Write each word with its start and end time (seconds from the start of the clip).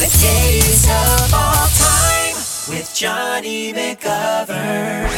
The 0.00 0.06
gayest 0.06 0.88
of 0.88 1.34
all 1.34 1.68
time 1.76 2.34
with 2.70 2.90
Johnny 2.94 3.74
McGovern. 3.74 5.10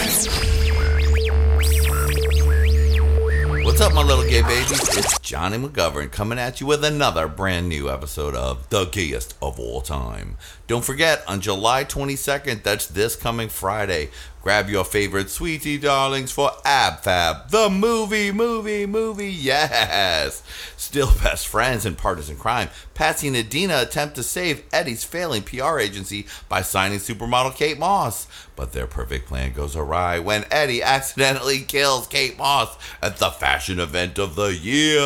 What's 3.64 3.80
up, 3.80 3.94
my 3.94 4.02
little 4.02 4.24
gay 4.24 4.42
babies? 4.42 4.98
It's 4.98 5.20
Johnny 5.20 5.56
McGovern 5.56 6.10
coming 6.10 6.40
at 6.40 6.60
you 6.60 6.66
with 6.66 6.84
another 6.84 7.28
brand 7.28 7.68
new 7.68 7.88
episode 7.88 8.34
of 8.34 8.68
The 8.70 8.86
Gayest 8.86 9.34
of 9.40 9.60
All 9.60 9.82
Time. 9.82 10.36
Don't 10.66 10.84
forget, 10.84 11.22
on 11.28 11.40
July 11.40 11.84
22nd, 11.84 12.64
that's 12.64 12.88
this 12.88 13.14
coming 13.14 13.48
Friday, 13.48 14.10
grab 14.42 14.68
your 14.68 14.84
favorite 14.84 15.30
sweetie 15.30 15.78
darlings 15.78 16.32
for 16.32 16.50
Ab 16.64 17.00
Fab, 17.00 17.50
the 17.50 17.70
movie, 17.70 18.32
movie, 18.32 18.86
movie, 18.86 19.30
yes! 19.30 20.42
Still 20.76 21.12
best 21.22 21.46
friends 21.46 21.86
in 21.86 21.94
partisan 21.94 22.36
crime, 22.36 22.68
Patsy 22.94 23.28
and 23.28 23.36
Edina 23.36 23.80
attempt 23.80 24.16
to 24.16 24.22
save 24.22 24.64
Eddie's 24.72 25.04
failing 25.04 25.42
PR 25.42 25.78
agency 25.78 26.26
by 26.48 26.62
signing 26.62 26.98
supermodel 26.98 27.56
Kate 27.56 27.78
Moss. 27.78 28.26
But 28.54 28.72
their 28.72 28.86
perfect 28.86 29.26
plan 29.26 29.52
goes 29.54 29.74
awry 29.74 30.18
when 30.18 30.44
Eddie 30.50 30.82
accidentally 30.82 31.60
kills 31.60 32.06
Kate 32.06 32.36
Moss 32.36 32.76
at 33.00 33.16
the 33.16 33.30
fashion 33.30 33.80
event 33.80 34.18
of 34.18 34.34
the 34.34 34.54
year. 34.54 35.00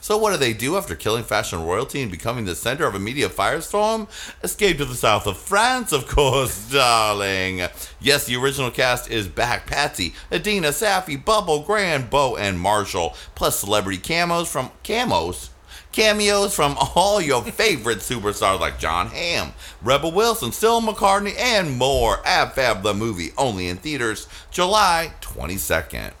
So, 0.00 0.16
what 0.16 0.30
do 0.30 0.36
they 0.36 0.52
do 0.52 0.76
after 0.76 0.94
killing 0.94 1.24
fashion 1.24 1.64
royalty 1.64 2.00
and 2.02 2.10
becoming 2.10 2.44
the 2.44 2.54
center 2.54 2.86
of 2.86 2.94
a 2.94 3.00
media 3.00 3.28
firestorm? 3.28 4.08
Escape 4.42 4.78
to 4.78 4.84
the 4.84 4.94
south 4.94 5.26
of 5.26 5.36
France, 5.36 5.92
of 5.92 6.06
course, 6.06 6.68
darling. 6.72 7.62
Yes, 8.02 8.26
the 8.26 8.36
original 8.36 8.72
cast 8.72 9.08
is 9.10 9.28
back 9.28 9.66
Patsy, 9.66 10.14
Edina, 10.32 10.72
Saffy, 10.72 11.16
Bubble, 11.16 11.60
Grand, 11.60 12.10
Bo, 12.10 12.36
and 12.36 12.58
Marshall, 12.58 13.14
plus 13.36 13.60
celebrity 13.60 13.98
camos 13.98 14.48
from 14.48 14.70
camos 14.82 15.50
cameos 15.92 16.54
from 16.54 16.76
all 16.96 17.20
your 17.20 17.42
favorite 17.52 17.98
superstars 17.98 18.58
like 18.58 18.78
Jon 18.78 19.08
Hamm, 19.08 19.52
Rebel 19.82 20.10
Wilson, 20.10 20.50
Stella 20.50 20.80
McCartney, 20.80 21.38
and 21.38 21.76
more. 21.76 22.20
Ab 22.26 22.54
Fab 22.54 22.82
the 22.82 22.94
movie 22.94 23.30
only 23.38 23.68
in 23.68 23.76
theaters 23.76 24.26
July 24.50 25.12
22nd. 25.20 26.12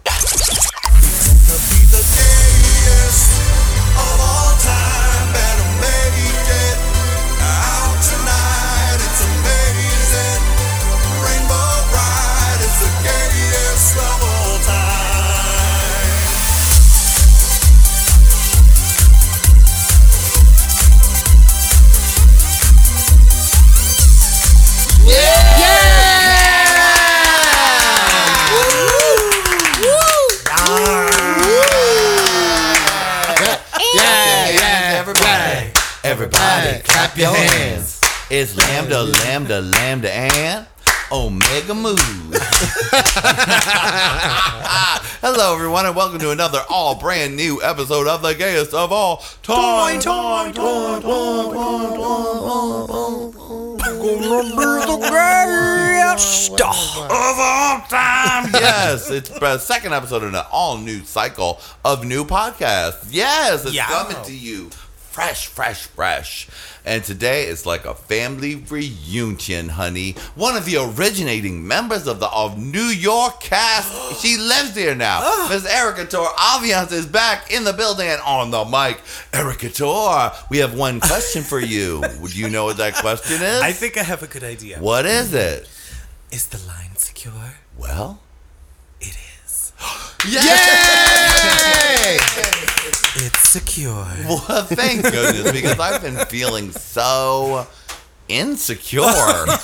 Yeah, 25.04 25.58
yeah, 25.58 26.78
Woo! 28.52 28.62
Woo! 29.82 29.98
Ah. 30.48 31.08
Yeah, 33.94 34.50
yeah, 34.50 34.98
everybody, 35.00 35.72
everybody, 36.04 36.82
clap 36.84 37.16
your 37.16 37.34
hands. 37.34 38.00
It's 38.30 38.56
Lambda, 38.56 39.02
Lambda, 39.02 39.60
Lambda, 39.60 40.12
and 40.14 40.66
Omega 41.12 41.74
Move. 41.74 41.98
Hello, 45.20 45.54
everyone, 45.54 45.84
and 45.84 45.94
welcome 45.94 46.18
to 46.20 46.30
another 46.30 46.62
all 46.70 46.94
brand 46.94 47.36
new 47.36 47.62
episode 47.62 48.08
of 48.08 48.22
the 48.22 48.34
gayest 48.34 48.72
of 48.72 48.90
all 48.92 49.18
time. 49.42 50.00
time, 50.00 50.52
time, 50.54 50.54
time, 50.54 51.04
of 51.04 51.54
all 57.38 57.80
time. 57.88 58.50
Yes, 58.54 59.10
it's 59.10 59.28
the 59.28 59.58
second 59.58 59.92
episode 59.92 60.22
in 60.22 60.34
an 60.34 60.44
all 60.50 60.78
new 60.78 61.04
cycle 61.04 61.60
of 61.84 62.04
new 62.04 62.24
podcasts. 62.24 63.06
Yes, 63.10 63.64
it's 63.64 63.74
Yeah. 63.74 63.86
coming 63.86 64.16
to 64.24 64.32
you 64.32 64.70
fresh, 65.10 65.46
fresh, 65.46 65.82
fresh. 65.82 66.48
And 66.84 67.04
today 67.04 67.46
is 67.46 67.64
like 67.64 67.84
a 67.84 67.94
family 67.94 68.56
reunion, 68.56 69.68
honey. 69.70 70.12
One 70.34 70.56
of 70.56 70.64
the 70.64 70.78
originating 70.78 71.66
members 71.66 72.08
of 72.08 72.18
the 72.18 72.28
of 72.28 72.58
New 72.58 72.80
York 72.80 73.40
cast. 73.40 74.20
she 74.22 74.36
lives 74.36 74.74
there 74.74 74.94
now. 74.94 75.20
Ah. 75.22 75.46
Miss 75.50 75.64
Erickatoure 75.64 76.26
Aviance 76.34 76.92
is 76.92 77.06
back 77.06 77.52
in 77.52 77.64
the 77.64 77.72
building 77.72 78.08
and 78.08 78.20
on 78.22 78.50
the 78.50 78.64
mic. 78.64 79.00
Erickatoure, 79.32 80.34
we 80.50 80.58
have 80.58 80.74
one 80.74 80.98
question 81.00 81.42
for 81.42 81.60
you. 81.60 82.02
Would 82.20 82.34
you 82.34 82.48
know 82.50 82.64
what 82.64 82.78
that 82.78 82.94
question 82.94 83.40
is? 83.42 83.62
I 83.62 83.72
think 83.72 83.96
I 83.96 84.02
have 84.02 84.22
a 84.22 84.26
good 84.26 84.44
idea. 84.44 84.78
what 84.78 85.06
is 85.06 85.32
it? 85.34 85.68
Is 86.30 86.46
the 86.46 86.58
line 86.66 86.96
secure? 86.96 87.54
Well. 87.78 88.20
Yay! 90.24 92.18
It's 93.14 93.48
secure. 93.50 94.06
well, 94.28 94.62
thank 94.64 95.02
goodness, 95.02 95.50
because 95.52 95.78
I've 95.78 96.00
been 96.00 96.16
feeling 96.26 96.70
so 96.70 97.66
insecure. 98.28 99.02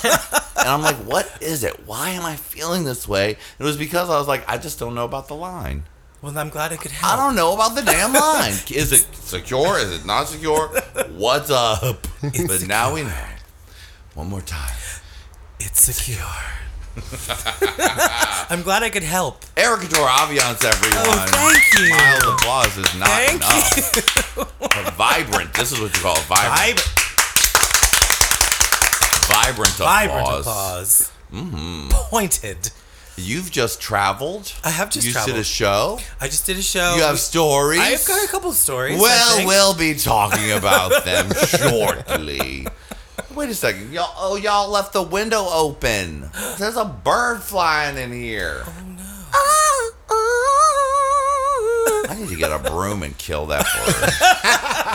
and 0.03 0.67
I'm 0.67 0.81
like, 0.81 0.97
what 0.97 1.31
is 1.41 1.63
it? 1.63 1.87
Why 1.87 2.09
am 2.09 2.25
I 2.25 2.35
feeling 2.35 2.83
this 2.83 3.07
way? 3.07 3.37
It 3.57 3.63
was 3.63 3.77
because 3.77 4.09
I 4.09 4.17
was 4.17 4.27
like, 4.27 4.47
I 4.49 4.57
just 4.57 4.79
don't 4.79 4.95
know 4.95 5.05
about 5.05 5.27
the 5.29 5.35
line. 5.35 5.83
Well, 6.21 6.37
I'm 6.37 6.49
glad 6.49 6.73
I 6.73 6.75
could 6.75 6.91
help. 6.91 7.13
I 7.13 7.15
don't 7.15 7.35
know 7.35 7.53
about 7.53 7.75
the 7.75 7.81
damn 7.81 8.11
line. 8.19 8.51
Is 8.69 8.91
it 8.91 9.07
secure? 9.13 9.79
Is 9.79 10.01
it 10.01 10.05
not 10.05 10.27
secure? 10.27 10.67
What's 11.15 11.49
up? 11.49 12.05
but 12.21 12.67
now 12.67 12.93
we 12.93 13.03
know. 13.03 13.25
One 14.13 14.27
more 14.29 14.41
time. 14.41 14.75
It's 15.61 15.81
secure. 15.81 16.17
I'm 18.49 18.61
glad 18.63 18.83
I 18.83 18.89
could 18.89 19.03
help. 19.03 19.45
Erickatoure 19.55 20.07
Aviance, 20.07 20.63
everyone. 20.63 21.03
Oh, 21.05 21.25
thank 21.27 21.87
you. 21.87 21.89
Mild 21.95 22.23
applause 22.39 22.77
is 22.77 22.95
not 22.99 23.07
Thank 23.09 23.35
enough. 23.35 24.87
A 24.87 24.91
vibrant. 24.91 25.53
This 25.53 25.71
is 25.71 25.79
what 25.79 25.95
you 25.95 26.01
call 26.01 26.17
a 26.17 26.21
vibrant. 26.21 26.77
Vib- 26.79 26.95
vibrant 29.29 29.73
applause. 29.73 29.77
vibrant 29.77 30.39
applause. 30.39 31.11
Mm-hmm. 31.31 31.89
Pointed. 32.09 32.71
You've 33.17 33.51
just 33.51 33.81
traveled. 33.81 34.53
I 34.63 34.69
have 34.69 34.89
just 34.89 35.05
you 35.05 35.13
did 35.13 35.35
a 35.35 35.43
show. 35.43 35.99
I 36.21 36.27
just 36.27 36.45
did 36.45 36.57
a 36.57 36.61
show. 36.61 36.95
You 36.95 37.01
have 37.01 37.19
stories. 37.19 37.79
I've 37.81 38.05
got 38.07 38.23
a 38.23 38.27
couple 38.29 38.51
stories. 38.53 38.99
Well, 38.99 39.45
we'll 39.45 39.75
be 39.75 39.93
talking 39.95 40.51
about 40.53 41.03
them 41.03 41.29
shortly. 41.45 42.65
Wait 43.35 43.49
a 43.49 43.53
second, 43.53 43.91
y'all. 43.93 44.13
Oh, 44.17 44.35
y'all 44.35 44.69
left 44.69 44.93
the 44.93 45.03
window 45.03 45.45
open. 45.49 46.29
There's 46.57 46.77
a 46.77 46.85
bird 46.85 47.41
flying 47.41 47.97
in 47.97 48.11
here. 48.11 48.63
Oh 49.33 49.91
no! 52.05 52.11
I 52.11 52.15
need 52.19 52.29
to 52.29 52.35
get 52.35 52.51
a 52.51 52.59
broom 52.59 53.03
and 53.03 53.17
kill 53.17 53.45
that 53.47 53.65
bird. 53.65 53.95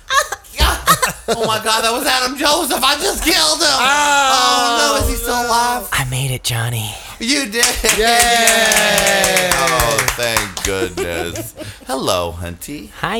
oh 1.28 1.44
my 1.46 1.62
God, 1.62 1.82
that 1.82 1.92
was 1.92 2.06
Adam 2.06 2.36
Joseph. 2.36 2.82
I 2.82 2.94
just 3.00 3.22
killed 3.24 3.60
him. 3.60 3.68
Oh, 3.70 4.96
no, 4.98 5.04
is 5.04 5.10
he 5.10 5.16
still 5.16 5.34
alive? 5.46 5.88
I 5.92 6.04
made 6.10 6.30
it, 6.30 6.42
Johnny. 6.44 6.90
You 7.20 7.46
did. 7.46 7.66
Yay! 7.98 9.50
Oh, 9.76 9.98
thank 10.16 10.64
goodness. 10.64 11.54
Hello, 11.86 12.32
Hunty. 12.32 12.90
Hi. 13.00 13.18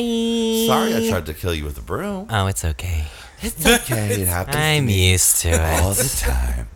Sorry 0.67 0.95
I 0.95 1.09
tried 1.09 1.25
to 1.27 1.33
kill 1.33 1.53
you 1.53 1.63
with 1.65 1.77
a 1.77 1.81
broom. 1.81 2.27
Oh, 2.29 2.47
it's 2.47 2.63
okay. 2.65 3.05
It's 3.41 3.65
okay. 3.65 4.21
It 4.21 4.27
happens 4.27 4.55
I'm 4.55 4.85
me 4.85 5.11
used 5.11 5.41
to 5.41 5.49
it. 5.49 5.81
all 5.81 5.93
the 5.93 6.09
time. 6.19 6.67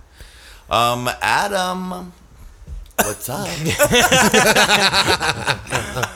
Um, 0.69 1.09
Adam, 1.21 2.13
what's 2.97 3.29
up? 3.29 3.47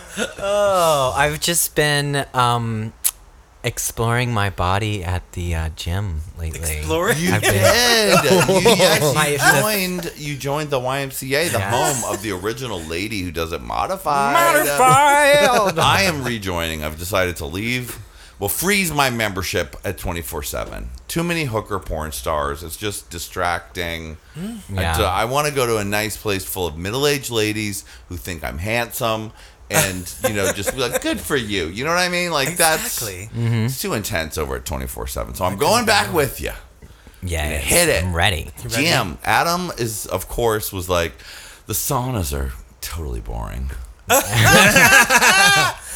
Oh, 0.46 1.14
I've 1.18 1.40
just 1.40 1.76
been 1.76 2.26
um 2.36 2.94
exploring 3.64 4.34
my 4.34 4.50
body 4.50 5.04
at 5.04 5.32
the 5.34 5.56
uh, 5.56 5.70
gym 5.76 6.22
lately. 6.38 6.78
Exploring? 6.78 7.18
You 7.20 7.34
I've 7.34 7.42
been- 7.42 7.54
did. 7.54 8.14
You, 8.64 8.70
yes, 8.70 9.16
My- 9.16 9.28
you 9.56 9.62
joined. 9.62 10.14
You 10.18 10.36
joined 10.38 10.70
the 10.70 10.80
YMCA, 10.80 11.20
the 11.52 11.60
Yes. 11.60 12.02
home 12.04 12.14
of 12.14 12.22
the 12.22 12.32
original 12.32 12.80
lady 12.82 13.22
who 13.22 13.32
does 13.32 13.52
it 13.52 13.62
modified. 13.62 14.34
Modified. 14.34 15.80
I 15.80 16.02
am 16.04 16.24
rejoining. 16.24 16.84
I've 16.84 16.98
decided 17.00 17.38
to 17.38 17.46
leave. 17.46 18.00
Well, 18.40 18.50
freeze 18.50 18.92
my 18.92 19.10
membership 19.10 19.76
at 19.86 19.98
24 19.98 20.44
7. 20.44 20.90
Too 21.08 21.24
many 21.24 21.46
hooker 21.46 21.80
porn 21.80 22.12
stars. 22.12 22.64
It's 22.64 22.76
just 22.76 23.10
distracting. 23.10 24.18
Yeah. 24.70 24.98
I, 25.00 25.22
I 25.22 25.26
want 25.26 25.48
to 25.48 25.54
go 25.54 25.66
to 25.66 25.78
a 25.78 25.84
nice 25.86 26.18
place 26.18 26.44
full 26.44 26.68
of 26.68 26.78
middle 26.78 27.08
aged 27.08 27.30
ladies 27.30 27.86
who 28.10 28.18
think 28.18 28.44
I'm 28.44 28.58
handsome 28.58 29.32
and, 29.74 30.16
you 30.28 30.34
know, 30.34 30.52
just 30.54 30.74
be 30.74 30.80
like, 30.82 31.02
good 31.02 31.20
for 31.20 31.36
you. 31.36 31.68
You 31.68 31.84
know 31.84 31.90
what 31.92 32.00
I 32.00 32.10
mean? 32.10 32.32
Like, 32.32 32.50
Exactly. 32.50 33.30
that's 33.34 33.74
it's 33.74 33.82
too 33.82 33.94
intense 33.94 34.38
over 34.38 34.56
at 34.58 34.66
24 34.66 35.08
7. 35.08 35.34
So 35.36 35.46
I'm 35.46 35.58
going 35.58 35.86
back 35.86 36.14
with 36.14 36.40
you. 36.42 36.52
Yeah, 37.22 37.58
Hit 37.58 37.88
it. 37.90 38.04
I'm 38.04 38.14
ready. 38.16 38.52
ready? 38.64 38.70
Jim, 38.86 39.18
Adam 39.24 39.72
is, 39.78 40.06
of 40.08 40.28
course, 40.28 40.74
was 40.74 40.90
like, 40.90 41.14
the 41.68 41.74
saunas 41.74 42.38
are 42.38 42.52
totally 42.82 43.22
boring. 43.22 43.72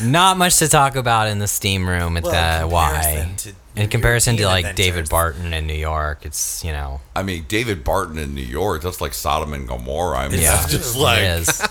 Not 0.01 0.37
much 0.37 0.57
to 0.57 0.67
talk 0.67 0.95
about 0.95 1.27
in 1.27 1.39
the 1.39 1.47
steam 1.47 1.87
room 1.89 2.15
at 2.17 2.23
Well, 2.23 2.59
the 2.59 2.65
in 2.65 2.71
Y. 2.71 3.35
In 3.75 3.89
comparison 3.89 4.35
to 4.37 4.41
European 4.43 4.63
like 4.65 4.75
David. 4.75 5.09
Barton 5.09 5.53
in 5.53 5.67
New 5.67 5.73
York, 5.73 6.19
it's 6.25 6.63
you 6.63 6.71
know 6.71 7.01
I 7.15 7.23
mean, 7.23 7.45
David 7.47 7.83
Barton 7.83 8.17
in 8.17 8.33
New 8.33 8.41
York, 8.41 8.81
that's 8.81 9.01
like 9.01 9.13
Sodom 9.13 9.53
and 9.53 9.67
Gomorrah. 9.67 10.17
I 10.19 10.29
mean, 10.29 10.41
Yeah. 10.41 10.55
that's 10.55 10.71
just 10.71 10.95
like, 10.95 11.19
is. 11.21 11.61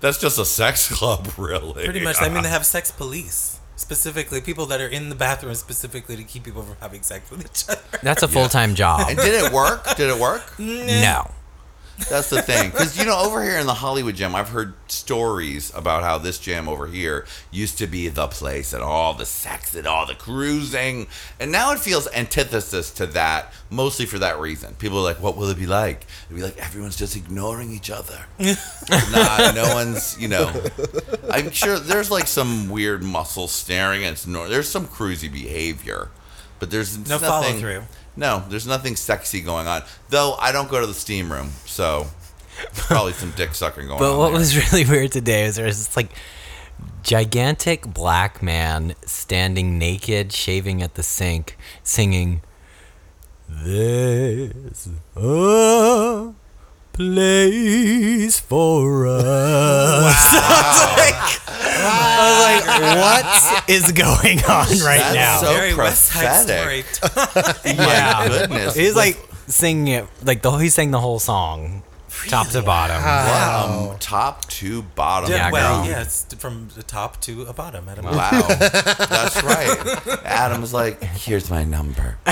That's 0.00 0.18
just 0.18 0.38
a 0.38 0.44
sex 0.44 0.92
club, 0.92 1.28
really. 1.38 1.84
Pretty 1.84 2.00
much. 2.00 2.20
I 2.20 2.28
mean, 2.28 2.42
they 2.42 2.48
have 2.58 2.66
sex 2.66 2.90
police. 2.90 3.58
Specifically, 3.76 4.42
people 4.42 4.66
that 4.66 4.80
are 4.82 4.88
in 4.88 5.08
the 5.08 5.14
bathroom 5.14 5.54
specifically 5.54 6.14
to 6.14 6.22
keep 6.22 6.44
people 6.44 6.62
from 6.62 6.76
having 6.80 7.02
sex 7.02 7.30
with 7.30 7.40
each 7.40 7.64
other. 7.66 7.98
That's 8.02 8.22
a 8.22 8.28
full 8.28 8.48
time 8.48 8.74
job. 8.74 9.06
And 9.08 9.18
did 9.18 9.42
it 9.42 9.50
work? 9.52 9.96
Did 9.96 10.10
it 10.10 10.20
work? 10.20 10.42
no. 10.58 11.30
That's 12.08 12.30
the 12.30 12.42
thing. 12.42 12.70
Because, 12.70 12.98
you 12.98 13.04
know, 13.04 13.18
over 13.18 13.42
here 13.42 13.58
in 13.58 13.66
the 13.66 13.74
Hollywood 13.74 14.14
Gym, 14.16 14.34
I've 14.34 14.48
heard 14.48 14.74
stories 14.88 15.72
about 15.74 16.02
how 16.02 16.18
this 16.18 16.38
gym 16.38 16.68
over 16.68 16.86
here 16.86 17.26
used 17.50 17.78
to 17.78 17.86
be 17.86 18.08
the 18.08 18.26
place 18.28 18.72
and 18.72 18.82
all 18.82 19.14
the 19.14 19.26
sex 19.26 19.74
and 19.74 19.86
all 19.86 20.06
the 20.06 20.14
cruising. 20.14 21.06
And 21.38 21.52
now 21.52 21.72
it 21.72 21.78
feels 21.78 22.08
antithesis 22.12 22.90
to 22.92 23.06
that, 23.06 23.52
mostly 23.70 24.06
for 24.06 24.18
that 24.18 24.38
reason. 24.38 24.74
People 24.74 24.98
are 24.98 25.02
like, 25.04 25.20
what 25.20 25.36
will 25.36 25.48
it 25.50 25.58
be 25.58 25.66
like? 25.66 26.06
It'll 26.26 26.36
be 26.36 26.42
like 26.42 26.58
everyone's 26.58 26.96
just 26.96 27.16
ignoring 27.16 27.72
each 27.72 27.90
other. 27.90 28.24
nah, 28.38 29.52
no 29.52 29.72
one's, 29.74 30.18
you 30.18 30.28
know. 30.28 30.52
I'm 31.30 31.50
sure 31.50 31.78
there's 31.78 32.10
like 32.10 32.26
some 32.26 32.68
weird 32.70 33.02
muscle 33.02 33.48
staring. 33.48 34.04
Nor- 34.26 34.48
there's 34.48 34.68
some 34.68 34.86
cruisy 34.86 35.32
behavior. 35.32 36.08
But 36.58 36.70
there's 36.70 36.98
No 37.08 37.18
nothing, 37.18 37.28
follow-through. 37.28 37.82
No, 38.20 38.44
there's 38.50 38.66
nothing 38.66 38.96
sexy 38.96 39.40
going 39.40 39.66
on. 39.66 39.82
Though 40.10 40.34
I 40.34 40.52
don't 40.52 40.70
go 40.70 40.78
to 40.78 40.86
the 40.86 40.92
steam 40.92 41.32
room, 41.32 41.52
so 41.64 42.06
probably 42.74 43.14
some 43.14 43.30
dick 43.30 43.54
sucking 43.54 43.86
going 43.86 43.98
But 43.98 44.10
on. 44.10 44.12
But 44.12 44.18
what 44.18 44.28
there. 44.32 44.38
was 44.38 44.72
really 44.72 44.84
weird 44.84 45.10
today 45.10 45.44
is 45.44 45.56
there 45.56 45.64
was 45.64 45.86
this 45.86 45.96
like 45.96 46.10
gigantic 47.02 47.94
black 47.94 48.42
man 48.42 48.94
standing 49.06 49.78
naked, 49.78 50.34
shaving 50.34 50.82
at 50.82 50.96
the 50.96 51.02
sink, 51.02 51.56
singing, 51.82 52.42
"There's 53.48 54.86
a 54.86 54.90
oh. 55.16 56.34
Place 56.92 58.38
for 58.40 59.06
us." 59.06 60.16
I 61.82 62.26
was 62.28 62.40
like, 62.46 62.66
"What 62.96 63.70
is 63.70 63.92
going 63.92 64.38
on 64.44 64.66
right 64.84 64.98
That's 64.98 65.14
now?" 65.14 65.40
so 65.40 65.54
Very 65.54 65.74
West 65.74 66.04
Side 66.06 66.46
prophetic. 66.46 66.86
Story. 66.86 67.74
My 67.76 68.26
goodness. 68.28 68.74
He's 68.74 68.94
like 68.96 69.18
singing 69.46 69.88
it, 69.88 70.06
like 70.22 70.42
the 70.42 70.50
he 70.52 70.68
sang 70.68 70.90
the 70.90 71.00
whole 71.00 71.18
song, 71.18 71.82
top 72.28 72.48
to 72.48 72.62
bottom. 72.62 73.02
wow. 73.02 73.96
top 74.00 74.44
to 74.50 74.82
bottom. 74.82 75.30
Yeah, 75.30 75.36
Yeah, 75.46 75.50
well, 75.52 75.82
girl. 75.82 75.90
yeah, 75.90 76.02
it's 76.02 76.24
from 76.34 76.68
the 76.76 76.82
top 76.82 77.20
to 77.22 77.42
a 77.44 77.52
bottom. 77.52 77.88
Adam. 77.88 78.04
Wow. 78.04 78.42
That's 78.48 79.42
right. 79.42 80.24
Adam's 80.24 80.72
like, 80.74 81.02
here's 81.02 81.48
my 81.50 81.64
number. 81.64 82.18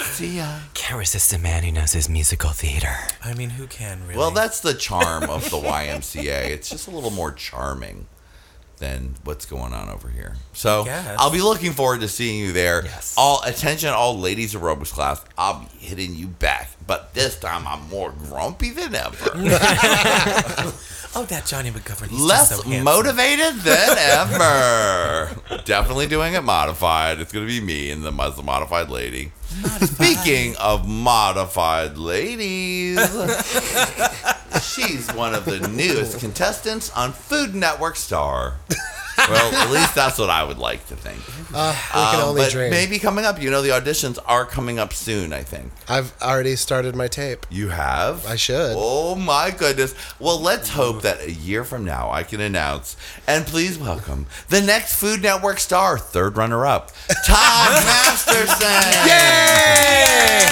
See 0.00 0.38
ya. 0.38 0.60
Can't 0.74 0.98
resist 0.98 1.32
a 1.32 1.38
man 1.38 1.62
who 1.62 1.72
knows 1.72 1.92
his 1.92 2.08
musical 2.08 2.50
theater. 2.50 2.96
I 3.22 3.34
mean, 3.34 3.50
who 3.50 3.66
can 3.66 4.02
really? 4.02 4.16
Well, 4.16 4.30
that's 4.30 4.60
the 4.60 4.74
charm 4.74 5.24
of 5.24 5.50
the 5.50 5.58
YMCA. 5.58 6.50
It's 6.50 6.70
just 6.70 6.88
a 6.88 6.90
little 6.90 7.10
more 7.10 7.32
charming 7.32 8.06
than 8.82 9.14
what's 9.22 9.46
going 9.46 9.72
on 9.72 9.88
over 9.88 10.08
here. 10.08 10.34
So 10.52 10.84
guess. 10.84 11.16
I'll 11.18 11.30
be 11.30 11.40
looking 11.40 11.72
forward 11.72 12.00
to 12.00 12.08
seeing 12.08 12.40
you 12.40 12.52
there. 12.52 12.82
Yes. 12.84 13.14
All 13.16 13.40
attention, 13.44 13.90
all 13.90 14.18
ladies 14.18 14.56
of 14.56 14.62
aerobics 14.62 14.92
class. 14.92 15.24
I'll 15.38 15.60
be 15.60 15.86
hitting 15.86 16.16
you 16.16 16.26
back, 16.26 16.70
but 16.86 17.14
this 17.14 17.38
time 17.38 17.66
I'm 17.66 17.88
more 17.88 18.10
grumpy 18.10 18.70
than 18.70 18.94
ever. 18.94 19.16
oh, 21.14 21.26
that 21.28 21.44
Johnny 21.46 21.70
McGovern. 21.70 22.08
He's 22.08 22.20
Less 22.20 22.48
just 22.50 22.64
so 22.64 22.82
motivated 22.82 23.60
than 23.60 23.98
ever. 23.98 25.62
Definitely 25.64 26.08
doing 26.08 26.34
it 26.34 26.42
modified. 26.42 27.20
It's 27.20 27.32
gonna 27.32 27.46
be 27.46 27.60
me 27.60 27.90
and 27.90 28.02
the 28.02 28.10
Muslim 28.10 28.46
modified 28.46 28.90
lady. 28.90 29.30
Speaking 29.82 30.56
of 30.56 30.88
modified 30.88 31.96
ladies, 31.98 32.98
she's 34.62 35.08
one 35.14 35.34
of 35.34 35.44
the 35.44 35.66
newest 35.72 36.18
contestants 36.18 36.90
on 36.90 37.12
Food 37.12 37.54
Network 37.54 37.96
Star. 37.96 38.58
Well, 39.18 39.54
at 39.54 39.70
least 39.70 39.94
that's 39.94 40.18
what 40.18 40.30
I 40.30 40.42
would 40.42 40.58
like 40.58 40.86
to 40.88 40.96
think. 40.96 41.18
Uh, 41.54 41.72
we 41.94 42.00
can 42.12 42.20
Um, 42.20 42.28
only 42.30 42.42
but 42.42 42.50
dream. 42.52 42.70
maybe 42.70 42.98
coming 42.98 43.24
up, 43.24 43.40
you 43.40 43.50
know, 43.50 43.60
the 43.62 43.68
auditions 43.70 44.18
are 44.26 44.44
coming 44.44 44.78
up 44.78 44.92
soon. 44.92 45.32
I 45.32 45.42
think 45.42 45.70
I've 45.88 46.12
already 46.22 46.56
started 46.56 46.96
my 46.96 47.08
tape. 47.08 47.46
you 47.50 47.68
have. 47.68 48.26
I 48.26 48.36
should. 48.36 48.74
Oh 48.76 49.14
my 49.14 49.50
goodness. 49.50 49.94
Well, 50.18 50.40
let's 50.40 50.70
hope 50.70 51.02
that 51.02 51.20
a 51.20 51.30
year 51.30 51.62
from 51.64 51.84
now 51.84 52.10
I 52.10 52.22
can 52.22 52.40
announce 52.40 52.96
and 53.26 53.46
please 53.46 53.78
welcome 53.78 54.26
the 54.48 54.60
next 54.60 54.96
Food 54.96 55.22
Network 55.22 55.58
star, 55.60 55.98
third 55.98 56.36
runner-up, 56.36 56.90
Todd 57.26 57.84
Masterson. 57.84 59.08
Yay! 59.08 60.46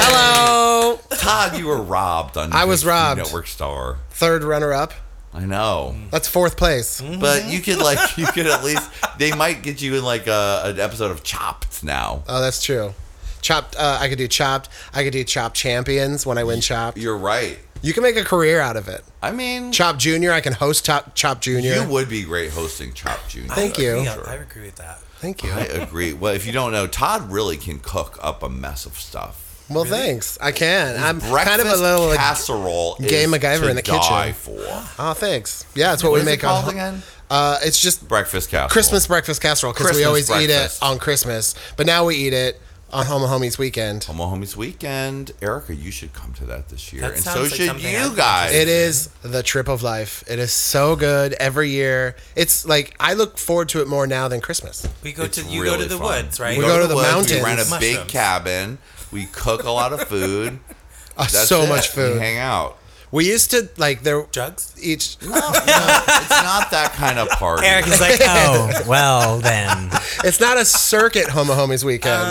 Hello. 0.00 0.98
Todd, 1.16 1.56
you 1.58 1.66
were 1.66 1.80
robbed 1.82 2.36
on. 2.36 2.52
I 2.52 2.64
was 2.64 2.82
Food 2.82 2.88
robbed. 2.88 3.18
Network 3.18 3.46
star. 3.46 3.98
Third 4.10 4.42
runner 4.44 4.72
up. 4.72 4.92
I 5.34 5.44
know. 5.44 5.94
That's 6.10 6.26
fourth 6.26 6.56
place. 6.56 7.00
But 7.00 7.46
you 7.46 7.60
could 7.60 7.78
like 7.78 8.16
you 8.18 8.26
could 8.26 8.46
at 8.46 8.64
least 8.64 8.90
they 9.18 9.32
might 9.32 9.62
get 9.62 9.80
you 9.82 9.94
in 9.96 10.04
like 10.04 10.26
a, 10.26 10.62
an 10.64 10.80
episode 10.80 11.10
of 11.10 11.22
Chopped 11.22 11.82
now. 11.84 12.22
Oh, 12.28 12.40
that's 12.40 12.62
true. 12.62 12.94
Chopped. 13.40 13.76
Uh, 13.76 13.98
I 14.00 14.08
could 14.08 14.18
do 14.18 14.26
chopped. 14.26 14.68
I 14.92 15.04
could 15.04 15.12
do 15.12 15.22
chopped 15.24 15.56
champions 15.56 16.26
when 16.26 16.38
I 16.38 16.44
win 16.44 16.60
chopped. 16.60 16.98
You're 16.98 17.16
right. 17.16 17.58
You 17.82 17.92
can 17.92 18.02
make 18.02 18.16
a 18.16 18.24
career 18.24 18.60
out 18.60 18.76
of 18.76 18.88
it. 18.88 19.04
I 19.22 19.30
mean, 19.30 19.70
Chop 19.70 19.98
Junior. 19.98 20.32
I 20.32 20.40
can 20.40 20.52
host 20.52 20.84
Chop 20.84 21.14
Chop 21.14 21.40
Junior. 21.40 21.74
you 21.74 21.88
would 21.88 22.08
be 22.08 22.24
great 22.24 22.50
hosting 22.50 22.92
Chopped 22.92 23.28
Junior. 23.28 23.50
Thank 23.50 23.78
you. 23.78 24.00
Yeah, 24.00 24.16
I 24.26 24.34
agree 24.34 24.62
with 24.64 24.76
that. 24.76 24.98
Thank 25.20 25.44
you. 25.44 25.50
I 25.52 25.60
agree. 25.60 26.12
Well, 26.12 26.34
if 26.34 26.46
you 26.46 26.52
don't 26.52 26.72
know, 26.72 26.86
Todd 26.86 27.30
really 27.30 27.56
can 27.56 27.78
cook 27.78 28.18
up 28.20 28.42
a 28.42 28.48
mess 28.48 28.86
of 28.86 28.98
stuff. 28.98 29.47
Well, 29.70 29.84
thanks. 29.84 30.38
I 30.40 30.52
can. 30.52 30.96
I'm 31.02 31.20
kind 31.20 31.60
of 31.60 31.66
a 31.66 31.76
little. 31.76 32.06
Like, 32.08 32.18
casserole. 32.18 32.96
gay 33.00 33.24
is 33.24 33.30
MacGyver 33.30 33.60
to 33.60 33.68
in 33.68 33.76
the 33.76 33.82
kitchen. 33.82 34.00
die 34.00 34.32
For 34.32 34.56
oh, 34.98 35.14
thanks. 35.14 35.66
Yeah, 35.74 35.92
it's 35.92 36.02
what, 36.02 36.10
what 36.10 36.14
we 36.16 36.20
is 36.20 36.26
make 36.26 36.38
it 36.40 36.42
called 36.42 36.64
on. 36.66 36.70
again? 36.70 37.02
Uh, 37.30 37.58
it's 37.62 37.78
just 37.78 38.08
Breakfast 38.08 38.48
casserole. 38.50 38.70
Christmas 38.70 39.06
breakfast 39.06 39.42
casserole 39.42 39.72
because 39.74 39.84
we 39.96 40.02
Christmas 40.02 40.30
always 40.30 40.30
eat 40.30 40.50
it 40.50 40.78
on 40.80 40.98
Christmas, 40.98 41.54
but 41.76 41.84
now 41.84 42.06
we 42.06 42.16
eat 42.16 42.32
it 42.32 42.58
on 42.90 43.04
Home 43.04 43.20
Homies 43.20 43.58
weekend. 43.58 44.04
Homo 44.04 44.24
Homies 44.34 44.56
Weekend. 44.56 45.32
Erica, 45.42 45.74
you 45.74 45.90
should 45.90 46.14
come 46.14 46.32
to 46.34 46.46
that 46.46 46.70
this 46.70 46.90
year, 46.90 47.02
That 47.02 47.12
and 47.16 47.20
so 47.22 47.42
like 47.42 47.52
should 47.52 47.82
you 47.82 48.16
guys. 48.16 48.54
It 48.54 48.66
is 48.68 49.08
the 49.20 49.42
trip 49.42 49.68
of 49.68 49.82
life. 49.82 50.24
It 50.26 50.38
is 50.38 50.52
so 50.54 50.96
good 50.96 51.34
every 51.34 51.68
year. 51.68 52.16
It's 52.34 52.64
like 52.64 52.96
I 52.98 53.12
look 53.12 53.36
forward 53.36 53.68
to 53.70 53.82
it 53.82 53.88
more 53.88 54.06
now 54.06 54.28
than 54.28 54.40
Christmas. 54.40 54.88
We 55.02 55.12
go 55.12 55.24
It's 55.24 55.36
to 55.36 55.44
you 55.44 55.64
go 55.64 55.76
to 55.76 55.84
the 55.84 55.98
fun. 55.98 56.24
woods, 56.24 56.40
right? 56.40 56.56
We 56.56 56.64
go 56.64 56.80
to 56.80 56.86
the 56.86 56.94
woods, 56.94 57.08
mountains. 57.08 57.32
We 57.32 57.44
rent 57.44 57.60
a 57.60 57.78
big 57.78 58.08
cabin. 58.08 58.78
We 59.12 59.26
cook 59.26 59.64
a 59.64 59.70
lot 59.70 59.92
of 59.92 60.02
food. 60.08 60.58
Uh, 61.18 61.22
That's 61.22 61.48
so 61.48 61.62
it. 61.62 61.68
much 61.68 61.88
food. 61.88 62.14
We 62.14 62.20
hang 62.20 62.38
out. 62.38 62.78
We 63.10 63.26
used 63.26 63.50
to 63.50 63.68
like 63.76 64.04
there 64.04 64.24
Jugs. 64.30 64.72
each. 64.80 65.16
It's 65.20 65.26
not 65.32 66.70
that 66.70 66.92
kind 66.94 67.18
of 67.18 67.28
party. 67.30 67.66
Eric 67.66 67.88
is 67.88 68.00
like, 68.00 68.20
oh, 68.24 68.84
well 68.86 69.40
then. 69.40 69.90
It's 70.22 70.38
not 70.38 70.58
a 70.58 70.64
circuit 70.64 71.28
Homo 71.28 71.54
Homies 71.54 71.82
weekend. 71.82 72.22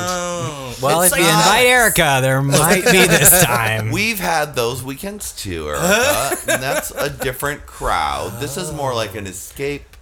Well, 0.81 1.01
It's 1.01 1.11
if 1.11 1.19
you 1.19 1.25
like- 1.25 1.33
invite 1.33 1.65
Erica, 1.65 2.19
there 2.21 2.41
might 2.41 2.85
be 2.85 3.05
this 3.07 3.43
time. 3.43 3.91
We've 3.91 4.19
had 4.19 4.55
those 4.55 4.81
weekends 4.81 5.33
too, 5.33 5.67
Erica. 5.69 6.37
and 6.47 6.63
that's 6.63 6.91
a 6.91 7.09
different 7.09 7.65
crowd. 7.65 8.39
This 8.39 8.55
is 8.55 8.71
more 8.71 8.93
like 8.95 9.15
an 9.15 9.27
escape 9.27 9.96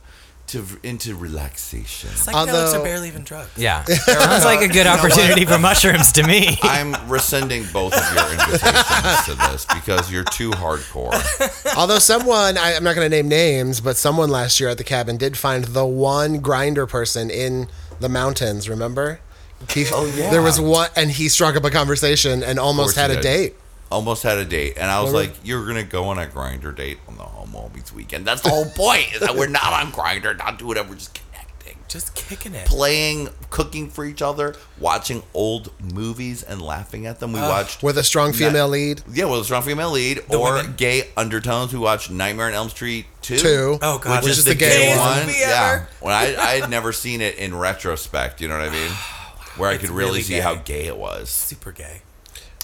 to 0.47 0.63
into 0.83 1.15
relaxation. 1.15 2.09
Psychedelics 2.11 2.33
Although- 2.35 2.79
are 2.81 2.83
barely 2.83 3.07
even 3.07 3.23
drugs. 3.23 3.49
yeah, 3.57 3.83
sounds 3.85 4.45
like 4.45 4.61
a 4.61 4.67
good 4.71 4.85
opportunity 4.87 5.43
for 5.45 5.57
mushrooms 5.57 6.11
to 6.13 6.23
me. 6.23 6.57
I'm 6.63 6.93
rescinding 7.09 7.65
both 7.73 7.93
of 7.93 8.13
your 8.15 8.31
invitations 8.31 9.25
to 9.25 9.33
this 9.51 9.65
because 9.73 10.11
you're 10.11 10.23
too 10.25 10.51
hardcore. 10.51 11.13
Although 11.77 11.99
someone, 11.99 12.57
I, 12.57 12.75
I'm 12.75 12.83
not 12.83 12.95
going 12.95 13.09
to 13.09 13.15
name 13.15 13.27
names, 13.27 13.81
but 13.81 13.97
someone 13.97 14.29
last 14.29 14.59
year 14.59 14.69
at 14.69 14.77
the 14.77 14.83
cabin 14.83 15.17
did 15.17 15.37
find 15.37 15.63
the 15.65 15.85
one 15.85 16.41
Grindr 16.41 16.87
person 16.87 17.29
in 17.31 17.67
the 17.99 18.09
mountains. 18.09 18.69
Remember? 18.69 19.19
He, 19.69 19.85
Oh, 19.91 20.05
yeah. 20.15 20.29
There 20.29 20.41
was 20.43 20.59
one, 20.61 20.89
and 20.95 21.09
he 21.09 21.27
struck 21.29 21.55
up 21.55 21.63
a 21.63 21.71
conversation 21.71 22.43
and 22.43 22.59
almost 22.59 22.95
had 22.97 23.09
a 23.09 23.19
date. 23.21 23.55
Almost 23.95 24.23
had 24.23 24.37
a 24.37 24.43
date, 24.45 24.73
and 24.77 24.91
I 24.91 25.01
was 25.01 25.13
Well, 25.13 25.23
like, 25.23 25.33
"You're 25.43 25.65
gonna 25.65 25.83
go 25.83 26.05
on 26.09 26.19
a 26.19 26.25
Grindr 26.25 26.75
date 26.75 26.99
on 27.07 27.15
the 27.15 27.23
Homo 27.23 27.69
Homies 27.73 27.93
weekend." 27.93 28.27
That's 28.27 28.41
the 28.41 28.49
whole 28.49 28.65
point. 28.65 29.13
Is 29.13 29.21
that 29.21 29.35
we're 29.37 29.47
not 29.47 29.71
on 29.71 29.93
Grindr, 29.93 30.37
not 30.37 30.59
doing 30.59 30.75
it. 30.75 30.89
We're 30.89 30.95
just 30.95 31.13
connecting, 31.13 31.77
Just 31.87 32.13
kicking 32.13 32.53
it. 32.55 32.65
playing, 32.67 33.29
cooking 33.51 33.89
for 33.89 34.03
each 34.03 34.21
other, 34.21 34.53
watching 34.79 35.23
old 35.33 35.71
movies 35.81 36.43
and 36.43 36.61
laughing 36.61 37.05
at 37.05 37.21
them. 37.21 37.31
We 37.31 37.39
watched 37.39 37.83
With 37.83 37.97
a 37.97 38.03
strong 38.03 38.31
Ni- 38.31 38.37
female 38.37 38.67
lead. 38.67 39.01
Yeah, 39.09 39.25
with 39.25 39.39
a 39.39 39.43
strong 39.45 39.61
female 39.61 39.91
lead 39.91 40.23
The 40.29 40.37
or 40.37 40.55
women? 40.55 40.73
gay 40.75 41.07
undertones. 41.15 41.71
We 41.71 41.79
watched 41.79 42.09
Nightmare 42.11 42.47
on 42.47 42.53
Elm 42.53 42.69
Street 42.69 43.05
2. 43.21 43.37
Two. 43.37 43.79
Oh, 43.81 43.97
God, 43.97 44.23
Which 44.23 44.31
this 44.31 44.39
is 44.39 44.43
the 44.43 44.55
gay 44.55 44.87
gayest 44.87 44.99
one. 44.99 45.25
movie 45.25 45.39
Yeah. 45.39 45.71
ever. 45.75 45.87
When 46.01 46.13
I, 46.13 46.35
I 46.35 46.59
had 46.59 46.69
never 46.69 46.91
seen 46.91 47.21
it 47.21 47.35
in 47.37 47.55
retrospect, 47.55 48.41
you 48.41 48.49
know 48.49 48.57
what 48.59 48.67
I 48.67 48.71
mean? 48.71 48.91
Where 49.55 49.69
I 49.69 49.75
It's 49.75 49.81
could 49.81 49.91
really, 49.91 50.09
really 50.09 50.21
see 50.23 50.39
how 50.41 50.55
gay 50.55 50.87
it 50.87 50.97
was. 50.97 51.29
Super 51.29 51.71
gay. 51.71 52.01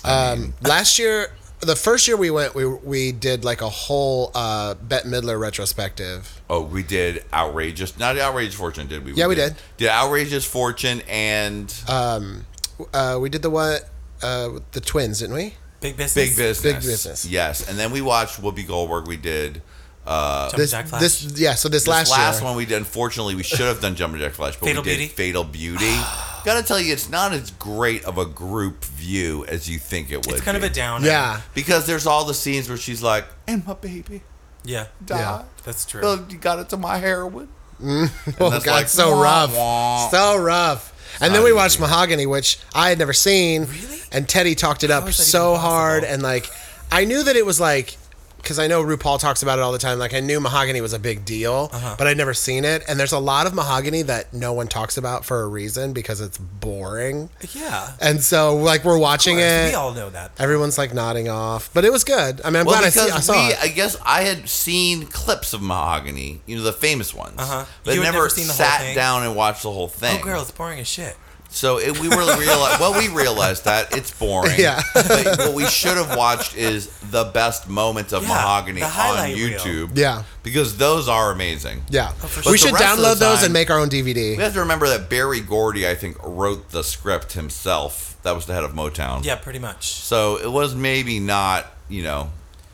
Um, 0.03 0.53
last 0.61 0.97
year, 0.99 1.33
the 1.59 1.75
first 1.75 2.07
year 2.07 2.17
we 2.17 2.31
went, 2.31 2.55
we 2.55 2.65
we 2.65 3.11
did 3.11 3.43
like 3.45 3.61
a 3.61 3.69
whole 3.69 4.31
uh, 4.33 4.73
Bette 4.75 5.07
Midler 5.07 5.39
retrospective. 5.39 6.41
Oh, 6.49 6.61
we 6.61 6.83
did 6.83 7.23
outrageous. 7.31 7.97
Not 7.99 8.17
outrageous 8.17 8.55
fortune, 8.55 8.87
did 8.87 9.05
we? 9.05 9.13
Yeah, 9.13 9.27
we 9.27 9.35
did. 9.35 9.55
Did 9.77 9.89
outrageous 9.89 10.45
fortune 10.45 11.01
and 11.07 11.73
Um, 11.87 12.45
Uh, 12.93 13.19
we 13.21 13.29
did 13.29 13.43
the 13.43 13.49
one 13.51 13.77
uh, 14.23 14.49
with 14.53 14.71
the 14.71 14.81
twins, 14.81 15.19
didn't 15.19 15.35
we? 15.35 15.53
Big 15.81 15.97
business. 15.97 16.13
big 16.13 16.37
business. 16.37 16.61
Big 16.61 16.75
Business. 16.81 17.25
Yes, 17.25 17.67
and 17.69 17.77
then 17.77 17.91
we 17.91 18.01
watched 18.01 18.41
Whoopi 18.41 18.67
Goldberg. 18.67 19.07
We 19.07 19.17
did. 19.17 19.61
Uh, 20.05 20.45
Jumping 20.49 20.59
This, 20.59 20.71
Jack 20.71 20.87
Flash. 20.87 21.01
this, 21.01 21.39
yeah. 21.39 21.53
So 21.55 21.69
this, 21.69 21.83
This 21.83 21.87
last, 21.89 22.11
last, 22.11 22.41
year, 22.41 22.47
one 22.49 22.57
we 22.57 22.65
did. 22.65 22.77
Unfortunately, 22.77 23.35
we 23.35 23.43
should 23.43 23.59
have 23.61 23.81
done 23.81 23.95
Jumping 23.95 24.19
Jack 24.19 24.31
Flash, 24.33 24.57
but 24.57 24.65
Fatal 24.65 24.83
we 24.83 24.89
did 24.89 24.97
Beauty? 24.97 25.13
Fatal 25.13 25.43
Beauty. 25.43 25.95
Gotta 26.43 26.63
tell 26.63 26.79
you, 26.79 26.91
it's 26.91 27.07
not 27.07 27.33
as 27.33 27.51
great 27.51 28.03
of 28.05 28.17
a 28.17 28.25
group 28.25 28.83
view 28.85 29.45
as 29.45 29.69
you 29.69 29.77
think 29.77 30.11
it 30.11 30.25
would. 30.25 30.35
it's 30.35 30.41
kind 30.41 30.57
of 30.57 30.63
a 30.63 30.69
downer. 30.69 31.05
yeah, 31.05 31.41
because 31.53 31.85
there's 31.85 32.07
all 32.07 32.25
the 32.25 32.33
scenes 32.33 32.67
where 32.67 32.79
she's 32.79 33.03
like, 33.03 33.25
"And 33.47 33.65
my 33.67 33.75
baby 33.75 34.23
Yeah. 34.63 34.87
died. 35.05 35.19
Yeah. 35.19 35.43
That's 35.63 35.85
true. 35.85 36.01
Well, 36.01 36.25
you 36.29 36.37
got 36.39 36.57
it 36.57 36.69
to 36.69 36.77
my 36.77 36.97
heroin." 36.97 37.47
oh 37.83 38.07
that's 38.49 38.65
god, 38.65 38.71
like, 38.71 38.87
so 38.87 39.11
wah, 39.15 39.21
rough, 39.21 39.55
wah. 39.55 40.09
so 40.09 40.37
rough. 40.37 41.17
And 41.21 41.33
then 41.35 41.43
we 41.43 41.53
watched 41.53 41.75
easy. 41.75 41.81
Mahogany, 41.83 42.25
which 42.25 42.57
I 42.73 42.89
had 42.89 42.97
never 42.97 43.13
seen. 43.13 43.65
Really? 43.65 43.99
And 44.11 44.27
Teddy 44.27 44.55
talked 44.55 44.83
it 44.83 44.89
How 44.89 44.99
up 44.99 45.11
so 45.11 45.55
hard, 45.57 46.03
and 46.03 46.23
like, 46.23 46.47
I 46.91 47.05
knew 47.05 47.21
that 47.23 47.35
it 47.35 47.45
was 47.45 47.59
like, 47.59 47.97
because 48.41 48.59
I 48.59 48.67
know 48.67 48.83
RuPaul 48.83 49.19
talks 49.19 49.43
about 49.43 49.59
it 49.59 49.61
all 49.61 49.71
the 49.71 49.77
time. 49.77 49.99
Like, 49.99 50.13
I 50.13 50.19
knew 50.19 50.39
Mahogany 50.39 50.81
was 50.81 50.93
a 50.93 50.99
big 50.99 51.25
deal, 51.25 51.69
Uh-huh. 51.71 51.95
but 51.97 52.07
I'd 52.07 52.17
never 52.17 52.33
seen 52.33 52.65
it. 52.65 52.83
And 52.87 52.99
there's 52.99 53.11
a 53.11 53.19
lot 53.19 53.47
of 53.47 53.53
Mahogany 53.53 54.01
that 54.03 54.33
no 54.33 54.53
one 54.53 54.67
talks 54.67 54.97
about 54.97 55.25
for 55.25 55.41
a 55.43 55.47
reason 55.47 55.93
because 55.93 56.19
it's 56.21 56.37
boring. 56.37 57.29
yeah. 57.53 57.91
And 58.01 58.23
so, 58.23 58.55
like, 58.55 58.83
we're 58.83 58.97
watching 58.97 59.39
it. 59.39 59.69
We 59.69 59.73
all 59.75 59.93
know 59.93 60.09
that. 60.09 60.31
Everyone's 60.39 60.77
like 60.77 60.93
nodding 60.93 61.29
off, 61.29 61.69
but 61.73 61.85
it 61.85 61.91
was 61.91 62.03
good. 62.03 62.41
I 62.43 62.49
mean, 62.49 62.61
I'm 62.61 62.65
Well, 62.65 62.75
glad 62.79 62.85
I, 62.85 62.89
see, 62.89 63.09
I 63.09 63.19
saw 63.19 63.33
we, 63.47 63.53
it. 63.53 63.59
I 63.61 63.67
guess 63.67 63.95
I 64.03 64.23
had 64.23 64.49
seen 64.49 65.05
clips 65.05 65.53
of 65.53 65.61
Mahogany, 65.61 66.41
you 66.45 66.55
know, 66.57 66.63
the 66.63 66.73
famous 66.73 67.13
ones, 67.13 67.35
Uh-huh. 67.37 67.65
but 67.83 67.95
never, 67.95 68.03
never 68.03 68.29
seen 68.29 68.47
the 68.47 68.53
whole 68.53 68.65
sat 68.65 68.95
down 68.95 69.23
and 69.23 69.35
watched 69.35 69.63
the 69.63 69.71
whole 69.71 69.87
thing. 69.87 70.19
Oh, 70.21 70.23
girl, 70.23 70.41
it's 70.41 70.51
boring 70.51 70.79
as 70.79 70.87
shit. 70.87 71.15
So 71.53 71.77
it, 71.79 71.99
we 71.99 72.07
really 72.07 72.39
realized. 72.39 72.79
well, 72.79 72.97
we 72.97 73.07
realized 73.09 73.65
that 73.65 73.95
it's 73.95 74.09
boring. 74.11 74.55
Yeah. 74.57 74.81
but 74.93 75.37
what 75.37 75.53
we 75.53 75.65
should 75.65 75.97
have 75.97 76.17
watched 76.17 76.55
is 76.55 76.87
the 77.11 77.25
best 77.25 77.69
moments 77.69 78.13
of 78.13 78.23
Yeah, 78.23 78.29
Mahogany 78.29 78.81
on 78.81 78.89
highlight 78.89 79.35
reel. 79.35 79.59
YouTube. 79.59 79.97
Yeah. 79.97 80.23
because 80.43 80.77
those 80.77 81.09
are 81.09 81.31
amazing. 81.31 81.83
Yeah, 81.89 82.09
for 82.13 82.49
we 82.51 82.57
should 82.57 82.71
But 82.71 82.77
the 82.79 82.83
rest 82.85 82.97
of 82.97 83.03
the 83.03 83.03
download 83.03 83.19
those 83.19 83.43
and 83.43 83.53
make 83.53 83.69
our 83.69 83.77
own 83.79 83.89
DVD. 83.89 84.37
We 84.37 84.43
have 84.43 84.53
to 84.53 84.61
remember 84.61 84.87
that 84.89 85.09
Berry 85.09 85.41
Gordy, 85.41 85.87
I 85.87 85.93
think, 85.95 86.17
wrote 86.23 86.69
the 86.71 86.83
script 86.83 87.33
himself. 87.33 88.17
That 88.23 88.33
was 88.33 88.45
the 88.45 88.53
head 88.53 88.63
of 88.63 88.71
Motown. 88.71 89.25
Yeah, 89.25 89.35
pretty 89.35 89.59
much. 89.59 89.87
So 89.91 90.37
it 90.37 90.51
was 90.51 90.73
maybe 90.73 91.19
not, 91.19 91.65
you 91.89 92.03
know, 92.03 92.31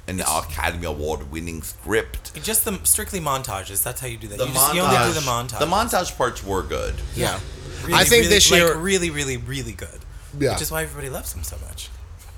an 0.07 0.21
Academy 0.21 0.85
Award 0.85 1.31
winning 1.31 1.61
script. 1.61 2.41
Just 2.43 2.65
the 2.65 2.79
strictly 2.83 3.19
montages. 3.19 3.83
That's 3.83 3.99
how 4.01 4.07
you 4.07 4.17
do 4.17 4.27
that. 4.29 4.37
The 4.37 4.45
you, 4.47 4.53
just, 4.53 4.71
montage, 4.71 4.75
you 4.75 4.81
only 4.81 4.97
do 5.07 5.13
the 5.13 5.25
montage. 5.25 5.59
The 5.59 5.65
montage 5.65 6.17
parts 6.17 6.43
were 6.43 6.63
good. 6.63 6.95
Yeah. 7.15 7.39
Really, 7.83 7.93
I 7.93 8.03
think 8.03 8.23
really, 8.23 8.27
this 8.27 8.49
year- 8.51 8.73
like, 8.73 8.83
really, 8.83 9.09
really, 9.09 9.37
really 9.37 9.73
good. 9.73 9.99
Yeah. 10.39 10.53
Which 10.53 10.61
is 10.61 10.71
why 10.71 10.83
everybody 10.83 11.09
loves 11.09 11.33
him 11.33 11.43
so 11.43 11.57
much. 11.67 11.89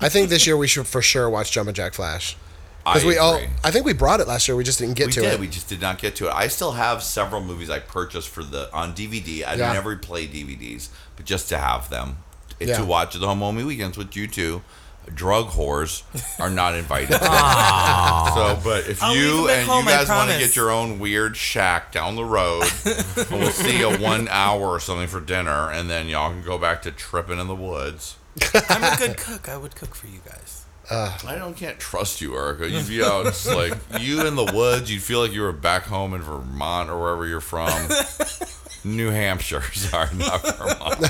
I 0.02 0.10
think 0.10 0.30
this 0.30 0.48
year 0.48 0.56
we 0.58 0.68
should 0.68 0.88
for 0.88 1.02
sure 1.02 1.30
watch 1.30 1.52
Jumpin' 1.52 1.74
Jack 1.76 1.94
Flash 1.94 2.38
I 2.86 2.94
because 2.94 3.06
we 3.06 3.18
all. 3.18 3.36
agree. 3.36 3.50
I 3.64 3.72
think 3.72 3.86
we 3.86 3.94
brought 3.94 4.20
it 4.22 4.28
last 4.28 4.48
year. 4.48 4.56
We 4.56 4.64
just 4.64 4.80
didn't 4.80 4.96
get 4.96 5.08
we 5.08 5.14
to 5.14 5.22
did. 5.22 5.34
it. 5.34 5.40
We 5.40 5.48
just 5.48 5.68
did 5.68 5.82
not 5.82 5.98
get 6.00 6.16
to 6.18 6.28
it. 6.28 6.34
I 6.34 6.48
still 6.48 6.72
have 6.74 7.04
several 7.04 7.42
movies 7.44 7.70
I 7.70 7.80
purchased 7.80 8.30
for 8.30 8.42
the 8.44 8.74
on 8.74 8.94
DVD. 8.96 9.44
I 9.46 9.56
Yeah. 9.56 9.74
never 9.74 9.96
play 9.98 10.26
DVDs, 10.28 10.88
but 11.18 11.26
just 11.26 11.50
to 11.50 11.58
have 11.58 11.90
them 11.90 12.18
and 12.62 12.70
Yeah. 12.70 12.78
to 12.78 12.86
watch 12.86 13.14
the 13.16 13.26
home 13.28 13.40
movie 13.40 13.64
weekends 13.64 13.98
with 13.98 14.16
you 14.16 14.28
two. 14.28 14.62
Drug 15.16 15.48
whores 15.48 16.04
are 16.40 16.50
not 16.50 16.76
invited. 16.76 17.14
so, 17.14 18.60
but 18.64 18.88
if 18.88 19.02
I'll 19.02 19.14
leave 19.14 19.24
you 19.24 19.50
and 19.50 19.68
home, 19.68 19.86
you 19.86 19.92
I 19.92 19.98
guys 19.98 20.10
want 20.10 20.30
to 20.30 20.36
promise. 20.36 20.48
get 20.48 20.56
your 20.56 20.72
own 20.72 21.00
weird 21.00 21.36
shack 21.38 21.92
down 21.92 22.16
the 22.16 22.26
road, 22.26 22.62
we'll 23.32 23.52
see 23.52 23.82
a 23.82 23.98
one 23.98 24.28
hour 24.30 24.68
or 24.68 24.80
something 24.80 25.08
for 25.08 25.22
dinner, 25.22 25.72
and 25.72 25.90
then 25.90 26.08
y'all 26.08 26.32
can 26.32 26.42
go 26.42 26.58
back 26.58 26.82
to 26.84 26.92
tripping 26.92 27.40
in 27.40 27.48
the 27.48 27.56
woods. 27.56 28.18
I'm 28.70 28.84
a 28.84 28.96
good 28.98 29.18
cook. 29.18 29.50
I 29.50 29.58
would 29.58 29.76
cook 29.76 29.96
for 29.96 30.08
you 30.08 30.20
guys. 30.26 30.66
I 30.92 31.36
don't 31.38 31.56
can't 31.56 31.80
trust 31.80 32.20
you, 32.20 32.36
Erica. 32.36 32.68
You'd 32.68 32.88
be 32.88 33.04
out 33.04 33.28
it's 33.28 33.46
like 33.48 33.74
you 34.00 34.26
in 34.26 34.36
the 34.36 34.52
woods. 34.52 34.92
You'd 34.92 35.04
feel 35.04 35.20
like 35.22 35.32
you 35.32 35.42
were 35.42 35.52
back 35.52 35.84
home 35.84 36.14
in 36.16 36.22
Vermont 36.22 36.90
or 36.90 37.00
wherever 37.00 37.28
you're 37.28 37.42
from. 37.42 37.68
New 38.84 39.10
Hampshire, 39.10 39.62
sorry, 39.74 40.16
not 40.16 40.42
Vermont. 40.42 40.98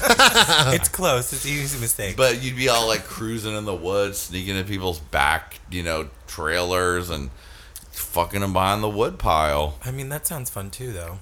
it's 0.73 0.89
close. 0.89 1.31
It's 1.33 1.45
an 1.45 1.51
easy 1.51 1.79
mistake. 1.79 2.17
But 2.17 2.41
you'd 2.41 2.55
be 2.55 2.69
all 2.69 2.87
like 2.87 3.03
cruising 3.03 3.55
in 3.55 3.65
the 3.65 3.75
woods, 3.75 4.17
sneaking 4.17 4.55
in 4.55 4.65
people's 4.65 4.99
back, 4.99 5.59
you 5.69 5.83
know, 5.83 6.09
trailers 6.27 7.09
and 7.09 7.29
fucking 7.91 8.41
them 8.41 8.53
behind 8.53 8.81
the 8.83 8.89
wood 8.89 9.19
pile. 9.19 9.77
I 9.83 9.91
mean, 9.91 10.09
that 10.09 10.25
sounds 10.25 10.49
fun 10.49 10.69
too, 10.69 10.91
though. 10.91 11.19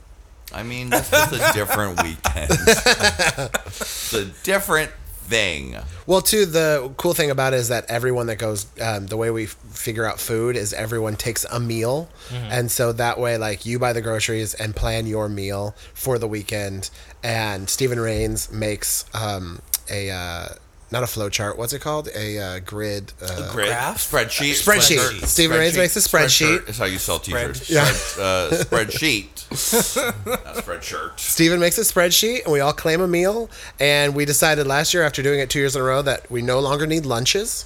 I 0.54 0.64
mean, 0.64 0.90
that's 0.90 1.10
just 1.10 1.34
a 1.34 1.54
different 1.54 2.02
weekend. 2.02 2.50
it's 2.52 4.14
a 4.14 4.26
different 4.44 4.92
thing. 5.28 5.76
Well, 6.06 6.22
too, 6.22 6.46
the 6.46 6.92
cool 6.98 7.14
thing 7.14 7.30
about 7.30 7.54
it 7.54 7.58
is 7.58 7.68
that 7.68 7.86
everyone 7.90 8.28
that 8.28 8.38
goes, 8.38 8.66
um, 8.82 9.08
the 9.08 9.18
way 9.18 9.30
we 9.30 9.44
f- 9.44 9.58
figure 9.72 10.06
out 10.06 10.20
food 10.20 10.56
is 10.56 10.74
everyone 10.74 11.16
takes 11.16 11.46
a 11.52 11.60
meal. 11.60 12.10
And 12.50 12.72
so 12.72 12.92
that 12.94 13.20
way, 13.20 13.38
like, 13.38 13.66
you 13.66 13.78
buy 13.80 13.94
the 13.94 14.02
groceries 14.02 14.54
and 14.54 14.76
plan 14.76 15.06
your 15.06 15.28
meal 15.30 15.76
for 15.94 16.18
the 16.18 16.28
weekend. 16.28 16.90
And 17.24 17.70
Stephen 17.70 18.00
Rains 18.00 18.52
makes 18.52 19.06
um, 19.14 19.60
a, 19.90 20.10
uh, 20.12 20.48
not 20.92 21.04
a 21.04 21.08
flow 21.08 21.30
chart, 21.30 21.58
what's 21.58 21.74
it 21.74 21.80
called? 21.82 22.08
A 22.16 22.40
uh, 22.40 22.60
grid. 22.60 23.12
Uh, 23.22 23.52
Grid, 23.52 23.68
graph? 23.68 23.98
spreadsheet, 23.98 24.52
Spreadsheet. 24.64 24.98
Spreadshirt. 25.00 25.26
Stephen 25.26 25.58
Rains 25.60 25.76
makes 25.78 25.96
a 25.96 26.00
spreadsheet. 26.00 26.70
Is 26.70 26.78
how 26.78 26.86
you 26.86 26.98
sell 26.98 27.20
t-shirts. 27.20 27.64
Spread- 27.64 27.76
Yeah. 27.76 27.92
Spread, 27.92 28.26
uh, 28.26 28.50
spreadsheet. 28.64 29.34
Not 30.26 30.56
spreadshirt. 30.56 31.20
Steven 31.20 31.60
makes 31.60 31.78
a 31.78 31.82
spreadsheet 31.82 32.44
and 32.46 32.54
we 32.54 32.60
all 32.62 32.74
claim 32.74 33.02
a 33.02 33.08
meal. 33.08 33.50
And 33.80 34.16
we 34.16 34.26
decided 34.26 34.66
last 34.68 34.94
year, 34.94 35.04
after 35.04 35.22
doing 35.22 35.40
it 35.40 35.50
two 35.50 35.60
years 35.60 35.76
in 35.76 35.82
a 35.82 35.86
row, 35.86 36.02
that 36.04 36.30
we 36.32 36.42
no 36.42 36.60
longer 36.60 36.88
need 36.88 37.06
lunches 37.06 37.66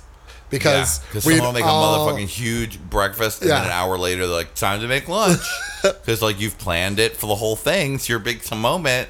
because 0.49 0.99
because 0.99 1.25
we'd 1.25 1.37
someone 1.37 1.53
make 1.53 1.63
a 1.63 1.67
motherfucking 1.67 2.27
huge 2.27 2.79
breakfast, 2.79 3.41
and 3.41 3.49
Yeah. 3.49 3.57
then 3.59 3.65
an 3.67 3.71
hour 3.71 3.97
later, 3.97 4.27
they're 4.27 4.35
like, 4.35 4.53
"Time 4.53 4.81
to 4.81 4.87
make 4.87 5.07
lunch," 5.07 5.39
because 5.81 6.21
like 6.21 6.39
you've 6.41 6.57
planned 6.57 6.99
it 6.99 7.15
for 7.15 7.27
the 7.27 7.35
whole 7.35 7.55
thing. 7.55 7.95
It's 7.95 8.09
your 8.09 8.19
big 8.19 8.41
moment, 8.51 9.07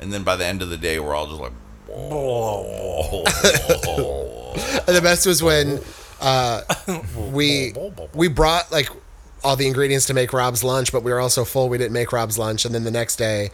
and 0.00 0.12
then 0.12 0.22
by 0.22 0.36
the 0.36 0.46
end 0.46 0.62
of 0.62 0.68
the 0.70 0.76
day, 0.76 1.00
we're 1.00 1.12
all 1.14 1.26
just 1.26 1.40
like, 1.40 1.50
And 4.86 4.94
the 4.94 5.00
best 5.02 5.26
was 5.26 5.42
when 5.42 5.80
uh, 6.20 6.62
we 7.32 7.74
we 8.14 8.28
brought 8.28 8.70
like 8.70 8.88
all 9.42 9.56
the 9.56 9.66
ingredients 9.66 10.06
to 10.06 10.14
make 10.14 10.32
Rob's 10.32 10.62
lunch, 10.62 10.92
but 10.92 11.02
we 11.02 11.12
were 11.12 11.20
all 11.20 11.30
so 11.30 11.44
full 11.44 11.68
we 11.68 11.78
didn't 11.78 11.92
make 11.92 12.12
Rob's 12.12 12.38
lunch. 12.38 12.64
And 12.64 12.74
then 12.74 12.84
the 12.84 12.90
next 12.90 13.16
day, 13.16 13.50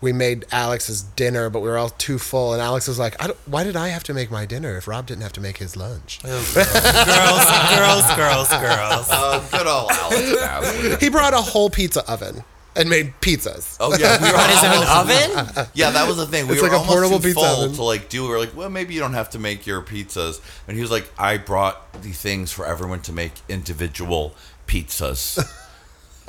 we 0.00 0.12
made 0.12 0.44
Alex's 0.50 1.02
dinner, 1.02 1.50
but 1.50 1.60
we 1.60 1.68
were 1.68 1.78
all 1.78 1.90
too 1.90 2.18
full. 2.18 2.52
And 2.52 2.60
Alex 2.60 2.88
was 2.88 2.98
like, 2.98 3.20
I 3.22 3.28
don't, 3.28 3.38
"Why 3.46 3.62
did 3.62 3.76
I 3.76 3.88
have 3.88 4.02
to 4.04 4.14
make 4.14 4.30
my 4.30 4.44
dinner 4.44 4.76
if 4.76 4.88
Rob 4.88 5.06
didn't 5.06 5.22
have 5.22 5.32
to 5.34 5.40
make 5.40 5.58
his 5.58 5.76
lunch?" 5.76 6.18
Oh, 6.24 6.28
girls, 6.54 6.64
girls, 7.76 8.16
girls, 8.16 8.48
girls, 8.48 8.48
girls. 8.48 9.06
"Oh, 9.10 9.48
good 9.52 9.66
old 9.66 9.90
Alex 9.90 11.00
He 11.02 11.08
brought 11.08 11.34
a 11.34 11.38
whole 11.38 11.70
pizza 11.70 12.08
oven 12.10 12.44
and 12.76 12.88
made 12.88 13.12
pizzas. 13.20 13.76
Oh 13.80 13.96
yeah, 13.98 14.20
we 14.22 14.28
were 14.32 14.38
On 14.38 14.48
his 14.50 14.64
own 14.64 14.86
almost- 14.86 15.56
oven? 15.56 15.66
Yeah, 15.74 15.90
that 15.90 16.06
was 16.08 16.16
the 16.16 16.26
thing. 16.26 16.46
We 16.46 16.54
It's 16.54 16.62
were 16.62 16.68
like 16.68 16.76
a 16.76 16.80
almost 16.80 16.92
portable 16.92 17.18
too 17.18 17.28
pizza 17.28 17.40
full 17.40 17.64
oven. 17.64 17.76
to 17.76 17.82
like 17.82 18.08
do. 18.08 18.22
We 18.24 18.28
were 18.30 18.38
like, 18.38 18.56
well, 18.56 18.70
maybe 18.70 18.94
you 18.94 19.00
don't 19.00 19.14
have 19.14 19.30
to 19.30 19.38
make 19.38 19.66
your 19.66 19.82
pizzas. 19.82 20.40
And 20.66 20.76
he 20.76 20.80
was 20.82 20.90
like, 20.90 21.10
I 21.18 21.36
brought 21.36 21.92
the 22.02 22.12
things 22.12 22.50
for 22.52 22.66
everyone 22.66 23.00
to 23.02 23.12
make 23.12 23.32
individual 23.48 24.34
pizzas. 24.66 25.38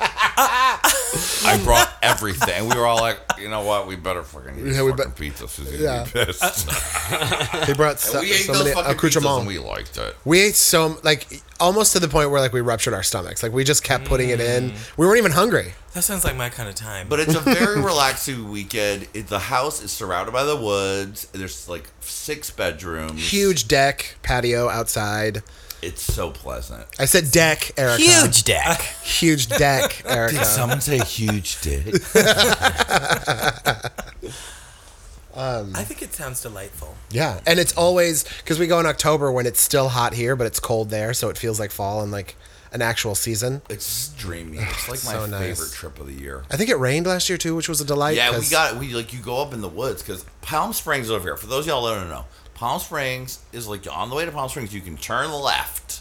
I 1.46 1.60
brought 1.64 1.92
everything. 2.02 2.68
We 2.68 2.74
were 2.76 2.86
all 2.86 3.00
like, 3.00 3.18
you 3.38 3.48
know 3.48 3.62
what? 3.62 3.86
We 3.86 3.96
better 3.96 4.22
fucking 4.22 4.58
eat 4.58 4.72
Yeah, 4.74 4.82
we 4.82 4.90
fucking 4.90 5.06
bet- 5.10 5.16
pizzas. 5.16 5.56
He's 5.70 5.80
Yeah. 5.80 6.06
gonna 6.12 6.26
be 6.26 6.32
pissed. 6.32 6.70
He 7.66 7.72
brought 7.74 8.00
so, 8.00 8.20
we 8.20 8.32
ate 8.32 8.34
so 8.46 8.52
those 8.52 8.64
many 8.64 8.74
fucking 8.74 8.90
pizzas 8.92 8.96
accoutrements. 8.96 9.38
and 9.38 9.46
we 9.46 9.58
liked 9.58 9.96
it. 9.98 10.16
We 10.24 10.40
ate 10.40 10.54
so 10.56 10.98
like 11.02 11.42
almost 11.60 11.92
to 11.92 12.00
the 12.00 12.08
point 12.08 12.30
where 12.30 12.40
like 12.40 12.52
we 12.52 12.60
ruptured 12.60 12.94
our 12.94 13.02
stomachs. 13.02 13.42
Like 13.42 13.52
we 13.52 13.62
just 13.64 13.84
kept 13.84 14.06
putting 14.06 14.30
it 14.30 14.40
in. 14.40 14.70
Mm. 14.70 14.96
We 14.98 15.06
weren't 15.06 15.18
even 15.18 15.32
hungry. 15.32 15.74
That 15.92 16.02
sounds 16.02 16.24
like 16.24 16.36
my 16.36 16.48
kind 16.48 16.68
of 16.68 16.74
time. 16.74 17.06
But 17.08 17.20
it's 17.20 17.34
a 17.34 17.40
very 17.40 17.80
relaxing 17.80 18.50
weekend. 18.50 19.06
It, 19.14 19.28
the 19.28 19.38
house 19.38 19.82
is 19.82 19.92
surrounded 19.92 20.32
by 20.32 20.44
the 20.44 20.56
woods. 20.56 21.26
There's 21.32 21.68
like 21.68 21.88
six 22.00 22.50
bedrooms. 22.50 23.30
Huge 23.32 23.68
deck 23.68 24.16
patio 24.22 24.68
outside. 24.68 25.42
It's 25.84 26.00
so 26.02 26.30
pleasant. 26.30 26.86
I 26.98 27.04
said 27.04 27.30
deck, 27.30 27.72
Erica. 27.76 28.02
Huge 28.02 28.44
deck. 28.44 28.80
huge 29.02 29.48
deck, 29.48 30.02
Erica. 30.06 30.36
Did 30.38 30.46
someone 30.46 30.80
say 30.80 30.98
huge 30.98 31.60
dick? 31.60 31.94
Um, 35.36 35.72
I 35.74 35.82
think 35.82 36.00
it 36.00 36.14
sounds 36.14 36.40
delightful. 36.42 36.94
Yeah, 37.10 37.40
and 37.44 37.58
it's 37.58 37.72
always 37.76 38.22
because 38.38 38.60
we 38.60 38.68
go 38.68 38.78
in 38.78 38.86
October 38.86 39.32
when 39.32 39.46
it's 39.46 39.60
still 39.60 39.88
hot 39.88 40.14
here, 40.14 40.36
but 40.36 40.46
it's 40.46 40.60
cold 40.60 40.90
there, 40.90 41.12
so 41.12 41.28
it 41.28 41.36
feels 41.36 41.58
like 41.58 41.72
fall 41.72 42.02
and 42.02 42.12
like 42.12 42.36
an 42.70 42.80
actual 42.80 43.16
season. 43.16 43.60
It's 43.68 44.10
dreamy. 44.10 44.58
It's 44.58 44.88
like 44.88 45.04
my 45.04 45.12
So 45.14 45.26
nice. 45.26 45.40
favorite 45.58 45.72
trip 45.72 45.98
of 45.98 46.06
the 46.06 46.12
year. 46.12 46.44
I 46.52 46.56
think 46.56 46.70
it 46.70 46.76
rained 46.76 47.08
last 47.08 47.28
year 47.28 47.36
too, 47.36 47.56
which 47.56 47.68
was 47.68 47.80
a 47.80 47.84
delight. 47.84 48.16
Yeah, 48.16 48.30
we 48.30 48.36
'cause- 48.36 48.50
got 48.50 48.76
we 48.78 48.94
like 48.94 49.12
you 49.12 49.18
go 49.18 49.42
up 49.42 49.52
in 49.52 49.60
the 49.60 49.68
woods 49.68 50.02
because 50.02 50.24
Palm 50.40 50.72
Springs 50.72 51.10
over 51.10 51.24
here. 51.24 51.36
For 51.36 51.48
those 51.48 51.64
of 51.64 51.68
y'all 51.68 51.84
that 51.86 51.94
don't 51.96 52.10
know, 52.10 52.26
Palm 52.54 52.80
Springs 52.80 53.40
is 53.52 53.66
like 53.68 53.86
on 53.90 54.10
the 54.10 54.16
way 54.16 54.24
to 54.24 54.32
Palm 54.32 54.48
Springs. 54.48 54.74
You 54.74 54.80
can 54.80 54.96
turn 54.96 55.30
left 55.32 56.00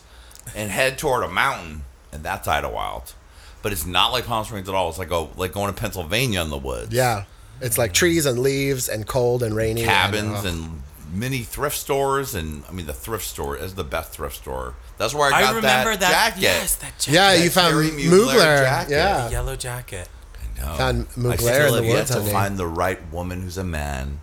and 0.55 0.69
head 0.71 0.97
toward 0.97 1.23
a 1.23 1.29
mountain, 1.29 1.83
and 2.11 2.23
that's 2.23 2.47
Idyllwild. 2.47 3.13
But 3.61 3.71
it's 3.71 3.85
not 3.85 4.11
like 4.11 4.25
Palm 4.25 4.45
Springs 4.45 4.67
at 4.69 4.75
all. 4.75 4.89
It's 4.89 4.99
like 4.99 5.09
go 5.09 5.29
like 5.35 5.53
going 5.53 5.73
to 5.73 5.79
Pennsylvania 5.79 6.41
in 6.41 6.49
the 6.49 6.57
woods. 6.57 6.93
Yeah. 6.93 7.25
It's 7.61 7.77
like 7.77 7.93
trees 7.93 8.25
and 8.25 8.39
leaves 8.39 8.89
and 8.89 9.07
cold 9.07 9.41
and 9.41 9.55
rainy. 9.55 9.83
cabins 9.83 10.43
and, 10.43 10.45
uh, 10.45 10.49
and 10.65 10.83
mini 11.13 11.43
thrift 11.43 11.77
stores, 11.77 12.35
and 12.35 12.63
I 12.67 12.71
mean 12.73 12.85
the 12.85 12.93
thrift 12.93 13.25
store 13.25 13.55
is 13.55 13.75
the 13.75 13.83
best 13.83 14.11
thrift 14.11 14.35
store. 14.35 14.75
That's 14.97 15.13
where 15.13 15.27
I 15.33 15.41
got 15.41 15.53
I 15.53 15.55
remember 15.55 15.95
that. 15.95 16.11
jacket. 16.11 16.41
Yes, 16.41 16.75
that 16.75 16.99
jacket. 16.99 17.13
yeah, 17.13 17.35
that 17.35 17.43
you 17.43 17.49
found 17.49 17.73
Terry 17.73 17.89
Mugler 17.89 18.33
Mugler. 18.33 18.89
Yeah. 18.89 19.25
The 19.25 19.31
yellow 19.31 19.55
jacket. 19.55 20.09
No. 20.57 20.73
Found 20.75 21.07
I 21.11 21.19
Mugler 21.19 21.37
still 21.39 21.75
in 21.75 21.83
the 21.83 21.89
have 21.89 22.09
yet 22.09 22.17
to 22.17 22.21
find 22.31 22.57
the 22.57 22.67
right 22.67 22.99
woman 23.11 23.41
who's 23.41 23.57
a 23.57 23.63
man 23.63 24.19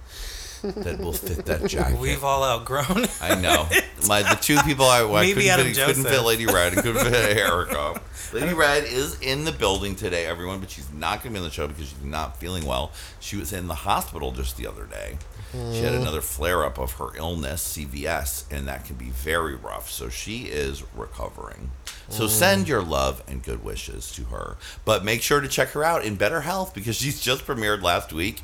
that 0.62 0.98
will 0.98 1.12
fit 1.12 1.44
that 1.46 1.66
jacket. 1.66 1.98
We've 1.98 2.24
all 2.24 2.44
outgrown. 2.44 3.06
I 3.20 3.34
know. 3.40 3.68
My 4.08 4.22
the 4.22 4.38
two 4.40 4.58
people 4.62 4.86
I, 4.86 5.02
I 5.02 5.20
Maybe 5.20 5.42
couldn't, 5.42 5.60
Adam 5.60 5.66
fit, 5.74 5.86
couldn't 5.86 6.04
fit 6.04 6.22
Lady 6.22 6.46
Red 6.46 6.72
and 6.74 6.82
couldn't 6.82 7.04
fit 7.04 7.36
Erica. 7.36 8.00
Lady 8.32 8.54
Red 8.54 8.84
is 8.84 9.20
in 9.20 9.44
the 9.44 9.52
building 9.52 9.96
today, 9.96 10.26
everyone, 10.26 10.60
but 10.60 10.70
she's 10.70 10.92
not 10.92 11.22
going 11.22 11.34
to 11.34 11.38
be 11.38 11.38
on 11.38 11.44
the 11.44 11.50
show 11.50 11.66
because 11.66 11.88
she's 11.88 12.04
not 12.04 12.38
feeling 12.38 12.64
well. 12.64 12.92
She 13.18 13.36
was 13.36 13.52
in 13.52 13.66
the 13.66 13.74
hospital 13.74 14.32
just 14.32 14.56
the 14.56 14.66
other 14.66 14.84
day. 14.84 15.18
She 15.52 15.82
had 15.82 15.94
mm. 15.94 16.02
another 16.02 16.20
flare 16.20 16.64
up 16.64 16.78
of 16.78 16.92
her 16.92 17.16
illness, 17.16 17.76
CVS, 17.76 18.44
and 18.52 18.68
that 18.68 18.84
can 18.84 18.94
be 18.94 19.10
very 19.10 19.56
rough. 19.56 19.90
So 19.90 20.08
she 20.08 20.44
is 20.44 20.84
recovering. 20.94 21.72
So 22.08 22.26
mm. 22.26 22.28
send 22.28 22.68
your 22.68 22.82
love 22.82 23.24
and 23.26 23.42
good 23.42 23.64
wishes 23.64 24.12
to 24.12 24.24
her. 24.26 24.56
But 24.84 25.04
make 25.04 25.22
sure 25.22 25.40
to 25.40 25.48
check 25.48 25.70
her 25.70 25.82
out 25.82 26.04
in 26.04 26.14
better 26.14 26.42
health 26.42 26.72
because 26.72 26.96
she's 26.96 27.20
just 27.20 27.46
premiered 27.46 27.82
last 27.82 28.12
week 28.12 28.42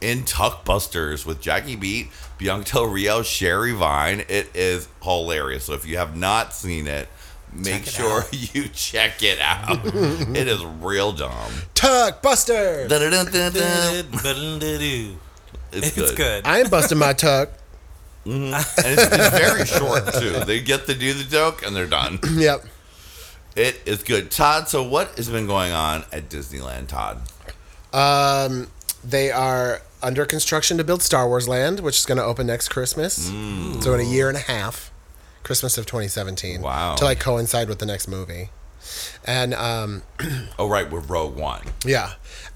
in 0.00 0.22
Tuckbusters 0.22 1.26
with 1.26 1.40
Jackie 1.40 1.76
Beat, 1.76 2.08
Bianca 2.38 2.72
Del 2.72 2.86
Rio, 2.86 3.22
Sherry 3.22 3.72
Vine. 3.72 4.20
It 4.28 4.48
is 4.54 4.88
hilarious. 5.02 5.64
So 5.64 5.74
if 5.74 5.86
you 5.86 5.98
have 5.98 6.16
not 6.16 6.54
seen 6.54 6.86
it, 6.86 7.08
make 7.52 7.82
it 7.86 7.88
sure 7.88 8.22
out. 8.22 8.32
you 8.54 8.68
check 8.68 9.22
it 9.22 9.38
out. 9.40 9.80
it 9.84 10.48
is 10.48 10.64
real 10.64 11.12
dumb. 11.12 11.52
Tuck 11.74 12.22
Buster. 12.22 12.86
Dun-dun-dun-dun-dun. 12.88 15.18
it's 15.72 15.88
It's 15.88 15.94
good. 15.94 16.16
good. 16.16 16.46
I 16.46 16.60
ain't 16.60 16.70
busting 16.70 16.98
my 16.98 17.12
tuck. 17.12 17.50
And 18.24 18.54
it's, 18.54 18.78
it's 18.78 19.38
very 19.38 19.64
short 19.66 20.12
too. 20.14 20.44
They 20.44 20.60
get 20.60 20.86
to 20.86 20.94
do 20.94 21.14
the 21.14 21.24
joke 21.24 21.64
and 21.64 21.74
they're 21.74 21.86
done. 21.86 22.18
Yep. 22.34 22.64
It 23.56 23.80
is 23.86 24.04
good. 24.04 24.30
Todd, 24.30 24.68
so 24.68 24.84
what 24.84 25.16
has 25.16 25.28
been 25.28 25.48
going 25.48 25.72
on 25.72 26.04
at 26.12 26.28
Disneyland, 26.28 26.86
Todd? 26.86 27.20
Um, 27.92 28.68
they 29.02 29.32
are 29.32 29.82
under 30.02 30.24
construction 30.26 30.76
to 30.78 30.84
build 30.84 31.02
Star 31.02 31.26
Wars 31.28 31.48
Land, 31.48 31.80
which 31.80 31.96
is 31.98 32.06
going 32.06 32.18
to 32.18 32.24
open 32.24 32.46
next 32.46 32.68
Christmas. 32.68 33.30
Mm. 33.30 33.82
So 33.82 33.94
in 33.94 34.00
a 34.00 34.04
year 34.04 34.28
and 34.28 34.36
a 34.36 34.40
half, 34.40 34.90
Christmas 35.42 35.78
of 35.78 35.86
2017. 35.86 36.60
Wow. 36.62 36.94
To 36.96 37.04
like 37.04 37.20
coincide 37.20 37.68
with 37.68 37.78
the 37.78 37.86
next 37.86 38.08
movie. 38.08 38.50
And 39.24 39.54
um, 39.54 40.02
Oh, 40.58 40.68
right, 40.68 40.90
with 40.90 41.10
Rogue 41.10 41.36
One. 41.36 41.62
yeah. 41.84 42.12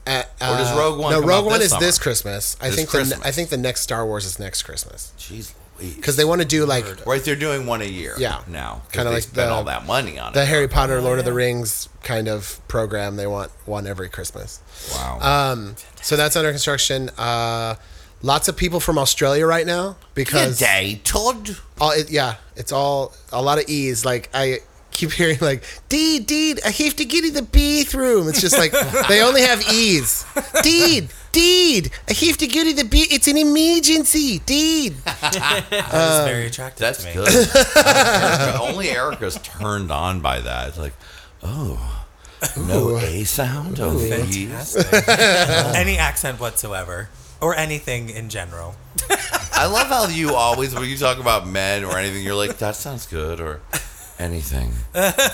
Uh, 0.07 0.23
Or 0.41 0.57
does 0.57 0.73
uh, 0.73 0.79
Rogue 0.79 0.99
One 0.99 1.13
No, 1.13 1.21
Rogue 1.21 1.45
One 1.47 1.61
is 1.63 1.71
summer? 1.71 1.81
this 1.85 1.99
Christmas. 1.99 2.57
I 2.61 2.67
This 2.69 2.77
think 2.77 2.89
Christmas. 2.89 3.19
the 3.21 3.27
I 3.27 3.31
think 3.31 3.51
the 3.51 3.57
next 3.57 3.83
Star 3.83 4.05
Wars 4.07 4.25
is 4.25 4.39
next 4.39 4.63
Christmas 4.65 5.13
Jeez. 5.19 5.53
Because 5.97 6.17
they 6.17 6.25
want 6.25 6.41
to 6.41 6.47
do 6.47 6.65
like 6.67 6.85
Right, 7.07 7.23
they're 7.23 7.37
doing 7.37 7.67
one 7.67 7.83
a 7.83 7.87
year. 7.87 8.15
Yeah. 8.19 8.41
now 8.49 8.83
Kinda 8.93 9.11
like 9.11 9.23
spend 9.25 9.49
the- 9.51 9.53
all 9.53 9.65
that 9.65 9.87
money 9.87 10.19
on 10.19 10.33
the 10.33 10.43
it. 10.43 10.49
Harry 10.49 10.69
Potter, 10.69 11.01
Lord 11.01 11.19
of 11.19 11.25
the 11.25 11.33
Rings 11.33 11.89
kind 12.03 12.29
of 12.29 12.61
program. 12.69 13.17
They 13.17 13.27
want 13.27 13.51
one 13.67 13.87
every 13.87 14.09
Christmas. 14.09 14.61
Wow. 14.95 15.19
Um, 15.21 15.77
so 16.01 16.17
that's 16.17 16.37
under 16.37 16.51
construction. 16.51 17.11
Uh, 17.19 17.77
lots 18.23 18.49
of 18.49 18.57
people 18.57 18.81
from 18.81 18.99
Australia 18.99 19.47
right 19.47 19.67
now 19.67 19.97
because 20.15 20.59
Good 20.59 20.65
day, 20.67 21.01
Todd. 21.05 21.57
all 21.81 21.91
it, 21.93 22.11
yeah, 22.11 22.37
it's 22.57 22.73
all 22.73 23.15
a 23.33 23.41
lot 23.43 23.59
of 23.59 23.69
E's. 23.69 24.05
Like 24.05 24.31
I 24.35 24.59
keep 24.91 25.13
hearing 25.21 25.39
like 25.41 25.63
Deed, 25.89 26.27
Deed, 26.27 26.61
I 26.65 26.71
have 26.71 26.97
to 26.97 27.05
get 27.05 27.25
in 27.25 27.35
the 27.35 27.43
bathroom. 27.43 28.29
It's 28.29 28.41
just 28.41 28.59
like 28.59 28.73
they 29.09 29.23
only 29.23 29.43
have 29.43 29.63
E's. 29.73 30.25
Deed, 30.63 31.09
Deed, 31.33 31.91
I 32.09 32.13
have 32.13 32.37
to 32.39 32.47
get 32.47 32.67
in 32.67 32.77
the 32.77 32.85
b. 32.85 33.07
It's 33.11 33.27
an 33.27 33.37
emergency. 33.39 34.39
Deed. 34.41 34.95
That 35.05 35.65
is 35.73 36.29
very 36.31 36.47
attractive 36.47 36.79
That's 36.79 37.03
to 37.05 37.09
me. 37.09 37.15
good. 37.15 37.29
Erica, 37.77 38.59
only 38.61 38.91
Erica's 38.91 39.39
turned 39.43 39.91
on 39.91 40.21
by 40.21 40.41
that. 40.41 40.69
It's 40.69 40.79
like, 40.79 40.93
oh, 41.43 42.05
no 42.67 42.97
A 42.99 43.25
sound. 43.25 43.79
Oh, 43.81 43.99
geez. 43.99 44.75
Fantastic. 44.75 45.09
Any 45.77 45.97
accent 45.97 46.39
whatsoever. 46.41 47.09
Or 47.41 47.57
anything 47.57 48.09
in 48.11 48.29
general. 48.29 48.77
I 49.53 49.67
love 49.67 49.89
how 49.89 50.07
you 50.07 50.35
always, 50.37 50.75
when 50.77 50.89
you 50.89 50.97
talk 50.97 51.19
about 51.19 51.45
men 51.47 51.83
or 51.85 51.99
anything, 51.99 52.23
you're 52.23 52.37
like, 52.37 52.59
that 52.59 52.77
sounds 52.77 53.07
good 53.07 53.41
or 53.41 53.61
anything. 54.19 54.71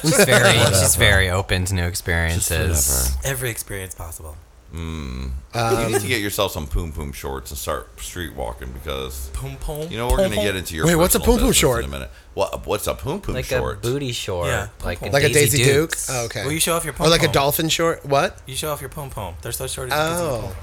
She's 0.01 0.25
very, 0.25 0.57
she's 0.75 0.97
very 0.97 1.29
open 1.29 1.67
to 1.67 1.75
new 1.75 1.83
Just 1.83 1.91
experiences. 1.91 3.11
whatever. 3.17 3.29
Every 3.29 3.51
experience 3.51 3.95
possible. 3.95 4.37
Mm. 4.75 5.31
you 5.55 5.93
need 5.93 6.01
to 6.03 6.07
get 6.07 6.21
yourself 6.21 6.53
some 6.53 6.67
poom 6.67 6.93
poom 6.93 7.13
shorts 7.13 7.51
and 7.51 7.57
start 7.59 7.99
street 8.01 8.35
walking 8.35 8.71
because 8.71 9.31
Poom 9.33 9.57
poom. 9.57 9.91
you 9.91 9.97
know 9.97 10.09
we're 10.09 10.19
Poom, 10.19 10.29
gonna 10.35 10.43
get 10.43 10.57
into 10.57 10.75
your 10.77 10.85
Wait, 10.87 10.95
what's 10.97 11.15
a 11.15 11.19
personal 11.21 11.39
poom 11.39 11.47
poom 11.47 11.53
short? 11.55 11.79
in 11.85 11.85
a 11.87 11.93
minute. 11.93 12.11
What 12.35 12.67
what's 12.67 12.87
a 12.87 12.95
poom 12.95 13.23
poom 13.23 13.35
Like 13.35 13.47
short? 13.47 13.79
a 13.79 13.81
booty 13.81 14.13
short, 14.13 14.49
Yeah, 14.49 14.69
like 14.85 14.99
a 14.99 15.01
pom-pom. 15.05 15.13
Like 15.13 15.23
a 15.25 15.33
Daisy 15.33 15.59
Duke. 15.65 15.91
Dukes. 15.93 16.11
Oh, 16.11 16.25
okay. 16.27 16.43
Well, 16.43 16.53
you 16.53 16.61
show 16.61 16.77
off 16.77 16.85
your 16.85 16.93
poom 16.93 17.07
or 17.07 17.09
like 17.11 17.23
a 17.23 17.29
dolphin 17.33 17.71
short. 17.71 18.05
What? 18.05 18.39
You 18.47 18.57
show 18.57 18.71
off 18.71 18.81
your 18.83 18.91
poom 18.91 19.09
poom. 19.09 19.37
They're 19.41 19.53
so 19.53 19.67
short. 19.67 19.91
As 19.91 20.21
Oh. 20.21 20.55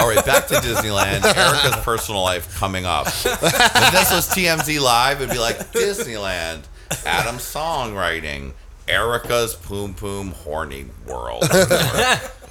All 0.00 0.08
right, 0.08 0.26
back 0.26 0.48
to 0.48 0.54
Disneyland. 0.54 1.22
Erica's 1.36 1.76
personal 1.84 2.20
life 2.22 2.52
coming 2.56 2.84
up. 2.84 3.06
If 3.06 3.22
this 3.22 4.10
was 4.12 4.28
TMZ 4.28 4.80
Live, 4.80 5.20
it'd 5.20 5.32
be 5.32 5.38
like 5.38 5.56
Disneyland, 5.70 6.62
Adam's 7.06 7.42
songwriting, 7.42 8.54
Erica's 8.88 9.54
Poom 9.54 9.94
Poom 9.94 10.32
Horny 10.32 10.86
World. 11.06 11.44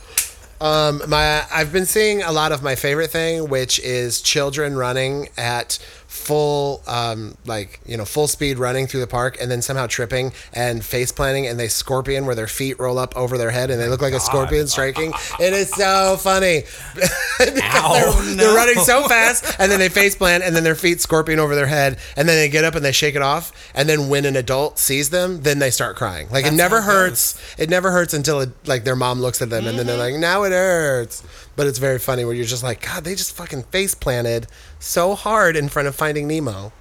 Um, 0.63 1.01
my 1.09 1.43
I've 1.53 1.73
been 1.73 1.85
seeing 1.85 2.21
a 2.23 2.31
lot 2.31 2.53
of 2.53 2.63
my 2.63 2.75
favorite 2.75 3.09
thing, 3.11 3.49
which 3.49 3.79
is 3.79 4.21
children 4.21 4.77
running 4.77 5.27
at 5.35 5.77
full, 6.13 6.83
um, 6.87 7.35
like 7.45 7.79
you 7.87 7.97
know, 7.97 8.05
full 8.05 8.27
speed 8.27 8.59
running 8.59 8.85
through 8.85 8.99
the 8.99 9.07
park, 9.07 9.37
and 9.41 9.49
then 9.49 9.61
somehow 9.61 9.87
tripping 9.87 10.31
and 10.53 10.85
face 10.85 11.11
planting, 11.11 11.47
and 11.47 11.59
they 11.59 11.67
scorpion 11.67 12.27
where 12.27 12.35
their 12.35 12.47
feet 12.47 12.79
roll 12.79 12.99
up 12.99 13.17
over 13.17 13.37
their 13.37 13.49
head, 13.49 13.71
and 13.71 13.81
they 13.81 13.89
look 13.89 14.01
like 14.01 14.13
a 14.13 14.19
scorpion 14.19 14.67
striking. 14.67 15.11
It 15.39 15.51
is 15.53 15.69
so 15.71 16.15
funny. 16.17 16.63
they're, 17.39 18.35
they're 18.35 18.55
running 18.55 18.83
so 18.83 19.07
fast, 19.07 19.55
and 19.59 19.71
then 19.71 19.79
they 19.79 19.89
face 19.89 20.15
plant, 20.15 20.43
and 20.43 20.55
then 20.55 20.63
their 20.63 20.75
feet 20.75 21.01
scorpion 21.01 21.39
over 21.39 21.55
their 21.55 21.65
head, 21.65 21.97
and 22.15 22.29
then 22.29 22.37
they 22.37 22.49
get 22.49 22.63
up 22.63 22.75
and 22.75 22.85
they 22.85 22.91
shake 22.91 23.15
it 23.15 23.21
off, 23.21 23.51
and 23.73 23.89
then 23.89 24.09
when 24.09 24.25
an 24.25 24.35
adult 24.35 24.77
sees 24.77 25.09
them, 25.09 25.41
then 25.41 25.59
they 25.59 25.71
start 25.71 25.95
crying. 25.95 26.29
Like 26.29 26.45
it 26.45 26.53
never 26.53 26.81
how 26.81 26.91
it 26.91 26.93
hurts. 26.93 27.55
It 27.57 27.69
never 27.69 27.91
hurts 27.91 28.13
until 28.13 28.41
it, 28.41 28.51
like 28.67 28.83
their 28.83 28.95
mom 28.95 29.21
looks 29.21 29.41
at 29.41 29.49
them, 29.49 29.65
and 29.65 29.77
then 29.77 29.87
they're 29.87 29.97
like, 29.97 30.15
"Now 30.15 30.43
it 30.43 30.51
hurts." 30.51 31.23
But 31.55 31.67
it's 31.67 31.77
very 31.79 31.99
funny 31.99 32.25
where 32.25 32.33
you're 32.33 32.45
just 32.45 32.63
like, 32.63 32.81
"God, 32.85 33.03
they 33.03 33.13
just 33.15 33.35
fucking 33.35 33.63
face 33.63 33.93
planted 33.93 34.47
so 34.79 35.13
hard 35.15 35.55
in 35.55 35.69
front 35.69 35.87
of 35.87 35.95
Finding 35.95 36.27
Nemo." 36.27 36.71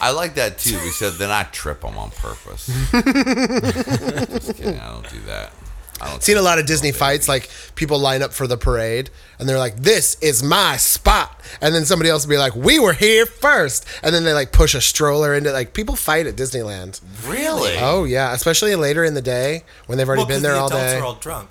I 0.00 0.10
like 0.10 0.34
that 0.36 0.58
too 0.58 0.78
We 0.84 0.90
said 0.90 1.14
then 1.14 1.30
I 1.30 1.44
trip 1.44 1.80
them 1.80 1.96
on 1.98 2.10
purpose. 2.10 2.66
Just 2.92 4.56
kidding, 4.56 4.78
I 4.78 4.88
don't 4.92 5.08
do 5.10 5.20
that. 5.26 5.52
I 6.00 6.10
don't 6.10 6.22
Seen 6.22 6.36
a 6.36 6.42
lot 6.42 6.58
of 6.58 6.66
Disney 6.66 6.92
fights, 6.92 7.26
like 7.28 7.48
people 7.74 7.98
line 7.98 8.22
up 8.22 8.34
for 8.34 8.46
the 8.46 8.58
parade, 8.58 9.08
and 9.38 9.48
they're 9.48 9.58
like, 9.58 9.76
"This 9.76 10.16
is 10.20 10.42
my 10.42 10.76
spot," 10.76 11.40
and 11.62 11.74
then 11.74 11.86
somebody 11.86 12.10
else 12.10 12.26
will 12.26 12.30
be 12.30 12.36
like, 12.38 12.54
"We 12.54 12.78
were 12.78 12.92
here 12.92 13.24
first. 13.24 13.86
and 14.02 14.14
then 14.14 14.24
they 14.24 14.34
like 14.34 14.52
push 14.52 14.74
a 14.74 14.80
stroller 14.82 15.34
into 15.34 15.50
like 15.52 15.72
people 15.72 15.96
fight 15.96 16.26
at 16.26 16.36
Disneyland. 16.36 17.00
Really? 17.26 17.76
Oh 17.80 18.04
yeah, 18.04 18.34
especially 18.34 18.74
later 18.76 19.04
in 19.04 19.14
the 19.14 19.22
day 19.22 19.64
when 19.86 19.96
they've 19.96 20.06
already 20.06 20.20
Well, 20.20 20.26
been 20.28 20.34
'cause 20.36 20.42
there 20.42 20.52
the 20.52 20.58
all 20.60 20.66
adults 20.68 20.84
day. 20.92 20.98
are 20.98 21.04
all 21.04 21.14
drunk. 21.14 21.48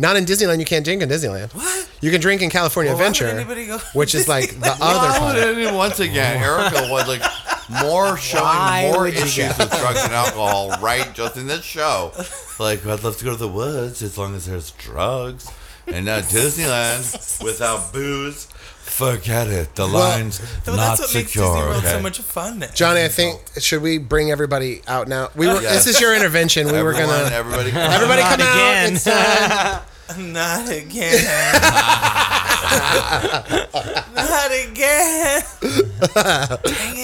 Not 0.00 0.16
in 0.16 0.24
Disneyland. 0.24 0.60
You 0.60 0.64
can't 0.64 0.84
drink 0.84 1.02
in 1.02 1.08
Disneyland. 1.08 1.52
What? 1.54 1.88
You 2.00 2.10
can 2.12 2.20
drink 2.20 2.40
in 2.42 2.50
California 2.50 2.92
Well, 2.92 2.98
why 3.00 3.08
would 3.08 3.16
Adventure, 3.16 3.36
anybody 3.36 3.66
go- 3.66 3.78
which 3.94 4.14
is 4.14 4.28
like 4.28 4.50
the 4.60 4.70
other 4.80 5.08
Why 5.08 5.18
part. 5.18 5.56
would 5.56 5.74
once 5.74 5.98
again, 6.00 6.40
Erica 6.42 6.88
was 6.90 7.08
like 7.08 7.22
more 7.84 8.16
showing 8.16 8.44
Why 8.44 8.90
more 8.92 9.08
issues 9.08 9.58
with 9.58 9.70
drugs 9.70 10.04
and 10.04 10.12
alcohol 10.14 10.70
right 10.80 11.12
just 11.14 11.36
in 11.36 11.46
this 11.48 11.64
show. 11.64 12.12
Like, 12.60 12.86
I'd 12.86 13.02
love 13.04 13.16
to 13.18 13.24
go 13.24 13.32
to 13.32 13.36
the 13.36 13.48
woods 13.48 14.00
as 14.02 14.16
long 14.16 14.34
as 14.34 14.46
there's 14.46 14.70
drugs. 14.72 15.50
And 15.88 16.04
now 16.06 16.20
Disneyland 16.20 17.42
without 17.42 17.92
booze, 17.92 18.44
forget 18.44 19.48
it. 19.48 19.74
The 19.74 19.86
line's 19.86 20.40
Well, 20.66 20.76
not 20.76 20.98
that's 20.98 21.00
what 21.00 21.14
makes 21.14 21.30
secure. 21.32 21.46
Disney 21.46 21.60
World 21.62 21.76
okay? 21.78 21.92
so 21.92 22.00
much 22.02 22.18
fun. 22.20 22.64
Johnny, 22.74 23.02
I 23.04 23.08
think 23.08 23.40
should 23.58 23.80
we 23.82 23.98
bring 23.98 24.30
everybody 24.30 24.82
out 24.86 25.08
now? 25.08 25.30
We 25.34 25.46
were. 25.46 25.60
Yes. 25.62 25.84
This 25.84 25.94
is 25.96 26.00
your 26.00 26.14
intervention. 26.14 26.66
We 26.70 26.82
were 26.82 26.92
gonna. 26.92 27.30
everybody, 27.32 27.70
Everybody 27.72 28.22
Not 28.22 28.38
come 28.38 28.46
out. 28.46 28.54
again. 28.56 28.94
It's 28.94 29.04
time. 29.04 29.80
Not 30.18 30.68
again. 30.70 31.22
Not 34.14 34.50
again. 34.52 35.42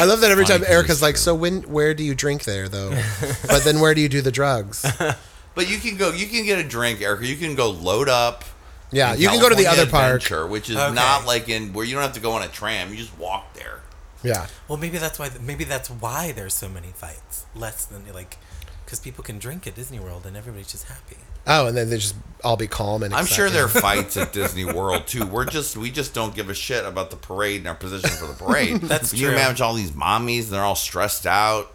I 0.01 0.05
love 0.07 0.21
that 0.21 0.31
every 0.31 0.45
time 0.45 0.63
Erica's 0.67 1.03
like, 1.03 1.17
"So 1.17 1.35
when? 1.35 1.63
Where 1.63 1.95
do 1.95 2.03
you 2.03 2.15
drink 2.15 2.45
there, 2.45 2.69
though? 2.69 2.91
but 3.47 3.65
then 3.65 3.81
where 3.81 3.95
do 3.95 4.01
you 4.01 4.09
do 4.09 4.21
the 4.21 4.33
drugs? 4.33 4.85
But 5.57 5.71
you 5.71 5.79
can 5.79 5.97
go. 5.97 6.11
You 6.11 6.27
can 6.27 6.45
get 6.45 6.59
a 6.59 6.65
drink, 6.65 7.01
Erica. 7.01 7.25
You 7.25 7.37
can 7.37 7.55
go 7.55 7.71
load 7.71 8.09
up. 8.09 8.43
Yeah, 8.91 9.15
in 9.15 9.21
you 9.21 9.29
can 9.29 9.39
go 9.41 9.49
to 9.49 9.55
the 9.55 9.63
California 9.63 9.83
other 9.85 9.89
park. 9.91 10.15
Adventure, 10.17 10.47
which 10.49 10.69
is 10.69 10.75
Okay. 10.77 10.93
not 10.93 11.27
like 11.27 11.49
in 11.49 11.73
where 11.73 11.85
you 11.87 11.95
don't 11.95 12.03
have 12.03 12.15
to 12.15 12.21
go 12.21 12.33
on 12.33 12.43
a 12.43 12.49
tram. 12.49 12.91
You 12.91 12.97
just 12.97 13.17
walk 13.17 13.55
there. 13.55 13.79
Yeah. 14.25 14.49
Well, 14.67 14.79
maybe 14.79 14.99
that's 14.99 15.17
why. 15.17 15.31
Maybe 15.41 15.63
that's 15.63 15.89
why 15.89 16.33
there's 16.33 16.55
so 16.55 16.69
many 16.69 16.89
fights. 16.89 17.47
Less 17.55 17.85
than 17.85 18.03
like, 18.13 18.37
because 18.85 19.01
people 19.01 19.25
can 19.25 19.39
drink 19.39 19.67
at 19.67 19.75
Disney 19.75 19.99
World 19.99 20.27
and 20.27 20.37
everybody's 20.37 20.71
just 20.71 20.85
happy. 20.87 21.17
Oh, 21.47 21.67
and 21.67 21.77
then 21.77 21.91
they 21.91 21.97
just 21.97 22.15
all 22.43 22.57
be 22.57 22.67
calm 22.67 23.03
and. 23.03 23.15
I'm 23.15 23.27
sure 23.27 23.51
there 23.51 23.65
are 23.65 23.69
fights 23.87 24.17
at 24.17 24.33
Disney 24.33 24.65
World 24.65 25.07
too. 25.07 25.27
We're 25.27 25.45
just 25.45 25.77
we 25.77 25.91
just 25.91 26.15
don't 26.15 26.35
give 26.35 26.49
a 26.51 26.55
shit 26.55 26.85
about 26.85 27.11
the 27.11 27.17
parade 27.17 27.59
and 27.61 27.69
our 27.69 27.75
position 27.75 28.11
for 28.11 28.27
the 28.27 28.33
parade. 28.35 28.77
That's 28.83 29.11
Can 29.11 29.21
you 29.21 29.29
manage 29.31 29.61
all 29.61 29.75
these 29.75 29.91
mommies 29.93 30.45
and 30.45 30.53
they're 30.53 30.63
all 30.63 30.75
stressed 30.77 31.27
out? 31.27 31.71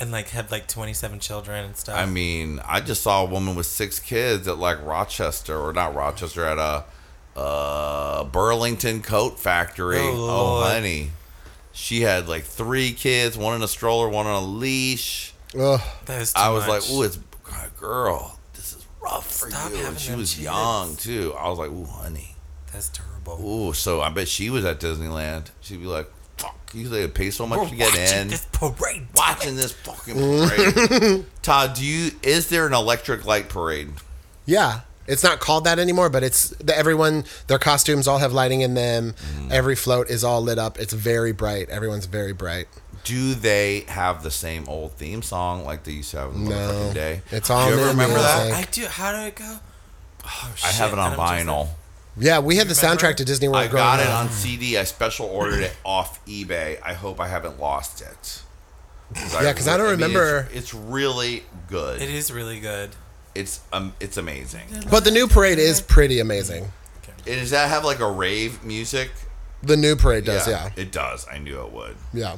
And 0.00 0.12
like 0.12 0.28
had 0.28 0.52
like 0.52 0.68
27 0.68 1.18
children 1.18 1.64
and 1.64 1.76
stuff. 1.76 1.96
I 1.96 2.06
mean, 2.06 2.60
I 2.64 2.78
just 2.80 3.02
saw 3.02 3.22
a 3.22 3.28
woman 3.28 3.56
with 3.56 3.66
six 3.66 3.98
kids 3.98 4.46
at 4.46 4.56
like 4.56 4.80
Rochester 4.84 5.58
or 5.58 5.72
not 5.72 5.94
Rochester 5.96 6.44
at 6.44 6.58
a 6.58 6.84
uh, 7.36 8.24
Burlington 8.24 9.02
Coat 9.02 9.38
Factory. 9.40 9.98
Oh, 9.98 10.60
Oh, 10.60 10.62
honey, 10.64 11.10
she 11.72 12.02
had 12.02 12.28
like 12.28 12.44
three 12.44 12.92
kids, 12.92 13.36
one 13.36 13.56
in 13.56 13.62
a 13.62 13.68
stroller, 13.68 14.08
one 14.08 14.26
on 14.26 14.40
a 14.42 14.46
leash. 14.46 15.32
Ugh. 15.58 15.80
that 16.06 16.20
is 16.22 16.32
too 16.32 16.38
I 16.40 16.48
was 16.50 16.66
much. 16.66 16.88
like, 16.88 16.90
"Ooh, 16.90 17.02
it's 17.02 17.18
girl, 17.80 18.38
this 18.54 18.72
is 18.74 18.86
rough 19.02 19.26
for 19.30 19.50
Stop 19.50 19.70
you." 19.70 19.76
And 19.76 19.84
having 19.86 19.98
she 19.98 20.14
was 20.14 20.34
kids. 20.34 20.44
young 20.44 20.96
too. 20.96 21.34
I 21.38 21.48
was 21.48 21.58
like, 21.58 21.70
"Ooh, 21.70 21.84
honey." 21.84 22.34
that's 22.72 22.90
terrible. 22.90 23.38
Ooh, 23.44 23.72
so 23.72 24.00
I 24.02 24.10
bet 24.10 24.28
she 24.28 24.50
was 24.50 24.64
at 24.64 24.78
Disneyland. 24.80 25.46
She'd 25.60 25.80
be 25.80 25.86
like, 25.86 26.10
"Fuck, 26.36 26.54
you 26.74 26.88
they 26.88 27.06
pay 27.08 27.30
so 27.30 27.46
much 27.46 27.60
We're 27.60 27.68
to 27.70 27.76
get 27.76 27.92
watching 27.92 28.18
in." 28.20 28.28
this 28.28 28.46
parade. 28.52 29.06
watching 29.14 29.56
this 29.56 29.72
fucking 29.72 30.14
parade. 30.14 31.24
Todd, 31.42 31.74
do 31.74 31.84
you 31.84 32.10
is 32.22 32.48
there 32.50 32.66
an 32.66 32.74
electric 32.74 33.24
light 33.24 33.48
parade? 33.48 33.90
Yeah. 34.44 34.80
It's 35.06 35.24
not 35.24 35.40
called 35.40 35.64
that 35.64 35.78
anymore, 35.78 36.10
but 36.10 36.22
it's 36.22 36.50
the, 36.50 36.76
everyone. 36.76 37.24
Their 37.46 37.58
costumes 37.58 38.06
all 38.06 38.18
have 38.18 38.34
lighting 38.34 38.60
in 38.60 38.74
them. 38.74 39.14
Mm. 39.38 39.50
Every 39.50 39.74
float 39.74 40.10
is 40.10 40.22
all 40.22 40.42
lit 40.42 40.58
up. 40.58 40.78
It's 40.78 40.92
very 40.92 41.32
bright. 41.32 41.70
Everyone's 41.70 42.04
very 42.04 42.34
bright. 42.34 42.68
Do 43.08 43.34
they 43.34 43.86
have 43.88 44.22
the 44.22 44.30
same 44.30 44.68
old 44.68 44.92
theme 44.92 45.22
song 45.22 45.64
like 45.64 45.84
they 45.84 45.92
used 45.92 46.10
to 46.10 46.18
have 46.18 46.34
in 46.34 46.44
the 46.44 46.50
No. 46.50 46.56
motherfucking 46.56 46.94
day? 46.94 47.22
It's 47.30 47.48
all 47.48 47.64
Do 47.64 47.74
you 47.74 47.80
ever 47.80 47.84
new 47.86 47.90
remember 47.92 48.18
that? 48.18 48.46
music. 48.48 48.68
I 48.68 48.70
do. 48.70 48.86
How 48.86 49.12
did 49.12 49.26
it 49.28 49.36
go? 49.36 49.56
Oh, 50.26 50.52
shit, 50.54 50.68
I 50.68 50.72
have 50.72 50.92
it 50.92 50.98
on 50.98 51.12
and 51.12 51.20
I'm 51.22 51.38
just 51.38 51.46
vinyl. 51.48 51.60
like- 51.68 51.68
Yeah, 52.18 52.38
we 52.40 52.56
had 52.56 52.68
the 52.68 52.74
remember? 52.74 53.02
soundtrack 53.06 53.16
to 53.16 53.24
Disney 53.24 53.48
World. 53.48 53.62
I 53.64 53.68
got 53.68 54.00
it 54.00 54.08
up. 54.08 54.18
on 54.24 54.30
CD. 54.30 54.76
I 54.76 54.84
special 54.84 55.24
ordered 55.26 55.60
it 55.60 55.74
off 55.84 56.22
eBay. 56.26 56.78
I 56.84 56.92
hope 56.92 57.18
I 57.18 57.28
haven't 57.28 57.58
lost 57.58 58.02
it. 58.02 58.42
Yeah, 59.32 59.52
because 59.52 59.66
I 59.68 59.78
don't 59.78 59.86
mean, 59.86 59.92
remember- 60.00 60.46
It's, 60.50 60.72
it's 60.72 60.74
really 60.74 61.44
good. 61.68 62.02
It 62.02 62.10
is 62.10 62.30
really 62.30 62.60
good. 62.60 62.90
It's 63.34 63.60
um, 63.72 63.94
it's 64.00 64.18
amazing. 64.18 64.66
But 64.90 65.04
the 65.04 65.10
new 65.10 65.28
parade 65.28 65.58
is 65.58 65.80
pretty 65.80 66.20
amazing. 66.20 66.70
Does 67.24 67.50
that 67.50 67.70
have 67.70 67.86
like 67.86 68.00
a 68.00 68.10
rave 68.10 68.62
music? 68.64 69.10
The 69.62 69.76
new 69.78 69.96
parade 69.96 70.24
does, 70.26 70.46
yeah. 70.46 70.70
it 70.76 70.92
does. 70.92 71.26
I 71.32 71.38
knew 71.38 71.60
it 71.62 71.72
would. 71.72 71.96
Yeah. 72.12 72.36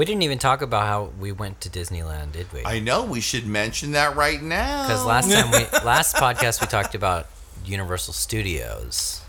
We 0.00 0.06
didn't 0.06 0.22
even 0.22 0.38
talk 0.38 0.62
about 0.62 0.86
how 0.86 1.10
we 1.20 1.30
went 1.30 1.60
to 1.60 1.68
Disneyland, 1.68 2.32
did 2.32 2.50
we? 2.54 2.64
I 2.64 2.78
know. 2.78 3.04
We 3.04 3.20
should 3.20 3.46
mention 3.46 3.92
that 3.92 4.16
right 4.16 4.40
now. 4.40 4.86
Because 4.86 5.04
last 5.04 5.30
time 5.30 5.50
we 5.50 5.58
last 5.84 6.16
podcast 6.16 6.62
we 6.62 6.68
talked 6.68 6.94
about 6.94 7.26
Universal 7.66 8.14
Studios. 8.14 9.20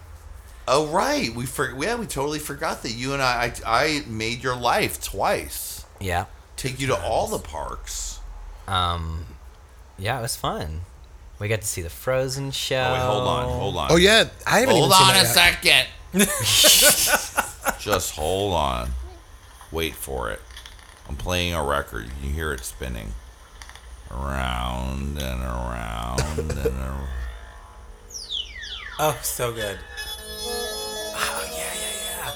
Oh 0.69 0.87
right, 0.87 1.35
we 1.35 1.45
for 1.45 1.75
yeah 1.83 1.95
we 1.95 2.05
totally 2.05 2.39
forgot 2.39 2.83
that 2.83 2.93
you 2.93 3.11
and 3.11 3.21
I 3.21 3.51
I, 3.65 3.83
I 3.83 4.03
made 4.07 4.41
your 4.43 4.55
life 4.55 5.03
twice. 5.03 5.85
Yeah. 5.99 6.27
Take 6.55 6.79
you 6.79 6.87
to 6.87 6.97
all 7.03 7.27
the 7.27 7.39
parks. 7.39 8.21
Um 8.65 9.25
yeah, 9.97 10.19
it 10.19 10.21
was 10.21 10.37
fun. 10.37 10.83
We 11.37 11.49
got 11.49 11.59
to 11.59 11.67
see 11.67 11.81
the 11.81 11.89
Frozen 11.89 12.51
show. 12.51 12.77
Oh 12.77 12.93
wait, 12.93 13.01
hold 13.01 13.27
on, 13.27 13.59
hold 13.59 13.75
on. 13.75 13.91
Oh, 13.91 13.97
yeah. 13.97 14.29
I 14.47 14.61
haven't 14.61 14.75
Hold 14.75 14.93
even 14.93 14.97
seen 14.97 15.09
on 15.09 15.15
a 15.15 15.23
yet. 15.23 15.87
second. 16.13 17.77
Just 17.81 18.15
hold 18.15 18.53
on. 18.53 18.91
Wait 19.73 19.95
for 19.95 20.29
it. 20.31 20.39
I'm 21.11 21.17
playing 21.17 21.53
a 21.53 21.61
record. 21.61 22.05
You 22.05 22.11
can 22.21 22.33
hear 22.33 22.53
it 22.53 22.61
spinning. 22.61 23.11
Around 24.09 25.17
and 25.21 25.43
around 25.43 26.39
and 26.39 26.57
around. 26.57 27.07
Oh, 29.03 29.17
so 29.23 29.51
good. 29.51 29.79
Oh 30.45 31.49
yeah, 31.51 31.73
yeah, 31.73 31.95
yeah. 32.05 32.31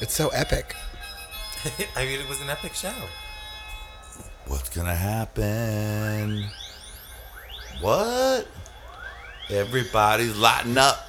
It's 0.00 0.14
so 0.14 0.28
epic. 0.28 0.76
I 1.96 2.04
mean, 2.06 2.20
it 2.20 2.28
was 2.28 2.40
an 2.40 2.48
epic 2.48 2.74
show. 2.74 2.92
What's 4.46 4.68
gonna 4.70 4.94
happen? 4.94 6.48
What? 7.80 8.46
Everybody's 9.50 10.36
lighting 10.36 10.78
up. 10.78 11.08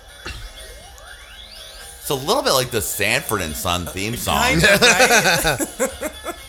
It's 2.06 2.12
a 2.12 2.14
little 2.14 2.44
bit 2.44 2.52
like 2.54 2.70
the 2.70 2.84
Sanford 2.84 3.42
and 3.42 3.56
Son 3.56 3.88
theme 3.88 4.16
song. 4.16 4.38
Kind 4.38 4.64
of, 4.64 4.80
right? 4.80 6.36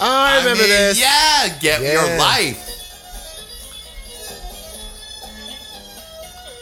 Oh, 0.00 0.04
I 0.04 0.38
remember 0.38 0.62
mean, 0.62 0.68
this. 0.68 1.00
Yeah, 1.00 1.56
get 1.60 1.80
Yeah. 1.80 1.92
your 1.92 2.18
life. 2.18 2.66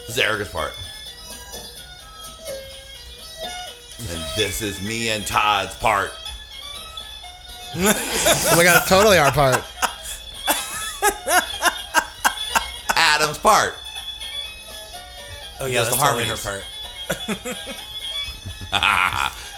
This 0.05 0.09
is 0.09 0.17
Erica's 0.19 0.49
part. 0.49 0.73
And 4.11 4.23
this 4.37 4.61
is 4.61 4.79
me 4.83 5.09
and 5.09 5.25
Todd's 5.25 5.73
part. 5.77 6.11
Oh 7.77 8.53
my 8.55 8.63
god, 8.63 8.85
totally 8.87 9.17
our 9.17 9.31
part. 9.31 9.63
Adam's 12.95 13.39
part. 13.39 13.73
Oh 15.59 15.65
yeah, 15.65 15.73
Yes, 15.79 15.85
that's 15.89 15.95
the 15.97 16.03
totally 16.05 16.25
her 16.25 16.37
part. 16.37 16.63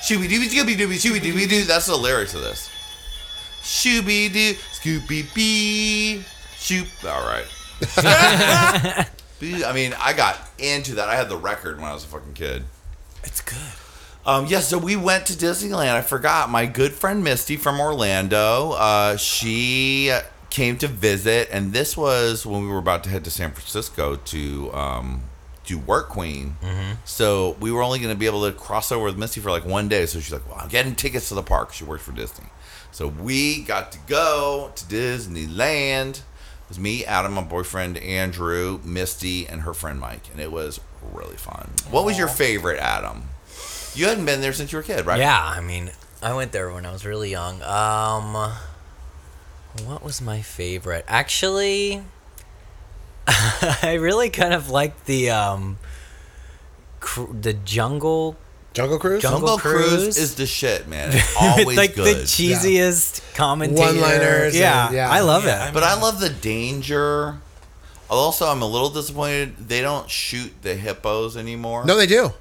Shooby 0.03 0.27
dooby 0.27 0.47
scooby 0.49 0.75
dooby 0.75 0.95
shooby 0.95 1.19
dooby 1.19 1.47
doo. 1.47 1.63
That's 1.63 1.85
the 1.85 1.95
lyrics 1.95 2.33
of 2.33 2.41
this. 2.41 2.69
Shooby 3.61 4.31
doo 4.33 4.55
scoopy 4.73 5.33
bee 5.33 6.23
shoop. 6.57 6.87
All 7.05 7.25
right. 7.25 7.45
I 9.41 9.73
mean, 9.73 9.93
I 9.99 10.13
got 10.13 10.37
into 10.57 10.95
that. 10.95 11.09
I 11.09 11.15
had 11.15 11.29
the 11.29 11.37
record 11.37 11.77
when 11.77 11.89
I 11.89 11.93
was 11.93 12.03
a 12.03 12.07
fucking 12.07 12.33
kid. 12.33 12.63
It's 13.23 13.41
good. 13.41 13.57
Um, 14.25 14.45
yeah, 14.47 14.61
so 14.61 14.77
we 14.77 14.95
went 14.95 15.25
to 15.27 15.33
Disneyland. 15.33 15.93
I 15.93 16.01
forgot 16.01 16.49
my 16.49 16.65
good 16.65 16.93
friend 16.93 17.23
Misty 17.23 17.57
from 17.57 17.81
Orlando. 17.81 18.71
Uh, 18.71 19.17
she 19.17 20.17
came 20.49 20.77
to 20.77 20.87
visit, 20.87 21.49
and 21.51 21.73
this 21.73 21.97
was 21.97 22.45
when 22.45 22.61
we 22.61 22.67
were 22.69 22.77
about 22.77 23.03
to 23.03 23.09
head 23.09 23.25
to 23.25 23.31
San 23.31 23.51
Francisco 23.51 24.15
to 24.15 24.73
um, 24.73 25.23
do 25.65 25.77
Work 25.77 26.09
Queen. 26.09 26.57
So 27.05 27.55
we 27.59 27.71
were 27.71 27.81
only 27.83 27.99
going 27.99 28.13
to 28.13 28.17
be 28.19 28.25
able 28.25 28.45
to 28.45 28.51
cross 28.51 28.91
over 28.91 29.05
with 29.05 29.17
Misty 29.17 29.41
for 29.41 29.49
like 29.51 29.65
one 29.65 29.87
day. 29.89 30.05
So 30.05 30.19
she's 30.19 30.33
like, 30.33 30.47
"Well, 30.47 30.57
I'm 30.59 30.69
getting 30.69 30.95
tickets 30.95 31.29
to 31.29 31.35
the 31.35 31.43
park." 31.43 31.73
She 31.73 31.83
works 31.83 32.03
for 32.03 32.11
Disney, 32.11 32.47
so 32.91 33.07
we 33.07 33.61
got 33.63 33.91
to 33.93 33.99
go 34.07 34.71
to 34.75 34.85
Disneyland. 34.85 36.17
It 36.19 36.69
was 36.69 36.79
me, 36.79 37.05
Adam, 37.05 37.33
my 37.33 37.41
boyfriend 37.41 37.97
Andrew, 37.97 38.79
Misty, 38.83 39.45
and 39.47 39.61
her 39.61 39.73
friend 39.73 39.99
Mike, 39.99 40.29
and 40.31 40.39
it 40.39 40.51
was 40.51 40.79
really 41.11 41.35
fun. 41.35 41.69
What 41.91 42.05
was 42.05 42.17
your 42.17 42.27
favorite, 42.29 42.79
Adam? 42.79 43.23
You 43.95 44.07
hadn't 44.07 44.25
been 44.25 44.41
there 44.41 44.53
since 44.53 44.71
you 44.71 44.77
were 44.77 44.83
a 44.83 44.85
kid, 44.85 45.05
right? 45.05 45.19
Yeah, 45.19 45.39
I 45.39 45.61
mean, 45.61 45.91
I 46.21 46.33
went 46.33 46.51
there 46.51 46.71
when 46.71 46.85
I 46.85 46.91
was 46.91 47.05
really 47.05 47.29
young. 47.29 47.61
Um, 47.61 48.33
what 49.85 50.03
was 50.03 50.21
my 50.21 50.41
favorite? 50.41 51.05
Actually, 51.07 52.03
I 53.27 53.97
really 53.99 54.29
kind 54.29 54.53
of 54.53 54.69
like 54.69 55.05
the 55.05 55.29
um, 55.31 55.77
cr- 56.99 57.31
the 57.31 57.53
jungle, 57.53 58.35
Jungle 58.73 58.99
Cruise? 58.99 59.21
Jungle 59.21 59.39
Jungle 59.41 59.57
Cruise, 59.57 59.85
Cruise? 60.03 60.17
is 60.17 60.35
the 60.35 60.45
shit, 60.45 60.87
man. 60.87 61.09
It's 61.13 61.35
always 61.39 61.77
like 61.77 61.95
good. 61.95 62.17
the 62.17 62.21
cheesiest 62.23 63.21
commentator. 63.35 63.81
One-liners 63.81 64.55
Yeah, 64.57 64.87
and- 64.87 64.95
yeah. 64.95 65.09
I 65.09 65.21
love 65.21 65.45
Yeah, 65.45 65.55
it. 65.57 65.65
I'm- 65.65 65.73
but 65.73 65.83
I 65.83 65.99
love 65.99 66.19
the 66.19 66.29
danger. 66.29 67.37
Also, 68.09 68.45
I'm 68.47 68.61
a 68.61 68.67
little 68.67 68.89
disappointed 68.89 69.69
they 69.69 69.81
don't 69.81 70.09
shoot 70.09 70.51
the 70.61 70.75
hippos 70.75 71.35
anymore. 71.37 71.85
No, 71.85 71.95
they 71.95 72.05
do. 72.07 72.31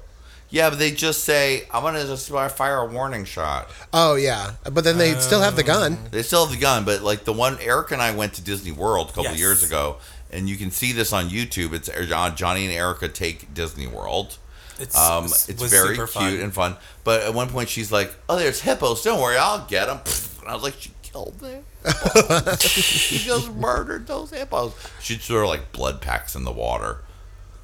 Yeah, 0.49 0.69
but 0.69 0.77
they 0.77 0.91
just 0.91 1.23
say, 1.23 1.63
"I'm 1.73 1.81
gonna 1.81 2.05
just 2.05 2.29
fire 2.29 2.77
a 2.77 2.85
warning 2.85 3.25
shot." 3.25 3.71
Oh, 3.91 4.13
yeah. 4.13 4.51
But 4.71 4.83
then 4.83 4.99
they 4.99 5.15
still 5.15 5.41
have 5.41 5.55
the 5.55 5.63
gun. 5.63 5.97
They 6.11 6.21
still 6.21 6.45
have 6.45 6.53
the 6.53 6.61
gun, 6.61 6.83
but 6.85 7.01
like 7.01 7.23
the 7.23 7.33
one 7.33 7.57
Eric 7.59 7.89
and 7.89 7.99
I 7.99 8.11
went 8.11 8.35
to 8.35 8.41
Disney 8.41 8.71
World 8.71 9.07
a 9.09 9.13
couple 9.13 9.31
Yes. 9.31 9.39
years 9.39 9.63
ago, 9.63 9.97
and 10.33 10.49
you 10.49 10.55
can 10.57 10.71
see 10.71 10.91
this 10.91 11.13
on 11.13 11.29
YouTube. 11.29 11.73
It's 11.73 11.89
Johnny 12.35 12.65
and 12.65 12.73
Erica 12.73 13.07
take 13.07 13.53
Disney 13.53 13.87
World. 13.87 14.37
It's 14.79 14.97
Um, 14.97 15.25
was 15.25 15.47
it's 15.49 15.61
very 15.61 15.95
super 15.95 16.07
cute 16.07 16.13
fun. 16.13 16.33
and 16.39 16.53
fun. 16.53 16.75
But 17.03 17.21
at 17.21 17.33
one 17.33 17.47
point, 17.49 17.69
she's 17.69 17.91
like, 17.91 18.13
"Oh, 18.27 18.35
there's 18.37 18.61
hippos. 18.61 19.03
Don't 19.03 19.21
worry, 19.21 19.37
I'll 19.37 19.65
get 19.65 19.85
them." 19.87 19.99
And 20.41 20.49
I 20.51 20.55
was 20.55 20.63
like, 20.63 20.73
"She 20.77 20.91
killed 21.03 21.39
them. 21.39 21.63
she 22.59 23.19
just 23.19 23.49
murdered 23.53 24.07
those 24.07 24.31
hippos." 24.31 24.73
She 24.99 25.17
sort 25.19 25.43
of 25.43 25.49
like 25.49 25.71
blood 25.71 26.01
packs 26.01 26.35
in 26.35 26.43
the 26.43 26.51
water. 26.51 26.97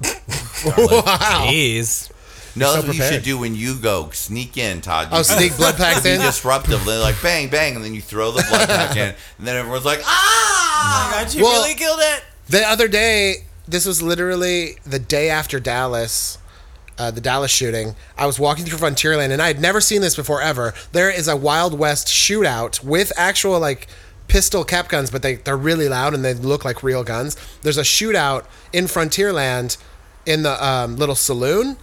wow. 0.64 1.46
Jeez. 1.46 2.10
No, 2.56 2.66
so 2.70 2.74
that's 2.76 2.86
what 2.88 2.96
you 2.96 3.02
should 3.02 3.22
do 3.22 3.38
when 3.38 3.54
you 3.54 3.76
go 3.76 4.10
sneak 4.10 4.56
in, 4.56 4.80
Todd. 4.80 5.08
You 5.12 5.18
Oh, 5.18 5.22
sneak 5.22 5.56
blood 5.56 5.76
packs 5.76 6.04
in? 6.04 6.20
disruptive. 6.20 6.84
They're 6.84 6.98
like 7.00 7.20
bang, 7.22 7.48
bang, 7.48 7.76
and 7.76 7.84
then 7.84 7.94
you 7.94 8.00
throw 8.00 8.30
the 8.32 8.44
blood 8.48 8.68
pack 8.68 8.96
in, 8.96 9.14
and 9.38 9.46
then 9.46 9.56
everyone's 9.56 9.84
like, 9.84 10.00
"Ah!" 10.04 11.10
Oh 11.12 11.16
my 11.16 11.22
god, 11.24 11.34
you 11.34 11.42
Well- 11.44 11.62
really 11.62 11.74
killed 11.74 12.00
it. 12.02 12.24
The 12.50 12.68
other 12.68 12.88
day, 12.88 13.44
this 13.68 13.86
was 13.86 14.02
literally 14.02 14.74
the 14.84 14.98
day 14.98 15.30
after 15.30 15.60
Dallas. 15.60 16.36
uh, 16.98 17.12
the 17.12 17.20
Dallas 17.20 17.52
shooting, 17.52 17.94
I 18.18 18.26
was 18.26 18.40
walking 18.40 18.64
through 18.64 18.78
Frontierland 18.78 19.30
and 19.30 19.40
I 19.40 19.46
had 19.46 19.60
never 19.60 19.80
seen 19.80 20.00
this 20.00 20.16
before 20.16 20.42
ever. 20.42 20.74
There 20.90 21.08
is 21.08 21.28
a 21.28 21.36
Wild 21.36 21.78
West 21.78 22.08
shootout 22.08 22.82
with 22.82 23.12
actual 23.16 23.60
like 23.60 23.86
pistol 24.26 24.64
cap 24.64 24.88
guns, 24.88 25.10
but 25.10 25.22
they 25.22 25.36
they're 25.36 25.56
really 25.56 25.88
loud 25.88 26.12
and 26.12 26.24
they 26.24 26.34
look 26.34 26.64
like 26.64 26.82
real 26.82 27.04
guns. 27.04 27.36
There's 27.62 27.78
a 27.78 27.82
shootout 27.82 28.46
in 28.72 28.86
Frontierland 28.86 29.76
in 30.26 30.42
the 30.42 30.64
um, 30.64 30.96
little 30.96 31.14
saloon, 31.14 31.76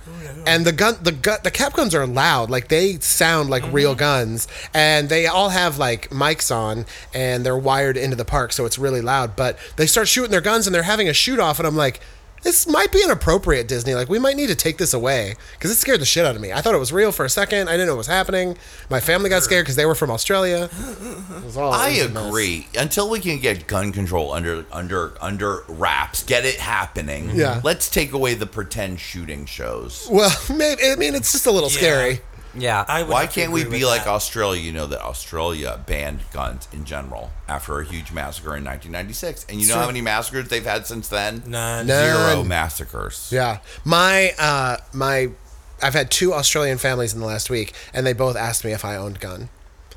and 0.45 0.65
the 0.65 0.71
gun 0.71 0.97
the 1.02 1.12
gun 1.12 1.39
the 1.43 1.52
cap 1.52 1.73
guns 1.73 1.93
are 1.95 2.06
loud, 2.06 2.50
like 2.50 2.67
they 2.67 3.00
sound 3.00 3.50
like 3.50 3.63
real 3.71 3.95
guns, 3.95 4.47
and 4.73 5.10
they 5.10 5.26
all 5.28 5.50
have 5.50 5.78
like 5.78 6.10
mics 6.10 6.56
on, 6.56 6.86
and 7.13 7.45
they're 7.45 7.58
wired 7.58 7.97
into 7.97 8.15
the 8.15 8.26
park, 8.26 8.52
so 8.54 8.65
it's 8.65 8.78
really 8.78 9.02
loud. 9.02 9.36
But 9.36 9.58
they 9.76 9.88
start 9.88 10.08
shooting 10.08 10.32
their 10.32 10.41
guns, 10.41 10.67
and 10.67 10.73
they're 10.73 10.84
having 10.84 11.10
a 11.10 11.13
shoot 11.13 11.39
off, 11.39 11.60
and 11.60 11.67
I'm 11.67 11.76
like. 11.76 12.00
This 12.48 12.66
might 12.66 12.94
be 12.94 13.04
inappropriate, 13.04 13.68
Disney. 13.68 13.94
Like, 13.94 14.08
we 14.08 14.20
might 14.20 14.38
need 14.38 14.48
to 14.48 14.56
take 14.56 14.78
this 14.78 14.94
away 14.94 15.36
because 15.56 15.70
it 15.70 15.76
scared 15.76 16.00
the 16.00 16.06
shit 16.06 16.26
out 16.26 16.34
of 16.34 16.42
me. 16.42 16.54
I 16.54 16.62
thought 16.62 16.74
it 16.74 16.78
was 16.78 16.94
real 16.94 17.12
for 17.12 17.26
a 17.26 17.30
second. 17.30 17.68
I 17.68 17.74
didn't 17.74 17.88
know 17.88 17.92
what 17.96 17.98
was 17.98 18.08
happening. 18.08 18.58
My 18.90 19.02
family 19.02 19.30
got 19.30 19.44
scared 19.44 19.66
because 19.66 19.76
they 19.76 19.86
were 19.86 19.96
from 19.96 20.10
Australia. 20.10 20.70
It 20.72 21.44
was 21.44 21.58
all- 21.58 21.74
I 21.74 21.90
it 21.90 22.04
was 22.04 22.06
a 22.06 22.10
mess. 22.14 22.28
agree. 22.28 22.68
Until 22.80 23.10
we 23.10 23.20
can 23.20 23.40
get 23.40 23.68
gun 23.68 23.92
control 23.92 24.32
under 24.32 24.66
under 24.72 25.12
under 25.20 25.66
wraps, 25.68 26.24
get 26.24 26.46
it 26.46 26.56
happening. 26.56 27.32
Yeah. 27.36 27.60
Let's 27.66 27.90
take 27.90 28.14
away 28.14 28.34
the 28.34 28.48
pretend 28.48 29.02
shooting 29.02 29.46
shows. 29.46 30.08
Well, 30.10 30.32
maybe. 30.56 30.84
I 30.90 30.96
mean, 30.96 31.16
it's 31.16 31.34
just 31.34 31.48
a 31.48 31.52
little 31.52 31.70
scary. 31.70 32.22
Yeah. 32.60 32.84
I 32.88 33.04
would 33.04 33.12
Why 33.12 33.22
have 33.22 33.34
to 33.34 33.39
can't 33.39 33.52
we 33.52 33.62
agree 33.62 33.80
be 33.80 33.84
with 33.84 33.91
like 33.93 34.04
that. 34.06 34.10
Australia? 34.12 34.62
You 34.62 34.72
know 34.72 34.88
that 34.88 35.02
Australia 35.02 35.80
banned 35.86 36.22
guns 36.34 36.67
in 36.74 36.86
general 36.86 37.32
after 37.48 37.80
a 37.80 37.86
huge 37.86 38.12
massacre 38.12 38.56
in 38.56 38.63
1996, 38.65 39.46
and 39.50 39.62
you 39.62 39.67
know 39.67 39.74
Sure. 39.74 39.82
how 39.82 39.88
many 39.88 40.02
massacres 40.02 40.48
they've 40.50 40.65
had 40.65 40.86
since 40.88 41.08
then? 41.08 41.43
None. 41.46 41.88
No. 41.88 42.04
Zero 42.04 42.36
None. 42.38 42.48
massacres. 42.48 43.30
Yeah, 43.32 43.60
my 43.86 44.34
uh, 44.39 44.78
my, 44.93 45.30
I've 45.82 45.93
had 45.93 46.10
two 46.12 46.34
Australian 46.34 46.78
families 46.78 47.13
in 47.13 47.20
the 47.20 47.26
last 47.26 47.50
week, 47.50 47.74
and 47.93 48.06
they 48.06 48.13
both 48.13 48.36
asked 48.36 48.65
me 48.65 48.72
if 48.72 48.84
I 48.84 48.96
owned 48.96 49.17
a 49.17 49.20
gun. 49.20 49.50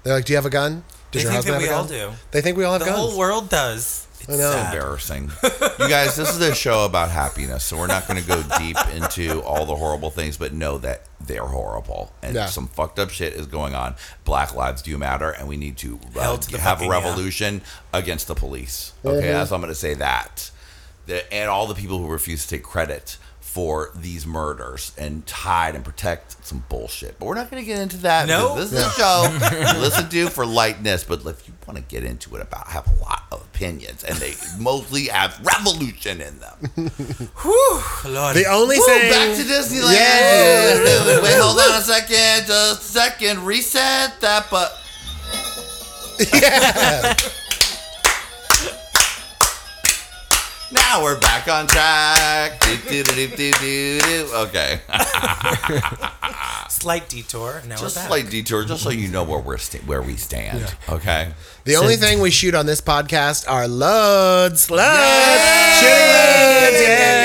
They're 0.02 0.14
like, 0.14 0.24
"Do 0.24 0.32
you 0.32 0.36
have 0.36 0.46
a 0.46 0.50
gun? 0.50 0.84
Does 1.12 1.24
They 1.24 1.30
think 1.30 1.44
that 1.46 1.58
we 1.60 1.68
a 1.68 1.72
all 1.72 1.84
gun?" 1.84 1.92
do. 1.92 2.10
They 2.30 2.40
think 2.40 2.56
we 2.56 2.64
all 2.64 2.72
have 2.74 2.80
guns. 2.82 2.90
The 2.92 2.96
guns. 2.96 3.10
whole 3.10 3.18
world 3.18 3.48
does. 3.50 4.06
It's 4.20 4.28
I 4.28 4.36
know. 4.36 4.50
sad. 4.52 4.74
Embarrassing. 4.74 5.30
you 5.78 5.88
guys, 5.88 6.14
this 6.16 6.28
is 6.30 6.40
a 6.40 6.54
show 6.54 6.84
about 6.84 7.10
happiness, 7.10 7.64
so 7.64 7.76
we're 7.78 7.86
not 7.86 8.06
going 8.06 8.20
to 8.20 8.26
go 8.28 8.42
deep 8.58 8.76
into 8.94 9.40
all 9.42 9.66
the 9.66 9.74
horrible 9.76 10.10
things, 10.10 10.36
but 10.36 10.52
know 10.52 10.78
that 10.78 11.02
they're 11.20 11.46
horrible 11.46 12.12
and 12.22 12.34
Yeah. 12.34 12.46
some 12.46 12.68
fucked 12.68 12.98
up 12.98 13.10
shit 13.10 13.32
is 13.34 13.46
going 13.46 13.74
on. 13.74 13.94
Black 14.24 14.54
lives 14.54 14.82
do 14.82 14.96
matter, 14.98 15.30
and 15.30 15.48
we 15.48 15.56
need 15.56 15.76
to, 15.78 15.98
uh, 16.16 16.36
to 16.36 16.58
have 16.58 16.78
a 16.78 16.84
fucking 16.84 16.90
yeah. 16.90 16.96
revolution 17.08 17.62
against 17.92 18.26
the 18.28 18.34
police. 18.34 18.92
Okay, 19.04 19.16
Mm-hmm. 19.16 19.26
that's 19.32 19.52
I'm 19.52 19.60
going 19.60 19.72
to 19.72 19.74
say 19.74 19.94
that. 19.94 20.50
The, 21.06 21.32
and 21.32 21.48
all 21.48 21.66
the 21.66 21.74
people 21.74 21.98
who 21.98 22.06
refuse 22.08 22.42
to 22.44 22.48
take 22.56 22.62
credit 22.62 23.16
for 23.50 23.90
these 23.96 24.28
murders 24.28 24.92
and 24.96 25.28
hide 25.28 25.74
and 25.74 25.84
protect 25.84 26.46
some 26.46 26.62
bullshit. 26.68 27.18
But 27.18 27.26
we're 27.26 27.34
not 27.34 27.50
going 27.50 27.60
to 27.60 27.66
get 27.66 27.80
into 27.80 27.96
that. 27.98 28.28
No. 28.28 28.54
because 28.54 28.70
This 28.70 28.80
is 28.80 28.86
a 28.86 28.90
show 28.92 29.74
you 29.74 29.80
listen 29.80 30.08
to 30.08 30.28
for 30.28 30.46
lightness, 30.46 31.02
but 31.02 31.26
if 31.26 31.48
you 31.48 31.54
want 31.66 31.76
to 31.76 31.82
get 31.82 32.04
into 32.04 32.36
it 32.36 32.42
about 32.42 32.68
have 32.68 32.86
a 32.86 33.02
lot 33.02 33.24
of 33.32 33.42
opinions 33.42 34.04
and 34.04 34.16
they 34.18 34.34
mostly 34.62 35.06
have 35.06 35.40
revolution 35.44 36.20
in 36.20 36.38
them. 36.38 36.58
Lord. 38.06 38.36
the 38.36 38.46
only 38.48 38.78
Woo, 38.78 38.86
thing. 38.86 39.10
back 39.10 39.36
to 39.36 39.42
Disneyland. 39.42 39.96
Yeah. 39.96 41.20
Wait, 41.20 41.34
hold 41.40 41.58
on 41.58 41.80
a 41.80 41.82
second. 41.82 42.46
Just 42.46 42.82
a 42.82 43.00
second. 43.00 43.44
Reset 43.44 44.20
that 44.20 44.46
but 44.48 44.76
Now 50.72 51.02
we're 51.02 51.18
back 51.18 51.48
on 51.48 51.66
track. 51.66 52.60
Do, 52.60 52.76
do, 52.76 53.02
do, 53.02 53.14
do, 53.28 53.36
do, 53.36 53.52
do, 53.52 54.00
do. 54.00 54.28
Okay. 54.34 54.80
Slight 56.68 57.08
detour. 57.08 57.62
Now 57.66 57.76
Just 57.76 57.96
we're 57.96 58.02
back. 58.02 58.08
slight 58.08 58.30
detour, 58.30 58.64
just 58.64 58.82
so 58.84 58.90
you 58.90 59.08
know 59.08 59.24
where 59.24 59.40
we're 59.40 59.58
sta- 59.58 59.80
where 59.80 60.00
we 60.02 60.14
stand. 60.16 60.74
Okay. 60.88 61.32
the 61.64 61.74
only 61.76 61.96
thing 61.96 62.20
we 62.20 62.30
shoot 62.30 62.54
on 62.54 62.66
this 62.66 62.80
podcast 62.80 63.50
are 63.50 63.66
loads, 63.66 64.70
loads, 64.70 64.86
shooting 65.80 65.92
loads. 65.92 67.19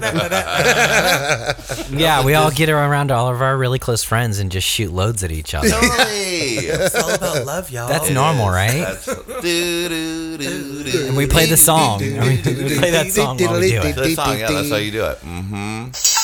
Yeah. 0.00 1.54
Yeah, 1.90 2.24
we 2.24 2.34
all 2.34 2.50
get 2.50 2.68
around 2.68 3.10
all 3.10 3.28
of 3.28 3.40
our 3.42 3.56
really 3.56 3.78
close 3.78 4.02
friends 4.02 4.38
and 4.38 4.50
just 4.50 4.66
shoot 4.66 4.92
loads 4.92 5.24
at 5.24 5.30
each 5.30 5.54
other. 5.54 5.68
Totally. 5.68 5.88
it's 5.96 6.94
all 6.94 7.10
about 7.14 7.46
love, 7.46 7.70
y'all. 7.70 7.88
That's 7.88 8.10
normal, 8.10 8.48
right? 8.48 8.80
That's 8.80 9.06
do, 9.06 9.88
do, 9.88 10.38
do, 10.38 10.84
do. 10.84 11.06
And 11.08 11.16
we 11.16 11.26
play 11.26 11.46
the 11.46 11.56
song. 11.56 12.02
I 12.02 12.04
mean, 12.04 12.20
we 12.20 12.78
play 12.78 12.90
that 12.90 13.10
song 13.10 13.38
while 13.38 13.60
we 13.60 13.70
do 13.70 13.80
it. 13.80 13.96
The 13.96 14.14
song, 14.14 14.38
yeah, 14.38 14.50
that's 14.50 14.70
how 14.70 14.76
you 14.76 14.92
do 14.92 15.04
it. 15.04 15.18
Mm-hmm. 15.20 16.17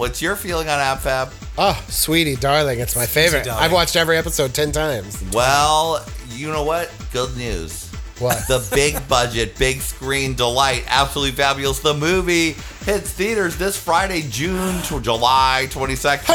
What's 0.00 0.22
your 0.22 0.34
feeling 0.34 0.68
on 0.68 0.78
AbFab? 0.78 1.30
Oh, 1.58 1.84
sweetie, 1.88 2.36
darling, 2.36 2.80
it's 2.80 2.96
my 2.96 3.04
favorite. 3.04 3.44
darling. 3.44 3.62
I've 3.62 3.72
watched 3.72 3.96
every 3.96 4.16
episode 4.16 4.54
ten 4.54 4.72
times. 4.72 5.22
Well, 5.32 6.04
you 6.30 6.48
know 6.48 6.64
what? 6.64 6.90
Good 7.12 7.36
news. 7.36 7.86
What? 8.18 8.38
The 8.48 8.66
big 8.74 9.06
budget, 9.08 9.56
big 9.58 9.80
screen 9.80 10.34
delight, 10.34 10.84
Absolutely 10.88 11.36
Fabulous, 11.36 11.80
the 11.80 11.94
movie 11.94 12.52
hits 12.84 13.12
theaters 13.12 13.56
this 13.56 13.78
Friday, 13.78 14.22
June 14.28 14.80
to 14.84 15.00
July 15.00 15.68
22nd. 15.70 16.28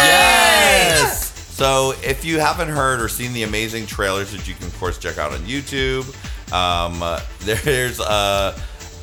Yes! 0.00 1.32
So 1.54 1.94
if 2.04 2.24
you 2.24 2.38
haven't 2.40 2.68
heard 2.68 3.00
or 3.00 3.08
seen 3.08 3.32
the 3.32 3.42
amazing 3.44 3.86
trailers 3.86 4.30
that 4.32 4.46
you 4.48 4.54
can, 4.54 4.66
of 4.66 4.78
course, 4.78 4.98
check 4.98 5.18
out 5.18 5.32
on 5.32 5.40
YouTube, 5.40 6.06
um, 6.52 7.02
uh, 7.02 7.20
there's 7.40 8.00
uh, 8.00 8.56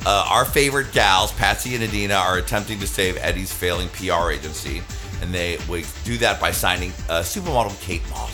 uh, 0.08 0.24
our 0.30 0.46
favorite 0.46 0.90
gals, 0.92 1.32
Patsy 1.32 1.74
and 1.74 1.84
Edina, 1.84 2.14
are 2.14 2.38
attempting 2.38 2.78
to 2.78 2.86
save 2.86 3.18
Eddie's 3.18 3.52
failing 3.52 3.90
PR 3.90 4.30
agency. 4.30 4.80
And 5.20 5.34
they 5.34 5.58
would 5.68 5.84
do 6.04 6.16
that 6.18 6.40
by 6.40 6.50
signing 6.50 6.92
uh, 7.10 7.20
supermodel 7.20 7.78
Kate 7.82 8.08
Moss. 8.08 8.32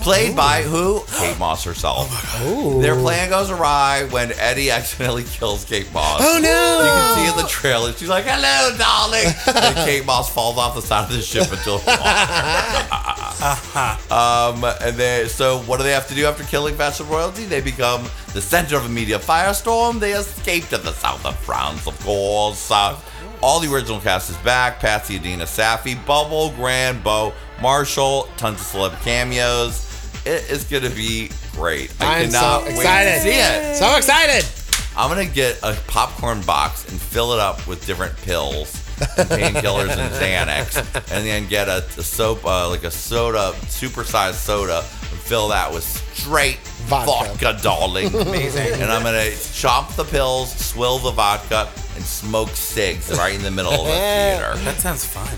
Played 0.00 0.34
by 0.34 0.62
who? 0.62 1.04
Kate 1.18 1.38
Moss 1.38 1.62
herself. 1.62 2.08
Their 2.80 2.96
plan 2.96 3.28
goes 3.30 3.50
awry 3.50 4.08
when 4.10 4.32
Eddie 4.32 4.72
accidentally 4.72 5.22
kills 5.30 5.64
Kate 5.64 5.92
Moss. 5.92 6.20
Oh, 6.20 6.40
no. 6.42 6.82
You 6.82 6.90
can 6.90 7.16
see 7.18 7.30
in 7.30 7.44
the 7.44 7.48
trailer, 7.48 7.92
she's 7.92 8.08
like, 8.08 8.24
hello, 8.26 8.76
darling. 8.76 9.26
and 9.64 9.76
Kate 9.86 10.04
Moss 10.04 10.32
falls 10.32 10.58
off 10.58 10.74
the 10.74 10.82
side 10.82 11.04
of 11.04 11.14
the 11.14 11.22
ship 11.22 11.52
until 11.52 11.78
Um, 13.44 14.64
and 14.80 14.96
they 14.96 15.26
so 15.28 15.58
what 15.60 15.76
do 15.76 15.82
they 15.82 15.92
have 15.92 16.08
to 16.08 16.14
do 16.14 16.24
after 16.24 16.44
killing 16.44 16.74
Fashion 16.76 17.06
Royalty? 17.08 17.44
They 17.44 17.60
become 17.60 18.08
the 18.32 18.40
center 18.40 18.76
of 18.76 18.86
a 18.86 18.88
media 18.88 19.18
firestorm. 19.18 20.00
They 20.00 20.12
escape 20.12 20.68
to 20.68 20.78
the 20.78 20.92
south 20.92 21.24
of 21.26 21.38
France, 21.40 21.86
of 21.86 21.98
course. 22.00 22.70
Uh, 22.70 22.98
all 23.42 23.60
the 23.60 23.72
original 23.72 24.00
cast 24.00 24.30
is 24.30 24.36
back: 24.38 24.80
Patsy, 24.80 25.16
Edina, 25.16 25.44
Saffy, 25.44 25.94
Bubble, 26.06 26.52
Grand, 26.52 27.04
Bo, 27.04 27.34
Marshall, 27.60 28.28
tons 28.36 28.60
of 28.60 28.66
celeb 28.66 29.02
cameos. 29.02 29.90
It 30.24 30.50
is 30.50 30.64
gonna 30.64 30.90
be 30.90 31.30
great. 31.52 31.92
I 32.00 32.22
I'm 32.22 32.30
so 32.30 32.38
cannot 32.38 32.64
wait 32.64 32.82
to 32.84 33.20
see 33.20 33.30
it. 33.30 33.76
So 33.76 33.96
excited. 33.96 34.48
I'm 34.96 35.10
gonna 35.10 35.26
get 35.26 35.58
a 35.62 35.74
popcorn 35.86 36.40
box 36.42 36.88
and 36.88 36.98
fill 37.00 37.32
it 37.34 37.40
up 37.40 37.66
with 37.66 37.84
different 37.84 38.16
pills 38.18 38.83
and 39.18 39.28
painkillers 39.28 39.96
and 39.96 40.12
Xanax, 40.14 40.76
and 41.14 41.26
then 41.26 41.46
get 41.48 41.68
a, 41.68 41.78
a 41.98 42.02
soap, 42.02 42.44
uh, 42.44 42.68
like 42.68 42.84
a 42.84 42.90
soda, 42.90 43.52
supersized 43.66 44.34
soda, 44.34 44.78
and 44.78 45.18
fill 45.20 45.48
that 45.48 45.72
with 45.72 45.84
straight 45.84 46.58
Vodka. 46.86 47.34
vodka, 47.40 47.58
darling. 47.62 48.14
Amazing. 48.14 48.72
and 48.80 48.90
I'm 48.92 49.02
gonna 49.02 49.30
chop 49.52 49.94
the 49.96 50.04
pills, 50.04 50.54
swill 50.54 50.98
the 50.98 51.10
vodka, 51.10 51.68
and 51.96 52.04
smoke 52.04 52.50
cigs 52.50 53.10
right 53.16 53.34
in 53.34 53.42
the 53.42 53.50
middle 53.50 53.72
of 53.72 53.78
the 53.86 53.92
theater. 53.92 54.54
That 54.64 54.76
sounds 54.78 55.04
fun. 55.04 55.28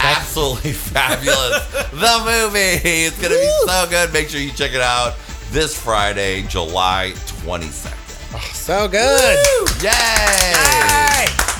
Absolutely 0.00 0.72
fabulous. 0.94 1.66
the 1.90 2.22
movie. 2.24 2.80
It's 3.06 3.16
gonna 3.20 3.34
be 3.34 3.52
so 3.66 3.86
good. 3.88 4.12
Make 4.12 4.28
sure 4.28 4.40
you 4.40 4.50
check 4.52 4.72
it 4.74 4.80
out 4.82 5.14
this 5.50 5.78
Friday, 5.80 6.42
July 6.42 7.12
22nd. 7.44 7.94
So 8.52 8.86
good. 8.88 9.38
Yay! 9.82 9.90
Oh, 10.52 11.55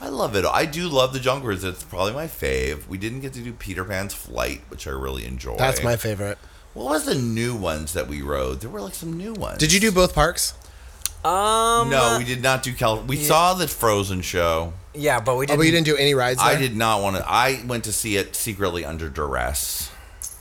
I 0.00 0.08
love 0.08 0.36
it. 0.36 0.44
I 0.44 0.64
do 0.64 0.88
love 0.88 1.12
the 1.12 1.18
Jungle 1.20 1.46
Cruise. 1.46 1.64
It's 1.64 1.82
probably 1.82 2.12
my 2.12 2.26
fave. 2.26 2.86
We 2.86 2.98
didn't 2.98 3.20
get 3.20 3.32
to 3.34 3.40
do 3.40 3.52
Peter 3.52 3.84
Pan's 3.84 4.14
Flight, 4.14 4.62
which 4.68 4.86
I 4.86 4.90
really 4.90 5.24
enjoyed. 5.26 5.58
That's 5.58 5.82
my 5.82 5.96
favorite. 5.96 6.38
What 6.74 6.86
was 6.90 7.04
the 7.06 7.16
new 7.16 7.56
ones 7.56 7.94
that 7.94 8.06
we 8.06 8.22
rode? 8.22 8.60
There 8.60 8.70
were 8.70 8.80
like 8.80 8.94
some 8.94 9.16
new 9.16 9.32
ones. 9.32 9.58
Did 9.58 9.72
you 9.72 9.80
do 9.80 9.90
both 9.90 10.14
parks? 10.14 10.54
Um. 11.24 11.90
No, 11.90 12.14
we 12.18 12.24
did 12.24 12.42
not 12.42 12.62
do 12.62 12.72
Cal. 12.72 13.02
We 13.02 13.16
saw 13.16 13.54
the 13.54 13.66
Frozen 13.66 14.20
show. 14.20 14.72
Yeah, 14.94 15.18
but 15.18 15.36
we 15.36 15.44
Oh, 15.44 15.46
didn't. 15.46 15.58
but 15.58 15.66
you 15.66 15.72
didn't 15.72 15.86
do 15.86 15.96
any 15.96 16.14
rides 16.14 16.38
there? 16.40 16.48
I 16.48 16.56
did 16.56 16.76
not 16.76 17.02
want 17.02 17.16
to. 17.16 17.24
I 17.28 17.60
went 17.66 17.84
to 17.84 17.92
see 17.92 18.16
it 18.16 18.36
secretly 18.36 18.84
under 18.84 19.08
duress 19.08 19.90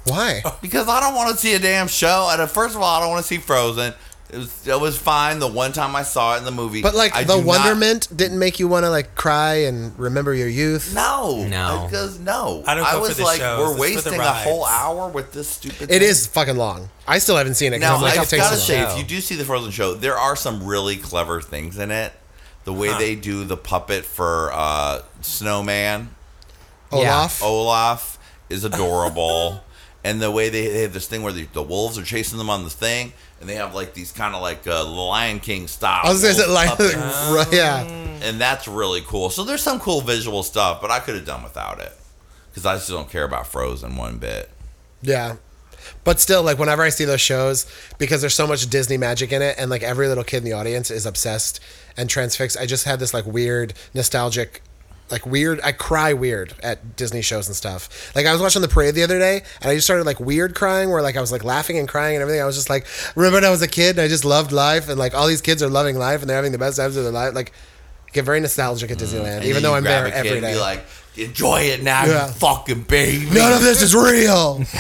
Why? 0.06 0.44
because 0.62 0.88
I 0.88 1.00
don't 1.00 1.16
want 1.16 1.32
to 1.32 1.38
see 1.38 1.56
a 1.56 1.60
damn 1.60 1.88
show. 1.88 2.30
And 2.32 2.42
uh, 2.42 2.46
first 2.48 2.76
of 2.76 2.82
all, 2.82 2.96
I 2.98 3.02
don't 3.02 3.10
want 3.10 3.22
to 3.24 3.28
see 3.28 3.38
Frozen. 3.38 3.94
It 4.30 4.36
was 4.38 4.68
it 4.68 4.80
was 4.82 4.98
fine 4.98 5.40
the 5.40 5.48
one 5.48 5.72
time 5.72 5.96
I 5.96 6.04
saw 6.04 6.36
it 6.36 6.40
in 6.40 6.44
the 6.44 6.52
movie. 6.52 6.82
But 6.82 6.94
like 6.96 7.16
I 7.16 7.24
the 7.24 7.36
do 7.36 7.40
not- 7.40 7.46
wonderment 7.48 8.10
didn't 8.16 8.38
make 8.40 8.60
you 8.60 8.68
want 8.68 8.84
to 8.84 8.90
like 8.90 9.16
cry 9.16 9.54
and 9.68 9.98
remember 9.98 10.34
your 10.34 10.50
youth. 10.50 10.94
No, 10.94 11.46
No. 11.48 11.88
because 11.90 12.20
no. 12.20 12.62
I 12.68 12.76
don't 12.76 12.92
go 12.92 13.00
was 13.00 13.18
like, 13.22 13.40
shows, 13.40 13.60
we're 13.60 13.72
it's 13.72 13.80
wasting 14.06 14.20
a 14.20 14.34
whole 14.34 14.66
hour 14.66 15.08
with 15.08 15.32
this 15.32 15.48
stupid. 15.48 15.84
It 15.84 15.88
thing. 15.88 16.02
is 16.02 16.28
fucking 16.28 16.58
long. 16.58 16.90
I 17.08 17.20
still 17.20 17.38
haven't 17.38 17.56
seen 17.56 17.72
it. 17.72 17.78
'cause 17.80 17.88
Now 17.90 17.96
I'm 17.96 18.02
like, 18.02 18.18
I've 18.18 18.30
got 18.30 18.52
to 18.52 18.58
say, 18.58 18.82
if 18.82 18.98
you 18.98 19.06
do 19.06 19.22
see 19.22 19.36
the 19.36 19.46
Frozen 19.46 19.72
show, 19.72 19.94
there 19.94 20.18
are 20.18 20.36
some 20.36 20.62
really 20.66 20.98
clever 20.98 21.40
things 21.42 21.78
in 21.78 21.90
it. 21.90 22.12
The 22.66 22.74
way 22.74 22.90
they 22.98 23.16
do 23.16 23.46
the 23.46 23.56
puppet 23.56 24.04
for 24.04 24.52
uh, 24.54 25.04
Snowman, 25.22 26.10
Olaf. 26.92 27.42
Olaf 27.42 28.20
is 28.50 28.66
adorable. 28.66 29.64
and 30.04 30.22
the 30.22 30.32
way 30.32 30.50
they, 30.50 30.68
they 30.68 30.82
have 30.82 30.94
this 30.94 31.08
thing 31.08 31.24
where 31.24 31.34
the, 31.34 31.46
the 31.54 31.64
wolves 31.64 31.98
are 31.98 32.04
chasing 32.04 32.38
them 32.38 32.50
on 32.50 32.64
the 32.64 32.70
thing, 32.70 33.14
and 33.40 33.50
they 33.50 33.56
have 33.56 33.76
like 33.76 33.94
these 33.94 34.12
kind 34.12 34.36
of 34.36 34.42
like 34.42 34.66
uh, 34.68 34.86
Lion 34.86 35.40
King 35.40 35.68
style. 35.68 36.02
I 36.04 36.10
was 36.10 36.22
gonna 36.22 36.34
say 36.34 36.48
like, 36.48 36.80
right, 36.80 37.48
yeah. 37.52 37.84
and 38.22 38.40
that's 38.40 38.68
really 38.68 39.02
cool. 39.02 39.30
So 39.30 39.44
there's 39.44 39.64
some 39.64 39.80
cool 39.80 40.02
visual 40.02 40.44
stuff, 40.44 40.82
but 40.82 40.92
I 40.92 41.00
could 41.00 41.16
have 41.16 41.26
done 41.26 41.44
without 41.44 41.80
it 41.80 41.94
because 42.50 42.66
I 42.66 42.76
just 42.76 42.90
don't 42.90 43.10
care 43.10 43.24
about 43.24 43.48
Frozen 43.48 43.96
one 43.96 44.18
bit. 44.18 44.50
Yeah. 45.02 45.36
But 46.04 46.20
still, 46.20 46.44
like 46.44 46.58
whenever 46.58 46.84
I 46.84 46.90
see 46.90 47.06
those 47.06 47.22
shows, 47.22 47.66
because 47.98 48.22
there's 48.22 48.34
so 48.36 48.48
much 48.48 48.68
Disney 48.70 48.98
magic 48.98 49.32
in 49.32 49.42
it, 49.42 49.56
and 49.58 49.70
like 49.70 49.84
every 49.84 50.08
little 50.08 50.24
kid 50.24 50.38
in 50.38 50.44
the 50.44 50.54
audience 50.54 50.90
is 50.90 51.06
obsessed 51.06 51.60
and 51.96 52.10
transfixed, 52.10 52.58
I 52.58 52.66
just 52.66 52.86
had 52.86 53.00
this 53.00 53.14
like 53.14 53.26
weird 53.26 53.74
nostalgic, 53.94 54.62
like 55.10 55.26
weird. 55.26 55.60
I 55.64 55.72
cry 55.72 56.14
weird 56.14 56.54
at 56.62 56.96
Disney 56.96 57.22
shows 57.22 57.48
and 57.48 57.56
stuff. 57.56 58.14
Like 58.16 58.26
I 58.26 58.32
was 58.34 58.42
watching 58.42 58.62
the 58.62 58.68
parade 58.68 58.96
the 58.96 59.04
other 59.04 59.20
day, 59.20 59.42
and 59.62 59.72
I 59.72 59.76
just 59.76 59.88
started 59.88 60.06
like 60.06 60.20
weird 60.20 60.56
crying, 60.56 60.90
where 60.90 61.02
like 61.02 61.16
I 61.18 61.22
was 61.22 61.32
like 61.32 61.44
laughing 61.44 61.78
and 61.78 61.88
crying 61.88 62.16
and 62.16 62.22
everything. 62.22 62.42
I 62.42 62.46
was 62.46 62.56
just 62.56 62.70
like, 62.70 62.86
remember 63.16 63.38
when 63.38 63.46
I 63.46 63.50
was 63.50 63.62
a 63.62 63.68
kid 63.68 63.92
and 63.92 64.02
I 64.02 64.08
just 64.08 64.26
loved 64.26 64.52
life, 64.52 64.90
and 64.90 65.00
like 65.00 65.14
all 65.14 65.28
these 65.28 65.42
kids 65.42 65.64
are 65.64 65.70
loving 65.70 65.98
life 65.98 66.22
and 66.22 66.30
they're 66.30 66.36
having 66.36 66.52
the 66.52 66.58
best 66.58 66.78
times 66.78 66.98
of 66.98 67.04
their 67.04 67.14
life. 67.14 67.34
Like, 67.34 67.54
get 68.14 68.26
very 68.26 68.40
nostalgic 68.40 68.92
at 68.92 68.98
Disneyland, 68.98 69.42
Mm. 69.42 69.46
Even 69.46 69.64
though 69.64 69.76
I'm 69.76 69.84
there 69.84 70.08
every. 70.08 70.40
Be 70.42 70.56
like, 70.56 70.86
enjoy 71.18 71.62
it 71.62 71.84
now, 71.84 72.06
Yeah. 72.06 72.28
you 72.28 72.34
fucking 72.34 72.84
baby. 72.84 73.26
None 73.32 73.54
of 73.54 73.62
this 73.62 73.82
is 73.82 73.94
real. 73.96 74.64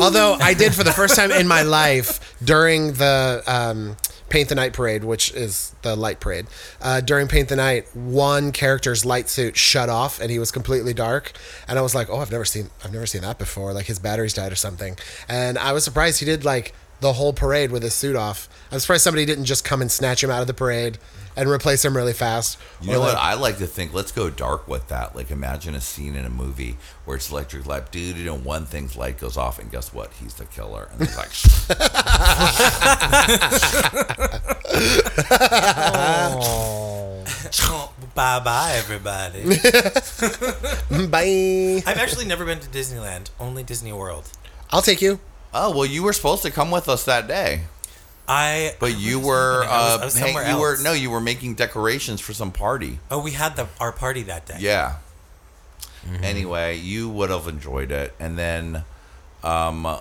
Although 0.00 0.34
I 0.40 0.54
did 0.54 0.74
for 0.74 0.84
the 0.84 0.92
first 0.92 1.16
time 1.16 1.30
in 1.32 1.48
my 1.48 1.62
life 1.62 2.34
during 2.44 2.92
the 2.94 3.42
um, 3.46 3.96
Paint 4.28 4.50
the 4.50 4.54
Night 4.54 4.72
parade, 4.74 5.04
which 5.04 5.32
is 5.32 5.74
the 5.82 5.96
light 5.96 6.20
parade. 6.20 6.46
Uh, 6.82 7.00
during 7.00 7.26
Paint 7.28 7.48
the 7.48 7.56
Night, 7.56 7.86
one 7.94 8.52
character's 8.52 9.04
light 9.06 9.28
suit 9.30 9.56
shut 9.56 9.88
off 9.88 10.20
and 10.20 10.30
he 10.30 10.38
was 10.38 10.50
completely 10.52 10.92
dark, 10.92 11.32
and 11.66 11.78
I 11.78 11.82
was 11.82 11.94
like, 11.94 12.10
"Oh, 12.10 12.18
I've 12.18 12.30
never 12.30 12.44
seen, 12.44 12.68
I've 12.84 12.92
never 12.92 13.06
seen 13.06 13.22
that 13.22 13.38
before." 13.38 13.72
Like 13.72 13.86
his 13.86 13.98
batteries 13.98 14.34
died 14.34 14.52
or 14.52 14.56
something, 14.56 14.98
and 15.28 15.56
I 15.56 15.72
was 15.72 15.84
surprised 15.84 16.20
he 16.20 16.26
did 16.26 16.44
like 16.44 16.74
the 17.00 17.14
whole 17.14 17.32
parade 17.32 17.70
with 17.70 17.82
his 17.82 17.94
suit 17.94 18.16
off. 18.16 18.48
I'm 18.70 18.80
surprised 18.80 19.04
somebody 19.04 19.24
didn't 19.24 19.44
just 19.46 19.64
come 19.64 19.80
and 19.80 19.90
snatch 19.90 20.22
him 20.22 20.30
out 20.30 20.40
of 20.40 20.46
the 20.46 20.54
parade 20.54 20.98
and 21.36 21.48
replace 21.50 21.82
them 21.82 21.94
really 21.96 22.12
fast. 22.14 22.58
You 22.80 22.90
Or, 22.90 22.94
know 22.94 23.00
what? 23.00 23.14
like- 23.14 23.22
I 23.22 23.34
like 23.34 23.58
to 23.58 23.66
think. 23.66 23.92
Let's 23.92 24.12
go 24.12 24.30
dark 24.30 24.66
with 24.66 24.88
that. 24.88 25.14
Like, 25.14 25.30
imagine 25.30 25.74
a 25.74 25.80
scene 25.80 26.16
in 26.16 26.24
a 26.24 26.30
movie 26.30 26.78
where 27.04 27.16
it's 27.16 27.30
electric 27.30 27.66
light, 27.66 27.90
dude. 27.92 28.16
You 28.16 28.24
know, 28.24 28.36
one 28.36 28.64
thing's 28.66 28.96
light 28.96 29.18
goes 29.18 29.36
off, 29.36 29.58
and 29.58 29.70
guess 29.70 29.92
what? 29.92 30.12
He's 30.14 30.34
the 30.34 30.46
killer. 30.46 30.88
And 30.92 31.02
it's 31.02 31.16
like, 31.16 31.30
bye 38.14 38.40
bye, 38.40 38.72
everybody. 38.76 39.42
Bye. 41.08 41.82
I've 41.86 41.98
actually 41.98 42.24
never 42.26 42.44
been 42.44 42.60
to 42.60 42.68
Disneyland, 42.68 43.30
only 43.38 43.62
Disney 43.62 43.92
World. 43.92 44.30
I'll 44.70 44.82
take 44.82 45.00
you. 45.02 45.20
oh 45.54 45.70
well, 45.76 45.86
you 45.86 46.02
were 46.02 46.12
supposed 46.12 46.42
to 46.42 46.50
come 46.50 46.70
with 46.70 46.88
us 46.88 47.04
that 47.04 47.28
day, 47.28 47.62
I. 48.28 48.74
but 48.80 48.98
you 48.98 49.20
were? 49.20 49.64
I 49.64 49.66
was- 49.66 49.98
uh, 49.98 50.02
I 50.02 50.04
was 50.04 50.14
hang- 50.18 50.26
somewhere 50.34 50.50
you 50.50 50.58
were 50.58 50.76
no, 50.82 50.92
you 50.92 51.10
were 51.10 51.20
making 51.20 51.54
decorations 51.54 52.20
for 52.20 52.32
some 52.32 52.50
party. 52.52 52.98
Oh, 53.10 53.18
we 53.20 53.32
had 53.32 53.56
the 53.56 53.68
our 53.80 53.92
party 53.92 54.22
that 54.24 54.46
day. 54.46 54.56
Yeah. 54.60 54.96
Mm-hmm. 56.06 56.22
Anyway, 56.24 56.76
you 56.78 57.08
would 57.08 57.30
have 57.30 57.48
enjoyed 57.48 57.90
it, 57.90 58.14
and 58.20 58.38
then 58.38 58.84
um, 59.42 59.98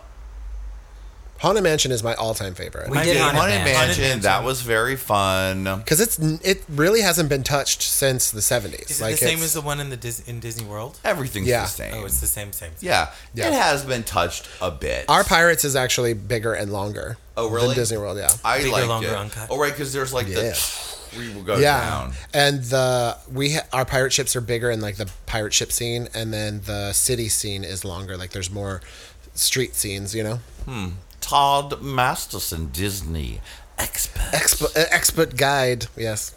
Haunted 1.40 1.64
Mansion 1.64 1.92
is 1.92 2.02
my 2.02 2.14
all-time 2.16 2.56
favorite. 2.56 2.90
We 2.90 2.98
I 2.98 3.04
did 3.04 3.14
did 3.14 3.22
Haunted 3.22 3.40
Haunted 3.42 3.64
Mansion. 3.66 4.04
Mansion. 4.04 4.20
That 4.22 4.44
was 4.44 4.62
very 4.62 4.96
fun. 4.96 5.66
because 5.80 6.00
it's 6.00 6.18
it 6.18 6.64
really 6.70 7.02
hasn't 7.02 7.28
been 7.30 7.44
touched 7.44 7.82
since 7.84 8.32
the 8.32 8.40
70s 8.40 8.90
Is 8.90 9.02
it 9.02 9.04
like 9.04 9.12
the 9.20 9.26
same 9.26 9.40
as 9.40 9.54
the 9.54 9.62
one 9.62 9.80
in 9.80 9.90
the 9.90 9.98
Dis- 9.98 10.22
in 10.28 10.40
Disney 10.40 10.66
World? 10.66 10.98
Everything's 11.04 11.48
Yeah. 11.48 11.64
the 11.64 11.68
same. 11.68 11.94
Oh, 11.94 12.06
it's 12.06 12.22
the 12.22 12.28
same, 12.28 12.52
same. 12.54 12.72
same. 12.72 12.88
yeah, 12.88 13.10
Yeah. 13.34 13.48
it 13.50 13.54
has 13.54 13.84
been 13.84 14.04
touched 14.04 14.48
a 14.62 14.72
bit. 14.72 15.06
our 15.10 15.24
pirates 15.26 15.66
is 15.66 15.76
actually 15.76 16.14
bigger 16.14 16.54
and 16.54 16.72
longer 16.72 17.18
Oh, 17.38 17.50
really? 17.50 17.68
than 17.70 17.76
disney 17.76 17.98
world 17.98 18.18
yeah 18.18 18.32
I 18.44 18.60
Bigger, 18.60 18.70
liked 18.72 18.88
longer, 18.88 19.08
it. 19.10 19.16
uncut. 19.16 19.48
Oh, 19.50 19.58
right, 19.60 19.72
because 19.74 19.92
there's 19.92 20.14
like 20.14 20.28
Yeah. 20.28 20.36
the 20.36 20.90
we 21.18 21.34
will 21.34 21.44
go 21.44 21.58
yeah 21.58 21.80
down. 21.90 22.14
and 22.34 22.64
the 22.64 23.18
we 23.32 23.54
ha- 23.54 23.68
our 23.74 23.86
pirate 23.86 24.14
ships 24.14 24.36
are 24.38 24.42
bigger 24.42 24.70
in 24.72 24.80
like 24.82 24.96
the 24.98 25.10
pirate 25.26 25.54
ship 25.54 25.72
scene 25.72 26.08
and 26.14 26.34
then 26.34 26.62
the 26.66 26.92
city 26.94 27.28
scene 27.30 27.64
is 27.66 27.84
longer 27.86 28.16
like 28.18 28.32
there's 28.32 28.50
more 28.52 28.82
street 29.34 29.76
scenes 29.76 30.14
you 30.16 30.24
know 30.24 30.40
hmm. 30.66 30.88
Todd 31.26 31.82
Masterson, 31.82 32.70
Disney 32.72 33.42
expert. 33.80 34.22
expert, 34.32 34.78
uh, 34.78 34.84
expert 34.92 35.36
guide 35.36 35.88
yes 35.98 36.36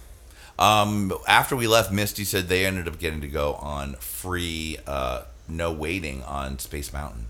Um, 0.59 1.13
after 1.29 1.55
we 1.55 1.67
left, 1.67 1.93
Misty 1.93 2.25
said 2.25 2.49
they 2.49 2.65
ended 2.65 2.89
up 2.89 2.99
getting 2.99 3.21
to 3.21 3.29
go 3.29 3.53
on 3.55 3.97
free, 3.97 4.79
uh, 4.87 5.23
no 5.47 5.71
waiting 5.73 6.23
on 6.23 6.59
Space 6.59 6.91
Mountain. 6.91 7.27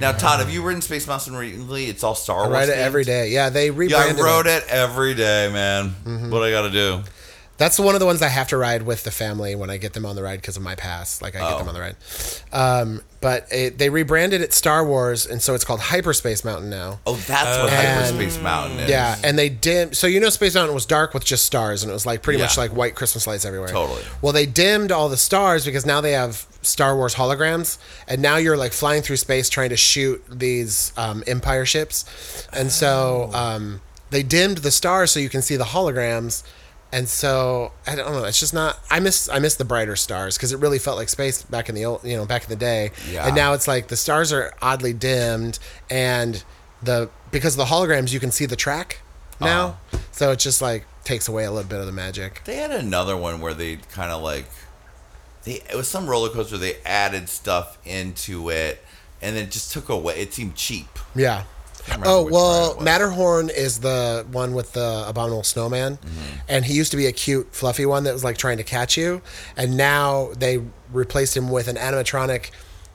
Now, 0.00 0.12
Todd, 0.12 0.38
have 0.38 0.50
you 0.50 0.62
ridden 0.62 0.82
Space 0.82 1.06
Mountain 1.08 1.36
recently? 1.36 1.86
It's 1.86 2.02
all 2.04 2.14
Star 2.14 2.44
i 2.44 2.48
Wars. 2.48 2.52
ride 2.52 2.68
it 2.68 2.76
themed. 2.76 2.78
every 2.78 3.04
day 3.04 3.28
yeah 3.30 3.48
they 3.50 3.70
rebranded. 3.70 4.16
Yeah, 4.16 4.22
I 4.22 4.26
rode 4.26 4.46
it. 4.46 4.62
it 4.62 4.68
every 4.68 5.14
day, 5.14 5.50
man. 5.52 5.90
Mm-hmm. 6.04 6.30
What 6.30 6.42
I 6.44 6.50
got 6.52 6.62
to 6.62 6.70
do? 6.70 7.02
That's 7.56 7.78
one 7.78 7.94
of 7.94 8.00
the 8.00 8.06
ones 8.06 8.20
i 8.22 8.28
have 8.28 8.48
to 8.48 8.56
ride 8.56 8.82
with 8.82 9.04
the 9.04 9.10
family 9.10 9.54
when 9.54 9.70
i 9.70 9.76
get 9.76 9.92
them 9.92 10.04
on 10.04 10.16
the 10.16 10.22
ride 10.22 10.40
because 10.40 10.56
of 10.56 10.62
my 10.62 10.74
pass 10.74 11.22
like 11.22 11.36
i 11.36 11.38
get 11.38 11.52
Oh. 11.54 11.58
them 11.58 11.68
on 11.68 11.74
the 11.74 11.80
ride 11.80 11.96
um, 12.52 13.00
but 13.20 13.46
it, 13.50 13.78
they 13.78 13.88
rebranded 13.90 14.40
it 14.40 14.52
star 14.52 14.84
wars 14.84 15.24
and 15.26 15.40
so 15.40 15.54
it's 15.54 15.64
called 15.64 15.80
hyperspace 15.80 16.44
mountain 16.44 16.68
now 16.70 16.98
Oh, 17.06 17.16
that's 17.16 17.58
what 17.62 17.72
And- 17.72 18.04
Hyperspace 18.04 18.40
Mountain 18.42 18.78
is. 18.80 18.90
Yeah, 18.90 19.16
and 19.24 19.38
they 19.38 19.48
dimmed. 19.48 19.96
So 19.96 20.06
you 20.06 20.20
know, 20.20 20.28
Space 20.30 20.54
Mountain 20.54 20.74
was 20.74 20.84
dark 20.86 21.14
with 21.14 21.24
just 21.24 21.44
stars, 21.44 21.82
and 21.82 21.90
it 21.90 21.92
was 21.92 22.04
like 22.06 22.22
pretty 22.22 22.38
much 22.38 22.56
like 22.58 22.70
white 22.74 22.94
Christmas 22.94 23.26
lights 23.26 23.44
everywhere. 23.44 23.68
Totally. 23.68 24.02
Well, 24.22 24.32
they 24.32 24.46
dimmed 24.46 24.92
all 24.92 25.08
the 25.08 25.16
stars 25.16 25.64
because 25.64 25.84
now 25.86 26.00
they 26.00 26.12
have 26.12 26.46
Star 26.62 26.94
Wars 26.96 27.14
holograms, 27.14 27.78
and 28.08 28.20
now 28.22 28.36
you're 28.36 28.56
like 28.56 28.72
flying 28.72 29.02
through 29.02 29.16
space 29.16 29.48
trying 29.48 29.70
to 29.70 29.76
shoot 29.76 30.22
these 30.30 30.92
um, 30.96 31.22
Empire 31.26 31.64
ships, 31.66 32.04
and 32.52 32.70
so 32.70 33.30
Oh. 33.32 33.38
um, 33.38 33.80
they 34.10 34.22
dimmed 34.22 34.58
the 34.58 34.70
stars 34.70 35.10
so 35.10 35.18
you 35.20 35.28
can 35.30 35.42
see 35.42 35.56
the 35.56 35.64
holograms. 35.64 36.42
And 36.94 37.08
so 37.08 37.72
I 37.88 37.96
don't 37.96 38.12
know. 38.12 38.22
It's 38.22 38.38
just 38.38 38.54
not. 38.54 38.78
I 38.88 39.00
miss 39.00 39.28
I 39.28 39.40
miss 39.40 39.56
the 39.56 39.64
brighter 39.64 39.96
stars 39.96 40.38
because 40.38 40.52
it 40.52 40.60
really 40.60 40.78
felt 40.78 40.96
like 40.96 41.08
space 41.08 41.42
back 41.42 41.68
in 41.68 41.74
the 41.74 41.84
old 41.84 42.04
you 42.04 42.16
know 42.16 42.24
back 42.24 42.44
in 42.44 42.50
the 42.50 42.56
day. 42.56 42.92
Yeah. 43.10 43.26
And 43.26 43.34
now 43.34 43.52
it's 43.52 43.66
like 43.66 43.88
the 43.88 43.96
stars 43.96 44.32
are 44.32 44.54
oddly 44.62 44.92
dimmed, 44.92 45.58
and 45.90 46.44
the 46.84 47.10
because 47.32 47.54
of 47.54 47.58
the 47.58 47.74
holograms 47.74 48.12
you 48.12 48.20
can 48.20 48.30
see 48.30 48.46
the 48.46 48.54
track 48.54 49.00
now. 49.40 49.66
Uh-huh. 49.66 49.98
So 50.12 50.30
it 50.30 50.38
just 50.38 50.62
like 50.62 50.86
takes 51.02 51.26
away 51.26 51.44
a 51.44 51.50
little 51.50 51.68
bit 51.68 51.80
of 51.80 51.86
the 51.86 51.92
magic. 51.92 52.42
They 52.44 52.56
had 52.58 52.70
another 52.70 53.16
one 53.16 53.40
where 53.40 53.54
they 53.54 53.74
kind 53.90 54.12
of 54.12 54.22
like 54.22 54.46
they 55.42 55.54
it 55.68 55.74
was 55.74 55.88
some 55.88 56.06
roller 56.06 56.28
coaster. 56.28 56.58
They 56.58 56.76
added 56.84 57.28
stuff 57.28 57.76
into 57.84 58.50
it, 58.50 58.84
and 59.20 59.34
then 59.34 59.50
just 59.50 59.72
took 59.72 59.88
away. 59.88 60.20
It 60.20 60.32
seemed 60.32 60.54
cheap. 60.54 61.00
Yeah. 61.16 61.42
Oh 62.04 62.22
well, 62.22 62.60
ride 62.68 62.70
it 62.72 62.76
was. 62.76 62.84
Matterhorn 62.84 63.50
is 63.50 63.80
the 63.80 64.26
one 64.30 64.54
with 64.54 64.72
the 64.72 65.04
abominable 65.06 65.42
snowman, 65.44 65.96
Mm-hmm. 65.98 66.36
and 66.48 66.64
he 66.64 66.74
used 66.74 66.90
to 66.92 66.96
be 66.96 67.06
a 67.06 67.12
cute, 67.12 67.54
fluffy 67.54 67.86
one 67.86 68.04
that 68.04 68.12
was 68.12 68.24
like 68.24 68.36
trying 68.38 68.56
to 68.58 68.64
catch 68.64 68.96
you, 68.96 69.22
and 69.56 69.76
now 69.76 70.30
they 70.36 70.60
replaced 70.92 71.36
him 71.36 71.50
with 71.50 71.68
an 71.68 71.76
animatronic 71.76 72.50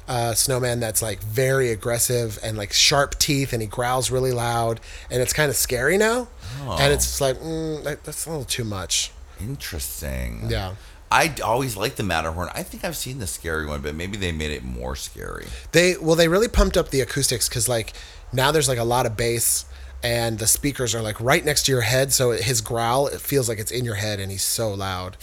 uh, 0.07 0.33
snowman 0.33 0.79
that's 0.79 1.01
like 1.03 1.21
very 1.21 1.69
aggressive 1.69 2.39
and 2.43 2.57
like 2.57 2.73
sharp 2.73 3.17
teeth, 3.19 3.53
and 3.53 3.61
he 3.61 3.67
growls 3.67 4.09
really 4.09 4.31
loud, 4.31 4.79
and 5.11 5.21
it's 5.21 5.33
kind 5.33 5.49
of 5.51 5.55
scary 5.55 5.97
now, 5.97 6.27
and 6.67 6.91
it's 6.91 7.21
like 7.21 7.37
mm, 7.37 7.83
that's 8.03 8.25
a 8.25 8.29
little 8.29 8.45
too 8.45 8.63
much. 8.63 9.11
Interesting. 9.39 10.47
Yeah. 10.49 10.75
I 11.11 11.33
always 11.43 11.75
liked 11.75 11.97
the 11.97 12.03
Matterhorn. 12.03 12.49
I 12.53 12.61
think 12.61 12.83
I've 12.83 12.95
seen 12.95 13.17
the 13.17 13.25
scary 13.25 13.65
one, 13.65 13.81
but 13.81 13.95
maybe 13.95 14.15
they 14.15 14.31
made 14.31 14.51
it 14.51 14.63
more 14.63 14.95
scary. 14.95 15.47
They 15.71 15.95
well, 15.97 16.15
they 16.15 16.27
really 16.27 16.47
pumped 16.47 16.77
up 16.77 16.89
the 16.89 17.01
acoustics 17.01 17.49
because 17.49 17.67
like 17.67 17.93
now 18.33 18.51
there's 18.51 18.67
like 18.67 18.77
a 18.77 18.83
lot 18.83 19.05
of 19.05 19.15
bass. 19.17 19.65
And 20.01 20.39
the 20.39 20.47
speakers 20.47 20.95
are 20.95 21.01
like 21.01 21.19
right 21.19 21.43
next 21.43 21.65
to 21.65 21.73
your 21.73 21.81
head, 21.81 22.13
so 22.13 22.31
his 22.31 22.61
growl 22.61 23.07
it 23.07 23.19
feels 23.19 23.49
like 23.49 23.59
it's 23.59 23.69
in 23.69 23.83
your 23.83 23.95
head, 23.95 24.21
and 24.21 24.31
he's 24.31 24.43
so 24.43 24.73
loud. 24.73 25.17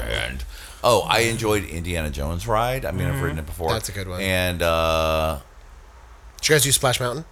And 0.00 0.42
oh, 0.82 1.02
I 1.02 1.20
enjoyed 1.24 1.64
Indiana 1.64 2.08
Jones 2.08 2.46
ride. 2.46 2.86
I 2.86 2.90
mean, 2.92 3.06
I've 3.06 3.20
ridden 3.20 3.38
it 3.38 3.44
before. 3.44 3.66
Mm-hmm. 3.66 3.74
That's 3.74 3.88
a 3.90 3.92
good 3.92 4.08
one. 4.08 4.22
And 4.22 4.62
uh 4.62 5.40
Did 6.40 6.48
you 6.48 6.54
guys 6.54 6.62
do 6.62 6.72
Splash 6.72 7.00
Mountain? 7.00 7.26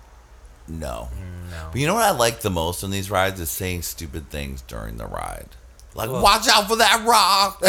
no, 0.69 1.09
No. 1.51 1.69
But 1.73 1.81
you 1.81 1.87
know 1.87 1.95
what 1.95 2.05
I 2.05 2.11
like 2.11 2.41
the 2.43 2.51
most 2.51 2.85
on 2.85 2.91
these 2.91 3.11
rides 3.11 3.41
is 3.41 3.49
saying 3.51 3.83
stupid 3.83 4.29
things 4.29 4.61
during 4.63 4.99
the 4.99 5.07
ride. 5.07 5.57
Like, 5.95 6.11
watch 6.11 6.49
out 6.49 6.69
for 6.69 6.77
that 6.77 7.05
rock. 7.05 7.61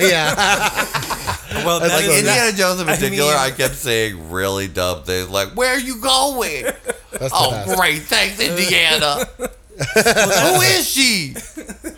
yeah. 0.00 0.34
Well, 1.64 1.80
that 1.80 1.90
like 1.90 2.04
is- 2.04 2.18
Indiana 2.18 2.52
Jones 2.56 2.80
in 2.80 2.86
particular, 2.86 3.34
I, 3.34 3.48
mean- 3.48 3.56
kept 3.56 3.74
saying 3.74 4.30
really 4.30 4.68
dumb 4.68 5.02
things 5.02 5.28
like, 5.28 5.50
"Where 5.50 5.74
are 5.74 5.80
you 5.80 6.00
going?" 6.00 6.64
That's 7.12 7.32
oh, 7.34 7.74
great, 7.76 8.02
thanks, 8.02 8.40
Indiana. 8.40 9.28
Who 9.76 10.60
is 10.60 10.88
she? 10.88 11.32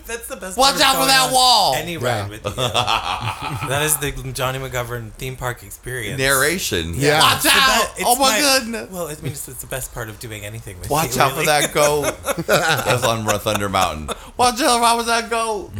That's 0.06 0.26
the 0.28 0.36
best. 0.40 0.56
Watch 0.56 0.76
part 0.80 0.82
out 0.82 1.00
for 1.02 1.06
that 1.06 1.30
wall. 1.32 1.74
Any 1.74 1.94
Yeah. 1.94 2.22
ride 2.22 2.30
with 2.30 2.44
you. 2.44 2.50
that 2.56 3.82
is 3.84 3.96
the 3.98 4.12
Jonny 4.32 4.58
McGovern 4.58 5.12
theme 5.12 5.36
park 5.36 5.62
experience. 5.62 6.18
Narration. 6.18 6.94
Yeah. 6.94 7.20
Watch 7.20 7.34
It's 7.36 7.44
the 7.44 7.50
out! 7.52 7.96
be- 7.96 8.04
oh 8.06 8.12
it's 8.12 8.20
my, 8.20 8.40
goodness. 8.40 8.90
Well, 8.90 9.08
it 9.08 9.22
means 9.22 9.46
it's 9.48 9.60
the 9.60 9.66
best 9.66 9.92
part 9.92 10.08
of 10.08 10.18
doing 10.18 10.44
anything 10.44 10.78
with 10.78 10.88
Watch 10.90 11.16
you, 11.16 11.22
out 11.22 11.32
for 11.32 11.40
really. 11.40 11.46
that 11.46 11.74
goat. 11.74 12.14
That's 12.46 13.04
on 13.04 13.24
Thunder 13.38 13.68
Mountain. 13.68 14.08
Watch 14.36 14.60
out 14.62 14.80
for 14.80 15.06
that 15.06 15.28
goat. 15.28 15.72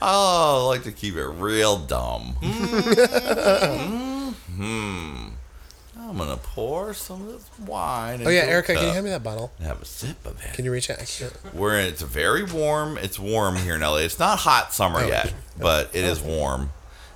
oh, 0.00 0.64
I 0.64 0.66
like 0.68 0.82
to 0.84 0.92
keep 0.92 1.16
it 1.16 1.26
real 1.26 1.76
dumb. 1.78 2.34
Mm. 2.40 2.52
Mm. 2.68 4.07
I'm 6.20 6.26
gonna 6.28 6.40
pour 6.42 6.94
some 6.94 7.26
of 7.28 7.32
this 7.32 7.50
wine. 7.66 8.20
Oh 8.24 8.28
yeah, 8.30 8.40
into 8.40 8.50
a 8.50 8.54
Erica, 8.54 8.74
can 8.74 8.84
you 8.84 8.90
hand 8.92 9.04
me 9.04 9.10
that 9.10 9.22
bottle? 9.22 9.52
and 9.58 9.66
Have 9.66 9.80
a 9.82 9.84
sip 9.84 10.24
of 10.26 10.42
it. 10.44 10.54
Can 10.54 10.64
you 10.64 10.72
reach 10.72 10.90
it? 10.90 10.98
I 11.00 11.04
can't. 11.04 11.54
We're 11.54 11.78
in, 11.78 11.86
it's 11.86 12.02
very 12.02 12.44
warm. 12.44 12.98
It's 12.98 13.18
warm 13.18 13.56
here 13.56 13.74
in 13.74 13.80
LA. 13.82 13.98
It's 13.98 14.18
not 14.18 14.38
hot 14.40 14.72
summer 14.74 15.00
Oh. 15.00 15.06
yet, 15.06 15.32
but 15.58 15.90
it 15.94 16.04
is 16.04 16.20
warm, 16.20 16.70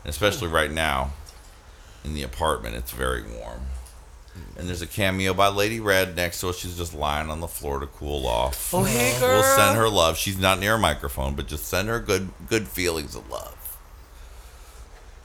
and 0.05 0.11
especially 0.11 0.49
right 0.49 0.71
now 0.71 1.13
in 2.05 2.15
the 2.15 2.23
apartment. 2.23 2.75
It's 2.77 2.91
very 2.93 3.23
warm. 3.23 3.61
And 4.57 4.67
there's 4.69 4.83
a 4.83 4.87
cameo 4.87 5.35
by 5.35 5.49
Lady 5.49 5.79
Red 5.81 6.17
next 6.17 6.41
to 6.41 6.49
us. 6.49 6.59
She's 6.59 6.77
just 6.77 6.95
lying 6.95 7.29
on 7.31 7.41
the 7.41 7.49
floor 7.49 7.81
to 7.81 7.87
cool 7.87 8.27
off. 8.27 8.73
Oh, 8.73 8.83
hey, 8.85 9.19
girl. 9.21 9.41
We'll 9.41 9.57
send 9.57 9.77
her 9.77 9.89
love. 9.89 10.17
She's 10.17 10.39
not 10.39 10.59
near 10.59 10.75
a 10.75 10.79
microphone, 10.79 11.35
but 11.35 11.47
just 11.49 11.67
send 11.67 11.89
her 11.89 12.01
good 12.01 12.31
good 12.49 12.67
feelings 12.69 13.15
of 13.15 13.29
love. 13.31 13.77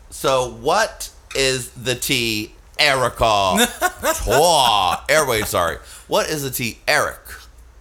So, 0.10 0.50
what 0.50 1.10
is 1.36 1.70
the 1.72 1.96
tea, 1.96 2.54
Erica? 2.80 3.68
Tor. 4.24 4.98
Airway, 5.10 5.42
sorry. 5.42 5.78
What 6.08 6.30
is 6.30 6.44
the 6.44 6.50
tea, 6.52 6.80
Eric? 6.88 7.20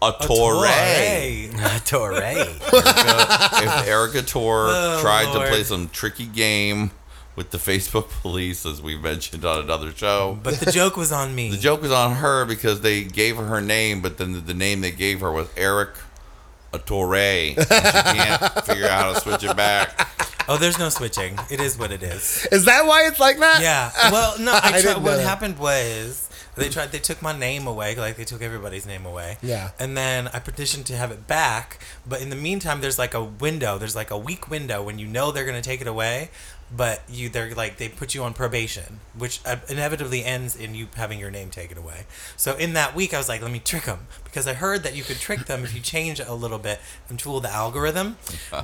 A, 0.03 0.13
Torre. 0.21 0.67
A 0.67 1.81
Torre. 1.85 2.21
if 2.23 3.87
Erica 3.89 4.23
Tor 4.23 4.67
Oh, 4.69 4.99
tried 5.01 5.33
to 5.33 5.49
play 5.49 5.63
some 5.63 5.89
tricky 5.89 6.27
game 6.27 6.91
with 7.35 7.51
the 7.51 7.59
Facebook 7.59 8.09
police, 8.23 8.65
as 8.67 8.81
we 8.81 8.97
mentioned 8.97 9.45
on 9.45 9.61
another 9.65 9.93
show, 9.93 10.39
But 10.43 10.55
the 10.61 10.71
joke 10.73 10.97
was 10.97 11.13
on 11.13 11.35
me. 11.35 11.51
the 11.51 11.57
joke 11.57 11.83
was 11.83 11.93
on 11.93 12.17
her 12.17 12.45
because 12.45 12.81
they 12.83 13.05
gave 13.05 13.37
her 13.37 13.45
her 13.47 13.61
name, 13.61 14.01
but 14.03 14.19
then 14.19 14.33
the, 14.33 14.41
the 14.41 14.55
name 14.55 14.81
they 14.81 14.91
gave 14.91 15.21
her 15.21 15.31
was 15.33 15.49
Eric 15.57 15.91
a 16.73 16.79
Torre. 16.79 17.15
And 17.17 17.57
she 17.59 17.65
can't 17.67 18.65
figure 18.67 18.87
out 18.87 19.01
how 19.05 19.13
to 19.13 19.21
switch 19.21 19.45
it 19.45 19.57
back. 19.57 20.09
Oh, 20.49 20.57
there's 20.57 20.79
no 20.79 20.89
switching. 20.91 21.37
It 21.51 21.61
is 21.61 21.77
what 21.79 21.91
it 21.91 22.03
is. 22.03 22.47
Is 22.53 22.67
that 22.67 22.87
why 22.87 23.07
it's 23.07 23.19
like 23.19 23.39
that? 23.39 23.61
Yeah. 23.61 23.91
Well, 24.13 24.39
no. 24.39 24.53
I 24.55 24.57
I 24.57 24.61
tried, 24.61 24.73
didn't 24.83 24.97
know 24.99 25.11
what 25.11 25.17
that. 25.17 25.25
happened 25.25 25.59
was 25.59 26.29
they 26.57 26.69
tried. 26.69 26.93
They 26.93 27.01
took 27.01 27.21
my 27.21 27.37
name 27.37 27.67
away, 27.67 27.97
like 27.97 28.17
they 28.17 28.25
took 28.25 28.43
everybody's 28.43 28.87
name 28.87 29.05
away. 29.07 29.39
Yeah. 29.43 29.71
And 29.81 29.97
then 29.97 30.29
I 30.29 30.39
petitioned 30.39 30.87
to 30.87 30.97
have 30.97 31.11
it 31.11 31.27
back, 31.27 31.81
but 32.07 32.23
in 32.23 32.31
the 32.31 32.37
meantime, 32.37 32.81
there's 32.81 32.99
like 32.99 33.13
a 33.13 33.25
window. 33.25 33.77
There's 33.77 33.97
like 33.97 34.11
a 34.13 34.17
week 34.19 34.49
window 34.49 34.83
when 34.85 34.99
you 35.01 35.07
know 35.07 35.33
they're 35.33 35.45
gonna 35.45 35.61
take 35.63 35.81
it 35.81 35.87
away, 35.89 36.31
but 36.75 37.03
you 37.09 37.29
they're 37.29 37.55
like 37.55 37.77
they 37.77 37.89
put 37.89 38.15
you 38.15 38.23
on 38.25 38.35
probation, 38.35 39.01
which 39.17 39.41
uh, 39.47 39.57
inevitably 39.69 40.25
ends 40.25 40.57
in 40.57 40.75
you 40.75 40.89
having 40.97 41.19
your 41.19 41.31
name 41.31 41.51
taken 41.51 41.79
away. 41.79 42.05
So 42.37 42.57
in 42.57 42.73
that 42.73 42.95
week, 42.95 43.15
I 43.15 43.19
was 43.19 43.29
like, 43.29 43.43
let 43.43 43.51
me 43.51 43.61
trick 43.61 43.85
them 43.85 44.07
because 44.25 44.47
I 44.47 44.55
heard 44.55 44.83
that 44.83 44.95
you 44.95 45.05
could 45.05 45.19
trick 45.19 45.47
them 45.47 45.65
if 45.65 45.75
you 45.75 45.81
change 45.81 46.21
a 46.21 46.35
little 46.35 46.59
bit 46.59 46.81
and 47.09 47.19
tool 47.19 47.41
the 47.41 47.51
algorithm, 47.51 48.17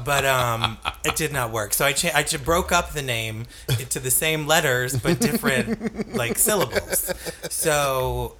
but 0.05 0.24
um, 0.24 0.78
it 1.05 1.16
did 1.16 1.32
not 1.32 1.53
work. 1.53 1.72
So 1.72 1.84
I 1.84 1.92
cha- 1.92 2.12
I 2.14 2.24
broke 2.44 2.72
up 2.72 2.92
the 2.92 3.03
name 3.03 3.46
into 3.78 4.00
the 4.00 4.11
same 4.11 4.46
letters 4.46 4.98
but 4.98 5.20
different 5.20 6.14
like 6.14 6.38
syllables. 6.38 7.12
So 7.50 8.36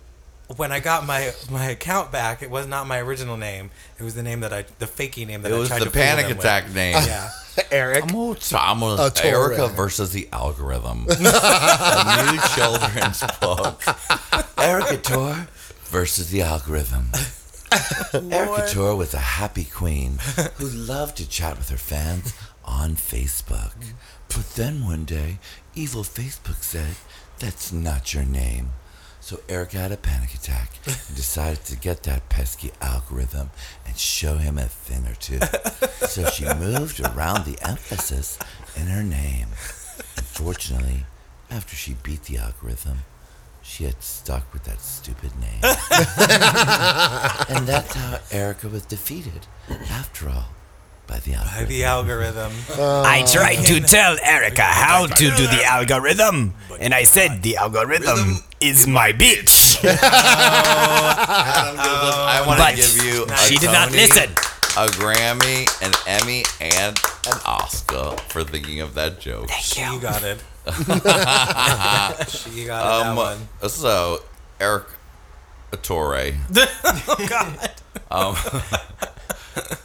when 0.57 0.73
I 0.73 0.81
got 0.81 1.07
my 1.07 1.33
my 1.51 1.67
account 1.67 2.11
back, 2.13 2.43
it 2.43 2.51
was 2.51 2.67
not 2.67 2.87
my 2.87 2.99
original 2.99 3.37
name. 3.37 3.71
It 3.99 4.03
was 4.03 4.15
the 4.15 4.23
name 4.23 4.41
that 4.41 4.53
I 4.53 4.65
the 4.79 4.87
fakey 4.87 5.27
name 5.27 5.43
that 5.43 5.53
It 5.53 5.55
I 5.55 5.59
was 5.59 5.69
tried 5.69 5.81
the 5.81 5.85
to 5.87 5.91
fool 5.91 6.01
panic 6.03 6.27
them 6.29 6.37
with. 6.37 6.45
attack 6.45 6.71
name. 6.75 6.95
Yeah. 6.95 7.31
Eric. 7.71 8.05
I'm 8.05 8.09
gonna, 8.11 8.39
I'm 8.55 8.81
gonna 8.81 9.07
A 9.07 9.11
Torre. 9.11 9.53
Erica 9.53 9.69
versus 9.69 10.13
the 10.13 10.29
algorithm. 10.33 11.07
a 11.11 12.33
new 12.33 12.41
children's 12.55 13.23
book. 13.41 13.83
Erica 14.59 14.97
Tor 14.97 15.49
versus 15.85 16.31
the 16.31 16.43
algorithm. 16.43 17.09
Erica 18.33 18.69
Tor 18.71 18.97
was 18.97 19.15
a 19.15 19.19
happy 19.19 19.65
queen 19.65 20.19
who 20.57 20.67
loved 20.69 21.17
to 21.19 21.29
chat 21.29 21.59
with 21.59 21.69
her 21.71 21.77
fans 21.77 22.35
on 22.65 22.97
Facebook. 22.97 23.73
But 24.29 24.51
then 24.57 24.85
one 24.85 25.05
day, 25.05 25.39
evil 25.75 26.03
Facebook 26.05 26.63
said, 26.63 26.97
That's 27.39 27.73
not 27.73 28.15
your 28.15 28.25
name. 28.25 28.71
So 29.23 29.41
Erica 29.49 29.79
had 29.79 29.93
a 29.93 29.97
panic 29.97 30.35
attack 30.35 30.73
and 30.85 30.97
decided 31.15 31.65
to 31.67 31.77
get 31.77 32.03
that 32.03 32.29
pesky 32.29 32.73
algorithm 32.81 33.51
and 33.87 33.97
show 33.97 34.37
him 34.37 34.59
a 34.59 34.65
thing 34.65 35.07
or 35.07 35.15
two. 35.15 35.39
So 36.09 36.25
she 36.27 36.45
moved 36.55 36.99
around 36.99 37.45
the 37.45 37.57
emphasis 37.67 38.37
in 38.75 38.89
her 38.89 39.05
name. 39.05 39.47
Unfortunately, 40.17 41.07
after 41.53 41.77
she 41.77 41.95
beat 42.03 42.25
the 42.25 42.39
algorithm, 42.39 42.99
she 43.63 43.85
had 43.85 44.03
stuck 44.03 44.53
with 44.53 44.65
that 44.65 44.81
stupid 44.81 45.31
name. 45.39 45.61
and 45.63 45.77
that's 47.67 47.95
how 47.95 48.19
Erica 48.33 48.69
was 48.69 48.85
defeated, 48.85 49.47
after 49.89 50.29
all, 50.31 50.49
by 51.07 51.21
the 51.21 51.35
By 51.35 51.65
the 51.69 51.85
algorithm. 51.85 52.51
I 52.77 53.25
tried 53.25 53.65
to 53.67 53.79
tell 53.81 54.19
Erica 54.21 54.63
how 54.63 55.07
to 55.07 55.15
do 55.15 55.47
the 55.47 55.63
algorithm, 55.65 56.55
and 56.81 56.93
I 56.93 57.05
said 57.05 57.45
the 57.45 57.57
algorithm 57.57 58.43
is 58.63 58.87
my 58.87 59.13
bitch. 59.13 59.79
I 61.03 62.45
want 62.47 62.61
to 62.61 62.77
give 62.77 63.05
you 63.05 63.25
a 63.25 63.37
she 63.39 63.57
did 63.57 63.71
not 63.73 63.91
listen. 63.93 64.31
a 64.77 64.87
Grammy, 64.89 65.67
an 65.83 65.93
Emmy, 66.07 66.45
and 66.61 66.99
an 67.27 67.39
Oscar 67.45 68.17
for 68.29 68.45
thinking 68.45 68.81
of 68.81 68.95
that 68.95 69.21
joke. 69.21 69.49
Thank 69.51 69.79
you. 69.79 69.83
She 69.93 69.99
got 70.01 70.23
it. 70.23 70.39
she 72.29 72.65
got 72.67 72.85
it, 72.87 73.07
Um, 73.09 73.17
that 73.17 73.17
one. 73.17 73.39
so 73.69 74.21
Eric 74.61 74.85
Torre, 75.83 76.33
oh 76.57 77.27
God. 77.29 77.71
um, 78.11 78.37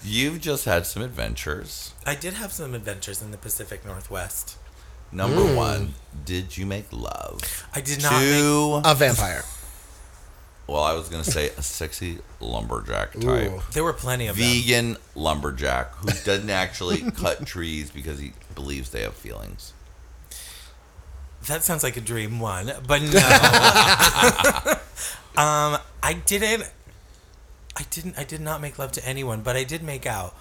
you've 0.03 0.39
just 0.39 0.65
had 0.65 0.85
some 0.85 1.01
adventures. 1.01 1.93
I 2.05 2.13
did 2.15 2.33
have 2.35 2.51
some 2.53 2.75
adventures 2.75 3.21
in 3.23 3.31
the 3.31 3.37
Pacific 3.37 3.83
Northwest. 3.85 4.57
Number 5.11 5.41
Mm. 5.41 5.55
one, 5.55 5.93
did 6.25 6.57
you 6.57 6.65
make 6.65 6.87
love 6.91 7.65
I 7.73 7.81
did 7.81 8.01
not. 8.01 8.13
Make, 8.21 8.31
to? 8.33 8.81
A 8.83 8.93
vampire. 8.95 9.45
well, 10.67 10.83
I 10.83 10.93
was 10.93 11.07
gonna 11.09 11.23
say 11.23 11.49
a 11.49 11.61
sexy 11.61 12.19
lumberjack 12.41 13.13
type. 13.13 13.23
Ooh. 13.51 13.61
there 13.71 13.83
were 13.83 13.93
plenty 13.93 14.27
of 14.27 14.35
them. 14.35 14.45
vegan 14.45 14.97
lumberjack 15.15 15.93
who 15.95 16.07
doesn't 16.25 16.49
actually 16.49 17.09
cut 17.15 17.45
trees 17.47 17.89
because 17.89 18.19
he 18.19 18.33
believes 18.53 18.89
they 18.89 19.01
have 19.03 19.15
feelings. 19.15 19.73
That 21.47 21.63
sounds 21.63 21.83
like 21.83 21.95
a 21.95 22.01
dream 22.01 22.39
one, 22.41 22.73
but 22.85 23.01
no. 23.01 23.19
um, 25.41 25.77
I 26.03 26.13
didn't. 26.25 26.69
I 27.77 27.83
didn't. 27.89 28.17
I 28.17 28.23
did 28.23 28.41
not 28.41 28.59
make 28.59 28.77
love 28.79 28.91
to 28.93 29.07
anyone, 29.07 29.41
but 29.41 29.55
I 29.55 29.63
did 29.63 29.83
make 29.83 30.05
out 30.05 30.35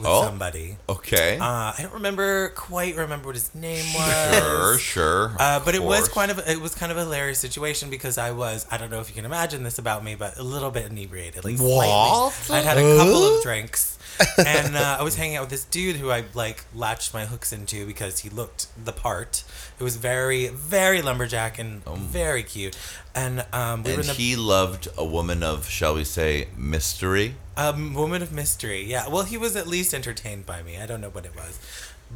with 0.00 0.08
Oh. 0.08 0.22
somebody. 0.22 0.76
Okay. 0.88 1.38
Uh, 1.38 1.44
I 1.44 1.76
don't 1.82 1.94
remember 1.94 2.48
quite 2.50 2.96
remember 2.96 3.26
what 3.26 3.34
his 3.36 3.54
name 3.54 3.84
was. 3.94 4.38
sure, 4.38 4.78
sure. 4.78 5.36
Uh, 5.38 5.60
but 5.64 5.74
it 5.74 5.82
was 5.82 6.08
kind 6.08 6.30
of 6.30 6.38
it 6.48 6.60
was 6.60 6.74
kind 6.74 6.90
of 6.90 6.98
a 6.98 7.02
hilarious 7.02 7.38
situation 7.38 7.90
because 7.90 8.18
I 8.18 8.32
was 8.32 8.66
I 8.70 8.76
don't 8.78 8.90
know 8.90 9.00
if 9.00 9.08
you 9.08 9.14
can 9.14 9.24
imagine 9.24 9.62
this 9.62 9.78
about 9.78 10.02
me, 10.04 10.14
but 10.14 10.36
a 10.38 10.42
little 10.42 10.70
bit 10.70 10.90
inebriated, 10.90 11.44
like 11.44 11.58
What? 11.58 12.32
slightly. 12.32 12.56
I'd 12.58 12.64
had 12.64 12.78
a 12.78 12.96
couple 12.98 13.36
of 13.36 13.42
drinks, 13.42 13.98
and 14.38 14.76
uh, 14.76 14.96
I 15.00 15.02
was 15.02 15.16
hanging 15.16 15.36
out 15.36 15.42
with 15.42 15.50
this 15.50 15.64
dude 15.64 15.96
who 15.96 16.10
I 16.10 16.24
like 16.34 16.64
latched 16.74 17.14
my 17.14 17.24
hooks 17.26 17.52
into 17.52 17.86
because 17.86 18.20
he 18.20 18.28
looked 18.28 18.66
the 18.82 18.92
part. 18.92 19.44
It 19.78 19.82
was 19.82 19.96
very 19.96 20.48
very 20.48 21.02
lumberjack 21.02 21.58
and 21.58 21.84
very 21.84 22.42
cute, 22.42 22.76
and 23.14 23.44
um, 23.52 23.82
we. 23.82 23.94
And 23.94 24.04
the 24.04 24.12
he 24.12 24.36
loved 24.36 24.88
a 24.96 25.04
woman 25.04 25.42
of, 25.42 25.68
shall 25.68 25.94
we 25.94 26.04
say, 26.04 26.48
mystery. 26.56 27.34
A 27.56 27.72
woman 27.72 28.22
of 28.22 28.32
mystery. 28.32 28.84
Yeah, 28.84 29.08
well, 29.08 29.24
he 29.24 29.36
was 29.36 29.56
at 29.56 29.66
least 29.66 29.92
entertained 29.94 30.46
by 30.46 30.62
me. 30.62 30.78
I 30.78 30.86
don't 30.86 31.00
know 31.00 31.10
what 31.10 31.24
it 31.26 31.34
was, 31.36 31.58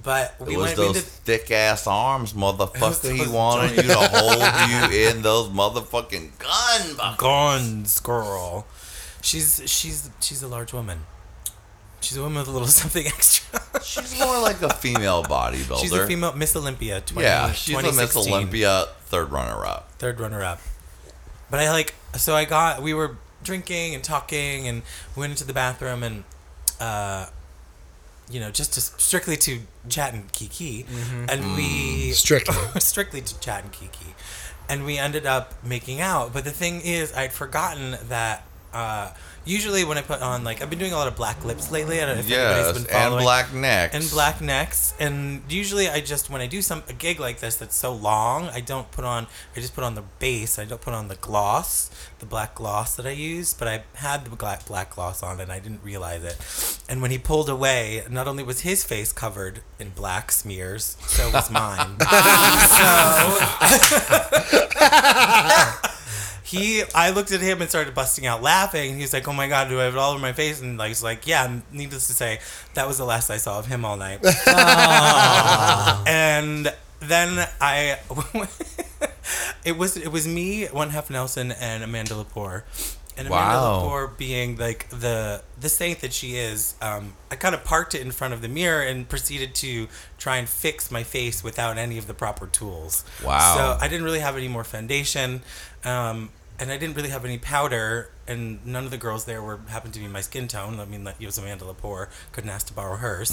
but 0.02 0.34
we 0.40 0.54
It 0.54 0.58
was 0.58 0.74
those 0.74 1.02
thick 1.02 1.50
ass 1.50 1.86
arms, 1.86 2.32
motherfucker. 2.32 3.14
He 3.14 3.26
wanted 3.30 3.76
you 3.76 3.82
to 3.82 3.94
hold 3.98 4.92
you 4.92 5.08
in 5.08 5.22
those 5.22 5.48
motherfucking 5.48 6.38
gun 6.38 6.96
buckles. 6.96 7.16
guns, 7.18 8.00
girl. 8.00 8.66
She's 9.22 9.62
she's 9.66 10.10
she's 10.20 10.42
a 10.42 10.48
large 10.48 10.72
woman. 10.72 11.00
She's 12.04 12.16
a 12.18 12.22
woman 12.22 12.38
with 12.38 12.48
a 12.48 12.52
little 12.52 12.68
something 12.82 13.06
extra. 13.06 13.60
She's 13.82 14.18
more 14.18 14.40
like 14.40 14.60
a 14.62 14.72
female 14.74 15.22
bodybuilder. 15.24 15.80
she's 15.80 15.92
a 15.92 16.06
female 16.06 16.32
Miss 16.34 16.54
Olympia. 16.56 17.00
20, 17.00 17.24
Yeah, 17.26 17.52
she's 17.52 17.76
a 17.76 17.92
Miss 17.92 18.16
Olympia 18.16 18.86
third 19.06 19.30
runner 19.30 19.64
up. 19.64 19.90
third 19.98 20.20
runner 20.20 20.42
up. 20.42 20.60
But 21.50 21.60
I 21.60 21.70
like 21.70 21.94
so 22.14 22.34
I 22.34 22.44
got 22.44 22.82
we 22.82 22.94
were 22.94 23.16
drinking 23.42 23.94
and 23.94 24.02
talking 24.02 24.66
and 24.68 24.82
went 25.16 25.30
into 25.30 25.44
the 25.44 25.52
bathroom 25.52 26.02
and 26.02 26.24
uh 26.80 27.26
you 28.30 28.40
know 28.40 28.50
just 28.50 28.72
to 28.74 28.80
strictly 28.80 29.36
to 29.36 29.60
chat 29.88 30.14
and 30.14 30.32
kiki 30.32 30.86
and 31.28 31.54
we 31.56 32.10
Strictly. 32.12 32.54
strictly 32.80 33.20
to 33.20 33.38
chat 33.40 33.62
and 33.62 33.70
kiki 33.70 34.14
and 34.68 34.86
we 34.86 34.96
ended 34.96 35.26
up 35.26 35.52
making 35.62 36.00
out 36.00 36.32
but 36.32 36.42
the 36.44 36.50
thing 36.50 36.80
is 36.80 37.12
i'd 37.14 37.32
forgotten 37.34 37.98
that 38.08 38.44
uh, 38.72 39.12
usually 39.44 39.84
when 39.84 39.98
i 39.98 40.02
put 40.02 40.22
on 40.22 40.42
like 40.44 40.62
i've 40.62 40.70
been 40.70 40.78
doing 40.78 40.92
a 40.92 40.96
lot 40.96 41.06
of 41.08 41.14
black 41.16 41.44
lips 41.44 41.70
lately. 41.70 42.00
I 42.00 42.06
don't 42.06 42.14
know 42.16 42.20
if 42.20 42.28
Yes, 42.28 42.54
anybody's 42.56 42.82
been 42.84 42.90
and 42.94 43.02
following 43.04 43.24
black 43.24 43.52
necks. 43.52 43.94
and 43.94 44.10
black 44.10 44.40
necks. 44.40 44.94
And 44.98 45.42
usually 45.48 45.88
i 45.88 46.00
just 46.00 46.30
when 46.30 46.40
i 46.40 46.46
do 46.46 46.62
some 46.62 46.82
a 46.88 46.92
gig 46.92 47.20
like 47.20 47.40
this 47.40 47.56
that's 47.56 47.76
so 47.76 47.92
long 47.94 48.48
i 48.48 48.60
don't 48.60 48.90
put 48.90 49.04
on 49.04 49.26
i 49.56 49.60
just 49.60 49.74
put 49.74 49.84
on 49.84 49.94
the 49.94 50.02
base. 50.18 50.58
I 50.58 50.64
don't 50.64 50.80
put 50.80 50.94
on 50.94 51.08
the 51.08 51.16
gloss 51.16 51.90
the 52.20 52.26
black 52.26 52.54
gloss 52.54 52.94
that 52.96 53.06
i 53.06 53.10
use 53.10 53.52
but 53.54 53.68
i 53.68 53.82
had 53.94 54.24
the 54.24 54.30
black 54.34 54.64
black 54.66 54.94
gloss 54.94 55.22
on 55.22 55.40
and 55.40 55.52
i 55.52 55.58
didn't 55.58 55.82
realize 55.82 56.24
it. 56.24 56.36
And 56.88 57.02
when 57.02 57.10
he 57.10 57.18
pulled 57.18 57.48
away 57.48 58.02
not 58.10 58.26
only 58.26 58.42
was 58.42 58.60
his 58.60 58.82
face 58.84 59.12
covered 59.12 59.60
in 59.78 59.90
black 59.90 60.32
smears 60.32 60.96
so 61.06 61.30
was 61.30 61.50
mine. 61.50 61.96
So 62.74 63.38
he 66.44 66.82
I 66.94 67.10
looked 67.10 67.32
at 67.32 67.40
him 67.40 67.60
and 67.62 67.70
started 67.70 67.94
busting 67.94 68.26
out 68.26 68.42
laughing 68.42 68.88
and 68.90 68.96
he 68.96 69.02
was 69.02 69.12
like, 69.12 69.26
Oh 69.26 69.32
my 69.32 69.48
god, 69.48 69.68
do 69.70 69.80
I 69.80 69.84
have 69.84 69.94
it 69.94 69.98
all 69.98 70.12
over 70.12 70.20
my 70.20 70.32
face? 70.34 70.60
And 70.60 70.76
like 70.78 70.88
he's 70.88 71.02
like, 71.02 71.26
Yeah, 71.26 71.60
needless 71.72 72.06
to 72.08 72.12
say, 72.12 72.38
that 72.74 72.86
was 72.86 72.98
the 72.98 73.04
last 73.04 73.30
I 73.30 73.38
saw 73.38 73.58
of 73.58 73.66
him 73.66 73.84
all 73.84 73.96
night. 73.96 74.20
and 76.06 76.72
then 77.00 77.48
I 77.60 77.98
it 79.64 79.76
was 79.76 79.96
it 79.96 80.12
was 80.12 80.26
me, 80.28 80.66
one 80.66 80.90
half 80.90 81.10
Nelson 81.10 81.52
and 81.52 81.82
Amanda 81.82 82.14
Lepore. 82.14 82.62
And 83.16 83.28
Amanda 83.28 83.54
Wow. 83.54 83.82
Lepore 83.84 84.18
being 84.18 84.56
like 84.56 84.88
the 84.90 85.42
the 85.58 85.68
saint 85.68 86.00
that 86.00 86.12
she 86.12 86.36
is, 86.36 86.74
um, 86.82 87.14
I 87.30 87.36
kind 87.36 87.54
of 87.54 87.62
parked 87.64 87.94
it 87.94 88.00
in 88.02 88.10
front 88.10 88.34
of 88.34 88.42
the 88.42 88.48
mirror 88.48 88.82
and 88.82 89.08
proceeded 89.08 89.54
to 89.56 89.86
try 90.18 90.36
and 90.38 90.48
fix 90.48 90.90
my 90.90 91.04
face 91.04 91.44
without 91.44 91.78
any 91.78 91.96
of 91.96 92.06
the 92.08 92.14
proper 92.14 92.46
tools. 92.48 93.04
Wow. 93.24 93.54
So 93.56 93.78
I 93.84 93.86
didn't 93.88 94.04
really 94.04 94.18
have 94.18 94.36
any 94.36 94.48
more 94.48 94.64
foundation, 94.64 95.42
um, 95.84 96.30
and 96.58 96.70
I 96.70 96.76
didn't 96.76 96.96
really 96.96 97.10
have 97.10 97.24
any 97.24 97.38
powder, 97.38 98.10
and 98.26 98.64
none 98.64 98.84
of 98.84 98.90
the 98.90 98.96
girls 98.96 99.24
there 99.24 99.42
were 99.42 99.58
happened 99.68 99.94
to 99.94 100.00
be 100.00 100.06
my 100.08 100.20
skin 100.20 100.48
tone. 100.48 100.78
I 100.80 100.84
mean, 100.84 101.04
like, 101.04 101.16
it 101.20 101.26
was 101.26 101.38
Amanda 101.38 101.64
Lepore. 101.64 102.08
Couldn't 102.32 102.50
ask 102.50 102.66
to 102.68 102.72
borrow 102.72 102.96
hers. 102.96 103.30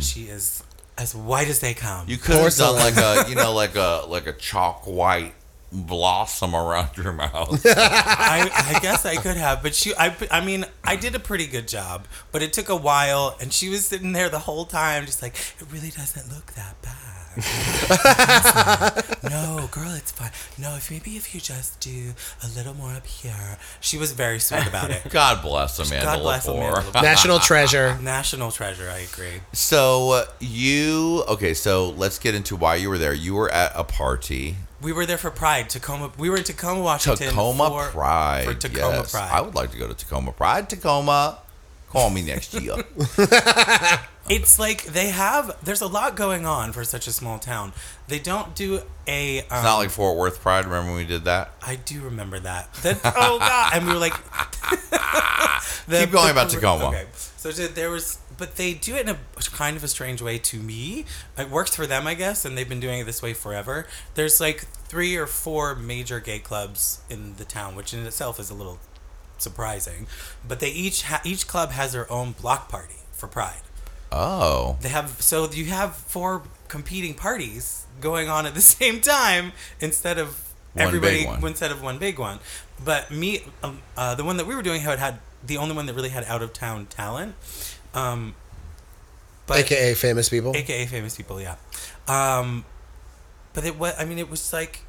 She 0.00 0.24
is 0.24 0.62
as 0.98 1.14
white 1.14 1.48
as 1.48 1.60
they 1.60 1.74
come. 1.74 2.08
You 2.08 2.16
could 2.16 2.36
have 2.36 2.54
done 2.54 2.74
like 2.74 2.96
a, 2.96 3.28
you 3.28 3.36
know, 3.36 3.52
like 3.54 3.76
a 3.76 4.04
like 4.08 4.26
a 4.26 4.32
chalk 4.32 4.86
white 4.86 5.34
blossom 5.72 6.54
around 6.54 6.96
your 6.96 7.12
mouth. 7.12 7.62
I, 7.66 8.74
I 8.76 8.78
guess 8.80 9.04
I 9.04 9.16
could 9.16 9.36
have, 9.36 9.62
but 9.62 9.74
she, 9.74 9.94
I, 9.96 10.14
I 10.30 10.44
mean, 10.44 10.64
I 10.84 10.96
did 10.96 11.14
a 11.14 11.18
pretty 11.18 11.46
good 11.46 11.68
job, 11.68 12.06
but 12.32 12.42
it 12.42 12.52
took 12.52 12.68
a 12.68 12.76
while, 12.76 13.36
and 13.40 13.52
she 13.52 13.68
was 13.68 13.86
sitting 13.86 14.12
there 14.12 14.28
the 14.28 14.38
whole 14.40 14.64
time, 14.64 15.06
just 15.06 15.22
like, 15.22 15.34
it 15.34 15.66
really 15.70 15.90
doesn't 15.90 16.32
look 16.32 16.52
that 16.52 16.80
bad. 16.82 17.15
no, 19.22 19.68
girl, 19.70 19.92
it's 19.92 20.10
fine. 20.10 20.30
No, 20.56 20.76
if 20.76 20.90
maybe 20.90 21.16
if 21.16 21.34
you 21.34 21.40
just 21.40 21.78
do 21.80 22.14
a 22.42 22.48
little 22.56 22.72
more 22.74 22.92
up 22.92 23.06
here. 23.06 23.58
She 23.80 23.98
was 23.98 24.12
very 24.12 24.38
sweet 24.38 24.66
about 24.66 24.90
it. 24.90 25.02
God 25.10 25.42
bless 25.42 25.78
Amanda 25.78 26.06
God 26.06 26.22
bless 26.22 26.46
Lepore. 26.46 26.70
Amanda 26.70 26.80
Lepore. 26.80 27.02
National 27.02 27.38
treasure. 27.38 27.98
National 28.00 28.50
treasure, 28.50 28.88
I 28.88 29.00
agree. 29.00 29.42
So 29.52 30.12
uh, 30.12 30.24
you 30.40 31.24
okay? 31.28 31.52
So 31.52 31.90
let's 31.90 32.18
get 32.18 32.34
into 32.34 32.56
why 32.56 32.76
you 32.76 32.88
were 32.88 32.98
there. 32.98 33.12
You 33.12 33.34
were 33.34 33.52
at 33.52 33.72
a 33.74 33.84
party, 33.84 34.56
We 34.80 34.92
were 34.92 35.04
there 35.04 35.18
for 35.18 35.30
Pride, 35.30 35.68
Tacoma. 35.68 36.12
We 36.18 36.30
were 36.30 36.38
in 36.38 36.44
Tacoma, 36.44 36.80
Washington. 36.80 37.28
Tacoma 37.28 37.68
for, 37.68 37.88
Pride. 37.90 38.44
For 38.46 38.54
Tacoma 38.54 38.96
yes. 38.96 39.12
Pride. 39.12 39.30
I 39.30 39.42
would 39.42 39.54
like 39.54 39.72
to 39.72 39.78
go 39.78 39.88
to 39.88 39.94
Tacoma 39.94 40.32
Pride. 40.32 40.70
Tacoma, 40.70 41.38
call 41.88 42.10
me 42.10 42.22
next 42.22 42.54
year. 42.54 42.74
It's 44.28 44.58
like 44.58 44.82
they 44.84 45.10
have. 45.10 45.56
There's 45.62 45.80
a 45.80 45.86
lot 45.86 46.16
going 46.16 46.46
on 46.46 46.72
for 46.72 46.82
such 46.82 47.06
a 47.06 47.12
small 47.12 47.38
town. 47.38 47.72
They 48.08 48.18
don't 48.18 48.56
do 48.56 48.80
a. 49.06 49.38
Um, 49.38 49.44
It's 49.44 49.50
not 49.62 49.76
like 49.76 49.90
Fort 49.90 50.16
Worth 50.18 50.40
Pride. 50.40 50.64
Remember 50.64 50.88
when 50.90 50.96
we 50.96 51.04
did 51.06 51.24
that? 51.26 51.52
I 51.62 51.76
do 51.76 52.00
remember 52.00 52.40
that. 52.40 52.72
That 52.82 53.00
oh 53.04 53.38
god, 53.38 53.72
and 53.74 53.86
we 53.86 53.92
were 53.92 53.98
like. 54.00 54.14
The- 55.86 56.00
Keep 56.00 56.10
going 56.10 56.30
about 56.32 56.50
Tacoma. 56.50 56.86
Okay, 56.88 57.06
so 57.14 57.52
there 57.52 57.90
was, 57.90 58.18
but 58.36 58.56
they 58.56 58.74
do 58.74 58.96
it 58.96 59.08
in 59.08 59.14
a 59.14 59.18
kind 59.52 59.76
of 59.76 59.84
a 59.84 59.88
strange 59.88 60.20
way 60.20 60.38
to 60.38 60.58
me. 60.58 61.04
It 61.38 61.48
works 61.48 61.76
for 61.76 61.86
them, 61.86 62.08
I 62.08 62.14
guess, 62.14 62.44
and 62.44 62.58
they've 62.58 62.68
been 62.68 62.80
doing 62.80 62.98
it 62.98 63.04
this 63.04 63.22
way 63.22 63.32
forever. 63.32 63.86
There's 64.16 64.40
like 64.40 64.66
three 64.88 65.14
or 65.16 65.28
four 65.28 65.76
major 65.76 66.18
gay 66.18 66.40
clubs 66.40 67.00
in 67.08 67.36
the 67.36 67.44
town, 67.44 67.76
which 67.76 67.94
in 67.94 68.04
itself 68.04 68.40
is 68.40 68.50
a 68.50 68.54
little 68.54 68.78
surprising. 69.42 70.06
But 70.46 70.60
they 70.60 70.70
each 70.70 71.02
ha- 71.02 71.20
each 71.24 71.46
club 71.46 71.70
has 71.70 71.92
their 71.92 72.10
own 72.10 72.32
block 72.32 72.68
party 72.68 72.96
for 73.12 73.26
Pride. 73.28 73.62
Oh, 74.12 74.76
They 74.80 74.88
have 74.90 75.20
so 75.22 75.50
you 75.50 75.66
have 75.66 75.96
four 75.96 76.42
competing 76.68 77.14
parties 77.14 77.86
going 78.00 78.28
on 78.28 78.46
at 78.46 78.54
the 78.54 78.60
same 78.76 79.00
time 79.00 79.52
instead 79.80 80.18
of 80.18 80.52
One 80.74 80.86
everybody 80.86 81.18
big 81.18 81.26
one. 81.26 81.44
instead 81.46 81.70
of 81.72 81.82
one 81.82 81.98
big 81.98 82.18
one. 82.18 82.38
But 82.84 83.10
me, 83.10 83.42
um, 83.62 83.80
uh, 83.96 84.14
the 84.14 84.24
one 84.24 84.36
that 84.36 84.46
we 84.46 84.54
were 84.54 84.62
doing 84.62 84.80
had 84.82 84.98
had 84.98 85.18
the 85.44 85.56
only 85.56 85.74
one 85.74 85.86
that 85.86 85.94
really 85.94 86.10
had 86.10 86.24
out 86.24 86.42
of 86.42 86.52
town 86.52 86.86
talent. 86.86 87.34
Um, 87.94 88.34
but 89.46 89.58
AKA 89.58 89.94
famous 89.94 90.28
people. 90.28 90.54
AKA 90.56 90.86
famous 90.86 91.16
people, 91.16 91.40
yeah. 91.40 91.54
Um, 92.08 92.64
but 93.54 93.64
it 93.64 93.78
was, 93.78 93.94
I 93.98 94.04
mean, 94.04 94.18
it 94.18 94.28
was 94.28 94.52
like 94.52 94.80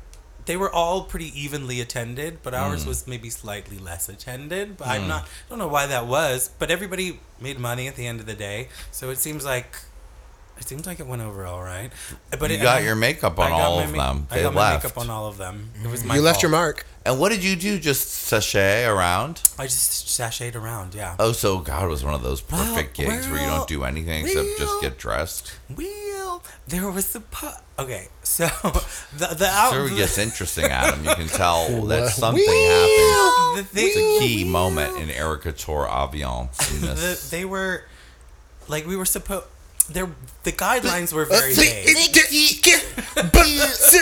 they 0.48 0.58
were 0.58 0.72
all 0.74 1.04
pretty 1.04 1.30
evenly 1.40 1.80
attended, 1.80 2.40
but 2.42 2.54
ours 2.56 2.82
Hmm. 2.84 2.90
was 2.90 3.06
maybe 3.06 3.30
slightly 3.30 3.78
less 3.78 4.10
attended. 4.10 4.78
But 4.78 4.88
I'm 4.88 5.08
not, 5.08 5.24
I 5.24 5.50
don't 5.50 5.60
know 5.60 5.68
why 5.68 5.86
that 5.86 6.08
was. 6.08 6.50
But 6.58 6.72
everybody 6.72 7.20
made 7.40 7.60
money 7.60 7.88
at 7.88 7.96
the 7.96 8.08
end 8.08 8.20
of 8.20 8.26
the 8.26 8.34
day, 8.34 8.70
so 8.92 9.10
it 9.12 9.20
seems 9.20 9.46
like. 9.46 9.78
It 10.60 10.68
seems 10.68 10.86
like 10.86 11.00
it 11.00 11.08
went 11.08 11.22
over 11.22 11.46
all 11.46 11.62
right, 11.64 11.92
but 12.40 12.50
You 12.50 12.58
it, 12.58 12.62
got 12.62 12.78
I- 12.80 12.86
your 12.86 12.96
makeup 12.96 13.40
on 13.40 13.52
all 13.52 13.80
of 13.80 13.92
ma- 13.96 14.14
them. 14.14 14.28
I 14.32 14.36
They 14.36 14.42
got 14.44 14.54
my 14.54 14.74
makeup 14.74 14.98
on 14.98 15.10
all 15.10 15.28
of 15.28 15.38
them. 15.38 15.70
It 15.84 15.90
was 15.90 16.00
mm-hmm. 16.00 16.08
my 16.10 16.16
you 16.16 16.22
left 16.22 16.38
fault. 16.38 16.44
your 16.44 16.52
mark. 16.52 16.86
and 17.06 17.20
what 17.20 17.30
did 17.30 17.44
you 17.44 17.56
do? 17.56 17.80
Just 17.80 18.10
sashay 18.10 18.84
around? 18.86 19.42
I 19.60 19.64
just 19.66 20.08
sashayed 20.08 20.56
around. 20.56 20.94
Yeah. 20.96 21.16
Oh, 21.20 21.32
so 21.32 21.60
God 21.60 21.88
was 21.90 22.04
one 22.04 22.14
of 22.14 22.24
those 22.24 22.42
perfect 22.42 22.98
Well, 22.98 23.08
gigs 23.10 23.28
where 23.28 23.40
you 23.40 23.46
well, 23.48 23.58
don't 23.60 23.68
do 23.70 23.84
anything 23.84 24.26
except 24.26 24.48
just 24.58 24.66
well, 24.74 24.82
get 24.82 24.98
dressed. 24.98 25.54
Well, 25.76 26.44
there 26.68 26.90
was 26.92 27.14
the 27.14 27.22
pu- 27.22 27.48
okay. 27.80 28.08
So 28.24 28.48
the 29.18 29.28
the 29.38 29.48
out 29.48 29.72
Sure, 29.74 29.88
it 29.88 29.96
gets 29.96 30.18
interesting, 30.18 30.66
Adam. 30.66 31.06
You 31.06 31.16
can 31.16 31.28
tell 31.28 31.68
that 31.86 32.00
Well, 32.02 32.10
something 32.10 32.44
happened. 32.44 33.58
the 33.60 33.64
thing 33.64 33.86
It's 33.88 33.98
a 33.98 34.20
key 34.28 34.44
moment 34.44 34.98
in 34.98 35.10
Erickatoure 35.10 35.88
Aviance. 35.90 36.74
in 36.76 36.82
the, 36.88 36.94
this. 36.96 37.30
they 37.30 37.46
were 37.46 37.84
like 38.68 38.86
we 38.86 38.96
were 38.98 39.06
supposed 39.06 39.46
there 39.90 40.10
the 40.44 40.52
guidelines 40.52 41.14
were 41.14 41.26
very 41.26 41.54
vague. 41.72 41.88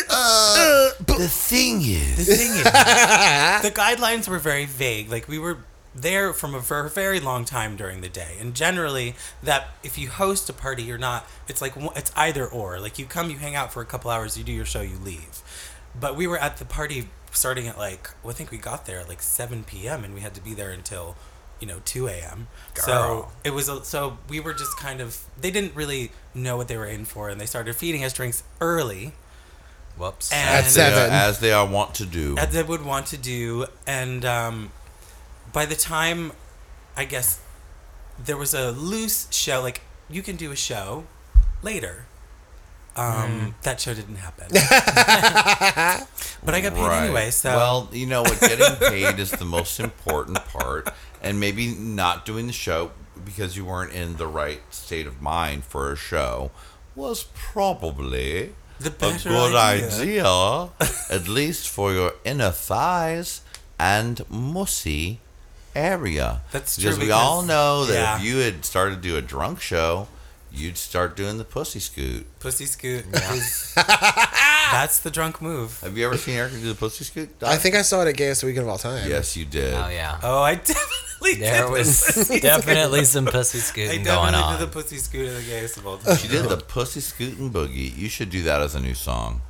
Uh, 0.09 0.89
the 1.05 1.27
thing 1.27 1.81
is, 1.81 2.17
The 2.17 2.35
thing 2.35 2.51
is, 2.51 2.63
the 2.63 3.71
guidelines 3.71 4.27
were 4.27 4.39
very 4.39 4.65
vague. 4.65 5.09
Like 5.09 5.27
we 5.27 5.39
were 5.39 5.59
there 5.95 6.33
from 6.33 6.53
a 6.53 6.59
ver- 6.59 6.89
very 6.89 7.19
long 7.19 7.45
time 7.45 7.75
during 7.77 8.01
the 8.01 8.09
day, 8.09 8.35
and 8.39 8.53
generally, 8.53 9.15
that 9.41 9.67
if 9.83 9.97
you 9.97 10.09
host 10.09 10.49
a 10.49 10.53
party, 10.53 10.83
you're 10.83 10.97
not. 10.97 11.27
It's 11.47 11.61
like 11.61 11.73
it's 11.95 12.11
either 12.15 12.45
or. 12.45 12.79
Like 12.79 12.99
you 12.99 13.05
come, 13.05 13.29
you 13.29 13.37
hang 13.37 13.55
out 13.55 13.71
for 13.73 13.81
a 13.81 13.85
couple 13.85 14.11
hours, 14.11 14.37
you 14.37 14.43
do 14.43 14.51
your 14.51 14.65
show, 14.65 14.81
you 14.81 14.97
leave. 14.97 15.41
But 15.99 16.15
we 16.15 16.27
were 16.27 16.37
at 16.37 16.57
the 16.57 16.65
party 16.65 17.09
starting 17.31 17.67
at 17.67 17.77
like 17.77 18.09
well, 18.23 18.31
I 18.31 18.33
think 18.33 18.51
we 18.51 18.57
got 18.57 18.85
there 18.85 18.99
at 18.99 19.09
like 19.09 19.21
seven 19.21 19.63
p.m. 19.63 20.03
and 20.03 20.13
we 20.13 20.21
had 20.21 20.33
to 20.35 20.41
be 20.41 20.53
there 20.53 20.71
until 20.71 21.15
you 21.59 21.67
know 21.67 21.81
two 21.85 22.07
a.m. 22.07 22.47
So 22.75 23.29
it 23.43 23.51
was 23.53 23.69
a, 23.69 23.83
so 23.85 24.17
we 24.29 24.39
were 24.39 24.53
just 24.53 24.77
kind 24.77 24.99
of 25.01 25.23
they 25.39 25.51
didn't 25.51 25.75
really 25.75 26.11
know 26.33 26.57
what 26.57 26.67
they 26.67 26.77
were 26.77 26.85
in 26.85 27.05
for, 27.05 27.29
and 27.29 27.39
they 27.39 27.45
started 27.45 27.75
feeding 27.75 28.03
us 28.03 28.13
drinks 28.13 28.43
early. 28.61 29.13
Whoops. 29.97 30.31
And 30.33 30.49
At 30.49 30.61
they 30.73 30.81
are- 30.81 30.91
seven. 30.91 31.11
as 31.13 31.39
they 31.39 31.53
are 31.53 31.65
want 31.65 31.95
to 31.95 32.05
do. 32.05 32.35
as 32.37 32.51
they 32.51 32.63
would 32.63 32.83
want 32.83 33.05
to 33.07 33.17
do. 33.17 33.65
And 33.87 34.25
um, 34.25 34.71
by 35.53 35.65
the 35.65 35.75
time, 35.75 36.33
I 36.97 37.05
guess, 37.05 37.39
there 38.21 38.35
was 38.35 38.53
a 38.53 38.71
loose 38.71 39.27
show, 39.31 39.61
like 39.61 39.79
you 40.09 40.21
can 40.21 40.35
do 40.35 40.51
a 40.51 40.55
show 40.57 41.05
later. 41.61 42.07
Um, 42.97 43.55
That 43.63 43.79
show 43.81 43.93
didn't 43.93 44.15
happen. 44.17 44.47
but 46.43 46.53
I 46.53 46.61
got 46.61 46.73
paid 46.75 46.91
anyway, 47.03 47.31
so. 47.31 47.49
well, 47.55 47.89
you 47.91 48.05
know 48.05 48.21
what? 48.21 48.39
Getting 48.39 48.75
paid 48.77 49.19
is 49.19 49.31
the 49.31 49.45
most 49.45 49.79
important 49.79 50.37
part, 50.47 50.89
and 51.25 51.39
maybe 51.39 51.67
not 51.67 52.25
doing 52.25 52.47
the 52.47 52.53
show 52.53 52.91
because 53.25 53.57
you 53.57 53.65
weren't 53.65 53.91
in 53.91 54.15
the 54.17 54.27
right 54.27 54.61
state 54.69 55.07
of 55.07 55.21
mind 55.21 55.63
for 55.65 55.91
a 55.91 55.95
show 55.97 56.51
was 56.95 57.25
probably 57.33 58.53
The 58.79 58.89
a 58.89 58.91
better 58.91 59.29
good 59.29 59.55
idea. 59.55 60.23
idea, 60.25 60.69
at 61.09 61.27
least 61.27 61.67
for 61.67 61.91
your 61.91 62.13
inner 62.23 62.51
thighs 62.51 63.41
and 63.79 64.21
mussy 64.29 65.19
area. 65.75 66.41
That's 66.51 66.77
because 66.77 66.97
true, 66.97 67.07
we 67.07 67.11
all 67.11 67.41
know 67.41 67.85
that 67.85 67.93
yeah. 67.93 68.17
if 68.17 68.23
you 68.23 68.37
had 68.37 68.63
started 68.63 68.95
to 68.97 69.01
do 69.01 69.17
a 69.17 69.21
drunk 69.21 69.59
show, 69.59 70.07
you'd 70.51 70.77
start 70.77 71.17
doing 71.17 71.37
the 71.37 71.43
pussy 71.43 71.79
scoot. 71.79 72.25
Pussy 72.39 72.65
Scoot 72.65 73.05
is. 73.13 73.73
that's 73.75 74.99
the 74.99 75.11
drunk 75.11 75.41
move. 75.41 75.81
Have 75.81 75.97
you 75.97 76.05
ever 76.05 76.17
seen 76.17 76.35
Erica 76.35 76.55
do 76.55 76.69
the 76.69 76.75
pussy 76.75 77.03
scoot? 77.03 77.29
I 77.43 77.57
think 77.57 77.75
I 77.75 77.81
saw 77.81 78.03
it 78.03 78.07
at 78.09 78.15
Gayest 78.15 78.43
Weekend 78.43 78.63
of 78.63 78.69
All 78.69 78.77
Time. 78.77 79.09
Yes, 79.09 79.35
you 79.35 79.43
did. 79.45 79.73
oh 79.73 79.89
yeah. 79.89 80.19
Oh, 80.23 80.41
I 80.41 80.55
definitely 81.21 81.35
There 81.39 81.63
did. 81.63 81.71
was 81.71 82.05
the 82.05 82.13
pussy 82.13 82.39
definitely 82.39 83.05
some 83.05 83.25
pussy 83.25 83.59
Scoot. 83.59 83.83
I 83.83 83.87
scooting 83.87 84.03
definitely 84.03 84.31
going 84.39 84.51
did 84.59 84.59
the 84.59 84.65
on. 84.65 84.71
Pussy 84.71 84.97
Scoot 84.97 85.27
of 85.29 85.35
the 85.35 85.41
gayest 85.43 85.77
of 85.77 85.87
all 85.87 85.97
time. 85.97 86.17
She 86.17 86.27
did 86.27 86.45
the 86.49 86.57
pussy 86.57 86.99
scooting 86.99 87.51
boogie. 87.51 87.95
You 87.97 88.09
should 88.09 88.29
do 88.29 88.43
that 88.43 88.61
as 88.61 88.75
a 88.75 88.79
new 88.79 88.93
song. 88.93 89.41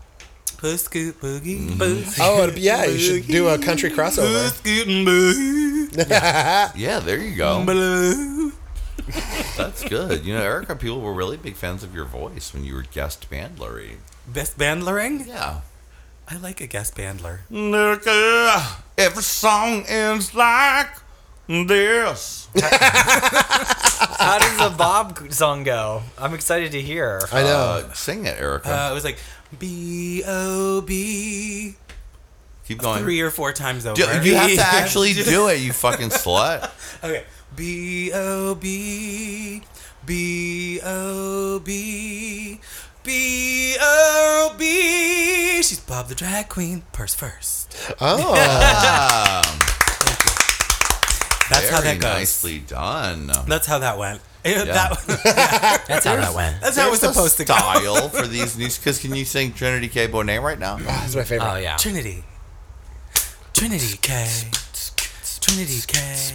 Puss 0.58 0.84
Scoot 0.84 1.20
Boogie. 1.20 1.60
Mm-hmm. 1.60 1.78
Puss 1.78 2.18
Oh, 2.22 2.44
it'd 2.44 2.58
yeah, 2.58 2.86
you 2.86 2.98
should 2.98 3.28
do 3.28 3.50
a 3.50 3.58
country 3.58 3.90
crossover. 3.90 4.50
Scootin' 4.50 5.06
Boogie. 5.06 5.66
Yeah, 6.76 7.00
there 7.00 7.18
you 7.18 7.36
go. 7.36 7.64
Blue. 7.66 8.52
That's 9.58 9.84
good. 9.88 10.26
You 10.26 10.34
know, 10.34 10.42
Erica, 10.42 10.76
people 10.76 11.00
were 11.02 11.14
really 11.14 11.38
big 11.38 11.56
fans 11.56 11.84
of 11.84 11.94
your 11.94 12.06
voice 12.06 12.54
when 12.54 12.64
you 12.64 12.74
were 12.74 12.84
guest 12.84 13.30
bandlery. 13.30 13.98
Best 14.28 14.58
bandlering? 14.58 15.28
Yeah. 15.28 15.62
I 16.28 16.38
like 16.38 16.60
a 16.62 16.68
guest 16.68 16.96
bandler. 16.96 17.40
Erica, 17.54 18.78
every 18.98 19.22
song 19.24 19.84
ends 19.88 20.34
like 20.34 20.88
this. 21.48 22.48
How 22.56 24.40
does 24.40 24.58
the 24.58 24.76
Bob 24.78 25.32
song 25.32 25.64
go? 25.64 26.02
I'm 26.18 26.34
excited 26.34 26.72
to 26.74 26.82
hear. 26.82 27.22
I 27.32 27.44
know. 27.44 27.84
Uh, 27.88 27.94
sing 27.94 28.26
it, 28.26 28.40
Erica. 28.40 28.70
Uh, 28.88 28.92
it 28.92 28.94
was 28.94 29.04
like 29.04 29.20
B 29.60 30.24
O 30.26 30.82
B 30.82 31.76
Keep 32.68 32.80
going. 32.80 33.04
three 33.04 33.22
or 33.22 33.30
four 33.30 33.54
times 33.54 33.86
over. 33.86 33.96
Do- 33.96 34.02
you 34.28 34.36
have 34.36 34.50
to 34.52 34.60
actually 34.66 35.14
do 35.14 35.48
it, 35.50 35.60
you 35.60 35.72
fucking 35.74 36.10
slut. 36.10 36.72
Okay. 37.04 37.24
B 37.56 38.12
O 38.14 38.56
B 38.56 39.62
B 40.06 40.80
O 40.84 41.60
B 41.60 42.60
B 43.04 43.78
O 43.80 44.56
B. 44.58 45.62
She's 45.62 45.80
Bob 45.80 46.08
the 46.08 46.16
drag 46.16 46.50
queen. 46.50 46.84
Purse 46.92 47.14
first. 47.14 47.76
Oh, 48.02 49.42
That's 51.62 51.70
how 51.70 51.82
very 51.82 51.98
that 51.98 52.02
goes. 52.02 52.14
nicely 52.14 52.60
done. 52.60 53.32
That's 53.48 53.66
how 53.68 53.80
that 53.80 53.98
went. 53.98 54.22
It- 54.44 54.58
Yeah. 54.68 54.74
that, 54.74 55.86
That's 55.88 56.06
how 56.06 56.16
that 56.18 56.36
went. 56.36 56.62
that's 56.62 56.78
how 56.78 56.88
it 56.88 56.92
was 56.92 57.00
There's 57.00 57.12
a 57.12 57.14
supposed 57.16 57.38
to 57.38 57.46
go. 57.46 57.56
style 57.56 58.10
for 58.18 58.28
these 58.28 58.56
news. 58.58 58.78
Because 58.78 59.00
can 59.00 59.16
you 59.16 59.26
sing 59.26 59.54
Trinity 59.54 59.88
K. 59.88 60.08
Bonet 60.08 60.40
right 60.42 60.60
now? 60.60 60.76
Ah, 60.82 60.84
that's 61.02 61.16
my 61.16 61.24
favorite. 61.24 61.52
Oh 61.52 61.56
yeah. 61.58 61.78
Trinity. 61.78 62.24
Trinity 63.54 63.98
K. 64.02 64.28
Trinity 65.42 65.80
K. 65.88 66.34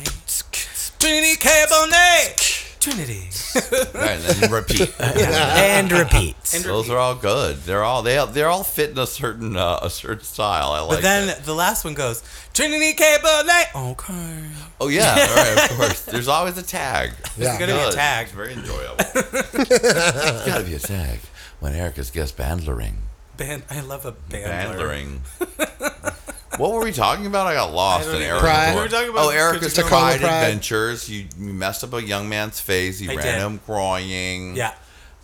Trinity 0.98 1.36
K. 1.36 1.64
Bonet. 1.70 2.59
Trinity. 2.80 3.28
Right, 3.94 4.12
and 4.12 4.22
then 4.22 4.50
you 4.50 4.56
repeat. 4.56 4.94
And 5.00 5.92
repeat. 5.92 6.36
And 6.54 6.64
Those 6.64 6.88
are 6.88 6.96
all 6.98 7.14
good. 7.14 7.58
They're 7.58 7.82
all 7.84 8.02
they 8.02 8.24
they're 8.32 8.48
all 8.48 8.64
fit 8.64 8.90
in 8.90 8.98
a 8.98 9.06
certain 9.06 9.56
uh, 9.56 9.80
a 9.82 9.90
certain 9.90 10.24
style. 10.24 10.70
I 10.72 10.80
like. 10.80 10.90
But 10.96 11.02
then 11.02 11.26
that. 11.26 11.44
the 11.44 11.54
last 11.54 11.84
one 11.84 11.94
goes 11.94 12.22
Trinity 12.54 12.94
K. 12.94 13.18
Bonet. 13.22 13.92
Okay. 13.92 14.44
oh 14.80 14.88
yeah, 14.88 15.12
all 15.12 15.36
right, 15.36 15.70
of 15.70 15.76
course. 15.76 16.04
There's 16.04 16.28
always 16.28 16.56
a 16.58 16.62
tag. 16.62 17.10
Yeah. 17.20 17.28
There's 17.36 17.58
gonna 17.58 17.74
be 17.74 17.88
a 17.88 17.92
tag. 17.92 18.26
It's 18.26 18.34
very 18.34 18.52
enjoyable. 18.54 18.96
There's 19.14 20.46
gotta 20.46 20.64
be 20.64 20.74
a 20.74 20.78
tag 20.78 21.18
when 21.60 21.74
Erica's 21.74 22.10
guest 22.10 22.36
bandlering. 22.36 22.94
Band. 23.36 23.62
I 23.70 23.80
love 23.80 24.06
a 24.06 24.12
bandler. 24.12 25.20
Bandlering. 25.28 26.39
What 26.60 26.72
were 26.72 26.84
we 26.84 26.92
talking 26.92 27.26
about? 27.26 27.46
I 27.46 27.54
got 27.54 27.72
lost 27.72 28.08
I 28.08 28.16
in 28.16 28.22
Erica's. 28.22 28.40
Pride. 28.42 28.74
We 28.74 28.80
were 28.82 28.88
talking 28.88 29.10
about 29.10 29.26
oh, 29.26 29.30
Erica's 29.30 29.74
Pride, 29.74 30.20
Pride. 30.20 30.44
Adventures. 30.44 31.08
You, 31.08 31.26
you 31.38 31.52
messed 31.52 31.82
up 31.82 31.92
a 31.94 32.02
young 32.02 32.28
man's 32.28 32.60
face. 32.60 33.00
You 33.00 33.10
I 33.12 33.16
ran 33.16 33.24
did. 33.26 33.34
him 33.46 33.58
crying. 33.60 34.54
Yeah. 34.56 34.74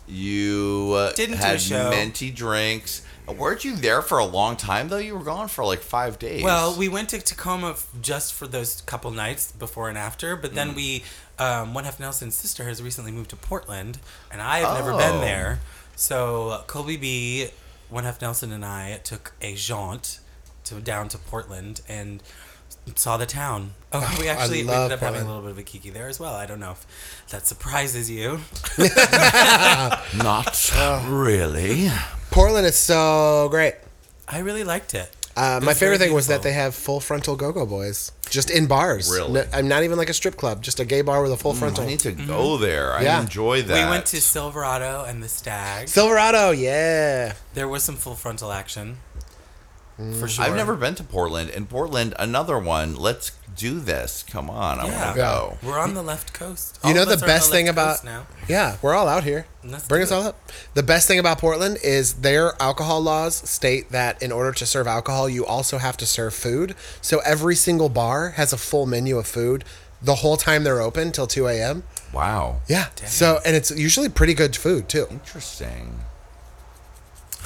You 0.07 0.93
uh, 0.95 1.13
Didn't 1.13 1.37
had 1.37 1.59
show. 1.61 1.89
minty 1.89 2.31
drinks. 2.31 3.03
Weren't 3.27 3.65
you 3.65 3.75
there 3.75 4.01
for 4.01 4.19
a 4.19 4.25
long 4.25 4.55
time 4.55 4.87
though? 4.87 4.97
You 4.97 5.17
were 5.17 5.23
gone 5.23 5.49
for 5.49 5.65
like 5.65 5.79
five 5.81 6.17
days. 6.17 6.43
Well, 6.43 6.73
we 6.77 6.87
went 6.87 7.09
to 7.09 7.19
Tacoma 7.19 7.75
just 8.01 8.33
for 8.33 8.47
those 8.47 8.79
couple 8.81 9.11
nights 9.11 9.51
before 9.51 9.89
and 9.89 9.97
after, 9.97 10.37
but 10.37 10.51
Mm. 10.51 10.55
then 10.55 10.75
we, 10.75 11.03
um, 11.37 11.73
one 11.73 11.83
half 11.83 11.99
Nelson's 11.99 12.35
sister 12.35 12.63
has 12.63 12.81
recently 12.81 13.11
moved 13.11 13.29
to 13.31 13.35
Portland, 13.35 13.99
and 14.31 14.41
I 14.41 14.59
have 14.59 14.75
never 14.77 14.91
been 14.91 15.17
Oh. 15.17 15.19
there. 15.19 15.59
So 15.97 16.63
Colby 16.67 16.95
B, 16.95 17.49
one 17.89 18.05
half 18.05 18.21
Nelson, 18.21 18.53
and 18.53 18.63
I 18.63 19.01
took 19.03 19.33
a 19.41 19.55
jaunt 19.55 20.19
to 20.67 20.75
down 20.81 21.09
to 21.09 21.17
Portland 21.17 21.81
and 21.87 22.21
saw 22.95 23.17
the 23.17 23.25
town. 23.25 23.71
Oh, 23.93 24.15
we 24.19 24.27
actually 24.29 24.63
we 24.63 24.69
ended 24.69 24.91
up 24.93 24.99
having 24.99 25.21
a 25.21 25.25
little 25.25 25.41
bit 25.41 25.51
of 25.51 25.57
a 25.57 25.63
kiki 25.63 25.89
there 25.89 26.07
as 26.07 26.19
well. 26.19 26.33
I 26.35 26.45
don't 26.45 26.59
know 26.59 26.71
if 26.71 26.85
that 27.29 27.45
surprises 27.47 28.09
you. 28.09 28.39
not 30.17 30.71
really. 31.07 31.89
Portland 32.31 32.65
is 32.67 32.75
so 32.75 33.47
great. 33.49 33.75
I 34.27 34.39
really 34.39 34.63
liked 34.63 34.93
it. 34.93 35.11
Uh, 35.35 35.59
my 35.63 35.75
favorite 35.75 35.99
thing 35.99 36.13
was 36.13 36.25
that 36.27 36.41
they 36.41 36.51
have 36.51 36.73
full 36.73 36.99
frontal 36.99 37.35
go-go 37.35 37.63
boys 37.63 38.11
just 38.27 38.49
in 38.49 38.65
bars. 38.65 39.07
Really? 39.11 39.33
No, 39.33 39.45
I'm 39.53 39.67
not 39.67 39.83
even 39.83 39.95
like 39.97 40.09
a 40.09 40.13
strip 40.13 40.35
club, 40.35 40.63
just 40.63 40.79
a 40.79 40.85
gay 40.85 41.01
bar 41.01 41.21
with 41.21 41.31
a 41.31 41.37
full 41.37 41.53
frontal. 41.53 41.83
I 41.83 41.87
need 41.87 41.99
to 41.99 42.11
go 42.11 42.57
there. 42.57 42.93
I 42.93 43.03
Yeah. 43.03 43.21
enjoy 43.21 43.61
that. 43.61 43.83
We 43.85 43.89
went 43.89 44.07
to 44.07 44.19
Silverado 44.19 45.05
and 45.07 45.21
the 45.21 45.29
Stag. 45.29 45.89
Silverado, 45.89 46.49
yeah. 46.51 47.33
There 47.53 47.67
was 47.67 47.83
some 47.83 47.95
full 47.97 48.15
frontal 48.15 48.51
action. 48.51 48.97
Mm. 49.99 50.19
For 50.19 50.27
sure. 50.27 50.45
I've 50.45 50.55
never 50.55 50.75
been 50.75 50.95
to 50.95 51.03
Portland. 51.03 51.49
And 51.49 51.67
Portland, 51.69 52.13
another 52.19 52.59
one. 52.59 52.95
Let's 52.95 53.31
do 53.55 53.79
this. 53.79 54.23
Come 54.29 54.49
on, 54.49 54.79
I 54.79 54.85
Yeah. 54.87 54.91
want 55.05 55.15
to 55.15 55.15
go. 55.15 55.57
We're 55.63 55.79
on 55.79 55.95
the 55.95 56.03
left 56.03 56.33
coast. 56.33 56.77
You 56.83 56.89
All 56.89 56.95
know 56.95 57.01
of 57.01 57.07
the 57.07 57.15
us 57.15 57.21
are 57.21 57.25
on 57.25 57.27
best 57.29 57.49
thing 57.51 57.67
about 57.67 57.91
coast 57.95 58.03
now. 58.05 58.27
yeah, 58.47 58.75
we're 58.83 58.93
all 58.93 59.07
out 59.07 59.23
here. 59.23 59.47
Let's 59.63 59.87
Bring 59.87 60.01
do 60.01 60.03
us 60.03 60.11
it. 60.11 60.13
all 60.13 60.23
up. 60.27 60.51
The 60.75 60.83
best 60.83 61.07
thing 61.07 61.17
about 61.17 61.39
Portland 61.39 61.79
is 61.83 62.13
their 62.13 62.53
alcohol 62.61 63.01
laws 63.01 63.35
state 63.49 63.91
that 63.91 64.21
in 64.21 64.31
order 64.31 64.51
to 64.51 64.65
serve 64.67 64.85
alcohol, 64.85 65.27
you 65.27 65.43
also 65.45 65.79
have 65.79 65.97
to 65.97 66.05
serve 66.05 66.35
food. 66.35 66.75
So 67.01 67.17
every 67.25 67.55
single 67.55 67.89
bar 67.89 68.31
has 68.31 68.53
a 68.53 68.57
full 68.57 68.85
menu 68.85 69.17
of 69.17 69.25
food 69.25 69.63
the 69.99 70.15
whole 70.15 70.37
time 70.37 70.63
they're 70.63 70.79
open 70.79 71.11
till 71.11 71.25
2 71.25 71.47
a.m. 71.47 71.81
Wow. 72.13 72.57
Yeah. 72.67 72.89
So 73.07 73.39
and 73.43 73.55
it's 73.55 73.71
usually 73.71 74.09
pretty 74.09 74.35
good 74.35 74.55
food 74.55 74.87
too. 74.87 75.07
Interesting. 75.09 76.01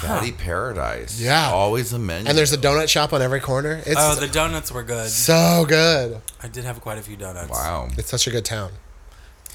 Fatty 0.08 0.32
Paradise. 0.32 1.20
Yeah. 1.22 1.49
Always 1.52 1.93
a 1.93 1.99
menu. 1.99 2.28
And 2.28 2.38
there's 2.38 2.54
a 2.54 2.58
donut 2.58 2.89
shop 2.89 3.14
on 3.14 3.22
every 3.22 3.39
corner. 3.39 3.82
It's 3.86 3.95
Oh, 3.97 4.16
the 4.16 4.28
donuts 4.28 4.72
were 4.72 4.84
good. 4.84 5.10
so 5.10 5.66
good. 5.68 6.22
I 6.41 6.47
did 6.47 6.64
have 6.64 6.82
quite 6.82 6.97
a 6.97 7.02
few 7.02 7.16
donuts. 7.18 7.49
Wow. 7.49 7.89
It's 7.97 8.10
such 8.10 8.28
a 8.28 8.32
good 8.32 8.45
town. 8.45 8.72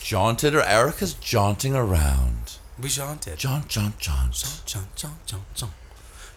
Jaunted 0.01 0.55
or 0.55 0.62
Erica's 0.62 1.14
jaunting 1.14 1.74
around. 1.74 2.59
We 2.80 2.88
jaunted. 2.88 3.38
Jaunt, 3.38 3.68
jaunt, 3.68 3.99
jaunt. 3.99 4.32
Jaunt, 4.66 4.94
jaunt, 4.97 5.26
jaunt, 5.26 5.55
jaunt. 5.55 5.72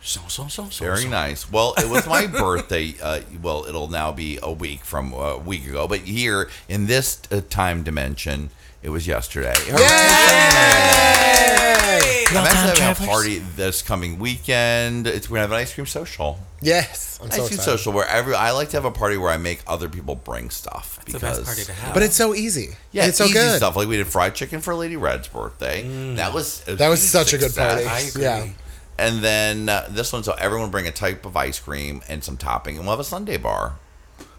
Jaunt, 0.01 0.29
jaunt, 0.29 0.49
jaunt, 0.51 0.73
Very 0.75 1.01
jaunt. 1.01 1.11
nice. 1.11 1.51
Well, 1.51 1.73
it 1.77 1.89
was 1.89 2.07
my 2.07 2.25
birthday. 2.45 2.95
Uh, 3.01 3.19
well, 3.41 3.65
it'll 3.67 3.89
now 3.89 4.13
be 4.13 4.39
a 4.41 4.51
week 4.51 4.85
from 4.85 5.13
uh, 5.13 5.17
a 5.17 5.37
week 5.37 5.67
ago. 5.67 5.87
But 5.89 5.99
here 6.01 6.49
in 6.69 6.87
this 6.87 7.21
uh, 7.31 7.41
time 7.49 7.83
dimension, 7.83 8.49
It 8.81 8.89
was 8.91 9.05
yesterday. 9.05 9.53
Yay! 11.69 12.25
I'm 12.29 12.37
actually 12.37 12.81
having 12.83 13.05
a 13.05 13.07
party 13.09 13.39
this 13.39 13.81
coming 13.81 14.19
weekend. 14.19 15.07
It's 15.07 15.29
we're 15.29 15.35
gonna 15.35 15.41
have 15.41 15.51
an 15.51 15.57
ice 15.57 15.73
cream 15.73 15.85
social. 15.85 16.39
Yes, 16.61 17.19
I'm 17.21 17.29
so 17.31 17.43
ice 17.43 17.47
cream 17.49 17.57
excited. 17.59 17.63
social 17.63 17.93
where 17.93 18.07
every 18.07 18.33
I 18.35 18.51
like 18.51 18.69
to 18.69 18.77
have 18.77 18.85
a 18.85 18.91
party 18.91 19.17
where 19.17 19.29
I 19.31 19.37
make 19.37 19.61
other 19.67 19.87
people 19.89 20.15
bring 20.15 20.49
stuff 20.49 20.97
It's 21.03 21.13
the 21.13 21.19
because 21.19 21.37
best 21.37 21.45
party 21.47 21.63
to 21.65 21.73
have. 21.73 21.93
But 21.93 22.03
it's 22.03 22.15
so 22.15 22.33
easy. 22.35 22.75
yeah, 22.91 23.05
it's 23.07 23.17
so 23.17 23.25
easy 23.25 23.33
good. 23.33 23.57
stuff. 23.57 23.75
Like 23.75 23.87
we 23.87 23.97
did 23.97 24.07
fried 24.07 24.35
chicken 24.35 24.61
for 24.61 24.75
Lady 24.75 24.97
Red's 24.97 25.27
birthday. 25.27 25.83
That 26.15 26.33
was 26.33 26.61
That 26.65 26.89
was 26.89 27.01
huge 27.01 27.09
such 27.11 27.33
a 27.33 27.37
good 27.37 27.51
success. 27.51 27.83
party. 27.83 27.87
I 27.87 27.99
agree. 28.09 28.21
Yeah. 28.23 28.47
And 28.97 29.23
then 29.23 29.69
uh, 29.69 29.87
this 29.89 30.11
one, 30.11 30.23
so 30.23 30.33
everyone 30.33 30.71
bring 30.71 30.85
a 30.87 30.91
type 30.91 31.25
of 31.25 31.37
ice 31.37 31.57
cream 31.59 32.01
and 32.09 32.21
some 32.23 32.35
topping, 32.35 32.75
and 32.75 32.85
we'll 32.85 32.91
have 32.91 32.99
a 32.99 33.05
Sunday 33.05 33.37
bar. 33.37 33.75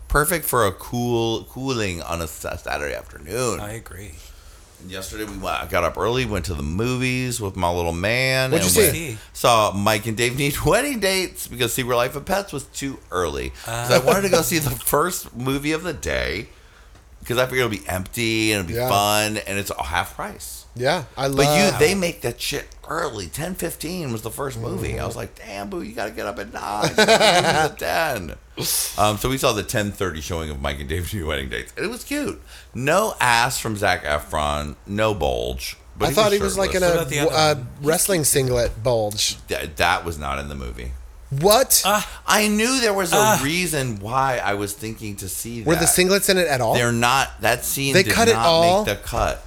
Perfect 0.09 0.45
for 0.45 0.67
a 0.67 0.73
cool 0.73 1.45
cooling 1.45 2.03
on 2.03 2.21
a 2.21 2.27
Saturday 2.27 2.95
afternoon. 2.95 3.61
I 3.61 3.73
agree. 3.75 4.13
And 4.83 4.91
yesterday 4.91 5.25
we 5.25 5.37
went, 5.39 5.61
I 5.61 5.67
got 5.67 5.85
up 5.85 5.99
early, 5.99 6.25
went 6.25 6.47
to 6.47 6.55
the 6.55 6.63
movies 6.63 7.41
with 7.41 7.57
my 7.57 7.71
little 7.71 7.93
man. 7.93 8.51
What'd 8.51 8.67
and 8.67 8.77
you 8.77 8.91
see? 8.93 9.19
Saw 9.33 9.73
Mike 9.73 10.07
and 10.07 10.17
Dave 10.17 10.39
need 10.39 10.61
wedding 10.65 11.01
dates 11.01 11.47
because 11.47 11.73
Secret 11.73 11.97
Life 11.97 12.17
of 12.17 12.25
Pets 12.25 12.53
was 12.53 12.65
too 12.65 12.99
early. 13.11 13.51
Because 13.51 13.91
I 13.91 13.99
ah. 13.99 14.07
wanted 14.07 14.23
to 14.23 14.31
go 14.31 14.43
see 14.43 14.59
the 14.59 14.71
first 14.71 15.37
movie 15.37 15.73
of 15.73 15.83
the 15.83 15.93
day 15.93 16.49
because 17.31 17.41
I 17.41 17.47
figured 17.47 17.73
it'll 17.73 17.85
be 17.85 17.89
empty 17.89 18.51
and 18.53 18.61
it'll 18.65 18.69
be 18.69 18.75
Yeah. 18.75 18.89
fun 18.89 19.37
and 19.37 19.57
it's 19.57 19.71
all 19.71 19.85
half 19.85 20.17
price. 20.17 20.65
Yeah, 20.75 21.05
I 21.17 21.29
love. 21.29 21.37
But 21.37 21.73
you, 21.75 21.79
they 21.79 21.95
make 21.95 22.23
that 22.23 22.41
shit 22.41 22.67
early. 22.89 23.29
Ten 23.29 23.55
fifteen 23.55 24.11
was 24.13 24.23
the 24.23 24.31
first 24.33 24.59
movie. 24.59 24.99
I 24.99 25.07
was 25.07 25.15
like, 25.17 25.37
damn, 25.37 25.69
boo, 25.71 25.83
you 25.83 25.93
got 25.95 26.07
to 26.07 26.11
get 26.13 26.27
up 26.27 26.39
at 26.41 26.53
nine. 26.53 26.91
at 26.99 27.79
ten. 27.79 28.35
Um, 28.99 29.17
so 29.17 29.29
we 29.29 29.37
saw 29.39 29.53
the 29.53 29.63
ten 29.63 29.93
thirty 29.93 30.21
showing 30.21 30.51
of 30.51 30.61
Mike 30.61 30.81
and 30.81 30.89
Dave's 30.89 31.13
new 31.15 31.27
wedding 31.27 31.49
dates, 31.49 31.73
and 31.77 31.85
it 31.87 31.89
was 31.89 32.03
cute. 32.05 32.41
No 32.75 33.15
ass 33.21 33.59
from 33.61 33.77
Zac 33.77 34.05
Efron, 34.05 34.75
no 34.87 35.15
bulge. 35.15 35.77
But 35.99 36.09
I 36.11 36.13
thought 36.13 36.33
he 36.33 36.39
was 36.39 36.57
like 36.57 36.75
in 36.75 36.83
a 36.83 36.87
What 36.87 36.95
about 36.95 37.09
the 37.11 37.19
other 37.21 37.33
uh, 37.33 37.55
one? 37.57 37.69
wrestling 37.83 38.25
singlet 38.25 38.83
bulge. 38.83 39.37
that, 39.49 39.77
that 39.77 40.05
was 40.05 40.19
not 40.19 40.39
in 40.39 40.49
the 40.49 40.55
movie. 40.55 40.93
What? 41.31 41.83
I 42.27 42.49
knew 42.49 42.81
there 42.81 42.93
was 42.95 43.13
a 43.13 43.17
Ah. 43.17 43.41
reason 43.43 44.01
why 44.01 44.39
I 44.39 44.55
was 44.55 44.73
thinking 44.73 45.15
to 45.17 45.29
see 45.29 45.61
that. 45.61 45.67
Were 45.69 45.77
the 45.77 45.85
singlets 45.87 46.29
in 46.29 46.39
it 46.39 46.49
at 46.49 46.61
all? 46.61 46.75
They're 46.75 46.91
not. 46.93 47.41
That 47.41 47.65
scene 47.65 47.95
They 47.95 48.03
did 48.03 48.13
cut 48.13 48.29
it 48.29 48.33
not 48.35 48.47
all? 48.47 48.85
make 48.85 48.97
the 48.99 49.03
cut. 49.09 49.45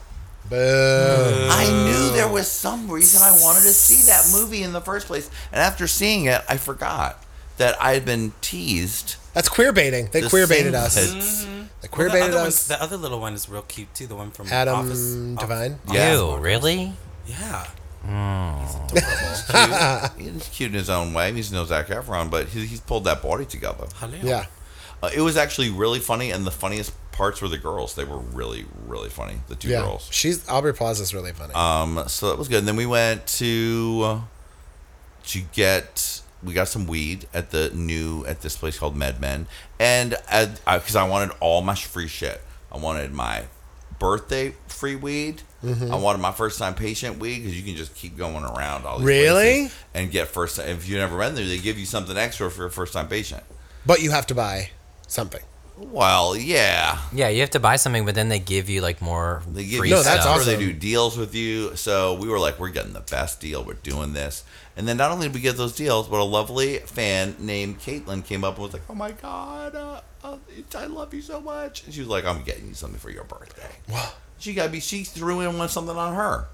Boo. 0.49 1.47
I 1.51 1.69
knew 1.86 2.11
there 2.11 2.27
was 2.27 2.49
some 2.49 2.89
reason 2.89 3.21
I 3.21 3.31
wanted 3.41 3.61
to 3.63 3.73
see 3.73 4.07
that 4.07 4.29
movie 4.31 4.63
in 4.63 4.71
the 4.73 4.81
first 4.81 5.07
place, 5.07 5.29
and 5.51 5.59
after 5.61 5.88
seeing 5.88 6.25
it, 6.25 6.41
I 6.47 6.57
forgot 6.57 7.23
that 7.57 7.75
I 7.81 7.93
had 7.93 8.05
been 8.05 8.34
teased. 8.41 9.15
That's 9.34 9.49
queer 9.49 9.71
baiting. 9.73 10.09
They 10.11 10.21
the 10.21 10.29
queer 10.29 10.47
baited 10.47 10.75
us. 10.75 10.97
singlets. 10.97 11.45
They 11.81 11.88
queer 11.89 12.07
Well, 12.07 12.15
the, 12.15 12.19
baited 12.21 12.36
other 12.36 12.47
us. 12.47 12.53
one's, 12.53 12.67
the 12.67 12.81
other 12.81 12.97
little 12.97 13.19
one 13.19 13.34
is 13.34 13.49
real 13.49 13.61
cute 13.63 13.93
too. 13.93 14.07
The 14.07 14.15
one 14.15 14.31
from 14.31 14.47
Adam 14.51 14.75
Office, 14.79 15.11
Devine? 15.39 15.79
Yeah. 15.91 16.13
Ew, 16.13 16.38
really? 16.38 16.93
Yeah. 17.27 17.65
He's 20.18 20.49
cute 20.49 20.72
in 20.72 20.78
his 20.78 20.89
own 20.89 21.14
way. 21.14 21.32
He's 21.34 21.51
no 21.51 21.66
Zac 21.66 21.88
Efron, 21.88 22.30
but 22.30 22.47
he, 22.49 22.66
he's 22.66 22.82
pulled 22.82 23.06
that 23.06 23.22
body 23.22 23.45
together. 23.45 23.88
Hello. 23.95 24.18
Yeah. 24.22 24.45
Uh, 25.01 25.10
it 25.16 25.22
was 25.22 25.38
actually 25.38 25.70
really 25.70 25.99
funny, 25.99 26.32
and 26.32 26.45
the 26.45 26.51
funniest 26.51 26.93
parts 27.12 27.41
were 27.41 27.47
the 27.47 27.58
girls. 27.58 27.95
They 27.95 28.04
were 28.06 28.18
really, 28.20 28.66
really 28.88 29.10
funny. 29.10 29.36
The 29.47 29.56
two 29.56 29.70
Yeah. 29.70 29.82
girls. 29.82 30.08
She's 30.12 30.47
Aubrey 30.49 30.74
Plaza's 30.74 31.14
really 31.14 31.34
funny. 31.34 31.54
Um, 31.54 32.04
so 32.08 32.30
that 32.30 32.38
was 32.38 32.47
good. 32.47 32.60
And 32.60 32.68
then 32.68 32.76
we 32.76 32.86
went 32.86 33.26
to 33.28 34.01
uh, 34.04 34.20
to 35.28 35.41
get 35.54 36.22
we 36.43 36.54
got 36.54 36.68
some 36.68 36.88
weed 36.88 37.26
at 37.34 37.51
the 37.51 37.70
new 37.74 38.26
at 38.26 38.41
this 38.41 38.58
place 38.58 38.78
called 38.78 38.97
MedMen, 38.97 39.45
and 39.80 40.16
because 40.66 40.95
I 40.95 41.08
wanted 41.08 41.36
all 41.39 41.62
my 41.62 41.76
free 41.76 42.08
shit. 42.08 42.41
I 42.72 42.78
wanted 42.78 43.14
my 43.14 43.45
birthday 43.99 44.56
free 44.68 44.95
weed. 44.95 45.43
Mm-hmm. 45.64 45.93
I 45.93 45.95
wanted 45.95 46.22
my 46.22 46.32
first 46.34 46.59
time 46.59 46.76
patient 46.76 47.20
weed 47.20 47.39
because 47.39 47.55
you 47.57 47.64
can 47.64 47.76
just 47.76 47.95
keep 47.95 48.18
going 48.18 48.43
around 48.43 48.86
all 48.86 48.97
these 48.99 49.07
Really? 49.07 49.43
places 49.61 49.78
and 49.93 50.11
get 50.11 50.28
first. 50.28 50.59
If 50.59 50.88
you've 50.89 50.99
never 50.99 51.18
been 51.18 51.36
there, 51.36 51.45
they 51.45 51.57
give 51.59 51.80
you 51.80 51.86
something 51.86 52.18
extra 52.18 52.51
for 52.51 52.64
your 52.64 52.70
first 52.70 52.93
time 52.93 53.07
patient. 53.07 53.43
but 53.86 54.01
you 54.01 54.11
have 54.11 54.28
to 54.28 54.36
buy 54.36 54.72
something. 55.07 55.41
Well, 55.76 56.36
yeah, 56.38 56.99
Yeah, 57.11 57.30
you 57.30 57.39
have 57.41 57.49
to 57.51 57.59
buy 57.59 57.78
something, 57.78 58.05
but 58.05 58.14
then 58.14 58.30
they 58.30 58.38
give 58.38 58.70
you 58.70 58.82
like 58.82 59.01
more 59.01 59.41
They 59.51 59.66
give 59.66 59.80
free 59.80 59.89
you 59.89 59.95
No, 59.95 60.03
that's 60.03 60.22
stuff, 60.22 60.38
or 60.38 60.39
awesome. 60.41 60.53
they 60.53 60.59
do 60.59 60.72
deals 60.72 61.18
with 61.18 61.34
you. 61.34 61.76
So 61.76 62.14
we 62.14 62.28
were 62.28 62.38
like, 62.39 62.59
we're 62.59 62.70
getting 62.70 62.93
the 62.93 62.99
best 63.01 63.41
deal. 63.41 63.64
We're 63.64 63.74
doing 63.74 64.14
this. 64.14 64.43
And 64.78 64.88
then 64.88 64.97
not 64.97 65.11
only 65.11 65.28
did 65.28 65.34
we 65.34 65.41
get 65.41 65.57
those 65.57 65.76
deals, 65.76 66.07
but 66.07 66.20
a 66.20 66.24
lovely 66.24 66.78
fan 66.80 67.36
named 67.39 67.80
Caitlin 67.80 68.24
came 68.24 68.43
up 68.43 68.55
and 68.55 68.64
was 68.66 68.74
like, 68.74 68.84
oh 68.88 68.93
my 68.93 69.11
God, 69.14 69.76
uh, 69.76 70.01
uh, 70.24 70.38
I 70.78 70.86
love 70.86 71.11
you 71.14 71.22
so 71.24 71.41
much. 71.41 71.84
And 71.86 71.93
she 71.93 72.01
was 72.01 72.09
like, 72.09 72.26
I'm 72.26 72.43
getting 72.43 72.68
you 72.68 72.74
something 72.76 72.99
for 72.99 73.09
your 73.09 73.24
birthday. 73.24 73.70
Wow. 73.89 74.11
She 74.39 74.53
got 74.53 74.71
me, 74.71 74.79
she 74.79 75.03
threw 75.03 75.39
in 75.41 75.57
one 75.57 75.69
something 75.69 75.95
on 75.95 76.15
her. 76.15 76.47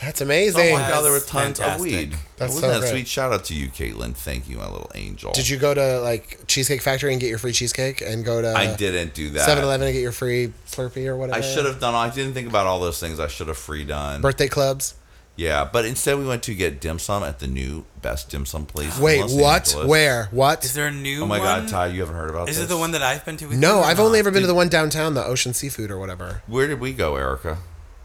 That's 0.00 0.22
amazing. 0.22 0.58
Oh 0.58 0.62
amazing. 0.62 0.78
my 0.82 0.88
God, 0.88 1.02
there 1.02 1.12
were 1.12 1.20
tons 1.20 1.58
fantastic. 1.58 1.74
of 1.74 1.80
weed. 1.80 2.12
That's 2.38 2.54
Wasn't 2.54 2.60
so 2.60 2.68
that 2.70 2.80
great. 2.80 2.90
sweet? 2.90 3.06
Shout 3.08 3.32
out 3.34 3.44
to 3.44 3.54
you, 3.54 3.68
Caitlin. 3.68 4.14
Thank 4.14 4.48
you, 4.48 4.56
my 4.56 4.64
little 4.66 4.90
angel. 4.94 5.32
Did 5.32 5.46
you 5.46 5.58
go 5.58 5.74
to 5.74 6.00
like 6.00 6.40
Cheesecake 6.46 6.80
Factory 6.80 7.12
and 7.12 7.20
get 7.20 7.28
your 7.28 7.36
free 7.38 7.52
cheesecake 7.52 8.00
and 8.00 8.24
go 8.24 8.40
to 8.40 8.54
I 8.54 8.74
didn't 8.76 9.12
do 9.12 9.28
that. 9.30 9.44
7 9.44 9.62
Eleven 9.62 9.86
and 9.88 9.94
get 9.94 10.00
your 10.00 10.12
free 10.12 10.52
Slurpee 10.66 11.06
or 11.06 11.16
whatever? 11.16 11.38
I 11.38 11.42
should 11.42 11.66
have 11.66 11.80
done. 11.80 11.94
I 11.94 12.08
didn't 12.08 12.32
think 12.32 12.48
about 12.48 12.66
all 12.66 12.80
those 12.80 12.98
things. 12.98 13.20
I 13.20 13.26
should 13.26 13.48
have 13.48 13.58
free 13.58 13.84
done. 13.84 14.22
Birthday 14.22 14.48
clubs. 14.48 14.94
Yeah, 15.40 15.64
but 15.64 15.86
instead 15.86 16.18
we 16.18 16.26
went 16.26 16.42
to 16.42 16.54
get 16.54 16.82
dim 16.82 16.98
sum 16.98 17.22
at 17.22 17.38
the 17.38 17.46
new 17.46 17.86
best 18.02 18.28
dim 18.28 18.44
sum 18.44 18.66
place. 18.66 18.98
in 18.98 19.02
Wait, 19.02 19.22
Los 19.22 19.32
what? 19.34 19.68
Angeles. 19.68 19.86
Where? 19.88 20.28
What? 20.32 20.64
Is 20.66 20.74
there 20.74 20.88
a 20.88 20.90
new? 20.92 21.22
Oh 21.22 21.26
my 21.26 21.38
one? 21.38 21.60
God, 21.62 21.68
Ty, 21.68 21.86
you 21.86 22.00
haven't 22.00 22.14
heard 22.16 22.28
about 22.28 22.50
Is 22.50 22.56
this? 22.56 22.64
Is 22.64 22.70
it 22.70 22.74
the 22.74 22.78
one 22.78 22.90
that 22.90 23.00
I've 23.02 23.24
been 23.24 23.38
to? 23.38 23.56
No, 23.56 23.80
I've 23.80 23.96
not? 23.96 24.04
only 24.04 24.18
ever 24.18 24.30
been 24.30 24.42
to 24.42 24.46
the 24.46 24.54
one 24.54 24.68
downtown, 24.68 25.14
the 25.14 25.24
Ocean 25.24 25.54
Seafood 25.54 25.90
or 25.90 25.98
whatever. 25.98 26.42
Where 26.46 26.66
did 26.66 26.78
we 26.78 26.92
go, 26.92 27.16
Erica? 27.16 27.56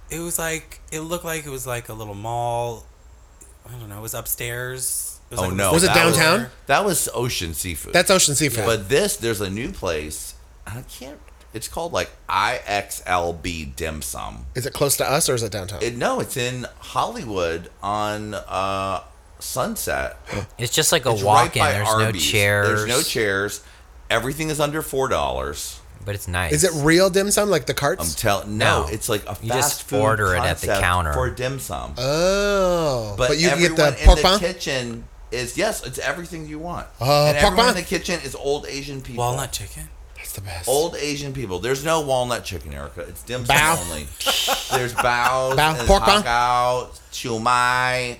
It 0.10 0.20
was 0.20 0.40
like 0.40 0.80
it 0.94 1.02
looked 1.02 1.26
like 1.26 1.46
it 1.46 1.50
was 1.50 1.68
like 1.68 1.90
a 1.90 1.94
little 1.94 2.14
mall. 2.16 2.86
I 3.68 3.72
don't 3.72 3.90
know. 3.90 3.98
It 3.98 4.02
was 4.02 4.14
upstairs. 4.14 5.20
It 5.30 5.32
was 5.32 5.40
Oh 5.42 5.48
like 5.50 5.58
no, 5.58 5.74
Was 5.74 5.84
it 5.84 5.88
that 5.88 5.96
downtown? 5.96 6.48
that 6.68 6.86
was 6.86 7.10
Ocean 7.14 7.54
Seafood. 7.54 7.92
That's 7.92 8.10
Ocean 8.12 8.36
Seafood. 8.36 8.66
But 8.66 8.88
this, 8.88 9.18
there's 9.18 9.42
a 9.42 9.50
new 9.50 9.74
place. 9.74 10.36
I 10.66 10.84
can't. 10.84 11.20
It's 11.56 11.68
called 11.70 11.94
like 11.94 12.12
IXLB 12.30 13.76
Dim 13.76 14.02
Sum. 14.02 14.46
is 14.56 14.66
it 14.66 14.74
close 14.74 14.98
to 14.98 15.10
us 15.10 15.30
or 15.30 15.36
is 15.36 15.42
it 15.44 15.52
downtown? 15.52 15.82
It, 15.82 15.96
no, 15.96 16.20
it's 16.20 16.36
in 16.38 16.68
Hollywood 16.80 17.70
on 17.82 18.34
uh, 18.34 19.02
Sunset. 19.40 20.18
It's 20.58 20.74
just 20.74 20.92
like 20.92 21.06
a 21.06 21.12
It's 21.12 21.24
walk-in. 21.24 21.62
by 21.62 21.72
There's 21.74 21.88
Arby's. 21.88 22.06
no 22.14 22.20
chairs. 22.20 22.68
There's 22.68 22.88
no 22.88 23.02
chairs. 23.02 23.64
Everything 24.10 24.50
is 24.50 24.60
under 24.60 24.82
four 24.82 25.08
dollars. 25.08 25.80
but 26.06 26.14
it's 26.14 26.28
nice. 26.28 26.52
is 26.54 26.64
it 26.64 26.72
real 26.86 27.10
dim 27.10 27.32
sum 27.32 27.50
like 27.50 27.66
the 27.66 27.74
carts? 27.74 28.04
I'm 28.12 28.16
telling. 28.18 28.58
No, 28.58 28.84
No. 28.84 28.88
it's 28.94 29.10
like 29.10 29.24
a 29.24 29.34
fast 29.36 29.44
You 29.44 29.50
just 29.50 29.84
food 29.84 30.02
order 30.02 30.36
it 30.36 30.40
at 30.44 30.58
the 30.60 30.68
counter. 30.80 31.14
for 31.14 31.30
dim 31.30 31.60
sum. 31.60 31.94
oh, 31.98 33.16
but, 33.18 33.38
you 33.40 33.50
can 33.50 33.60
get 33.60 33.72
everyone 33.72 33.94
the 33.94 34.00
in 34.00 34.06
pork 34.06 34.18
the 34.18 34.24
bun. 34.24 34.40
kitchen 34.40 35.04
is 35.32 35.58
yes, 35.58 35.86
it's 35.86 35.98
everything 36.00 36.48
you 36.48 36.60
want. 36.60 36.86
Uh, 37.02 37.26
and 37.28 37.38
pork 37.38 37.52
everyone 37.54 37.70
in 37.70 37.76
the 37.76 37.82
kitchen 37.82 38.20
is 38.24 38.36
old 38.36 38.66
Asian 38.68 39.02
people. 39.02 39.24
walnut 39.24 39.52
chicken. 39.52 39.88
That's 40.26 40.34
the 40.34 40.42
best. 40.42 40.68
Old 40.68 40.96
Asian 40.96 41.34
people. 41.34 41.60
There's 41.60 41.86
no 41.86 42.02
walnut 42.02 42.44
chicken, 42.44 42.74
Erica. 42.74 43.02
It's 43.02 43.22
dim 43.24 43.46
sum 43.46 43.56
Bao. 43.56 43.84
only. 43.86 44.04
There's 44.76 44.94
bao, 44.96 45.56
Bao, 45.56 45.78
and 45.80 45.88
pork 45.88 46.04
bun? 46.06 46.24
hakao, 46.24 46.90
siu 47.12 47.38
mai, 47.40 48.20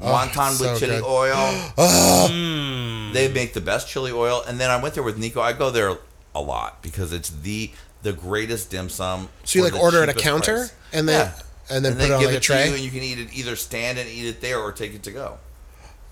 oh, 0.00 0.06
wonton 0.12 0.52
so 0.52 0.70
with 0.70 0.78
chili 0.80 1.00
good. 1.00 1.04
oil. 1.04 1.72
Mm. 2.30 3.12
They 3.12 3.26
make 3.32 3.54
the 3.54 3.60
best 3.60 3.88
chili 3.88 4.12
oil. 4.12 4.42
And 4.46 4.60
then 4.60 4.70
I 4.70 4.80
went 4.80 4.94
there 4.94 5.02
with 5.02 5.18
Nico. 5.18 5.40
I 5.40 5.52
go 5.52 5.70
there 5.70 5.98
a 6.34 6.40
lot 6.40 6.80
because 6.82 7.12
it's 7.12 7.28
the 7.30 7.72
the 8.02 8.12
greatest 8.12 8.70
dim 8.70 8.88
sum. 8.88 9.28
So 9.44 9.58
you 9.58 9.64
for 9.64 9.70
like 9.72 9.80
the 9.80 9.84
order 9.84 10.02
at 10.04 10.08
a 10.08 10.12
cheapest 10.12 10.24
counter 10.24 10.56
price. 10.58 10.72
and 10.92 11.08
then 11.08 11.26
Yeah. 11.26 11.76
and 11.76 11.84
then 11.84 11.92
and 11.92 12.00
put 12.00 12.06
they 12.06 12.12
it 12.12 12.14
on 12.14 12.20
give 12.20 12.28
like 12.28 12.34
a 12.34 12.36
it 12.36 12.42
to 12.44 12.52
you, 12.54 12.58
tray. 12.64 12.68
and 12.74 12.80
you 12.80 12.90
can 12.92 13.02
eat 13.02 13.18
it 13.18 13.28
either 13.32 13.56
stand 13.56 13.98
and 13.98 14.08
eat 14.08 14.26
it 14.26 14.40
there 14.40 14.58
or 14.60 14.70
take 14.70 14.94
it 14.94 15.02
to 15.04 15.10
go. 15.10 15.38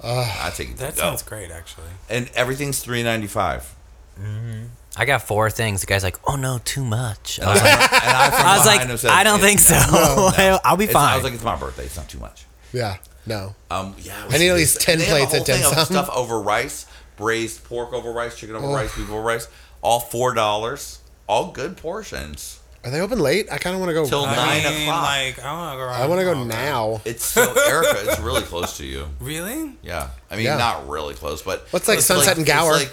I 0.02 0.50
take 0.54 0.70
it 0.70 0.72
to 0.72 0.78
That 0.78 0.96
go. 0.96 1.02
sounds 1.02 1.22
great, 1.22 1.50
actually. 1.52 1.88
And 2.10 2.28
everything's 2.34 2.80
three 2.80 3.02
ninety 3.04 3.26
five. 3.28 3.74
Mm-hmm. 4.20 4.64
I 4.96 5.04
got 5.04 5.22
four 5.22 5.48
things. 5.50 5.80
The 5.82 5.86
guy's 5.86 6.02
like, 6.02 6.16
"Oh 6.26 6.36
no, 6.36 6.58
too 6.64 6.84
much." 6.84 7.38
I 7.40 7.52
was 7.52 7.60
like, 7.62 7.92
I, 7.92 8.30
I 8.54 8.56
was 8.58 8.66
like 8.66 8.98
said, 8.98 9.10
I 9.10 9.22
don't 9.22 9.40
think 9.40 9.60
so. 9.60 9.74
I'll 10.64 10.76
be 10.76 10.84
it's- 10.84 10.96
I 10.96 11.14
was 11.14 11.24
like, 11.24 11.34
it's 11.34 11.44
my 11.44 11.56
birthday. 11.56 11.84
It's 11.84 11.96
not 11.96 12.08
too 12.08 12.18
much. 12.18 12.46
yeah, 12.72 12.96
no. 13.26 13.54
Um, 13.70 13.94
yeah, 14.00 14.14
I 14.28 14.38
need 14.38 14.48
at 14.48 14.52
was- 14.54 14.60
least 14.76 14.80
10 14.80 14.92
and 14.94 15.02
they 15.02 15.06
have 15.06 15.14
a 15.14 15.18
plates 15.26 15.32
whole 15.32 15.40
at 15.40 15.46
dim 15.46 15.56
thing 15.56 15.64
of 15.66 15.72
sum. 15.74 15.86
Stuff 15.86 16.10
over 16.16 16.40
rice, 16.40 16.86
braised 17.16 17.64
pork 17.64 17.92
over 17.92 18.10
rice, 18.12 18.36
chicken 18.36 18.56
over 18.56 18.66
rice, 18.68 18.94
beef 18.96 19.10
over 19.10 19.20
rice, 19.22 19.46
all 19.82 20.00
four 20.00 20.34
dollars, 20.34 21.00
all 21.28 21.50
good 21.52 21.76
portions. 21.76 22.60
Are 22.84 22.90
they 22.90 23.00
open 23.00 23.18
late? 23.18 23.48
I 23.52 23.58
kind 23.58 23.74
of 23.74 23.80
want 23.80 23.90
to 23.90 23.94
go. 23.94 24.06
Till 24.06 24.24
I 24.24 24.34
nine 24.36 24.62
mean, 24.72 24.82
o'clock. 24.88 25.02
like 25.02 25.38
I 25.44 25.52
want 25.52 25.74
to 25.74 25.78
go. 25.78 25.88
I 25.90 26.06
want 26.06 26.20
to 26.20 26.24
go 26.24 26.32
around- 26.32 26.48
now. 26.48 27.00
It's 27.04 27.24
so 27.24 27.42
Erica. 27.42 28.10
It's 28.10 28.20
really 28.20 28.42
close 28.42 28.76
to 28.78 28.84
you. 28.86 29.06
Really? 29.20 29.76
Yeah, 29.82 30.08
I 30.30 30.36
mean 30.36 30.44
Yeah. 30.46 30.56
not 30.56 30.88
really 30.88 31.14
close, 31.14 31.42
but 31.42 31.66
What's 31.70 31.86
like 31.88 31.98
it's 31.98 32.06
Sunset 32.06 32.36
and 32.38 32.46
Gower? 32.46 32.74
It's 32.76 32.84
like 32.84 32.92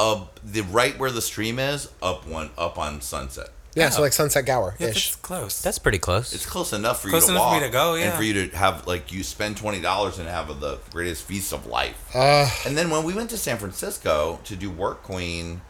uh, 0.00 0.24
the 0.44 0.62
right 0.62 0.98
where 0.98 1.10
the 1.10 1.22
stream 1.22 1.58
is, 1.58 1.88
up 2.02 2.26
one, 2.26 2.50
up 2.56 2.78
on 2.78 3.00
Sunset. 3.00 3.48
Yeah, 3.76 3.88
so 3.90 4.00
like 4.02 4.12
Sunset 4.12 4.46
Gower 4.46 4.74
Yeah, 4.80 4.88
ish. 4.88 4.94
that's 5.12 5.16
close. 5.16 5.62
That's 5.62 5.78
pretty 5.78 5.98
close. 5.98 6.34
It's 6.34 6.44
close 6.44 6.72
enough 6.72 7.02
for 7.02 7.08
Close 7.08 7.22
you 7.22 7.28
to 7.28 7.32
enough 7.34 7.44
for 7.44 7.52
walk 7.52 7.60
me 7.62 7.66
to 7.68 7.72
go, 7.72 7.94
yeah. 7.94 8.06
and 8.06 8.14
for 8.14 8.24
you 8.24 8.48
to 8.48 8.56
have 8.56 8.84
like 8.88 9.12
you 9.12 9.22
spend 9.22 9.56
twenty 9.56 9.80
dollars 9.80 10.18
and 10.18 10.26
have 10.28 10.48
the 10.60 10.78
greatest 10.92 11.22
feast 11.24 11.52
of 11.52 11.66
life. 11.66 12.10
Uh, 12.14 12.50
And 12.66 12.76
then 12.76 12.90
when 12.90 13.04
we 13.04 13.14
went 13.14 13.30
to 13.30 13.36
San 13.38 13.58
Francisco 13.58 14.40
to 14.44 14.56
do 14.56 14.70
Work 14.70 15.04
Queen, 15.04 15.60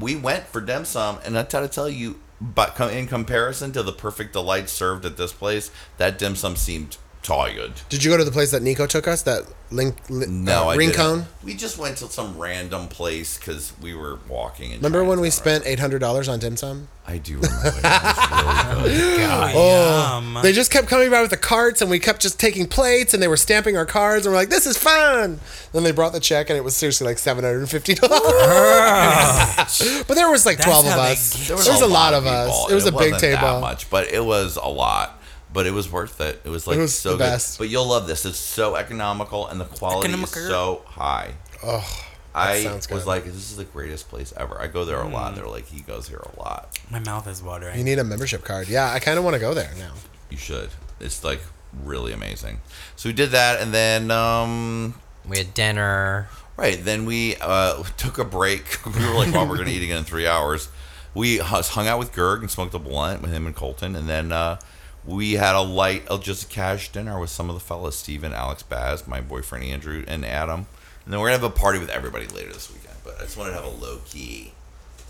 we 0.00 0.16
went 0.16 0.46
for 0.46 0.60
dim 0.62 0.84
sum, 0.86 1.18
and 1.24 1.36
I 1.38 1.42
gotta 1.42 1.68
tell 1.68 1.88
you, 1.88 2.18
but 2.40 2.76
com- 2.76 2.88
in 2.90 3.06
comparison 3.06 3.72
to 3.72 3.82
the 3.82 3.92
perfect 3.92 4.32
delight 4.32 4.70
served 4.70 5.04
at 5.04 5.18
this 5.18 5.32
place, 5.34 5.70
that 5.98 6.16
dim 6.18 6.36
sum 6.36 6.56
seemed 6.56 6.96
tired. 7.24 7.72
Did 7.88 8.04
you 8.04 8.10
go 8.10 8.16
to 8.16 8.22
the 8.24 8.30
place 8.30 8.52
that 8.52 8.62
Nico 8.62 8.86
took 8.86 9.08
us? 9.08 9.22
That 9.22 9.42
link, 9.72 9.96
li- 10.08 10.26
No, 10.28 10.68
uh, 10.68 10.72
I 10.72 10.76
Rincon. 10.76 11.16
didn't. 11.20 11.28
We 11.42 11.54
just 11.54 11.76
went 11.78 11.96
to 11.98 12.06
some 12.08 12.38
random 12.38 12.86
place 12.86 13.36
because 13.38 13.72
we 13.82 13.94
were 13.94 14.20
walking. 14.28 14.70
In 14.70 14.76
Remember 14.76 15.02
when 15.02 15.18
we 15.20 15.28
Chinatown, 15.30 15.60
spent 15.60 15.66
eight 15.66 15.80
hundred 15.80 15.98
dollars 15.98 16.28
on 16.28 16.38
dim 16.38 16.56
sum? 16.56 16.88
I 17.06 17.18
do 17.18 17.34
remember. 17.36 17.66
it. 17.66 17.74
It 17.84 18.84
really 18.84 19.16
good. 19.52 19.56
Um, 19.56 20.38
They 20.42 20.52
just 20.52 20.70
kept 20.70 20.86
coming 20.88 21.10
by 21.10 21.20
with 21.20 21.30
the 21.30 21.36
carts, 21.36 21.82
and 21.82 21.90
we 21.90 21.98
kept 21.98 22.22
just 22.22 22.38
taking 22.40 22.66
plates, 22.66 23.12
and 23.12 23.22
they 23.22 23.28
were 23.28 23.36
stamping 23.36 23.76
our 23.76 23.84
cards, 23.86 24.24
and 24.26 24.32
we're 24.32 24.38
like, 24.40 24.48
"This 24.50 24.66
is 24.66 24.78
fun." 24.78 25.40
Then 25.72 25.82
they 25.82 25.90
brought 25.92 26.12
the 26.12 26.20
check, 26.20 26.48
and 26.50 26.56
it 26.56 26.62
was 26.62 26.76
seriously 26.76 27.06
like 27.06 27.18
seven 27.18 27.42
hundred 27.44 27.58
and 27.60 27.70
fifty 27.70 27.94
dollars. 27.94 28.20
but 30.08 30.14
there 30.14 30.30
was 30.30 30.46
like 30.46 30.58
That's 30.58 30.66
twelve 30.68 30.86
of 30.86 30.92
how 30.92 31.02
they 31.04 31.12
us. 31.12 31.36
get 31.36 31.48
There 31.48 31.56
was, 31.56 31.80
a 31.80 31.86
lot 31.86 32.14
of 32.14 32.26
us. 32.26 32.70
It 32.70 32.74
was 32.74 32.84
a 32.84 32.88
and 32.88 32.96
big 32.98 33.12
wasn't 33.12 33.32
that 33.32 33.40
table. 33.40 33.60
much, 33.60 33.90
but 33.90 34.08
it 34.08 34.24
was 34.24 34.56
a 34.56 34.68
lot. 34.68 35.20
But 35.54 35.66
it 35.66 35.70
was 35.72 35.90
worth 35.90 36.20
it. 36.20 36.40
It 36.44 36.48
was 36.50 36.66
like 36.66 36.76
It 36.76 36.80
was 36.80 36.94
so 36.98 37.12
the 37.12 37.16
good. 37.18 37.24
best. 37.24 37.58
But 37.58 37.68
you'll 37.70 37.86
love 37.86 38.06
this. 38.06 38.26
It's 38.26 38.36
so 38.36 38.74
economical, 38.76 39.46
and 39.48 39.58
the 39.60 39.64
quality 39.64 40.08
Economical. 40.08 40.42
is 40.42 40.48
so 40.48 40.82
high. 40.86 41.34
Oh, 41.62 42.04
I 42.34 42.62
sounds 42.64 42.90
was 42.90 43.06
like, 43.06 43.24
this 43.24 43.34
is 43.36 43.56
the 43.56 43.64
greatest 43.64 44.08
place 44.10 44.34
ever. 44.36 44.60
I 44.60 44.66
go 44.66 44.84
there 44.84 45.00
a 45.00 45.04
Mm. 45.04 45.12
lot. 45.12 45.34
They're 45.36 45.46
like, 45.46 45.66
he 45.68 45.80
goes 45.80 46.08
here 46.08 46.18
a 46.18 46.40
lot. 46.40 46.76
my 46.90 46.98
mouth 46.98 47.26
is 47.28 47.40
watering. 47.42 47.78
you 47.78 47.84
need 47.84 47.98
a 48.00 48.04
membership 48.04 48.42
card. 48.44 48.66
Yeah, 48.68 48.92
I 48.92 48.98
kind 48.98 49.16
of 49.16 49.24
want 49.24 49.34
to 49.34 49.40
go 49.40 49.54
there 49.54 49.70
now. 49.78 49.92
You 50.28 50.36
should. 50.36 50.70
It's 51.00 51.22
like 51.22 51.40
really 51.84 52.12
amazing. 52.12 52.60
So 52.96 53.08
we 53.08 53.12
did 53.12 53.30
that, 53.30 53.60
and 53.62 53.72
then 53.72 54.10
um, 54.10 54.94
We 55.24 55.38
had 55.38 55.54
dinner. 55.54 56.28
right 56.56 56.84
then 56.84 57.06
we 57.06 57.36
uh, 57.40 57.84
took 57.96 58.18
a 58.18 58.24
break. 58.24 58.84
we 58.86 59.06
were 59.06 59.14
like, 59.14 59.32
well, 59.32 59.46
we're 59.48 59.56
gonna 59.58 59.70
eat 59.70 59.84
again 59.84 59.98
in 59.98 60.04
three 60.04 60.26
hours. 60.26 60.68
We 61.14 61.38
hus- 61.38 61.68
hung 61.68 61.86
out 61.86 62.00
with 62.00 62.12
Gerg 62.12 62.40
and 62.40 62.50
smoked 62.50 62.74
a 62.74 62.80
blunt 62.80 63.22
with 63.22 63.30
him 63.30 63.46
and 63.46 63.54
Colton, 63.54 63.94
and 63.94 64.08
then 64.08 64.32
uh, 64.32 64.58
we 65.06 65.34
had 65.34 65.54
a 65.54 65.60
light, 65.60 66.08
just 66.20 66.44
a 66.44 66.46
cash 66.46 66.90
dinner 66.90 67.18
with 67.20 67.30
some 67.30 67.48
of 67.48 67.54
the 67.54 67.60
fellas, 67.60 67.96
Steven, 67.96 68.32
Alex 68.32 68.62
Baz, 68.62 69.06
my 69.06 69.20
boyfriend 69.20 69.64
Andrew, 69.64 70.04
and 70.06 70.24
Adam. 70.24 70.66
And 71.04 71.12
then 71.12 71.20
we're 71.20 71.28
gonna 71.28 71.42
have 71.42 71.52
a 71.52 71.54
party 71.54 71.78
with 71.78 71.90
everybody 71.90 72.26
later 72.26 72.52
this 72.52 72.72
weekend. 72.72 72.96
But 73.04 73.16
I 73.18 73.24
just 73.24 73.36
wanted 73.36 73.50
to 73.50 73.56
have 73.56 73.66
a 73.66 73.76
low 73.76 74.00
key, 74.06 74.52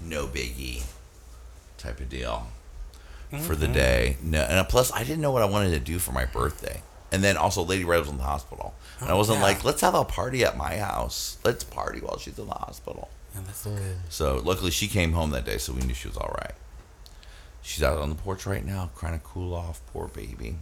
no 0.00 0.26
biggie 0.26 0.84
type 1.78 2.00
of 2.00 2.08
deal 2.08 2.48
for 3.42 3.54
the 3.54 3.68
day. 3.68 4.16
No, 4.22 4.42
and 4.42 4.68
plus 4.68 4.92
I 4.92 5.04
didn't 5.04 5.20
know 5.20 5.30
what 5.30 5.42
I 5.42 5.46
wanted 5.46 5.70
to 5.70 5.80
do 5.80 5.98
for 5.98 6.12
my 6.12 6.24
birthday. 6.24 6.82
And 7.12 7.22
then 7.22 7.36
also 7.36 7.62
Lady 7.62 7.84
Red 7.84 8.00
was 8.00 8.08
in 8.08 8.16
the 8.16 8.24
hospital. 8.24 8.74
And 9.00 9.08
I 9.08 9.12
oh, 9.12 9.18
wasn't 9.18 9.38
yeah. 9.38 9.44
like, 9.44 9.64
let's 9.64 9.80
have 9.82 9.94
a 9.94 10.04
party 10.04 10.44
at 10.44 10.56
my 10.56 10.76
house. 10.78 11.38
Let's 11.44 11.62
party 11.62 12.00
while 12.00 12.18
she's 12.18 12.38
in 12.38 12.46
the 12.46 12.54
hospital. 12.54 13.08
Yeah, 13.34 13.42
that's 13.46 13.64
good. 13.64 13.96
So 14.08 14.40
luckily 14.44 14.72
she 14.72 14.88
came 14.88 15.12
home 15.12 15.30
that 15.30 15.44
day, 15.44 15.58
so 15.58 15.72
we 15.72 15.82
knew 15.82 15.94
she 15.94 16.08
was 16.08 16.16
all 16.16 16.34
right. 16.40 16.54
She's 17.64 17.82
out 17.82 17.98
on 17.98 18.10
the 18.10 18.14
porch 18.14 18.44
right 18.46 18.64
now, 18.64 18.90
trying 18.98 19.18
to 19.18 19.24
cool 19.24 19.54
off. 19.54 19.80
Poor 19.92 20.08
baby. 20.08 20.56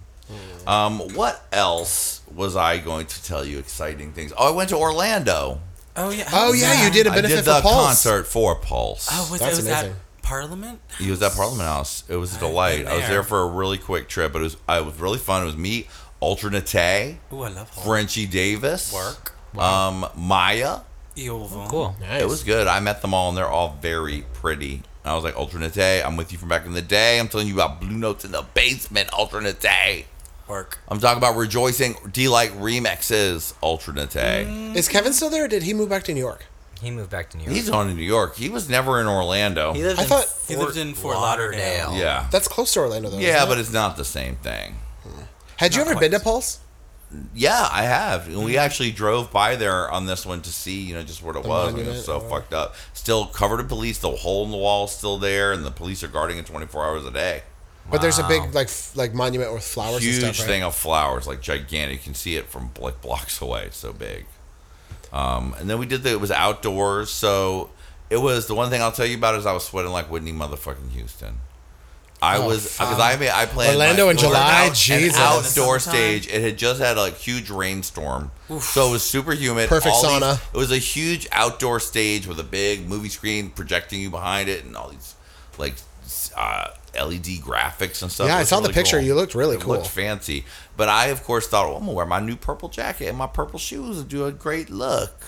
Um, 0.66 1.00
what 1.14 1.44
else 1.53 2.22
was 2.34 2.57
I 2.57 2.78
going 2.78 3.07
to 3.07 3.22
tell 3.24 3.44
you? 3.44 3.59
Exciting 3.59 4.12
things. 4.12 4.32
Oh, 4.38 4.53
I 4.53 4.57
went 4.57 4.70
to 4.70 4.76
Orlando. 4.76 5.61
Oh 5.96 6.09
yeah. 6.11 6.26
how 6.30 6.46
Oh 6.46 6.50
was 6.53 6.61
yeah, 6.62 6.68
that? 6.74 6.84
you 6.86 6.90
did 6.90 7.07
a 7.07 7.11
benefit 7.11 7.36
did 7.36 7.44
the 7.44 7.57
for 7.57 7.62
Pulse. 7.62 7.84
concert 7.86 8.26
for 8.26 8.55
Pulse. 8.55 9.09
Oh, 9.11 9.28
was 9.30 9.40
That's 9.40 9.55
it 9.55 9.57
was 9.57 9.64
that 9.66 9.84
amazing. 9.84 10.00
Parliament? 10.22 10.80
He 10.98 11.11
was 11.11 11.20
at 11.22 11.32
Parliament 11.32 11.68
House. 11.68 12.05
It 12.09 12.16
was 12.16 12.32
a 12.32 12.34
I've 12.36 12.40
delight. 12.40 12.86
I 12.86 12.92
was 12.92 13.00
there. 13.03 13.11
there 13.11 13.22
for 13.24 13.40
a 13.42 13.46
really 13.46 13.76
quick 13.78 14.09
trip, 14.09 14.32
but 14.32 14.38
it 14.40 14.44
was 14.44 14.57
I 14.68 14.80
was 14.80 14.98
really 14.98 15.18
fun. 15.18 15.42
It 15.42 15.46
was 15.46 15.57
me, 15.57 15.88
Ultra 16.22 16.50
Naté, 16.50 17.16
Ooh, 17.32 17.42
I 17.42 17.48
love 17.48 17.68
her. 17.74 17.82
Frenchie 17.82 18.26
Davis, 18.26 18.92
Work. 18.94 19.34
um, 19.59 20.07
Maya. 20.16 20.78
Eoval. 21.16 21.68
Cool. 21.68 21.96
Nice. 22.00 22.22
It 22.22 22.28
was 22.28 22.42
good. 22.42 22.66
I 22.68 22.80
met 22.80 23.03
them 23.03 23.12
all, 23.12 23.28
and 23.28 23.36
they're 23.36 23.46
all 23.48 23.76
very 23.82 24.24
pretty. 24.32 24.82
I 25.05 25.14
was 25.14 25.24
like, 25.24 25.36
Ultra 25.36 25.61
Naté, 25.61 25.72
day. 25.74 26.03
I'm 26.03 26.16
with 26.16 26.30
you 26.32 26.38
from 26.38 26.48
back 26.48 26.64
in 26.64 26.72
the 26.74 26.82
day. 26.82 27.18
I'm 27.18 27.28
telling 27.28 27.48
you 27.48 27.55
about 27.55 27.80
Blue 27.80 27.96
Notes 27.96 28.24
in 28.24 28.30
the 28.32 28.42
basement, 28.55 29.12
Ultra 29.12 29.40
Naté. 29.40 29.61
Day. 29.61 30.07
Work. 30.48 30.78
I'm 30.88 30.98
talking 31.00 31.18
about 31.18 31.36
Rejoicing 31.36 31.96
Delight 32.12 32.50
remixes, 32.53 33.55
Ultra 33.62 33.94
Naté. 33.94 34.12
Day. 34.12 34.44
Mm. 34.48 34.76
Is 34.76 34.88
Kevin 34.88 35.12
still 35.12 35.30
there? 35.30 35.44
or 35.44 35.48
Did 35.48 35.62
he 35.64 35.74
move 35.74 35.88
back 35.88 36.05
to 36.05 36.14
New 36.14 36.20
York? 36.20 36.46
He 36.80 36.90
moved 36.90 37.11
back 37.11 37.30
to 37.30 37.36
New 37.36 37.44
York. 37.44 37.55
He's 37.57 37.70
on 37.70 37.88
in 37.88 37.96
New 37.96 38.03
York. 38.03 38.36
He 38.36 38.48
was 38.48 38.68
never 38.68 39.00
in 39.00 39.07
Orlando. 39.07 39.72
He 39.72 39.82
lived 39.84 40.00
I 40.00 40.03
in 40.03 40.09
thought- 40.09 40.26
He 40.48 40.57
lived 40.57 40.76
in 40.76 40.94
Fort 40.94 41.16
Lauderdale. 41.16 41.94
yeah. 41.96 42.26
That's 42.32 42.48
close 42.48 42.72
to 42.74 42.80
Orlando, 42.80 43.09
though. 43.11 43.18
Yeah, 43.18 43.36
isn't 43.38 43.48
but 43.48 43.59
it? 43.59 43.61
it's 43.62 43.72
not 43.72 43.96
the 43.96 44.05
same 44.05 44.36
thing. 44.36 44.76
had 45.57 45.74
you 45.76 45.80
ever 45.82 45.92
quite. 45.92 46.00
been 46.00 46.11
to 46.12 46.20
Pulse? 46.20 46.59
Yeah, 47.35 47.69
I 47.71 47.83
have. 47.83 48.27
And 48.29 48.45
we 48.45 48.57
actually 48.57 48.91
drove 48.91 49.31
by 49.31 49.57
there 49.57 49.91
on 49.91 50.07
this 50.07 50.25
one 50.25 50.41
to 50.43 50.51
see, 50.51 50.81
you 50.83 50.95
know, 50.95 51.03
just 51.03 51.23
what 51.23 51.37
it 51.37 51.45
was. 51.45 51.75
and 51.75 51.83
it 51.83 51.87
was 51.89 52.05
so 52.05 52.21
or- 52.21 52.29
fucked 52.29 52.55
up. 52.55 52.75
Still 52.95 53.27
covered 53.27 53.61
in 53.61 53.69
police. 53.69 53.99
The 53.99 54.11
hole 54.11 54.45
in 54.45 54.51
the 54.51 54.57
wall 54.57 54.87
is 54.87 54.93
still 54.93 55.19
there, 55.19 55.53
and 55.53 55.65
the 55.65 55.71
police 55.71 56.03
are 56.03 56.09
guarding 56.09 56.39
it 56.39 56.47
24 56.47 56.85
hours 56.85 57.05
a 57.07 57.11
day. 57.11 57.43
But 57.91 58.01
there's 58.01 58.19
a 58.19 58.29
big 58.29 58.55
like 58.55 58.69
f- 58.69 58.97
like 58.97 59.13
monument 59.13 59.53
with 59.53 59.65
flowers 59.65 60.03
Huge 60.03 60.23
and 60.23 60.35
stuff, 60.35 60.47
right? 60.47 60.53
thing 60.53 60.63
of 60.63 60.75
flowers, 60.75 61.27
like 61.27 61.43
gigantic. 61.43 61.99
You 61.99 62.05
can 62.05 62.15
see 62.15 62.37
it 62.37 62.47
from 62.49 62.71
like 62.79 63.01
blocks 63.03 63.41
away. 63.43 63.65
It's 63.65 63.77
so 63.77 63.93
big. 63.93 64.25
Um, 65.13 65.55
and 65.59 65.69
then 65.69 65.79
we 65.79 65.87
did 65.87 66.03
the. 66.05 66.11
It 66.11 66.21
was 66.21 66.31
outdoors, 66.31 67.11
so 67.11 67.71
it 68.09 68.19
was 68.19 68.47
the 68.47 68.55
one 68.55 68.71
thing 68.71 68.81
I'll 68.81 68.93
tell 68.93 69.05
you 69.05 69.17
about 69.17 69.35
is 69.35 69.47
I 69.47 69.53
was 69.53 69.65
sweating 69.65 69.91
like 69.91 70.11
Whitney 70.11 70.33
motherfucking 70.33 70.91
Houston. 70.93 71.39
I 72.23 72.37
Oh, 72.37 72.47
was 72.47 72.62
because 72.79 73.01
I 73.01 73.16
made 73.16 73.31
I 73.31 73.47
planned 73.47 73.73
Orlando 73.75 74.05
my- 74.05 74.11
in 74.12 74.16
July? 74.16 74.62
an 74.66 74.75
Jesus. 74.75 75.18
outdoor 75.18 75.81
stage. 75.81 76.29
It 76.29 76.41
had 76.41 76.57
just 76.57 76.81
had 76.81 76.97
like 76.97 77.16
huge 77.18 77.51
rainstorm, 77.51 78.31
so 78.61 78.89
it 78.89 78.93
was 78.93 79.03
super 79.03 79.33
humid. 79.33 79.68
Perfect 79.68 79.93
all 79.95 80.03
these- 80.03 80.23
sauna. 80.23 80.41
it 80.55 80.57
was 80.57 80.70
a 80.70 80.79
huge 80.79 81.27
outdoor 81.33 81.81
stage 81.81 82.29
with 82.29 82.39
a 82.39 82.45
big 82.45 82.89
movie 82.89 83.09
screen 83.09 83.51
projecting 83.51 84.01
you 84.01 84.09
behind 84.09 84.49
it, 84.49 84.64
and 84.64 84.77
all 84.77 84.89
these 84.91 85.16
like 85.59 85.75
uh, 86.37 86.68
LED 86.95 87.41
graphics 87.43 88.03
and 88.03 88.12
stuff. 88.12 88.29
Yeah, 88.29 88.37
I 88.37 88.41
was 88.41 88.49
saw 88.49 88.61
the 88.61 88.68
picture. 88.68 88.99
cool. 88.99 89.07
You 89.07 89.14
looked 89.16 89.35
really 89.35 89.57
It 89.57 89.62
cool. 89.62 89.75
looked 89.75 89.89
fancy, 89.89 90.45
but 90.77 90.89
I 90.89 91.07
of 91.07 91.25
course 91.25 91.49
thought, 91.49 91.66
well, 91.66 91.77
I'm 91.79 91.83
gonna 91.87 91.93
wear 91.97 92.07
my 92.07 92.20
new 92.20 92.37
purple 92.37 92.68
jacket 92.68 93.09
and 93.09 93.18
my 93.18 93.27
purple 93.27 93.59
shoes 93.59 93.99
and 93.99 94.09
do 94.09 94.27
a 94.27 94.31
great 94.33 94.70
look. 94.70 95.20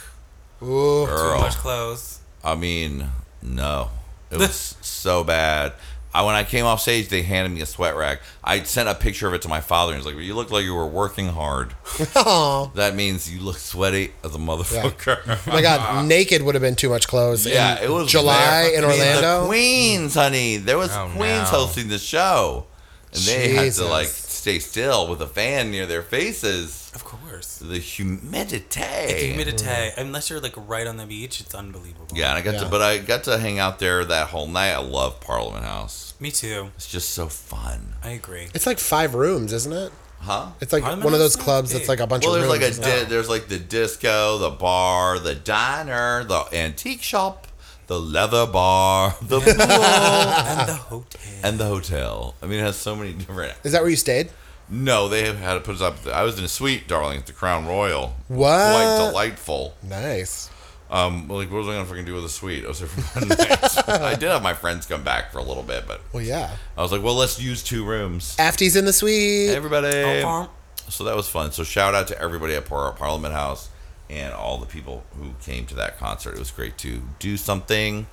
Ooh. 0.62 1.06
Too 1.06 1.36
much 1.40 1.56
clothes. 1.56 2.20
I 2.44 2.54
mean, 2.54 3.10
no, 3.42 3.90
it 4.30 4.38
was 4.38 4.76
so 4.80 5.24
bad. 5.24 5.72
I, 6.14 6.22
when 6.22 6.36
I 6.36 6.44
came 6.44 6.64
off 6.64 6.80
stage, 6.80 7.08
they 7.08 7.22
handed 7.22 7.50
me 7.52 7.60
a 7.60 7.66
sweat 7.66 7.96
rag. 7.96 8.20
I 8.44 8.62
sent 8.62 8.88
a 8.88 8.94
picture 8.94 9.26
of 9.26 9.34
it 9.34 9.42
to 9.42 9.48
my 9.48 9.60
father, 9.60 9.92
and 9.92 10.00
he's 10.00 10.06
like, 10.14 10.22
"You 10.24 10.34
look 10.36 10.52
like 10.52 10.62
you 10.64 10.74
were 10.74 10.86
working 10.86 11.26
hard." 11.28 11.74
Oh 12.16 12.70
That 12.76 12.94
means 12.94 13.28
you 13.30 13.40
look 13.40 13.56
sweaty 13.58 14.12
as 14.22 14.34
a 14.34 14.38
motherfucker. 14.38 15.18
Oh 15.26 15.40
my 15.50 15.60
God, 15.60 16.04
naked 16.08 16.42
would 16.42 16.54
have 16.54 16.62
been 16.62 16.76
too 16.76 16.88
much 16.88 17.08
clothes. 17.08 17.46
yeah, 17.46 17.78
in 17.78 17.84
it 17.84 17.90
was 17.92 18.08
July 18.10 18.62
there. 18.70 18.78
in 18.78 18.84
I 18.84 18.88
mean, 18.88 19.00
Orlando. 19.00 19.40
The 19.42 19.46
Queens, 19.48 20.14
honey, 20.14 20.56
there 20.58 20.78
was 20.78 20.90
Oh, 20.92 21.10
Queens 21.16 21.50
no. 21.52 21.58
hosting 21.58 21.88
the 21.88 21.98
show, 21.98 22.66
and 23.12 23.20
they 23.22 23.48
had 23.54 23.72
to 23.74 23.84
like 23.86 24.06
stay 24.06 24.58
still 24.60 25.08
with 25.08 25.20
a 25.20 25.26
fan 25.26 25.70
near 25.72 25.86
their 25.86 26.02
faces. 26.02 26.92
Of 26.94 27.02
course. 27.04 27.56
The 27.58 27.78
humidity. 27.78 28.58
The 28.68 29.12
humidity. 29.28 29.64
Unless 29.96 30.30
you're 30.30 30.40
like 30.40 30.54
right 30.56 30.86
on 30.86 30.96
the 30.96 31.06
beach, 31.06 31.40
it's 31.40 31.54
unbelievable. 31.54 32.06
Yeah, 32.14 32.28
and 32.30 32.38
I 32.38 32.42
got 32.42 32.60
to, 32.62 32.68
but 32.68 32.82
I 32.82 32.98
got 32.98 33.24
to 33.24 33.38
hang 33.38 33.58
out 33.58 33.78
there 33.80 34.04
that 34.04 34.28
whole 34.28 34.46
night. 34.46 34.70
I 34.70 34.78
love 34.78 35.20
Parliament 35.20 35.64
House. 35.64 36.03
Me 36.20 36.30
too. 36.30 36.70
It's 36.76 36.88
just 36.90 37.10
so 37.10 37.26
fun, 37.28 37.94
I 38.02 38.10
agree. 38.10 38.48
It's 38.54 38.66
like 38.66 38.78
five 38.78 39.14
rooms, 39.14 39.52
isn't 39.52 39.72
it? 39.72 39.92
huh? 40.20 40.48
It's 40.60 40.72
like 40.72 40.82
Parliament 40.82 41.04
one 41.04 41.12
of 41.12 41.18
those 41.20 41.36
clubs 41.36 41.70
Big. 41.72 41.80
that's 41.80 41.88
like 41.88 42.00
a 42.00 42.06
bunch 42.06 42.24
Well, 42.24 42.34
of 42.36 42.40
there's 42.40 42.50
rooms. 42.60 42.78
like 42.78 42.88
a 42.98 43.02
di- 43.04 43.10
there's 43.10 43.28
like 43.28 43.48
the 43.48 43.58
disco, 43.58 44.38
the 44.38 44.48
bar, 44.50 45.18
the 45.18 45.34
diner, 45.34 46.24
the 46.24 46.44
antique 46.54 47.02
shop, 47.02 47.46
the 47.88 48.00
leather 48.00 48.46
bar, 48.46 49.16
the 49.22 49.40
pool, 49.40 49.50
and 49.52 50.68
the 50.68 50.74
hotel. 50.74 51.20
and 51.42 51.58
the 51.58 51.66
hotel. 51.66 52.34
I 52.42 52.46
mean, 52.46 52.60
it 52.60 52.62
has 52.62 52.76
so 52.76 52.96
many 52.96 53.12
different. 53.12 53.52
Is 53.64 53.72
that 53.72 53.82
where 53.82 53.90
you 53.90 53.96
stayed? 53.96 54.30
No, 54.70 55.08
they 55.08 55.26
have 55.26 55.36
had 55.38 55.54
to 55.54 55.60
put 55.60 55.74
us 55.74 55.82
up. 55.82 56.06
I 56.06 56.22
was 56.22 56.38
in 56.38 56.44
a 56.44 56.48
suite, 56.48 56.88
darling, 56.88 57.18
at 57.18 57.26
the 57.26 57.34
Crown 57.34 57.66
Royal. 57.66 58.14
What? 58.28 58.48
Quite 58.72 59.06
delightful. 59.10 59.74
Nice. 59.82 60.48
Um, 60.90 61.28
like, 61.28 61.50
what 61.50 61.58
was 61.58 61.68
I 61.68 61.72
gonna 61.72 61.86
fucking 61.86 62.04
do 62.04 62.14
with 62.14 62.24
a 62.24 62.28
suite? 62.28 62.64
I 62.64 62.68
was 62.68 62.78
there 62.80 62.88
for 62.88 63.00
one 63.20 63.28
night. 63.28 63.88
I 63.88 64.14
did 64.14 64.28
have 64.28 64.42
my 64.42 64.54
friends 64.54 64.86
come 64.86 65.02
back 65.02 65.32
for 65.32 65.38
a 65.38 65.42
little 65.42 65.62
bit, 65.62 65.84
but 65.88 66.00
Well, 66.12 66.22
yeah. 66.22 66.56
I 66.76 66.82
was 66.82 66.92
like, 66.92 67.02
well, 67.02 67.14
let's 67.14 67.40
use 67.40 67.62
two 67.62 67.84
rooms. 67.84 68.36
Afty's 68.38 68.76
in 68.76 68.84
the 68.84 68.92
suite. 68.92 69.50
Everybody. 69.50 70.22
Oh, 70.24 70.50
So 70.88 71.04
that 71.04 71.16
was 71.16 71.28
fun. 71.28 71.52
So 71.52 71.64
shout 71.64 71.94
out 71.94 72.06
to 72.08 72.20
everybody 72.20 72.54
at 72.54 72.66
Par- 72.66 72.92
Parliament 72.92 73.34
House 73.34 73.70
and 74.10 74.34
all 74.34 74.58
the 74.58 74.66
people 74.66 75.02
who 75.18 75.30
came 75.42 75.64
to 75.66 75.74
that 75.76 75.98
concert. 75.98 76.34
It 76.34 76.38
was 76.38 76.50
great 76.50 76.76
to 76.78 77.02
do 77.18 77.36
something 77.38 78.06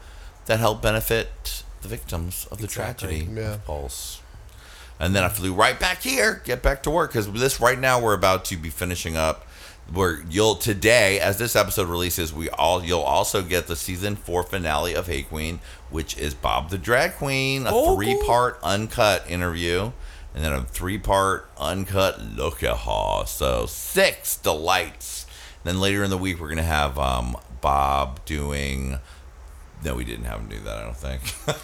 that 0.46 0.60
helped 0.60 0.82
benefit 0.82 1.64
the 1.82 1.90
victims 1.90 2.48
of 2.50 2.60
the 2.60 2.64
Exactly. 2.64 3.26
tragedy 3.26 3.42
Yeah. 3.42 3.54
of 3.56 3.66
Pulse. 3.66 4.22
And 5.00 5.14
then 5.16 5.24
I 5.24 5.30
flew 5.30 5.54
right 5.54 5.80
back 5.80 6.04
here, 6.04 6.42
get 6.46 6.62
back 6.64 6.84
to 6.84 6.90
work 6.92 7.12
because 7.12 7.30
this 7.32 7.60
right 7.60 7.78
now 7.78 8.00
we're 8.00 8.14
about 8.14 8.46
to 8.46 8.56
be 8.58 8.70
finishing 8.70 9.18
up. 9.18 9.46
Where 9.94 10.22
you'll 10.30 10.56
today, 10.56 11.20
as 11.20 11.38
this 11.38 11.56
episode 11.56 11.90
releases, 11.90 12.34
we 12.34 12.50
all 12.50 12.84
you'll 12.84 13.02
also 13.02 13.42
get 13.42 13.68
the 13.68 13.76
season 13.76 14.16
four 14.16 14.42
finale 14.44 14.94
of 14.94 15.08
Hey 15.08 15.24
Qween, 15.24 15.60
which 15.90 16.18
is 16.18 16.34
Bob 16.34 16.70
the 16.70 16.78
Drag 16.78 17.16
Queen, 17.16 17.68
a 17.68 17.72
Oh. 17.74 17.96
three 17.96 18.18
part 18.26 18.58
uncut 18.64 19.26
interview, 19.30 19.92
and 20.34 20.46
then 20.46 20.54
a 20.54 20.64
three 20.64 20.98
part 20.98 21.50
uncut 21.58 22.22
look 22.22 22.64
at 22.64 22.78
her. 22.78 23.26
So 23.26 23.66
six 23.66 24.38
delights. 24.38 25.26
Then 25.66 25.82
later 25.82 26.04
in 26.06 26.10
the 26.10 26.18
week, 26.18 26.40
we're 26.40 26.50
gonna 26.50 26.64
have 26.64 26.98
um, 26.98 27.36
Bob 27.60 28.24
doing 28.26 28.98
No, 29.84 29.96
we 29.96 30.06
didn't 30.06 30.26
have 30.26 30.40
him 30.40 30.48
do 30.48 30.60
that. 30.62 30.78
I 30.78 30.84
don't 30.84 30.96
think. 30.96 31.22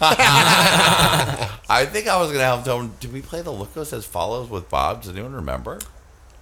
I 1.70 1.86
think 1.86 2.08
I 2.08 2.18
was 2.20 2.30
gonna 2.30 2.44
have 2.44 2.66
him. 2.66 2.94
Did 3.00 3.12
we 3.12 3.22
play 3.22 3.40
the 3.42 3.52
Lookos 3.52 3.92
as 3.94 4.04
follows 4.04 4.50
with 4.50 4.68
Bob? 4.68 5.02
Does 5.02 5.12
anyone 5.12 5.34
remember? 5.34 5.78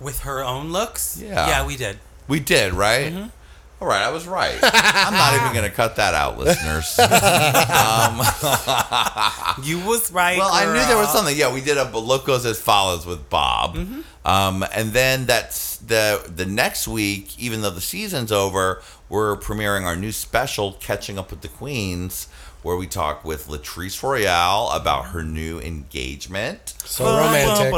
With 0.01 0.21
her 0.21 0.45
own 0.45 0.73
looks? 0.73 1.19
Yeah. 1.21 1.49
Yeah, 1.49 1.67
we 1.67 1.77
did. 1.77 1.99
We 2.29 2.39
did, 2.41 2.73
right? 2.75 3.13
Mm-hmm. 3.13 3.29
All 3.81 3.89
right, 3.89 4.03
I 4.03 4.11
was 4.11 4.27
right. 4.27 4.59
I'm 4.63 5.13
not 5.13 5.35
even 5.35 5.53
gonna 5.55 5.71
cut 5.71 5.97
that 5.97 6.15
out, 6.15 6.39
listeners. 6.39 6.99
You 9.63 9.81
was 9.81 10.11
right. 10.13 10.39
Well, 10.39 10.51
I 10.53 10.65
knew 10.67 10.87
there 10.87 10.97
was 10.97 11.11
something. 11.13 11.37
Yeah, 11.37 11.53
we 11.53 11.61
did 11.61 11.77
a 11.79 11.85
Locos 11.99 12.45
as 12.47 12.61
follows 12.61 13.07
with 13.07 13.29
Bob, 13.31 13.77
Mm-hmm. 13.77 14.01
um, 14.29 14.65
and 14.75 14.93
then 14.93 15.27
that's 15.27 15.77
the 15.79 16.23
the 16.35 16.47
next 16.47 16.89
week. 16.89 17.39
Even 17.39 17.63
though 17.63 17.71
the 17.71 17.81
season's 17.81 18.33
over, 18.33 18.83
we're 19.09 19.37
premiering 19.37 19.85
our 19.85 19.97
new 19.97 20.13
special, 20.13 20.73
Catching 20.75 21.19
Up 21.19 21.31
with 21.31 21.41
the 21.43 21.49
Queens, 21.49 22.29
where 22.67 22.77
we 22.77 22.89
talk 22.89 23.25
with 23.25 23.47
Latrice 23.47 24.03
Royale 24.03 24.71
about 24.73 25.07
her 25.07 25.23
new 25.23 25.61
engagement. 25.61 26.75
So 26.85 27.05
romantic. 27.05 27.57
So 27.59 27.71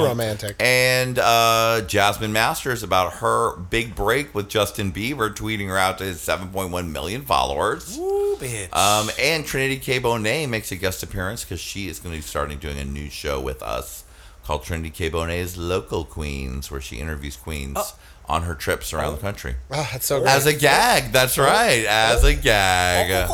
So 0.00 0.06
romantic. 0.06 0.56
And 0.60 1.18
uh, 1.18 1.82
Jasmine 1.86 2.32
Masters 2.32 2.82
about 2.82 3.12
her 3.14 3.54
big 3.58 3.94
break 3.94 4.34
with 4.34 4.48
Justin 4.48 4.92
Bieber, 4.92 5.28
tweeting 5.28 5.68
her 5.68 5.76
out 5.76 5.98
to 5.98 6.04
his 6.04 6.26
7.1 6.26 6.90
million 6.90 7.20
followers. 7.20 7.98
Ooh, 7.98 8.38
bitch. 8.40 8.74
Um, 8.74 9.10
and 9.20 9.44
Trinity 9.44 9.76
K. 9.76 10.00
Bonet 10.00 10.48
makes 10.48 10.72
a 10.72 10.76
guest 10.76 11.02
appearance 11.02 11.44
because 11.44 11.60
she 11.60 11.88
is 11.88 11.98
going 11.98 12.14
to 12.14 12.18
be 12.18 12.26
starting 12.26 12.58
doing 12.58 12.78
a 12.78 12.84
new 12.84 13.10
show 13.10 13.38
with 13.42 13.62
us 13.62 14.04
called 14.42 14.64
Trinity 14.64 14.88
K. 14.88 15.10
Bonet's 15.10 15.58
Local 15.58 16.06
Queens, 16.06 16.70
where 16.70 16.80
she 16.80 16.96
interviews 16.96 17.36
queens 17.36 17.92
on 18.28 18.42
her 18.42 18.54
trips 18.54 18.92
around 18.92 19.14
the 19.14 19.20
country. 19.20 19.56
Oh, 19.70 19.88
that's 19.92 20.06
so 20.06 20.20
great. 20.20 20.30
As 20.30 20.46
a 20.46 20.54
gag, 20.54 21.12
that's 21.12 21.38
right. 21.38 21.84
As 21.88 22.24
a 22.24 22.34
gag. 22.34 23.30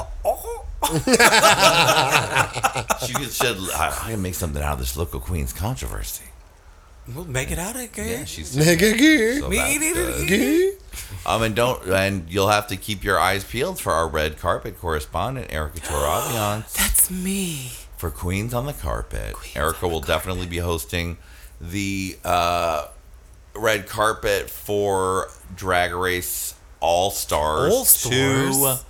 she 3.06 3.12
could 3.14 3.30
said, 3.30 3.56
I, 3.74 3.98
I 4.04 4.10
can 4.12 4.22
make 4.22 4.34
something 4.34 4.62
out 4.62 4.74
of 4.74 4.78
this 4.80 4.96
local 4.96 5.20
queen's 5.20 5.52
controversy. 5.52 6.24
we'll 7.14 7.24
make 7.24 7.50
it 7.50 7.58
out 7.58 7.76
again. 7.76 8.08
Yeah, 8.20 8.24
she's 8.24 8.54
Nigga, 8.56 8.96
gee. 8.98 9.38
so 9.40 9.48
Me 9.48 9.56
that's 9.78 10.18
good. 10.18 10.28
Gee. 10.28 10.72
Um, 11.24 11.42
and 11.42 11.54
don't, 11.54 11.84
and 11.86 12.28
you'll 12.28 12.48
have 12.48 12.66
to 12.68 12.76
keep 12.76 13.04
your 13.04 13.18
eyes 13.18 13.44
peeled 13.44 13.78
for 13.80 13.92
our 13.92 14.08
red 14.08 14.38
carpet 14.38 14.78
correspondent, 14.78 15.52
Erica 15.52 15.80
Toravians. 15.88 16.72
That's 16.74 17.10
me. 17.10 17.70
for 17.96 18.10
Queens 18.10 18.52
on 18.52 18.66
the 18.66 18.72
Carpet. 18.72 19.34
Erica 19.56 19.86
will 19.88 20.00
definitely 20.00 20.46
be 20.46 20.58
hosting 20.58 21.16
the 21.60 22.18
uh, 22.24 22.86
red 23.54 23.88
carpet 23.88 24.48
for 24.50 25.28
Drag 25.56 25.92
Race 25.94 26.54
All 26.80 27.10
Stars 27.10 27.72
All 27.72 27.84
2, 27.84 28.52
Stars? 28.52 28.84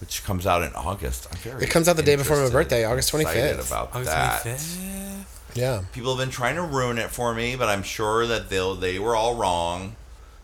which 0.00 0.24
comes 0.24 0.46
out 0.46 0.62
in 0.62 0.72
August. 0.74 1.26
I'm 1.30 1.38
very 1.38 1.64
It 1.64 1.70
comes 1.70 1.88
out 1.88 1.96
the 1.96 2.02
day 2.02 2.16
before 2.16 2.36
my 2.36 2.44
interested, 2.44 2.56
birthday, 2.70 2.84
August 2.84 3.12
excited 3.14 3.56
25th. 3.58 3.66
About 3.68 3.88
August 3.94 4.10
that. 4.10 4.42
25th. 4.44 5.24
Yeah. 5.54 5.82
People 5.92 6.16
have 6.16 6.24
been 6.24 6.32
trying 6.32 6.56
to 6.56 6.62
ruin 6.62 6.98
it 6.98 7.10
for 7.10 7.32
me, 7.34 7.54
but 7.56 7.68
I'm 7.68 7.82
sure 7.84 8.26
that 8.26 8.50
they 8.50 8.74
they 8.80 8.98
were 8.98 9.14
all 9.14 9.36
wrong. 9.36 9.94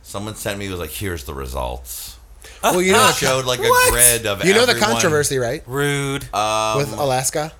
Someone 0.02 0.34
sent 0.36 0.58
me 0.58 0.68
was 0.68 0.78
like, 0.78 0.90
"Here's 0.90 1.24
the 1.24 1.34
results." 1.34 2.16
Well, 2.62 2.80
you 2.80 2.92
know, 2.92 3.08
It 3.08 3.16
showed 3.16 3.44
like 3.44 3.58
a 3.58 3.62
What? 3.64 3.92
grid 3.92 4.26
of 4.26 4.44
you 4.44 4.54
know 4.54 4.66
the 4.66 4.72
everyone. 4.72 4.92
controversy, 4.92 5.38
right? 5.38 5.62
Rude. 5.66 6.32
Um, 6.34 6.78
With 6.78 6.92
Alaska. 6.92 7.52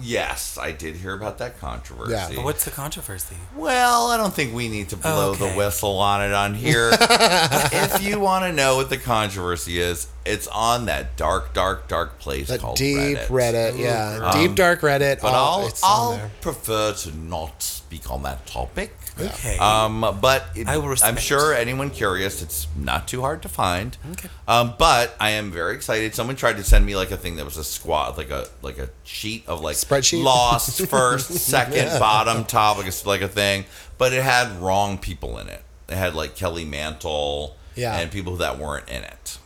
Yes, 0.00 0.58
I 0.60 0.72
did 0.72 0.96
hear 0.96 1.14
about 1.14 1.38
that 1.38 1.58
controversy. 1.60 2.12
Yeah. 2.12 2.30
But 2.34 2.44
what's 2.44 2.64
the 2.64 2.70
controversy? 2.70 3.36
Well, 3.56 4.08
I 4.08 4.16
don't 4.16 4.32
think 4.34 4.54
we 4.54 4.68
need 4.68 4.88
to 4.90 4.96
blow 4.96 5.34
the 5.34 5.46
Okay. 5.46 5.56
whistle 5.56 5.98
on 5.98 6.22
it 6.22 6.32
on 6.32 6.54
here. 6.54 6.90
if 7.00 8.02
you 8.02 8.20
want 8.20 8.44
to 8.44 8.52
know 8.52 8.76
what 8.76 8.90
the 8.90 8.98
controversy 8.98 9.80
is, 9.80 10.08
it's 10.26 10.46
on 10.48 10.86
that 10.86 11.16
dark, 11.16 11.54
dark, 11.54 11.88
dark 11.88 12.18
place 12.18 12.48
That 12.48 12.60
called 12.60 12.76
deep 12.76 13.18
Reddit. 13.18 13.26
Reddit, 13.28 13.78
yeah, 13.78 14.30
Um, 14.32 14.40
deep 14.46 14.54
dark 14.56 14.80
Reddit. 14.80 15.20
But 15.20 15.34
all, 15.34 15.60
I'll, 15.62 15.66
it's 15.68 15.82
I'll 15.84 16.30
prefer 16.40 16.92
to 16.92 17.16
not 17.16 17.62
speak 17.62 18.10
on 18.10 18.22
that 18.24 18.46
topic. 18.46 18.97
Okay. 19.20 19.58
Um, 19.58 20.18
but 20.20 20.44
it, 20.54 20.68
I 20.68 20.76
will 20.78 20.94
I'm 21.02 21.16
sure 21.16 21.52
anyone 21.54 21.90
curious, 21.90 22.42
it's 22.42 22.66
not 22.76 23.08
too 23.08 23.20
hard 23.20 23.42
to 23.42 23.48
find. 23.48 23.96
Okay. 24.12 24.28
Um, 24.46 24.74
but 24.78 25.16
I 25.20 25.30
am 25.30 25.50
very 25.50 25.74
excited. 25.74 26.14
Someone 26.14 26.36
tried 26.36 26.56
to 26.56 26.64
send 26.64 26.86
me 26.86 26.94
like 26.96 27.10
a 27.10 27.16
thing 27.16 27.36
that 27.36 27.44
was 27.44 27.56
a 27.56 27.64
squad, 27.64 28.16
like 28.16 28.30
a 28.30 28.46
like 28.62 28.78
a 28.78 28.90
sheet 29.04 29.46
of 29.48 29.60
like 29.60 29.76
Spreadsheet? 29.76 30.22
lost 30.22 30.80
first, 30.88 31.30
second, 31.30 31.98
bottom, 31.98 32.44
top, 32.44 32.78
like 32.78 32.86
a 32.86 33.08
like 33.08 33.20
a 33.22 33.28
thing. 33.28 33.64
But 33.98 34.12
it 34.12 34.22
had 34.22 34.60
wrong 34.60 34.98
people 34.98 35.38
in 35.38 35.48
it. 35.48 35.62
It 35.88 35.96
had 35.96 36.14
like 36.14 36.36
Kelly 36.36 36.64
Mantle, 36.64 37.56
Yeah. 37.74 37.96
and 37.98 38.10
people 38.10 38.36
that 38.36 38.58
weren't 38.58 38.88
in 38.88 39.02
it. 39.02 39.38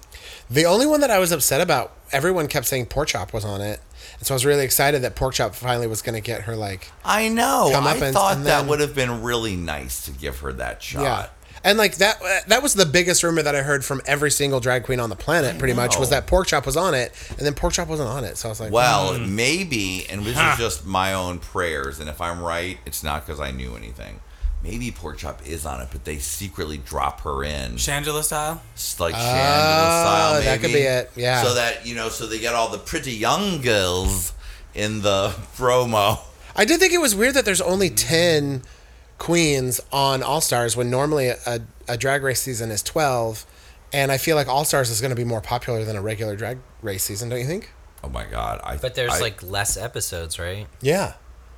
The 0.51 0.67
only 0.67 0.87
one 0.87 1.01
that 1.01 1.11
I 1.11 1.19
was 1.19 1.33
upset 1.33 1.61
about, 1.63 1.93
everyone 2.11 2.47
kept 2.47 2.67
saying 2.67 2.87
Pork 2.87 3.09
Chop 3.09 3.33
was 3.33 3.45
on 3.45 3.61
it. 3.63 3.81
And 4.23 4.27
so 4.29 4.35
I 4.35 4.37
was 4.37 4.47
really 4.47 4.63
excited 4.63 5.03
that 5.03 5.17
Pork 5.17 5.35
Chop 5.35 5.53
finally 5.53 5.89
was 5.89 6.01
going 6.01 6.15
to 6.15 6.21
get 6.21 6.43
her, 6.43 6.55
like, 6.55 6.93
I 7.05 7.29
know. 7.29 7.71
Come 7.73 7.89
up 7.89 7.97
I 8.01 8.07
and- 8.07 8.15
thought 8.15 8.37
and 8.37 8.47
that 8.47 8.61
then- 8.61 8.69
would 8.69 8.79
have 8.79 8.95
been 8.95 9.21
really 9.21 9.57
nice 9.57 10.05
to 10.05 10.13
give 10.13 10.39
her 10.39 10.53
that 10.53 10.81
shot. 10.81 11.03
yeah. 11.03 11.27
And 11.65 11.77
like 11.77 11.97
that, 11.97 12.23
uh, 12.23 12.39
that 12.47 12.63
was 12.63 12.75
the 12.75 12.87
biggest 12.87 13.25
rumor 13.25 13.43
that 13.43 13.57
I 13.57 13.63
heard 13.63 13.85
from 13.85 14.01
every 14.07 14.31
single 14.31 14.61
drag 14.61 14.85
queen 14.85 15.01
on 15.01 15.11
the 15.11 15.17
planet. 15.17 15.59
Pretty 15.59 15.75
much 15.75 15.99
was 15.99 16.11
that 16.11 16.29
Pork 16.29 16.47
Chop 16.47 16.67
was 16.67 16.77
on 16.77 16.95
it, 16.95 17.13
and 17.31 17.39
then 17.41 17.55
Pork 17.55 17.73
Chop 17.73 17.89
wasn't 17.89 18.09
on 18.11 18.23
it. 18.23 18.37
So 18.37 18.49
I 18.49 18.51
was 18.51 18.61
like, 18.61 18.71
Well, 18.73 19.19
maybe, 19.19 20.07
and 20.09 20.25
this 20.25 20.37
is 20.39 20.57
just 20.57 20.87
my 20.87 21.15
own 21.15 21.41
prayers, 21.41 21.99
and 21.99 22.09
if 22.09 22.21
I'm 22.21 22.41
right, 22.41 22.79
it's 22.87 23.03
not 23.03 23.27
because 23.27 23.41
I 23.41 23.51
knew 23.51 23.75
anything. 23.75 24.21
Maybe 24.63 24.91
Pork 24.93 25.19
Chop 25.19 25.45
is 25.47 25.67
on 25.67 25.81
it, 25.81 25.89
but 25.91 26.05
they 26.05 26.19
secretly 26.19 26.79
drop 26.79 27.23
her 27.23 27.43
in, 27.43 27.73
Shangela 27.73 28.23
style? 28.23 28.63
s- 28.75 29.01
like 29.01 29.15
Shangela 29.15 29.19
ah, 29.19 30.05
style. 30.05 30.33
Maybe. 30.35 30.45
that 30.47 30.61
could 30.61 30.73
be 30.73 30.81
it, 30.83 31.11
yeah. 31.17 31.43
So 31.43 31.55
that 31.55 31.85
you 31.85 31.95
know, 31.97 32.09
so 32.09 32.27
they 32.27 32.39
get 32.39 32.55
all 32.55 32.69
the 32.69 32.79
pretty 32.79 33.13
young 33.13 33.61
girls 33.61 34.33
in 34.75 35.03
the 35.03 35.29
promo. 35.57 36.21
I 36.55 36.65
did 36.65 36.79
think 36.81 36.93
it 36.93 37.01
was 37.01 37.15
weird 37.15 37.35
that 37.35 37.45
there's 37.45 37.61
only 37.63 37.91
10 37.91 38.63
queens 39.19 39.81
on 39.93 40.23
All 40.23 40.41
Stars 40.41 40.77
when 40.77 40.91
normally 40.91 41.29
a, 41.29 41.61
a 41.89 41.97
drag 41.97 42.23
race 42.23 42.43
season 42.43 42.71
is 42.71 42.83
12. 42.83 43.47
And 43.93 44.11
I 44.13 44.19
feel 44.19 44.37
like 44.37 44.49
All 44.49 44.65
Stars 44.65 44.91
is 44.91 45.01
going 45.01 45.11
to 45.11 45.17
be 45.17 45.25
more 45.25 45.41
popular 45.41 45.85
than 45.85 45.97
a 45.97 46.03
regular 46.03 46.37
drag 46.37 46.59
race 46.83 47.03
season, 47.05 47.29
don't 47.29 47.41
you 47.41 47.47
think? 47.47 47.73
Oh 48.05 48.09
my 48.09 48.25
god! 48.25 48.61
I, 48.65 48.77
But 48.79 48.95
there's 48.97 49.13
I- 49.13 49.21
like 49.21 49.43
less 49.43 49.77
episodes, 49.77 50.39
right? 50.39 50.67
Yeah. 50.81 51.15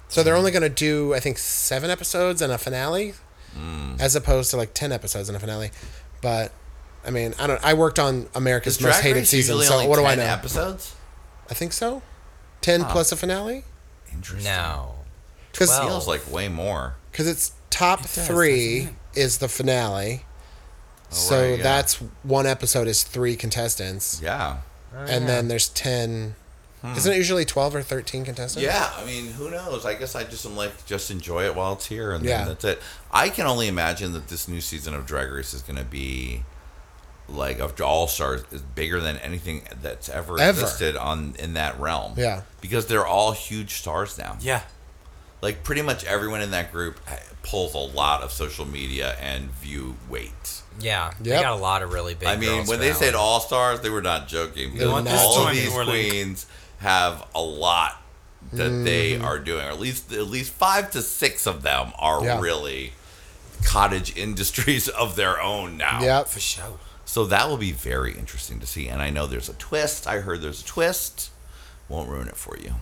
So 0.08 0.22
they're 0.22 0.36
only 0.36 0.50
going 0.50 0.62
to 0.62 0.68
do, 0.68 1.14
I 1.14 1.20
think, 1.20 1.38
seven 1.38 1.90
episodes 1.90 2.40
and 2.42 2.52
a 2.52 2.58
finale, 2.58 3.14
Hmm. 3.54 3.94
as 4.00 4.14
opposed 4.16 4.50
to 4.50 4.56
like 4.56 4.74
10 4.74 4.90
episodes 4.92 5.28
and 5.28 5.36
a 5.36 5.40
finale. 5.40 5.70
But, 6.20 6.52
I 7.06 7.10
mean, 7.10 7.34
I 7.38 7.46
don't. 7.46 7.62
I 7.64 7.74
worked 7.74 7.98
on 7.98 8.28
America's 8.34 8.80
Most 8.80 9.00
Hated 9.00 9.26
season, 9.26 9.60
so 9.62 9.74
only 9.74 9.88
what 9.88 9.96
do 9.98 10.04
I 10.04 10.14
know? 10.14 10.22
Episodes. 10.24 10.94
I 11.50 11.54
think 11.54 11.72
so. 11.72 12.02
10 12.62 12.84
plus 12.86 13.12
a 13.12 13.16
finale? 13.16 13.64
Interesting. 14.12 14.50
No. 14.52 14.94
Because 15.52 15.68
Twelve. 15.68 15.88
feels 15.88 16.08
like 16.08 16.30
way 16.32 16.48
more. 16.48 16.96
Because 17.12 17.28
it's 17.28 17.52
top 17.70 18.02
does, 18.02 18.26
three 18.26 18.78
doesn't 18.80 18.96
is 19.14 19.38
the 19.38 19.48
finale. 19.48 20.24
so 21.10 21.36
Oh, 21.36 21.40
right, 21.50 21.56
yeah. 21.58 21.62
that's 21.62 21.94
one 22.24 22.46
episode 22.46 22.88
is 22.88 23.02
three 23.04 23.36
contestants, 23.36 24.20
Yeah. 24.22 24.58
and 24.96 25.28
then 25.28 25.46
there's 25.48 25.68
ten. 25.68 26.34
Hmm. 26.84 26.96
Isn't 26.98 27.12
it 27.12 27.16
usually 27.16 27.44
twelve 27.46 27.74
or 27.74 27.82
thirteen 27.82 28.24
contestants? 28.26 28.62
Yeah, 28.64 28.90
I 28.96 29.04
mean, 29.06 29.28
who 29.32 29.50
knows? 29.50 29.86
I 29.86 29.94
guess 29.94 30.14
I 30.14 30.24
just 30.24 30.44
am 30.44 30.54
like, 30.54 30.84
just 30.84 31.10
enjoy 31.10 31.44
it 31.44 31.54
while 31.54 31.72
it's 31.72 31.86
here, 31.86 32.12
and 32.12 32.22
Yeah. 32.24 32.38
then 32.40 32.48
that's 32.48 32.64
it. 32.64 32.82
I 33.10 33.30
can 33.30 33.46
only 33.46 33.68
imagine 33.68 34.12
that 34.12 34.28
this 34.28 34.48
new 34.48 34.60
season 34.60 34.94
of 34.94 35.06
Drag 35.06 35.30
Race 35.30 35.54
is 35.54 35.62
going 35.62 35.78
to 35.78 35.84
be 35.84 36.42
like 37.26 37.58
of 37.58 37.80
All 37.80 38.06
Stars 38.06 38.42
is 38.52 38.60
bigger 38.60 39.00
than 39.00 39.16
anything 39.18 39.62
that's 39.80 40.10
ever, 40.10 40.38
Ever. 40.38 40.60
existed 40.60 40.94
on 40.94 41.34
in 41.38 41.54
that 41.54 41.80
realm. 41.80 42.14
Yeah. 42.18 42.42
because 42.60 42.84
they're 42.86 43.06
all 43.06 43.32
huge 43.32 43.74
stars 43.76 44.18
now. 44.18 44.36
Yeah. 44.40 44.60
Like 45.40 45.64
pretty 45.64 45.80
much 45.82 46.04
everyone 46.04 46.42
in 46.42 46.50
that 46.50 46.70
group 46.70 47.00
eh, 47.08 47.16
pulls 47.42 47.72
a 47.74 47.78
lot 47.78 48.22
of 48.22 48.30
social 48.32 48.66
media 48.66 49.16
and 49.20 49.50
view 49.52 49.96
weight. 50.10 50.60
Yeah. 50.80 51.12
They 51.18 51.30
got 51.30 51.52
a 51.52 51.56
lot 51.56 51.82
of 51.82 51.92
really 51.94 52.14
big. 52.14 52.28
I 52.28 52.36
mean, 52.36 52.50
girls 52.50 52.68
when 52.68 52.80
they 52.80 52.92
said 52.92 53.14
All 53.14 53.40
Stars, 53.40 53.80
they 53.80 53.88
were 53.90 54.02
not 54.02 54.28
joking 54.28 54.72
because 54.74 54.92
were 54.92 55.00
not 55.02 55.14
all 55.14 55.48
of 55.48 55.54
these 55.54 55.72
We're 55.72 55.84
like- 55.84 56.08
queens 56.08 56.46
have 56.78 57.26
a 57.34 57.40
lot 57.42 58.00
that 58.52 58.68
they 58.84 59.12
Mm-hmm. 59.12 59.24
are 59.24 59.38
doing, 59.38 59.64
or 59.66 59.70
at 59.70 59.80
least 59.80 60.12
at 60.12 60.26
least 60.26 60.52
five 60.52 60.90
to 60.92 61.02
six 61.02 61.46
of 61.46 61.62
them 61.62 61.92
are 61.98 62.22
Yeah. 62.24 62.40
really 62.40 62.92
cottage 63.64 64.14
industries 64.26 64.88
of 64.88 65.16
their 65.16 65.40
own 65.40 65.76
now. 65.76 66.00
Yeah, 66.02 66.24
For 66.24 66.40
sure. 66.40 66.78
So 67.06 67.24
that 67.26 67.48
will 67.48 67.56
be 67.58 67.72
very 67.72 68.12
interesting 68.14 68.60
to 68.60 68.66
see. 68.66 68.88
And 68.88 69.00
I 69.02 69.10
know 69.10 69.26
there's 69.26 69.48
a 69.48 69.54
twist. 69.54 70.06
I 70.06 70.20
heard 70.20 70.40
there's 70.42 70.62
a 70.62 70.64
twist. 70.66 71.30
Won't 71.88 72.08
ruin 72.08 72.28
it 72.28 72.36
for 72.36 72.56
you. 72.58 72.74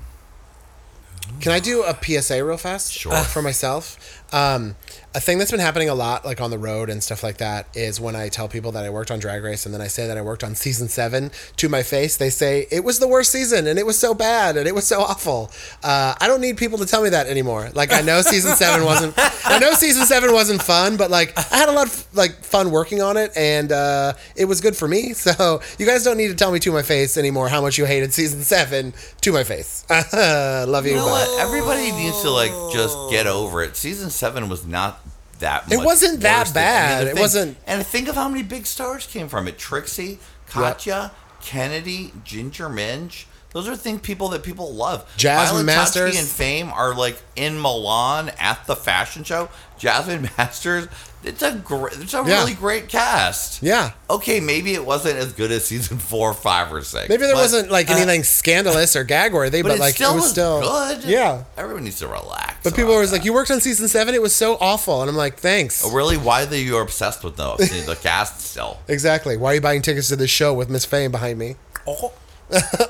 Can 1.41 1.53
I 1.53 1.61
do 1.61 1.83
a 1.85 1.97
PSA 2.01 2.45
real 2.45 2.57
fast? 2.57 2.93
Sure. 2.93 3.15
For 3.17 3.43
myself. 3.43 4.22
Um, 4.33 4.77
a 5.15 5.21
thing 5.21 5.39
that's 5.39 5.51
been 5.51 5.61
happening 5.61 5.91
a 5.91 5.95
lot, 5.95 6.25
like 6.25 6.41
on 6.41 6.51
the 6.51 6.59
road 6.59 6.89
and 6.89 7.03
stuff 7.03 7.23
like 7.23 7.37
that, 7.37 7.67
is 7.75 8.01
when 8.01 8.17
I 8.17 8.29
tell 8.29 8.49
people 8.49 8.73
that 8.73 8.85
I 8.85 8.89
worked 8.91 9.11
on 9.11 9.19
Drag 9.19 9.43
Race 9.43 9.67
and 9.67 9.75
then 9.75 9.83
I 9.83 9.87
say 9.87 10.07
that 10.07 10.17
I 10.17 10.23
worked 10.23 10.43
on 10.43 10.55
season 10.55 10.89
seven 10.89 11.31
to 11.59 11.69
my 11.69 11.83
face, 11.83 12.17
they 12.17 12.31
say 12.31 12.67
it 12.71 12.83
was 12.83 12.99
the 12.99 13.09
worst 13.09 13.31
season 13.31 13.67
and 13.67 13.79
it 13.79 13.85
was 13.85 13.99
so 13.99 14.15
bad 14.15 14.57
and 14.57 14.67
it 14.67 14.75
was 14.75 14.87
so 14.87 15.01
awful. 15.03 15.51
Uh, 15.83 16.15
I 16.19 16.29
don't 16.29 16.41
need 16.41 16.57
people 16.57 16.79
to 16.79 16.87
tell 16.87 17.03
me 17.03 17.11
that 17.11 17.27
anymore. 17.27 17.71
Like 17.75 17.93
I 17.93 18.01
know 18.01 18.23
season 18.23 18.57
seven 18.57 18.85
wasn't, 18.87 19.15
I 19.45 19.59
know 19.59 19.73
season 19.73 20.07
seven 20.07 20.33
wasn't 20.33 20.63
fun, 20.63 20.97
but 20.97 21.11
like 21.11 21.37
I 21.37 21.59
had 21.59 21.69
a 21.69 21.73
lot 21.73 21.89
of 21.89 22.07
like 22.15 22.43
fun 22.43 22.71
working 22.71 23.03
on 23.03 23.19
it 23.19 23.33
and 23.37 23.71
uh, 23.71 24.15
it 24.35 24.47
was 24.47 24.61
good 24.61 24.77
for 24.77 24.89
me. 24.89 25.15
So 25.23 25.63
you 25.79 25.87
guys 25.87 26.03
don't 26.03 26.17
need 26.17 26.29
to 26.29 26.35
tell 26.35 26.51
me 26.51 26.59
to 26.61 26.73
my 26.73 26.83
face 26.83 27.17
anymore 27.17 27.49
how 27.49 27.61
much 27.61 27.79
you 27.79 27.85
hated 27.85 28.13
season 28.13 28.43
seven 28.43 28.93
to 29.21 29.33
my 29.33 29.45
face. 29.45 29.85
Love 30.13 30.85
you. 30.85 30.93
You 30.93 30.97
know 30.99 31.37
Everybody 31.39 31.93
needs 31.93 32.21
to 32.23 32.31
like 32.31 32.51
just 32.73 32.97
get 33.11 33.29
over 33.29 33.63
it. 33.63 33.77
Season 33.77 34.11
seven 34.11 34.22
was 34.49 34.67
not 34.67 35.01
that. 35.41 35.71
It 35.71 35.79
wasn't 35.85 36.21
that 36.21 36.53
bad. 36.55 37.07
It 37.09 37.17
wasn't- 37.19 37.57
And 37.67 37.85
think 37.87 38.09
of 38.09 38.15
how 38.15 38.29
many 38.29 38.43
big 38.43 38.67
stars 38.67 39.07
came 39.07 39.29
from 39.29 39.49
it: 39.49 39.59
Trixie, 39.59 40.19
Katya, 40.49 41.11
Kennedy, 41.43 42.13
Ginger 42.25 42.69
Minge. 42.69 43.27
Those 43.53 43.69
are 43.69 43.77
things 43.77 44.01
people 44.01 44.29
that 44.31 44.43
people 44.43 44.73
love. 44.73 45.05
Jasmine 45.19 45.67
Masters. 45.67 46.19
And 46.19 46.27
Fame 46.27 46.71
are 46.73 46.95
like 46.95 47.21
in 47.37 47.61
Milan 47.61 48.31
at 48.39 48.67
the 48.67 48.77
fashion 48.77 49.25
show. 49.25 49.51
Jasmine 49.83 50.23
Masters. 50.39 50.87
It's 51.25 51.43
a 51.43 51.53
great. 51.57 51.95
It's 51.99 52.15
a 52.15 52.19
Yeah. 52.25 52.39
really 52.41 52.55
great 52.55 52.89
cast. 52.89 53.63
Yeah. 53.65 53.93
Okay, 54.09 54.39
maybe 54.39 54.75
it 54.75 54.85
wasn't 54.85 55.17
as 55.19 55.33
good 55.33 55.51
as 55.51 55.65
season 55.65 55.99
four, 56.11 56.33
five, 56.35 56.73
or 56.73 56.83
six. 56.83 57.09
Maybe 57.09 57.25
there 57.25 57.35
but- 57.35 57.41
wasn't 57.41 57.69
like 57.71 57.91
uh, 57.91 57.95
anything 57.95 58.23
scandalous 58.23 58.95
or 58.95 59.03
gag 59.03 59.33
worthy, 59.35 59.63
but, 59.63 59.73
it 59.73 59.81
like 59.81 59.97
still 59.97 60.13
it 60.13 60.15
was, 60.15 60.23
was 60.23 60.31
still 60.31 60.61
good. 60.61 61.03
Yeah. 61.05 61.43
Everyone 61.57 61.83
needs 61.83 61.99
to 61.99 62.07
relax. 62.07 62.55
But 62.63 62.77
people 62.77 62.91
were 62.91 62.95
always 62.95 63.11
like, 63.11 63.25
"You 63.25 63.33
worked 63.35 63.51
on 63.51 63.61
season 63.61 63.89
seven. 63.89 64.15
It 64.15 64.23
was 64.23 64.35
so 64.35 64.57
awful," 64.61 65.01
and 65.01 65.11
I'm 65.11 65.17
like, 65.17 65.37
"Thanks." 65.39 65.85
Oh, 65.85 65.91
really? 65.93 66.17
Why 66.17 66.45
are 66.45 66.55
you 66.55 66.79
obsessed 66.79 67.25
with 67.25 67.35
the, 67.37 67.57
the 67.87 67.97
cast 68.01 68.41
still? 68.41 68.79
Exactly. 68.89 69.37
Why 69.37 69.51
are 69.51 69.55
you 69.57 69.61
buying 69.61 69.83
tickets 69.83 70.09
to 70.09 70.17
this 70.17 70.31
show 70.31 70.55
with 70.55 70.71
Miss 70.71 70.85
Fame 70.85 71.11
behind 71.11 71.39
me? 71.41 71.57
Oh, 71.89 72.13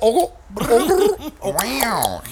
Oh, 0.03 0.32
Wow. 1.43 2.22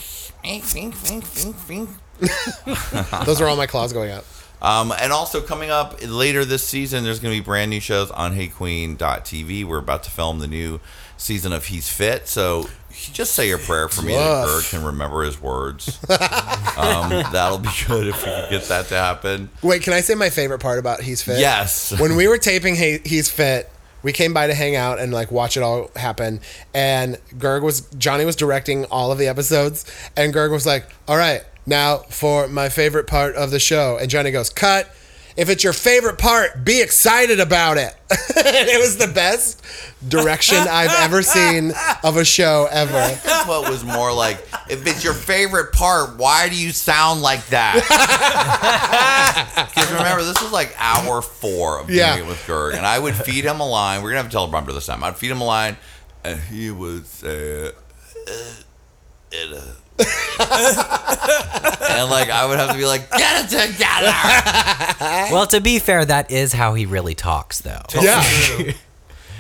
Those 3.25 3.41
are 3.41 3.47
all 3.47 3.57
my 3.57 3.67
claws 3.67 3.93
going 3.93 4.11
up. 4.11 4.25
Um, 4.63 4.93
and 4.99 5.13
also 5.13 5.41
coming 5.41 5.71
up 5.71 5.99
later 6.07 6.45
this 6.45 6.67
season, 6.67 7.05
there's 7.05 7.21
going 7.21 7.35
to 7.35 7.41
be 7.41 7.45
brand 7.45 7.71
new 7.71 7.81
shows 7.81 8.11
on 8.11 8.35
HeyQween.tv. 8.35 9.65
We're 9.65 9.79
about 9.79 10.03
to 10.05 10.11
film 10.11 10.39
the 10.39 10.47
new 10.47 10.81
season 11.17 11.53
of 11.53 11.67
He's 11.67 11.89
Fit. 11.89 12.29
So 12.29 12.69
just 12.91 13.33
say 13.33 13.49
your 13.49 13.59
prayer 13.59 13.89
for 13.89 14.03
me 14.03 14.15
that 14.15 14.45
Woof. 14.45 14.63
Gerd 14.63 14.65
can 14.71 14.85
remember 14.85 15.23
his 15.23 15.41
words. 15.41 15.99
um, 16.11 17.11
that'll 17.33 17.59
be 17.59 17.71
good 17.87 18.07
if 18.09 18.19
we 18.25 18.31
can 18.31 18.51
get 18.51 18.65
that 18.65 18.87
to 18.89 18.95
happen. 18.95 19.51
Wait, 19.63 19.83
can 19.83 19.93
I 19.93 20.01
say 20.01 20.15
my 20.15 20.31
favorite 20.31 20.61
part 20.61 20.79
about 20.79 21.01
He's 21.01 21.23
Fit? 21.23 21.39
Yes. 21.39 21.99
when 21.99 22.17
we 22.17 22.29
were 22.29 22.39
taping 22.39 22.75
hey, 22.75 23.01
He's 23.05 23.31
Fit, 23.31 23.71
we 24.03 24.13
came 24.13 24.33
by 24.33 24.47
to 24.47 24.55
hang 24.55 24.77
out 24.77 24.99
and 24.99 25.13
like 25.13 25.31
watch 25.31 25.57
it 25.57 25.63
all 25.63 25.91
happen. 25.97 26.41
And 26.75 27.19
Gerg 27.37 27.63
was 27.63 27.83
Jonny 27.99 28.25
was 28.25 28.37
directing 28.37 28.87
all 28.87 29.13
of 29.13 29.19
the 29.19 29.29
episodes, 29.29 29.85
and 30.17 30.33
Gerg 30.33 30.51
was 30.51 30.65
like, 30.67 30.87
"All 31.07 31.17
right, 31.17 31.43
now 31.71 31.99
for 32.11 32.47
my 32.49 32.69
favorite 32.69 33.07
part 33.07 33.35
of 33.37 33.51
the 33.51 33.59
show." 33.59 33.97
And 33.99 34.11
Jonny 34.11 34.31
goes, 34.31 34.51
"Cut." 34.51 34.95
If 35.37 35.49
it's 35.49 35.63
your 35.65 35.73
favorite 35.73 36.19
part, 36.19 36.65
be 36.65 36.83
excited 36.83 37.39
about 37.41 37.79
it. 37.79 37.95
it 38.11 38.81
was 38.81 38.97
the 38.99 39.07
best 39.07 39.63
direction 40.07 40.59
I've 40.59 40.91
ever 41.01 41.23
seen 41.23 41.73
of 42.03 42.17
a 42.17 42.25
show 42.25 42.69
ever. 42.71 43.09
what 43.47 43.71
was 43.71 43.83
more 43.85 44.13
like, 44.13 44.39
if 44.69 44.85
it's 44.87 45.05
your 45.05 45.15
favorite 45.15 45.73
part, 45.73 46.19
why 46.19 46.49
do 46.49 46.57
you 46.61 46.73
sound 46.73 47.23
like 47.23 47.47
that? 47.47 47.77
Because 49.75 49.91
remember, 49.93 50.25
this 50.25 50.43
was 50.43 50.53
like 50.53 50.75
hour 50.79 51.23
four 51.23 51.79
of 51.81 51.87
doing 51.87 51.99
Yeah. 51.99 52.17
it 52.19 52.27
with 52.27 52.39
Gerg, 52.47 52.75
and 52.77 52.85
I 52.85 52.99
would 52.99 53.15
feed 53.15 53.45
him 53.45 53.61
a 53.61 53.67
line. 53.67 54.03
We're 54.03 54.11
gonna 54.11 54.23
have 54.23 54.31
to 54.31 54.33
tell 54.33 54.49
Bumper 54.49 54.73
this 54.73 54.87
time. 54.87 55.03
I'd 55.05 55.17
feed 55.17 55.31
him 55.31 55.41
a 55.41 55.45
line, 55.45 55.77
and 56.25 56.41
he 56.41 56.71
would 56.71 57.07
say, 57.07 57.69
uh, 57.69 58.31
it, 59.33 59.53
uh, 59.53 59.61
and 61.91 62.11
like 62.11 62.31
I 62.31 62.47
would 62.47 62.59
have 62.59 62.71
to 62.73 62.77
be 62.79 62.87
like, 62.87 63.11
get 63.11 63.45
it 63.45 63.49
together. 63.73 64.13
Well, 65.33 65.47
to 65.49 65.61
be 65.61 65.79
fair, 65.79 66.05
that 66.05 66.31
is 66.31 66.53
how 66.53 66.75
he 66.75 66.87
really 66.87 67.15
talks, 67.15 67.61
though. 67.61 67.81
Yeah. 67.95 68.23
This 68.23 68.77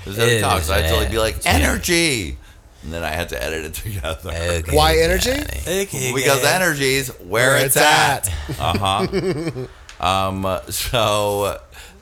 is 0.06 0.16
how 0.18 0.26
he 0.26 0.40
talks. 0.40 0.70
I'd 0.70 0.88
totally 0.88 1.08
be 1.10 1.18
like, 1.18 1.36
energy, 1.44 2.36
and 2.82 2.92
then 2.92 3.02
I 3.02 3.10
had 3.10 3.28
to 3.30 3.42
edit 3.42 3.64
it 3.66 3.74
together. 3.74 4.30
Okay, 4.30 4.76
Why 4.76 4.98
energy? 4.98 5.30
okay, 5.32 6.12
Because 6.14 6.42
yeah. 6.42 6.50
energy's 6.54 7.08
where, 7.20 7.50
Where 7.50 7.66
it's, 7.66 7.76
it's 7.76 7.84
at. 7.84 8.28
Uh 8.58 8.78
huh. 8.78 9.66
um. 10.00 10.60
So 10.70 11.58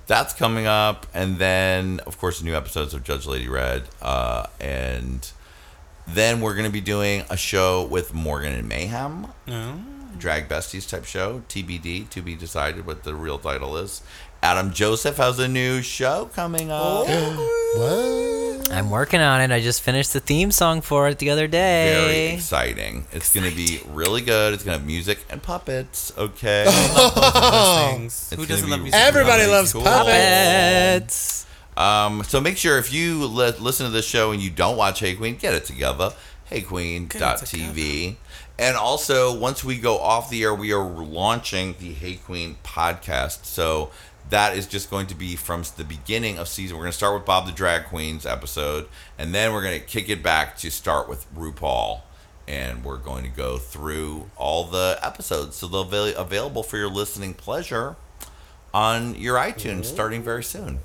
that's 0.07 0.35
coming 0.35 0.67
up, 0.67 1.07
and 1.15 1.39
then 1.39 2.01
of 2.07 2.19
course 2.19 2.43
new 2.43 2.55
episodes 2.55 2.95
of 2.95 3.03
Judge 3.03 3.27
Lady 3.27 3.49
Red, 3.49 3.85
uh, 4.01 4.47
and 4.61 5.29
then 6.09 6.41
we're 6.41 6.55
gonna 6.55 6.71
be 6.71 6.81
doing 6.81 7.25
a 7.31 7.37
show 7.37 7.85
with 7.87 8.15
Morgan 8.15 8.53
and 8.53 8.69
Mayhem, 8.69 9.29
oh. 9.49 9.81
drag 10.19 10.49
besties 10.49 10.89
type 10.89 11.05
show, 11.05 11.43
TBD 11.49 12.09
to 12.11 12.23
be 12.23 12.35
decided 12.35 12.87
what 12.87 13.05
the 13.05 13.15
real 13.15 13.39
title 13.39 13.77
is. 13.77 14.03
Adam 14.43 14.73
Joseph 14.73 15.17
has 15.17 15.39
a 15.39 15.49
new 15.49 15.83
show 15.83 16.31
coming 16.35 16.71
up. 16.71 17.07
Oh. 17.09 18.55
What? 18.59 18.71
I'm 18.71 18.91
working 18.91 19.21
on 19.21 19.41
it. 19.41 19.51
I 19.51 19.61
just 19.61 19.83
finished 19.83 20.13
the 20.13 20.21
theme 20.21 20.51
song 20.51 20.81
for 20.81 21.09
it 21.09 21.19
the 21.19 21.31
other 21.31 21.47
day. 21.47 21.93
Very 21.95 22.35
exciting. 22.35 23.07
It's 23.13 23.33
going 23.35 23.49
to 23.49 23.57
be 23.57 23.81
really 23.89 24.21
good. 24.21 24.55
It's 24.55 24.63
going 24.63 24.75
to 24.75 24.79
have 24.79 24.87
music 24.87 25.25
and 25.31 25.43
puppets. 25.43 26.13
Okay. 26.17 26.65
Those 26.95 27.93
things. 27.93 28.33
Who 28.37 28.47
doesn't 28.47 28.69
love 28.69 28.81
music? 28.81 29.01
Everybody 29.01 29.43
really 29.43 29.53
loves 29.53 29.73
cool. 29.73 29.83
puppets. 29.83 31.47
Um, 31.79 32.25
so 32.25 32.41
make 32.41 32.57
sure 32.57 32.77
if 32.77 32.93
you 32.93 33.25
li- 33.25 33.55
listen 33.59 33.87
to 33.87 33.93
this 33.93 34.05
show 34.05 34.33
and 34.33 34.43
you 34.43 34.51
don't 34.51 34.77
watch 34.77 34.99
Hey 35.01 35.15
Qween, 35.15 35.39
get 35.39 35.55
it 35.55 35.65
together. 35.65 36.13
HeyQween.tv. 36.51 38.17
And 38.59 38.77
also, 38.77 39.39
once 39.39 39.63
we 39.63 39.79
go 39.79 39.99
off 39.99 40.31
the 40.31 40.43
air, 40.43 40.55
we 40.55 40.73
are 40.73 40.83
launching 40.83 41.77
the 41.79 41.93
Hey 41.93 42.15
Qween 42.15 42.57
podcast. 42.65 43.45
So 43.45 43.91
that 44.31 44.57
is 44.57 44.67
just 44.67 44.91
going 44.91 45.07
to 45.07 45.15
be 45.15 45.37
from 45.37 45.63
the 45.77 45.85
beginning 45.85 46.39
of 46.39 46.49
season. 46.49 46.77
We're 46.77 46.83
going 46.85 46.93
to 46.93 46.97
start 46.97 47.15
with 47.15 47.25
Bob 47.25 47.47
the 47.47 47.53
Drag 47.53 47.85
Queens 47.85 48.27
episode, 48.27 48.89
and 49.17 49.33
then 49.33 49.53
we're 49.53 49.63
going 49.63 49.79
to 49.79 49.87
kick 49.87 50.09
it 50.09 50.23
back 50.23 50.57
to 50.59 50.71
start 50.71 51.09
with 51.09 51.33
RuPaul. 51.35 52.01
And 52.49 52.83
we're 52.83 52.97
going 52.97 53.25
to 53.25 53.31
go 53.31 53.59
through 53.59 54.31
all 54.35 54.65
the 54.65 54.99
episodes. 55.03 55.55
So 55.57 55.69
they'll 55.69 55.85
be 55.85 56.15
available 56.17 56.63
for 56.63 56.79
your 56.79 56.89
listening 56.89 57.35
pleasure 57.35 57.97
on 58.73 59.15
your 59.17 59.37
iTunes 59.37 59.85
starting 59.85 60.23
very 60.23 60.43
soon. 60.43 60.81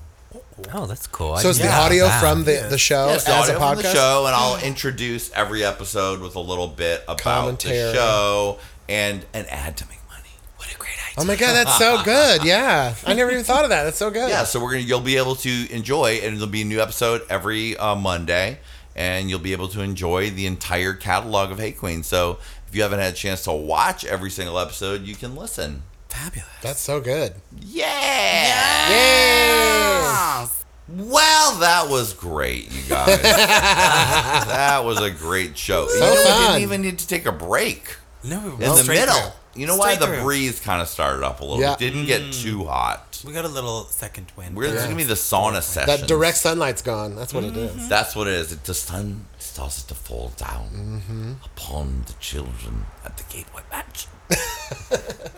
Oh, 0.74 0.86
that's 0.86 1.08
cool. 1.08 1.38
So 1.38 1.50
it's 1.50 1.60
the 1.60 1.72
audio 1.72 2.06
that. 2.06 2.20
from 2.22 2.44
the, 2.44 2.68
the 2.70 2.78
show 2.78 3.08
Yes, 3.08 3.26
the 3.26 3.32
as 3.32 3.50
a 3.50 3.56
audio 3.56 3.60
from 3.60 3.78
podcast? 3.78 3.82
the 3.84 3.94
show, 3.94 4.24
and 4.28 4.36
I'll 4.36 4.64
introduce 4.64 5.32
every 5.34 5.64
episode 5.64 6.22
with 6.22 6.36
a 6.36 6.40
little 6.40 6.68
bit 6.68 7.04
about 7.04 7.20
Commentary. 7.20 7.78
the 7.78 7.94
show 7.94 8.60
and 8.90 9.26
an 9.34 9.46
ad 9.48 9.78
to 9.78 9.88
make 9.88 10.00
money. 10.10 10.30
What 10.58 10.74
a 10.74 10.78
great 10.78 10.92
idea! 10.94 11.16
Oh 11.18 11.26
my 11.26 11.36
god, 11.36 11.54
that's 11.54 11.78
so 11.78 12.02
good. 12.06 12.44
Yeah. 12.44 12.96
I 13.06 13.14
never 13.14 13.32
even 13.32 13.44
thought 13.44 13.64
of 13.64 13.70
that. 13.70 13.84
That's 13.84 13.98
so 13.98 14.10
good. 14.12 14.30
Yeah, 14.30 14.44
so 14.44 14.62
we're 14.62 14.72
gonna 14.72 14.84
you'll 14.84 15.00
be 15.02 15.18
able 15.18 15.36
to 15.38 15.72
enjoy, 15.72 16.20
and 16.24 16.36
there'll 16.38 16.48
be 16.48 16.62
a 16.62 16.66
new 16.66 16.82
episode 16.82 17.22
every 17.30 17.76
uh, 17.78 17.96
Monday, 17.96 18.60
and 18.96 19.30
you'll 19.30 19.40
be 19.40 19.52
able 19.54 19.68
to 19.70 19.82
enjoy 19.82 20.30
the 20.30 20.46
entire 20.46 20.94
catalog 20.94 21.52
of 21.52 21.60
Hey 21.60 21.74
Qween. 21.74 22.04
So 22.04 22.40
if 22.68 22.76
you 22.76 22.82
haven't 22.82 23.00
had 23.00 23.14
a 23.14 23.16
chance 23.16 23.44
to 23.44 23.52
watch 23.52 24.04
every 24.06 24.30
single 24.32 24.58
episode, 24.60 25.04
you 25.06 25.16
can 25.16 25.36
listen. 25.36 25.84
Fabulous. 26.14 26.50
That's 26.62 26.80
so 26.80 27.02
good. 27.02 27.34
Yeah! 27.60 28.90
Yay! 28.90 30.48
Well, 30.90 31.58
that 31.60 31.88
was 31.90 32.14
great, 32.14 32.72
you 32.72 32.82
guys. 32.88 33.22
that 33.22 34.82
was 34.86 35.00
a 35.02 35.10
great 35.10 35.58
show. 35.58 35.88
you 35.90 36.00
know, 36.00 36.12
we 36.12 36.46
didn't 36.48 36.62
even 36.62 36.82
need 36.82 37.00
to 37.00 37.08
take 37.08 37.26
a 37.26 37.32
break. 37.32 37.96
No, 38.24 38.40
we 38.40 38.46
in 38.66 38.72
went 38.72 38.86
the 38.86 38.92
middle. 38.94 39.16
through. 39.16 39.32
You 39.56 39.68
know 39.68 39.78
why 39.78 39.94
Straight 39.96 40.08
the 40.10 40.16
through. 40.16 40.24
breeze 40.24 40.60
kind 40.60 40.82
of 40.82 40.88
started 40.88 41.24
up 41.24 41.40
a 41.40 41.44
little. 41.46 41.62
Yeah. 41.62 41.74
It 41.74 41.80
didn't 41.80 42.06
get 42.06 42.34
too 42.34 42.66
hot. 42.66 43.22
We 43.26 43.32
got 43.34 43.46
a 43.46 43.50
little 43.50 43.86
second 43.86 44.32
wind. 44.36 44.56
We're 44.56 44.64
this 44.72 44.80
is 44.82 44.84
gonna 44.86 44.96
be 44.96 45.04
the 45.04 45.14
sauna 45.14 45.62
session. 45.62 45.96
That 45.96 46.08
direct 46.08 46.38
sunlight's 46.38 46.82
gone. 46.82 47.16
That's 47.16 47.34
what 47.34 47.44
it 47.44 47.56
is. 47.56 47.88
That's 47.88 48.16
what 48.16 48.28
it 48.28 48.34
is. 48.34 48.52
It, 48.52 48.64
the 48.66 48.74
sun 48.74 49.28
starts 49.40 49.84
to 49.84 49.96
fall 49.96 50.32
down 50.38 50.70
Mm-hmm. 50.74 51.34
upon 51.46 52.04
the 52.08 52.14
children 52.14 52.86
at 53.06 53.18
the 53.18 53.24
Gateway 53.34 53.62
Mansion. 53.72 54.10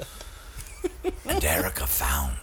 and 1.35 1.43
Erica 1.43 1.85
found 1.85 2.37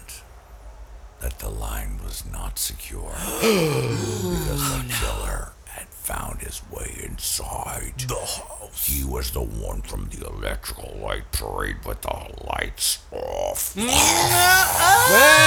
that 1.20 1.38
the 1.38 1.48
line 1.48 1.98
was 2.04 2.24
not 2.30 2.58
secure 2.58 3.14
because 3.40 4.70
the 4.70 4.84
killer 5.00 5.52
had 5.64 5.88
found 5.88 6.42
his 6.42 6.60
way 6.70 6.94
inside 7.02 7.94
the 8.06 8.14
house. 8.14 8.86
He 8.86 9.02
was 9.02 9.30
the 9.30 9.40
one 9.40 9.80
from 9.80 10.10
the 10.10 10.26
electrical 10.26 10.94
light 11.02 11.32
parade 11.32 11.82
with 11.86 12.02
the 12.02 12.14
lights 12.46 12.98
off. 13.10 13.74
Ah! 13.78 15.42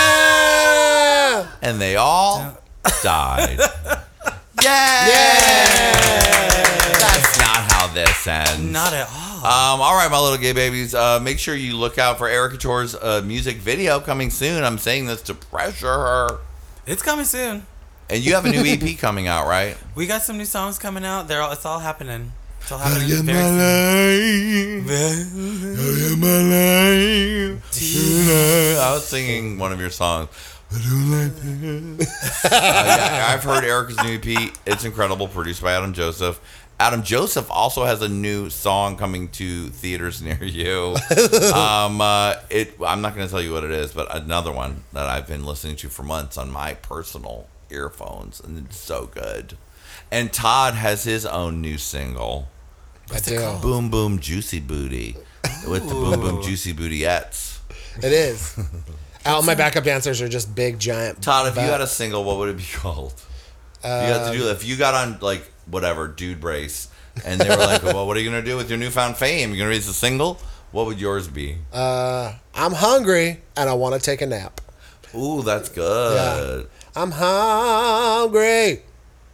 and 1.61 1.79
they 1.79 1.95
all 1.97 2.57
died. 3.03 3.59
Yay! 4.63 5.05
That's 5.11 6.64
not 7.55 7.71
how 7.71 7.87
this 7.87 8.27
ends. 8.27 8.59
Not 8.59 8.93
at 8.93 9.07
all. 9.09 9.37
Um, 9.37 9.81
all 9.81 9.95
right, 9.95 10.09
my 10.09 10.19
little 10.19 10.37
gay 10.37 10.53
babies. 10.53 10.93
Uh, 10.93 11.19
make 11.19 11.39
sure 11.39 11.55
you 11.55 11.77
look 11.77 11.97
out 11.97 12.17
for 12.17 12.27
Erickatoure's 12.27 12.95
uh, 12.95 13.21
music 13.25 13.57
video 13.57 13.99
coming 13.99 14.29
soon. 14.29 14.63
I'm 14.63 14.77
saying 14.77 15.05
this 15.05 15.21
to 15.23 15.33
pressure 15.33 15.87
her. 15.87 16.39
It's 16.85 17.01
coming 17.01 17.25
soon. 17.25 17.65
And 18.09 18.23
you 18.23 18.35
have 18.35 18.45
a 18.45 18.49
new 18.49 18.63
EP 18.63 18.97
coming 18.99 19.27
out, 19.27 19.47
right? 19.47 19.77
We 19.95 20.07
got 20.07 20.21
some 20.21 20.37
new 20.37 20.45
songs 20.45 20.77
coming 20.77 21.05
out. 21.05 21.27
They're 21.27 21.41
all, 21.41 21.51
it's 21.51 21.65
all 21.65 21.79
happening. 21.79 22.31
It's 22.61 22.71
all 22.71 22.79
happening. 22.79 23.07
very 23.25 24.81
soon. 27.71 28.77
I 28.79 28.93
was 28.93 29.07
singing 29.07 29.57
one 29.57 29.71
of 29.71 29.79
your 29.79 29.89
songs. 29.89 30.29
Uh, 32.45 32.49
yeah, 32.51 33.27
I've 33.29 33.43
heard 33.43 33.63
Erica's 33.63 33.97
new 34.03 34.15
EP. 34.15 34.51
It's 34.65 34.83
incredible, 34.85 35.27
produced 35.27 35.61
by 35.61 35.73
Adam 35.73 35.93
Joseph. 35.93 36.39
Adam 36.79 37.03
Joseph 37.03 37.49
also 37.49 37.85
has 37.85 38.01
a 38.01 38.09
new 38.09 38.49
song 38.49 38.97
coming 38.97 39.29
to 39.29 39.69
theaters 39.69 40.21
near 40.21 40.43
you. 40.43 40.95
um, 41.53 42.01
uh, 42.01 42.35
it. 42.49 42.75
I'm 42.85 43.01
not 43.01 43.15
going 43.15 43.25
to 43.27 43.31
tell 43.31 43.41
you 43.41 43.53
what 43.53 43.63
it 43.63 43.71
is, 43.71 43.93
but 43.93 44.13
another 44.15 44.51
one 44.51 44.83
that 44.93 45.05
I've 45.05 45.27
been 45.27 45.45
listening 45.45 45.75
to 45.77 45.89
for 45.89 46.03
months 46.03 46.37
on 46.37 46.51
my 46.51 46.73
personal 46.75 47.47
earphones, 47.69 48.39
and 48.39 48.65
it's 48.65 48.77
so 48.77 49.07
good. 49.07 49.57
And 50.11 50.31
Todd 50.31 50.73
has 50.75 51.03
his 51.03 51.25
own 51.25 51.61
new 51.61 51.77
single, 51.77 52.49
I 53.11 53.19
do. 53.19 53.57
"Boom 53.61 53.89
Boom 53.89 54.19
Juicy 54.19 54.59
Booty," 54.59 55.15
with 55.67 55.87
the 55.87 55.95
Boom 55.95 56.19
Boom 56.19 56.43
Juicy 56.43 56.73
Bootyettes. 56.73 57.59
It 57.97 58.11
is. 58.11 58.59
All 59.25 59.41
my 59.41 59.55
backup 59.55 59.83
dancers 59.85 60.21
are 60.21 60.27
just 60.27 60.53
big 60.53 60.77
giant. 60.77 61.21
Todd, 61.21 61.47
if 61.47 61.55
you 61.55 61.61
had 61.61 61.81
a 61.81 61.87
single, 61.87 62.23
what 62.23 62.37
would 62.37 62.49
it 62.49 62.57
be 62.57 62.63
called? 62.73 63.13
You 63.85 64.13
had 64.13 64.31
to 64.31 64.37
do 64.37 64.49
if 64.49 64.65
you 64.65 64.75
got 64.77 64.93
on 64.95 65.19
like 65.21 65.51
whatever 65.67 66.07
dude 66.07 66.39
brace, 66.41 66.87
and 67.23 67.39
they 67.39 67.47
were 67.49 67.55
like, 67.55 67.83
"Well, 67.93 68.07
what 68.07 68.17
are 68.17 68.19
you 68.19 68.29
gonna 68.29 68.41
do 68.43 68.57
with 68.57 68.69
your 68.69 68.79
newfound 68.79 69.17
fame? 69.17 69.49
You're 69.49 69.59
gonna 69.59 69.69
release 69.69 69.87
a 69.87 69.93
single? 69.93 70.39
What 70.71 70.85
would 70.87 70.99
yours 70.99 71.27
be?" 71.27 71.57
Uh, 71.71 72.33
I'm 72.55 72.73
hungry 72.73 73.41
and 73.55 73.69
I 73.69 73.73
want 73.73 73.93
to 73.95 74.01
take 74.01 74.21
a 74.21 74.25
nap. 74.25 74.59
Ooh, 75.15 75.43
that's 75.43 75.69
good. 75.69 76.67
I'm 76.95 77.11
hungry, 77.11 78.81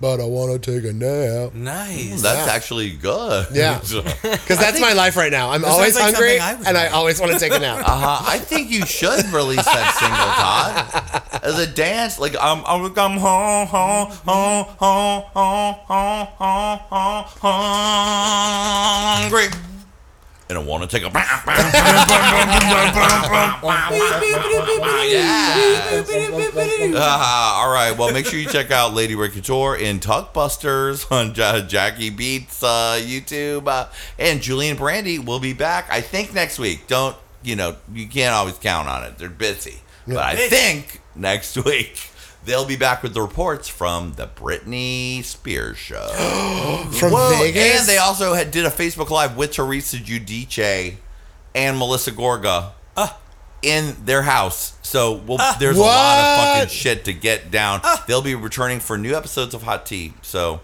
but 0.02 0.19
I 0.19 0.26
want 0.26 0.52
to 0.61 0.72
take 0.72 0.84
a 0.90 0.94
nap. 0.94 1.53
Nice. 1.53 2.22
That's 2.22 2.48
Yeah. 2.48 2.53
actually 2.53 2.90
good. 2.91 3.48
Yeah. 3.53 3.80
Because 4.22 4.57
that's 4.57 4.80
my 4.82 4.94
life 4.94 5.15
right 5.15 5.32
now. 5.32 5.52
I'm 5.52 5.64
always 5.64 5.94
like 5.95 6.03
hungry 6.15 6.38
something 6.40 6.41
I 6.41 6.56
would 6.56 6.68
and 6.68 6.78
I 6.78 6.88
always 6.88 7.19
want 7.22 7.32
to 7.34 7.40
take 7.40 7.53
a 7.53 7.60
nap. 7.60 7.86
Uh-huh. 7.91 8.23
I 8.28 8.40
think 8.40 8.69
you 8.72 8.86
should 8.86 9.26
release 9.32 9.64
that 9.65 9.94
single, 10.02 11.41
Todd, 11.41 11.44
as 11.44 11.60
a 11.60 11.68
dance. 11.68 12.18
Like 12.19 12.36
I'm, 12.41 12.64
I'm, 12.65 12.86
I'm 12.98 13.18
home, 13.18 13.68
home, 13.68 14.07
home, 14.11 14.64
home, 14.78 15.23
home, 15.36 15.76
home, 15.86 16.28
home, 16.38 16.78
home, 16.90 17.26
hungry, 19.22 19.48
and 20.52 20.60
I 20.60 20.64
want 20.64 20.84
to 20.84 20.90
take 20.90 21.03
a. 21.03 21.11
yeah. 25.07 26.03
Ah, 26.94 27.64
all 27.64 27.73
right. 27.73 27.98
Well, 27.98 28.11
make 28.11 28.26
sure 28.26 28.38
you 28.38 28.48
check 28.49 28.69
out 28.69 28.94
Lady 28.94 29.15
Red 29.15 29.32
Couture 29.32 29.78
in 29.78 29.99
Tuckbusters 29.99 31.10
on 31.11 31.34
Jackie 31.68 32.10
Beat's 32.10 32.61
uh, 32.61 32.99
YouTube, 33.02 33.68
uh, 33.68 33.88
and 34.19 34.41
Julian 34.41 34.76
Brandy 34.76 35.19
will 35.19 35.40
be 35.40 35.53
back. 35.53 35.88
I 35.90 36.02
think 36.02 36.34
next 36.34 36.60
week. 36.60 36.86
Don't 36.88 37.15
you 37.44 37.56
know? 37.56 37.78
You 37.94 38.07
can't 38.07 38.34
always 38.36 38.57
count 38.57 38.90
on 38.90 39.03
it. 39.06 39.18
They're 39.18 39.30
busy, 39.30 39.80
but 40.06 40.18
I 40.18 40.36
think 40.36 40.99
next 41.15 41.56
week. 41.64 42.11
They'll 42.44 42.66
be 42.66 42.76
back 42.76 43.04
with 43.04 43.14
the 43.14 43.22
reports 43.22 43.68
from 43.68 44.14
the 44.14 44.28
Britney 44.28 45.24
Spears 45.24 45.78
show. 45.78 46.08
From 46.92 47.12
Whoa, 47.12 47.38
Vegas? 47.38 47.82
And 47.82 47.90
they 47.90 47.98
also 47.98 48.34
had, 48.34 48.50
did 48.50 48.66
a 48.66 48.70
Facebook 48.70 49.12
Live 49.12 49.38
with 49.38 49.52
Teresa 49.52 49.98
Giudice 49.98 50.96
and 51.54 51.78
Melissa 51.78 52.12
Gorga 52.12 52.72
ah. 52.98 53.20
in 53.62 53.96
their 54.06 54.24
house. 54.24 54.74
So 54.82 55.14
we'll, 55.14 55.38
ah. 55.40 55.56
there's 55.60 55.78
a 55.78 55.82
lot 55.82 56.18
of 56.18 56.46
fucking 56.46 56.70
shit 56.70 57.06
to 57.06 57.14
get 57.14 57.52
down. 57.52 57.82
Ah. 57.84 58.04
They'll 58.08 58.24
be 58.24 58.34
returning 58.34 58.80
for 58.80 58.98
new 58.98 59.16
episodes 59.16 59.54
of 59.54 59.62
Hot 59.64 59.86
Tea. 59.86 60.14
So 60.24 60.62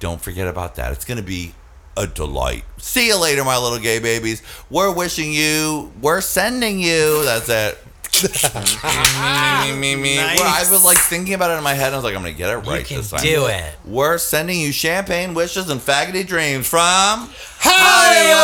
don't 0.00 0.20
forget 0.20 0.46
about 0.46 0.74
that. 0.74 0.92
It's 0.92 1.06
going 1.06 1.18
to 1.18 1.24
be 1.24 1.54
a 1.96 2.06
delight. 2.06 2.64
See 2.78 3.06
you 3.06 3.20
later, 3.20 3.44
my 3.44 3.56
little 3.56 3.78
gay 3.78 3.98
babies. 3.98 4.42
We're 4.68 4.92
wishing 4.92 5.32
you, 5.32 5.92
we're 6.00 6.20
sending 6.20 6.80
you. 6.80 7.24
That's 7.24 7.48
it. 7.48 7.78
Me, 8.22 9.72
me, 9.72 9.96
me, 9.96 10.02
me. 10.02 10.16
Nice. 10.16 10.38
Well, 10.38 10.48
I 10.48 10.64
was 10.70 10.84
like 10.84 10.98
thinking 10.98 11.34
about 11.34 11.50
it 11.50 11.54
in 11.58 11.64
my 11.64 11.74
head. 11.74 11.92
I 11.92 11.96
was 11.96 12.04
like, 12.04 12.14
I'm 12.14 12.22
gonna 12.22 12.32
get 12.34 12.50
it 12.50 12.58
right 12.58 12.86
can 12.86 12.98
this 12.98 13.10
time. 13.10 13.20
do 13.22 13.46
it. 13.46 13.76
We're 13.84 14.18
sending 14.18 14.60
you 14.60 14.70
champagne 14.72 15.34
wishes 15.34 15.68
and 15.70 15.80
faggoty 15.80 16.24
dreams 16.26 16.68
from 16.68 17.28
Hollywood! 17.58 18.34